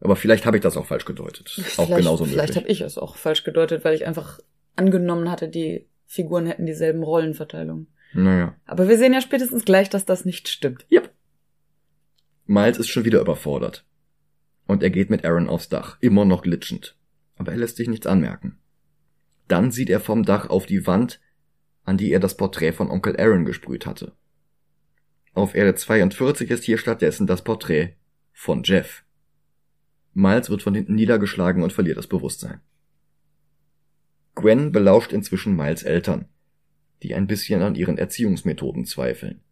Aber 0.00 0.14
vielleicht 0.14 0.46
habe 0.46 0.56
ich 0.56 0.62
das 0.62 0.76
auch 0.76 0.86
falsch 0.86 1.04
gedeutet. 1.04 1.52
Auch 1.76 1.86
vielleicht 1.86 1.96
genauso 1.96 2.24
vielleicht 2.24 2.54
habe 2.54 2.68
ich 2.68 2.80
es 2.82 2.96
auch 2.98 3.16
falsch 3.16 3.42
gedeutet, 3.42 3.84
weil 3.84 3.96
ich 3.96 4.06
einfach 4.06 4.38
angenommen 4.76 5.28
hatte, 5.28 5.48
die 5.48 5.86
Figuren 6.06 6.46
hätten 6.46 6.66
dieselben 6.66 7.02
Rollenverteilungen. 7.02 7.88
Naja. 8.14 8.54
Aber 8.64 8.88
wir 8.88 8.96
sehen 8.96 9.12
ja 9.12 9.20
spätestens 9.20 9.64
gleich, 9.64 9.90
dass 9.90 10.04
das 10.06 10.24
nicht 10.24 10.48
stimmt. 10.48 10.86
Yep. 10.92 11.10
Miles 12.48 12.78
ist 12.78 12.88
schon 12.88 13.04
wieder 13.04 13.20
überfordert. 13.20 13.84
Und 14.66 14.82
er 14.82 14.88
geht 14.88 15.10
mit 15.10 15.24
Aaron 15.26 15.50
aufs 15.50 15.68
Dach, 15.68 15.98
immer 16.00 16.24
noch 16.24 16.42
glitschend. 16.42 16.96
Aber 17.36 17.52
er 17.52 17.58
lässt 17.58 17.76
sich 17.76 17.88
nichts 17.88 18.06
anmerken. 18.06 18.58
Dann 19.48 19.70
sieht 19.70 19.90
er 19.90 20.00
vom 20.00 20.24
Dach 20.24 20.48
auf 20.48 20.64
die 20.64 20.86
Wand, 20.86 21.20
an 21.84 21.98
die 21.98 22.10
er 22.10 22.20
das 22.20 22.38
Porträt 22.38 22.72
von 22.72 22.90
Onkel 22.90 23.20
Aaron 23.20 23.44
gesprüht 23.44 23.84
hatte. 23.84 24.12
Auf 25.34 25.54
Erde 25.54 25.74
42 25.74 26.50
ist 26.50 26.64
hier 26.64 26.78
stattdessen 26.78 27.26
das 27.26 27.44
Porträt 27.44 27.96
von 28.32 28.62
Jeff. 28.62 29.04
Miles 30.14 30.48
wird 30.48 30.62
von 30.62 30.74
hinten 30.74 30.94
niedergeschlagen 30.94 31.62
und 31.62 31.74
verliert 31.74 31.98
das 31.98 32.06
Bewusstsein. 32.06 32.62
Gwen 34.34 34.72
belauscht 34.72 35.12
inzwischen 35.12 35.54
Miles 35.54 35.82
Eltern, 35.82 36.28
die 37.02 37.14
ein 37.14 37.26
bisschen 37.26 37.60
an 37.60 37.74
ihren 37.74 37.98
Erziehungsmethoden 37.98 38.86
zweifeln. 38.86 39.42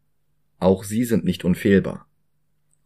Auch 0.59 0.82
sie 0.82 1.05
sind 1.05 1.24
nicht 1.24 1.44
unfehlbar. 1.44 2.05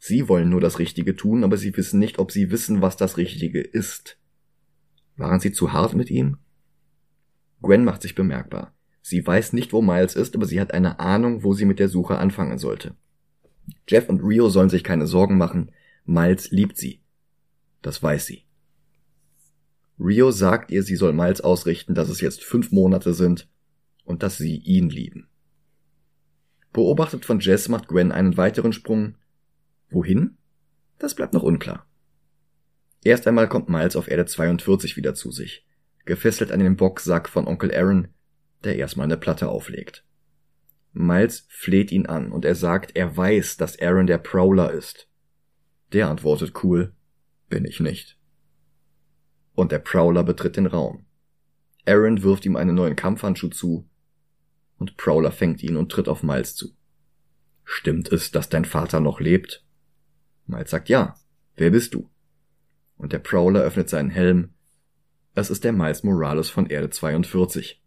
Sie 0.02 0.28
wollen 0.28 0.48
nur 0.48 0.62
das 0.62 0.78
Richtige 0.78 1.14
tun, 1.14 1.44
aber 1.44 1.59
sie 1.59 1.77
wissen 1.77 2.01
nicht, 2.01 2.18
ob 2.18 2.32
sie 2.32 2.51
wissen, 2.51 2.81
was 2.81 2.97
das 2.97 3.18
Richtige 3.18 3.60
ist. 3.60 4.18
Waren 5.16 5.40
sie 5.40 5.52
zu 5.52 5.74
hart 5.74 5.94
mit 5.94 6.10
ihm? 6.10 6.39
Gwen 7.60 7.85
macht 7.85 8.01
sich 8.01 8.14
bemerkbar. 8.14 8.74
Sie 9.02 9.24
weiß 9.24 9.52
nicht, 9.52 9.74
wo 9.74 9.82
Miles 9.82 10.16
ist, 10.16 10.35
aber 10.35 10.47
sie 10.47 10.59
hat 10.59 10.72
eine 10.72 11.01
Ahnung, 11.01 11.44
wo 11.44 11.52
sie 11.52 11.66
mit 11.66 11.78
der 11.78 11.90
Suche 11.90 12.16
anfangen 12.16 12.59
sollte. 12.59 12.97
Jeff 13.86 14.09
und 14.09 14.22
Rio 14.22 14.48
sollen 14.48 14.70
sich 14.70 14.82
keine 14.82 15.06
Sorgen 15.06 15.36
machen. 15.36 15.70
Miles 16.06 16.51
liebt 16.51 16.78
sie. 16.78 17.02
Das 17.82 18.02
weiß 18.02 18.24
sie. 18.24 18.44
Rio 19.98 20.31
sagt 20.31 20.70
ihr, 20.70 20.82
sie 20.82 20.97
soll 20.97 21.12
Miles 21.12 21.43
ausrichten, 21.43 21.94
dass 21.94 22.09
es 22.09 22.22
jetzt 22.22 22.43
fünf 22.43 22.72
Monate 22.72 23.12
sind 23.12 23.51
und 24.05 24.22
dass 24.22 24.39
sie 24.39 24.56
ihn 24.56 24.89
lieben. 24.89 25.28
Beobachtet 26.72 27.27
von 27.27 27.40
Jess 27.40 27.68
macht 27.68 27.86
Gwen 27.89 28.12
einen 28.12 28.39
weiteren 28.39 28.72
Sprung. 28.72 29.16
Wohin? 29.90 30.38
Das 30.98 31.14
bleibt 31.14 31.32
noch 31.32 31.42
unklar. 31.42 31.86
Erst 33.02 33.26
einmal 33.26 33.48
kommt 33.48 33.68
Miles 33.68 33.96
auf 33.96 34.08
Erde 34.08 34.26
42 34.26 34.96
wieder 34.96 35.14
zu 35.14 35.30
sich, 35.30 35.66
gefesselt 36.04 36.52
an 36.52 36.60
den 36.60 36.76
Boxsack 36.76 37.28
von 37.28 37.46
Onkel 37.46 37.74
Aaron, 37.74 38.08
der 38.64 38.76
erstmal 38.76 39.04
eine 39.04 39.16
Platte 39.16 39.48
auflegt. 39.48 40.04
Miles 40.92 41.46
fleht 41.48 41.92
ihn 41.92 42.06
an 42.06 42.32
und 42.32 42.44
er 42.44 42.54
sagt, 42.54 42.96
er 42.96 43.16
weiß, 43.16 43.56
dass 43.56 43.80
Aaron 43.80 44.06
der 44.06 44.18
Prowler 44.18 44.72
ist. 44.72 45.08
Der 45.92 46.08
antwortet 46.08 46.62
cool, 46.62 46.92
bin 47.48 47.64
ich 47.64 47.80
nicht. 47.80 48.18
Und 49.54 49.72
der 49.72 49.78
Prowler 49.78 50.22
betritt 50.22 50.56
den 50.56 50.66
Raum. 50.66 51.06
Aaron 51.86 52.22
wirft 52.22 52.44
ihm 52.44 52.56
einen 52.56 52.74
neuen 52.74 52.96
Kampfhandschuh 52.96 53.48
zu 53.48 53.88
und 54.78 54.96
Prowler 54.96 55.32
fängt 55.32 55.62
ihn 55.62 55.76
und 55.76 55.90
tritt 55.90 56.08
auf 56.08 56.22
Miles 56.22 56.54
zu. 56.54 56.74
Stimmt 57.64 58.10
es, 58.12 58.30
dass 58.30 58.48
dein 58.48 58.64
Vater 58.64 59.00
noch 59.00 59.20
lebt? 59.20 59.64
Miles 60.51 60.70
sagt 60.70 60.89
ja. 60.89 61.16
Wer 61.56 61.70
bist 61.70 61.94
du? 61.94 62.10
Und 62.97 63.12
der 63.12 63.18
Prowler 63.20 63.60
öffnet 63.60 63.89
seinen 63.89 64.10
Helm. 64.10 64.51
Es 65.35 65.48
ist 65.48 65.64
der 65.64 65.72
Miles 65.72 66.02
Morales 66.02 66.51
von 66.51 66.66
Erde 66.66 66.90
42. 66.90 67.81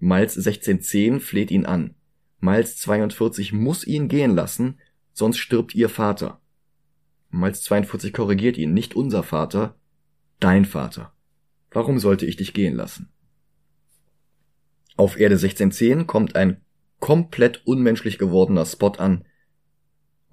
Miles 0.00 0.36
1610 0.36 1.20
fleht 1.20 1.50
ihn 1.50 1.64
an. 1.64 1.94
Miles 2.40 2.76
42 2.78 3.52
muss 3.52 3.86
ihn 3.86 4.08
gehen 4.08 4.34
lassen, 4.34 4.80
sonst 5.12 5.38
stirbt 5.38 5.74
ihr 5.74 5.88
Vater. 5.88 6.40
Miles 7.30 7.62
42 7.62 8.12
korrigiert 8.12 8.58
ihn, 8.58 8.74
nicht 8.74 8.94
unser 8.96 9.22
Vater, 9.22 9.78
dein 10.40 10.64
Vater. 10.64 11.14
Warum 11.70 11.98
sollte 11.98 12.26
ich 12.26 12.36
dich 12.36 12.52
gehen 12.52 12.74
lassen? 12.74 13.08
Auf 14.96 15.18
Erde 15.18 15.36
1610 15.36 16.06
kommt 16.06 16.36
ein 16.36 16.60
komplett 17.00 17.66
unmenschlich 17.66 18.18
gewordener 18.18 18.66
Spot 18.66 18.92
an 18.98 19.24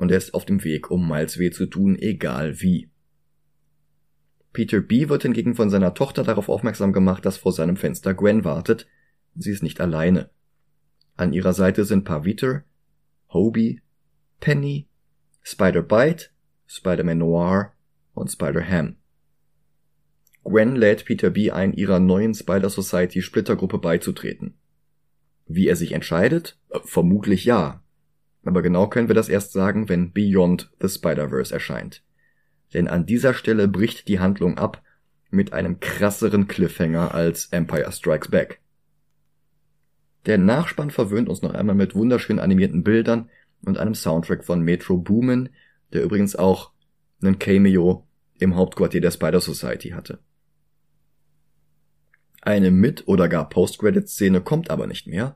und 0.01 0.09
er 0.09 0.17
ist 0.17 0.33
auf 0.33 0.45
dem 0.45 0.63
Weg, 0.63 0.89
um 0.89 1.07
Miles 1.07 1.37
weh 1.37 1.51
zu 1.51 1.67
tun, 1.67 1.95
egal 1.95 2.59
wie. 2.59 2.89
Peter 4.51 4.81
B. 4.81 5.09
wird 5.09 5.21
hingegen 5.21 5.53
von 5.53 5.69
seiner 5.69 5.93
Tochter 5.93 6.23
darauf 6.23 6.49
aufmerksam 6.49 6.91
gemacht, 6.91 7.23
dass 7.23 7.37
vor 7.37 7.51
seinem 7.51 7.77
Fenster 7.77 8.15
Gwen 8.15 8.43
wartet. 8.43 8.87
Sie 9.35 9.51
ist 9.51 9.61
nicht 9.61 9.79
alleine. 9.79 10.31
An 11.17 11.33
ihrer 11.33 11.53
Seite 11.53 11.85
sind 11.85 12.03
Paviter, 12.03 12.63
Hobie, 13.31 13.81
Penny, 14.39 14.87
Spider-Bite, 15.43 16.29
Spider-Man 16.65 17.19
Noir 17.19 17.73
und 18.15 18.31
Spider-Ham. 18.31 18.95
Gwen 20.43 20.75
lädt 20.75 21.05
Peter 21.05 21.29
B. 21.29 21.51
ein, 21.51 21.73
ihrer 21.73 21.99
neuen 21.99 22.33
Spider 22.33 22.71
Society 22.71 23.21
Splittergruppe 23.21 23.77
beizutreten. 23.77 24.55
Wie 25.45 25.67
er 25.67 25.75
sich 25.75 25.91
entscheidet? 25.91 26.57
Äh, 26.71 26.79
Vermutlich 26.85 27.45
ja. 27.45 27.83
Aber 28.43 28.61
genau 28.61 28.87
können 28.87 29.07
wir 29.07 29.15
das 29.15 29.29
erst 29.29 29.53
sagen, 29.53 29.89
wenn 29.89 30.13
Beyond 30.13 30.71
the 30.79 30.89
Spider-Verse 30.89 31.53
erscheint. 31.53 32.03
Denn 32.73 32.87
an 32.87 33.05
dieser 33.05 33.33
Stelle 33.33 33.67
bricht 33.67 34.07
die 34.07 34.19
Handlung 34.19 34.57
ab 34.57 34.81
mit 35.29 35.53
einem 35.53 35.79
krasseren 35.79 36.47
Cliffhanger 36.47 37.13
als 37.13 37.47
Empire 37.47 37.91
Strikes 37.91 38.29
Back. 38.29 38.61
Der 40.25 40.37
Nachspann 40.37 40.91
verwöhnt 40.91 41.29
uns 41.29 41.41
noch 41.41 41.53
einmal 41.53 41.75
mit 41.75 41.95
wunderschön 41.95 42.39
animierten 42.39 42.83
Bildern 42.83 43.29
und 43.65 43.77
einem 43.77 43.95
Soundtrack 43.95 44.43
von 44.43 44.61
Metro 44.61 44.97
Boomin, 44.97 45.49
der 45.93 46.03
übrigens 46.03 46.35
auch 46.35 46.71
einen 47.21 47.39
Cameo 47.39 48.07
im 48.39 48.55
Hauptquartier 48.55 49.01
der 49.01 49.11
Spider 49.11 49.41
Society 49.41 49.89
hatte. 49.89 50.19
Eine 52.41 52.71
Mit- 52.71 53.07
oder 53.07 53.29
gar 53.29 53.47
Post-Credit-Szene 53.49 54.41
kommt 54.41 54.71
aber 54.71 54.87
nicht 54.87 55.07
mehr, 55.07 55.35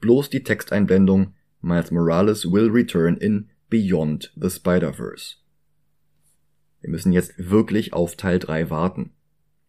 bloß 0.00 0.28
die 0.28 0.42
Texteinblendung 0.42 1.34
Miles 1.62 1.90
Morales 1.90 2.50
will 2.50 2.68
return 2.70 3.16
in 3.16 3.48
Beyond 3.70 4.32
the 4.36 4.50
Spider-Verse. 4.50 5.36
Wir 6.80 6.90
müssen 6.90 7.12
jetzt 7.12 7.32
wirklich 7.38 7.92
auf 7.92 8.16
Teil 8.16 8.38
3 8.38 8.68
warten. 8.68 9.12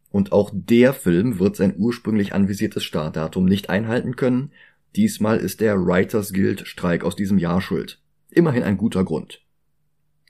Und 0.10 0.32
auch 0.32 0.52
der 0.54 0.94
Film 0.94 1.40
wird 1.40 1.56
sein 1.56 1.76
ursprünglich 1.78 2.34
anvisiertes 2.34 2.84
Startdatum 2.84 3.46
nicht 3.46 3.70
einhalten 3.70 4.16
können, 4.16 4.52
Diesmal 4.96 5.38
ist 5.38 5.60
der 5.60 5.84
Writers 5.84 6.34
Guild 6.34 6.68
Streik 6.68 7.04
aus 7.04 7.16
diesem 7.16 7.40
Jahr 7.40 7.62
schuld. 7.62 8.00
Immerhin 8.30 8.64
ein 8.64 8.78
guter 8.78 9.04
Grund. 9.04 9.44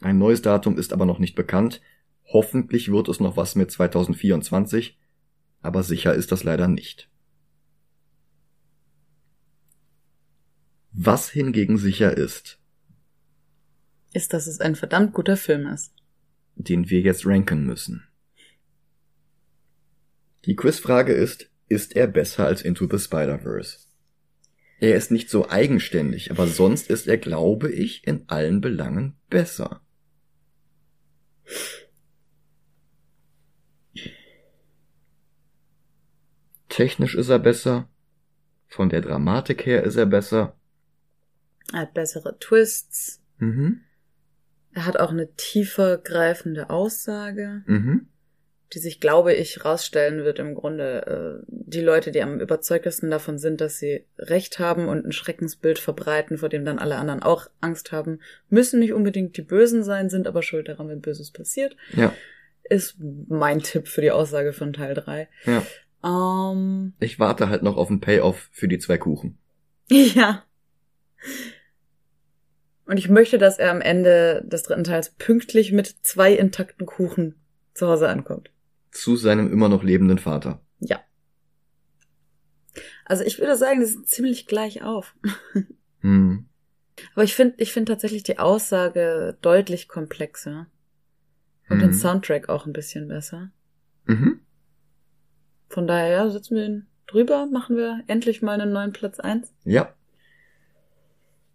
Ein 0.01 0.17
neues 0.17 0.41
Datum 0.41 0.77
ist 0.77 0.93
aber 0.93 1.05
noch 1.05 1.19
nicht 1.19 1.35
bekannt. 1.35 1.81
Hoffentlich 2.31 2.89
wird 2.89 3.09
es 3.09 3.19
noch 3.19 3.35
was 3.35 3.55
mit 3.55 3.71
2024, 3.71 4.97
aber 5.61 5.83
sicher 5.83 6.13
ist 6.13 6.31
das 6.31 6.45
leider 6.45 6.69
nicht. 6.69 7.09
Was 10.93 11.29
hingegen 11.29 11.77
sicher 11.77 12.15
ist, 12.15 12.59
Ist, 14.13 14.31
dass 14.33 14.45
es 14.45 14.59
ein 14.59 14.75
verdammt 14.75 15.13
guter 15.13 15.37
Film 15.37 15.65
ist. 15.67 15.91
den 16.55 16.89
wir 16.89 17.01
jetzt 17.01 17.25
ranken 17.25 17.65
müssen. 17.65 18.07
Die 20.45 20.55
Quizfrage 20.55 21.13
ist, 21.13 21.49
ist 21.67 21.95
er 21.95 22.05
besser 22.07 22.45
als 22.45 22.61
Into 22.61 22.87
the 22.89 22.99
Spider-Verse? 22.99 23.87
Er 24.79 24.95
ist 24.95 25.09
nicht 25.09 25.29
so 25.29 25.49
eigenständig, 25.49 26.29
aber 26.29 26.45
sonst 26.45 26.89
ist 26.89 27.07
er, 27.07 27.17
glaube 27.17 27.71
ich, 27.71 28.05
in 28.05 28.29
allen 28.29 28.61
Belangen 28.61 29.15
besser. 29.29 29.81
Technisch 36.69 37.15
ist 37.15 37.29
er 37.29 37.39
besser, 37.39 37.87
von 38.67 38.89
der 38.89 39.01
Dramatik 39.01 39.65
her 39.65 39.83
ist 39.83 39.95
er 39.95 40.05
besser. 40.05 40.57
Er 41.71 41.79
hat 41.81 41.93
bessere 41.93 42.37
Twists. 42.39 43.21
Mhm. 43.39 43.81
Er 44.73 44.85
hat 44.85 44.97
auch 44.99 45.11
eine 45.11 45.31
tiefer 45.35 45.97
greifende 45.97 46.69
Aussage, 46.69 47.63
Mhm. 47.67 48.07
die 48.73 48.79
sich, 48.79 48.99
glaube 48.99 49.33
ich, 49.33 49.63
rausstellen 49.63 50.23
wird 50.23 50.39
im 50.39 50.55
Grunde 50.55 51.41
äh, 51.41 51.45
die 51.47 51.81
Leute, 51.81 52.09
die 52.11 52.23
am 52.23 52.39
überzeugtesten 52.39 53.11
davon 53.11 53.37
sind, 53.37 53.61
dass 53.61 53.77
sie 53.77 54.05
Recht 54.17 54.57
haben 54.57 54.87
und 54.87 55.05
ein 55.05 55.11
Schreckensbild 55.11 55.77
verbreiten, 55.77 56.39
vor 56.39 56.49
dem 56.49 56.65
dann 56.65 56.79
alle 56.79 56.95
anderen 56.97 57.21
auch 57.21 57.47
Angst 57.61 57.91
haben, 57.91 58.19
müssen 58.49 58.79
nicht 58.79 58.93
unbedingt 58.93 59.37
die 59.37 59.43
Bösen 59.43 59.83
sein, 59.83 60.09
sind 60.09 60.27
aber 60.27 60.41
schuld 60.41 60.67
daran, 60.67 60.89
wenn 60.89 61.01
Böses 61.01 61.29
passiert, 61.31 61.75
Ja, 61.95 62.13
ist 62.67 62.95
mein 62.99 63.59
Tipp 63.59 63.87
für 63.87 64.01
die 64.01 64.11
Aussage 64.11 64.53
von 64.53 64.73
Teil 64.73 64.95
3. 64.95 65.27
ja. 65.45 65.63
Ähm, 66.03 66.93
Ich 66.99 67.19
warte 67.19 67.49
halt 67.49 67.61
noch 67.63 67.77
auf 67.77 67.89
den 67.89 67.99
Payoff 68.01 68.49
für 68.51 68.67
die 68.67 68.79
zwei 68.79 68.97
Kuchen. 68.97 69.37
Ja. 69.91 70.43
Und 72.85 72.97
ich 72.97 73.09
möchte, 73.09 73.37
dass 73.37 73.59
er 73.59 73.71
am 73.71 73.81
Ende 73.81 74.43
des 74.45 74.63
dritten 74.63 74.83
Teils 74.83 75.11
pünktlich 75.11 75.71
mit 75.71 75.87
zwei 76.01 76.33
intakten 76.33 76.85
Kuchen 76.85 77.35
zu 77.73 77.87
Hause 77.87 78.09
ankommt. 78.09 78.51
Zu 78.91 79.15
seinem 79.15 79.51
immer 79.51 79.69
noch 79.69 79.83
lebenden 79.83 80.19
Vater. 80.19 80.61
Ja. 80.79 80.99
Also 83.05 83.23
ich 83.23 83.39
würde 83.39 83.55
sagen, 83.55 83.79
die 83.79 83.85
sind 83.85 84.07
ziemlich 84.07 84.47
gleich 84.47 84.83
auf. 84.83 85.15
Hm. 86.01 86.49
Aber 87.13 87.23
ich 87.23 87.33
finde, 87.33 87.55
ich 87.59 87.71
finde 87.71 87.93
tatsächlich 87.93 88.23
die 88.23 88.37
Aussage 88.37 89.37
deutlich 89.41 89.87
komplexer. 89.87 90.67
Und 91.69 91.79
den 91.79 91.91
Mhm. 91.91 91.93
Soundtrack 91.93 92.49
auch 92.49 92.65
ein 92.65 92.73
bisschen 92.73 93.07
besser. 93.07 93.51
Mhm. 94.05 94.41
Von 95.69 95.87
daher, 95.87 96.09
ja, 96.09 96.29
setzen 96.29 96.57
wir 96.57 96.65
ihn 96.65 96.87
drüber, 97.07 97.45
machen 97.45 97.77
wir 97.77 98.03
endlich 98.07 98.41
mal 98.41 98.59
einen 98.59 98.73
neuen 98.73 98.91
Platz 98.91 99.21
eins. 99.21 99.53
Ja. 99.63 99.95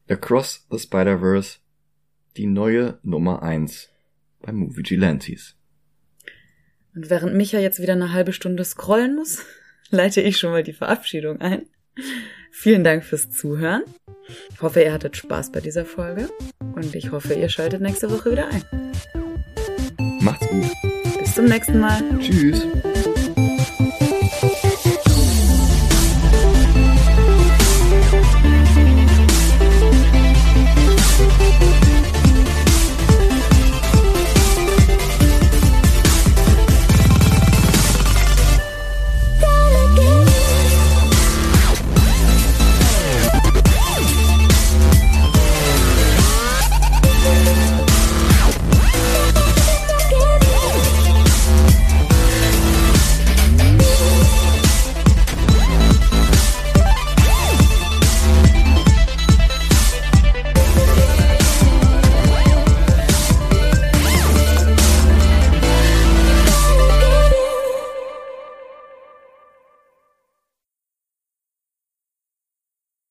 Across 0.09 0.67
the 0.71 0.79
Spider-Verse, 0.79 1.59
die 2.37 2.47
neue 2.47 2.99
Nummer 3.03 3.43
eins 3.43 3.89
bei 4.41 4.53
Movie 4.53 4.83
Gilantes. 4.83 5.57
Und 6.95 7.11
während 7.11 7.35
Micha 7.35 7.59
jetzt 7.59 7.81
wieder 7.81 7.93
eine 7.93 8.13
halbe 8.13 8.33
Stunde 8.33 8.65
scrollen 8.65 9.15
muss, 9.15 9.45
leite 9.91 10.21
ich 10.21 10.39
schon 10.39 10.51
mal 10.51 10.63
die 10.63 10.73
Verabschiedung 10.73 11.41
ein. 11.41 11.67
Vielen 12.51 12.85
Dank 12.85 13.05
fürs 13.05 13.31
Zuhören. 13.31 13.83
Ich 14.53 14.61
hoffe, 14.63 14.83
ihr 14.83 14.93
hattet 14.93 15.17
Spaß 15.17 15.53
bei 15.53 15.61
dieser 15.61 15.85
Folge. 15.85 16.29
Und 16.75 16.95
ich 16.95 17.13
hoffe, 17.13 17.35
ihr 17.35 17.49
schaltet 17.49 17.81
nächste 17.81 18.11
Woche 18.11 18.33
wieder 18.33 18.49
ein. 18.49 18.65
Macht's 20.21 20.49
gut. 20.49 20.67
Bis 21.19 21.35
zum 21.35 21.47
nächsten 21.47 21.79
Mal. 21.79 22.03
Tschüss. 22.19 22.67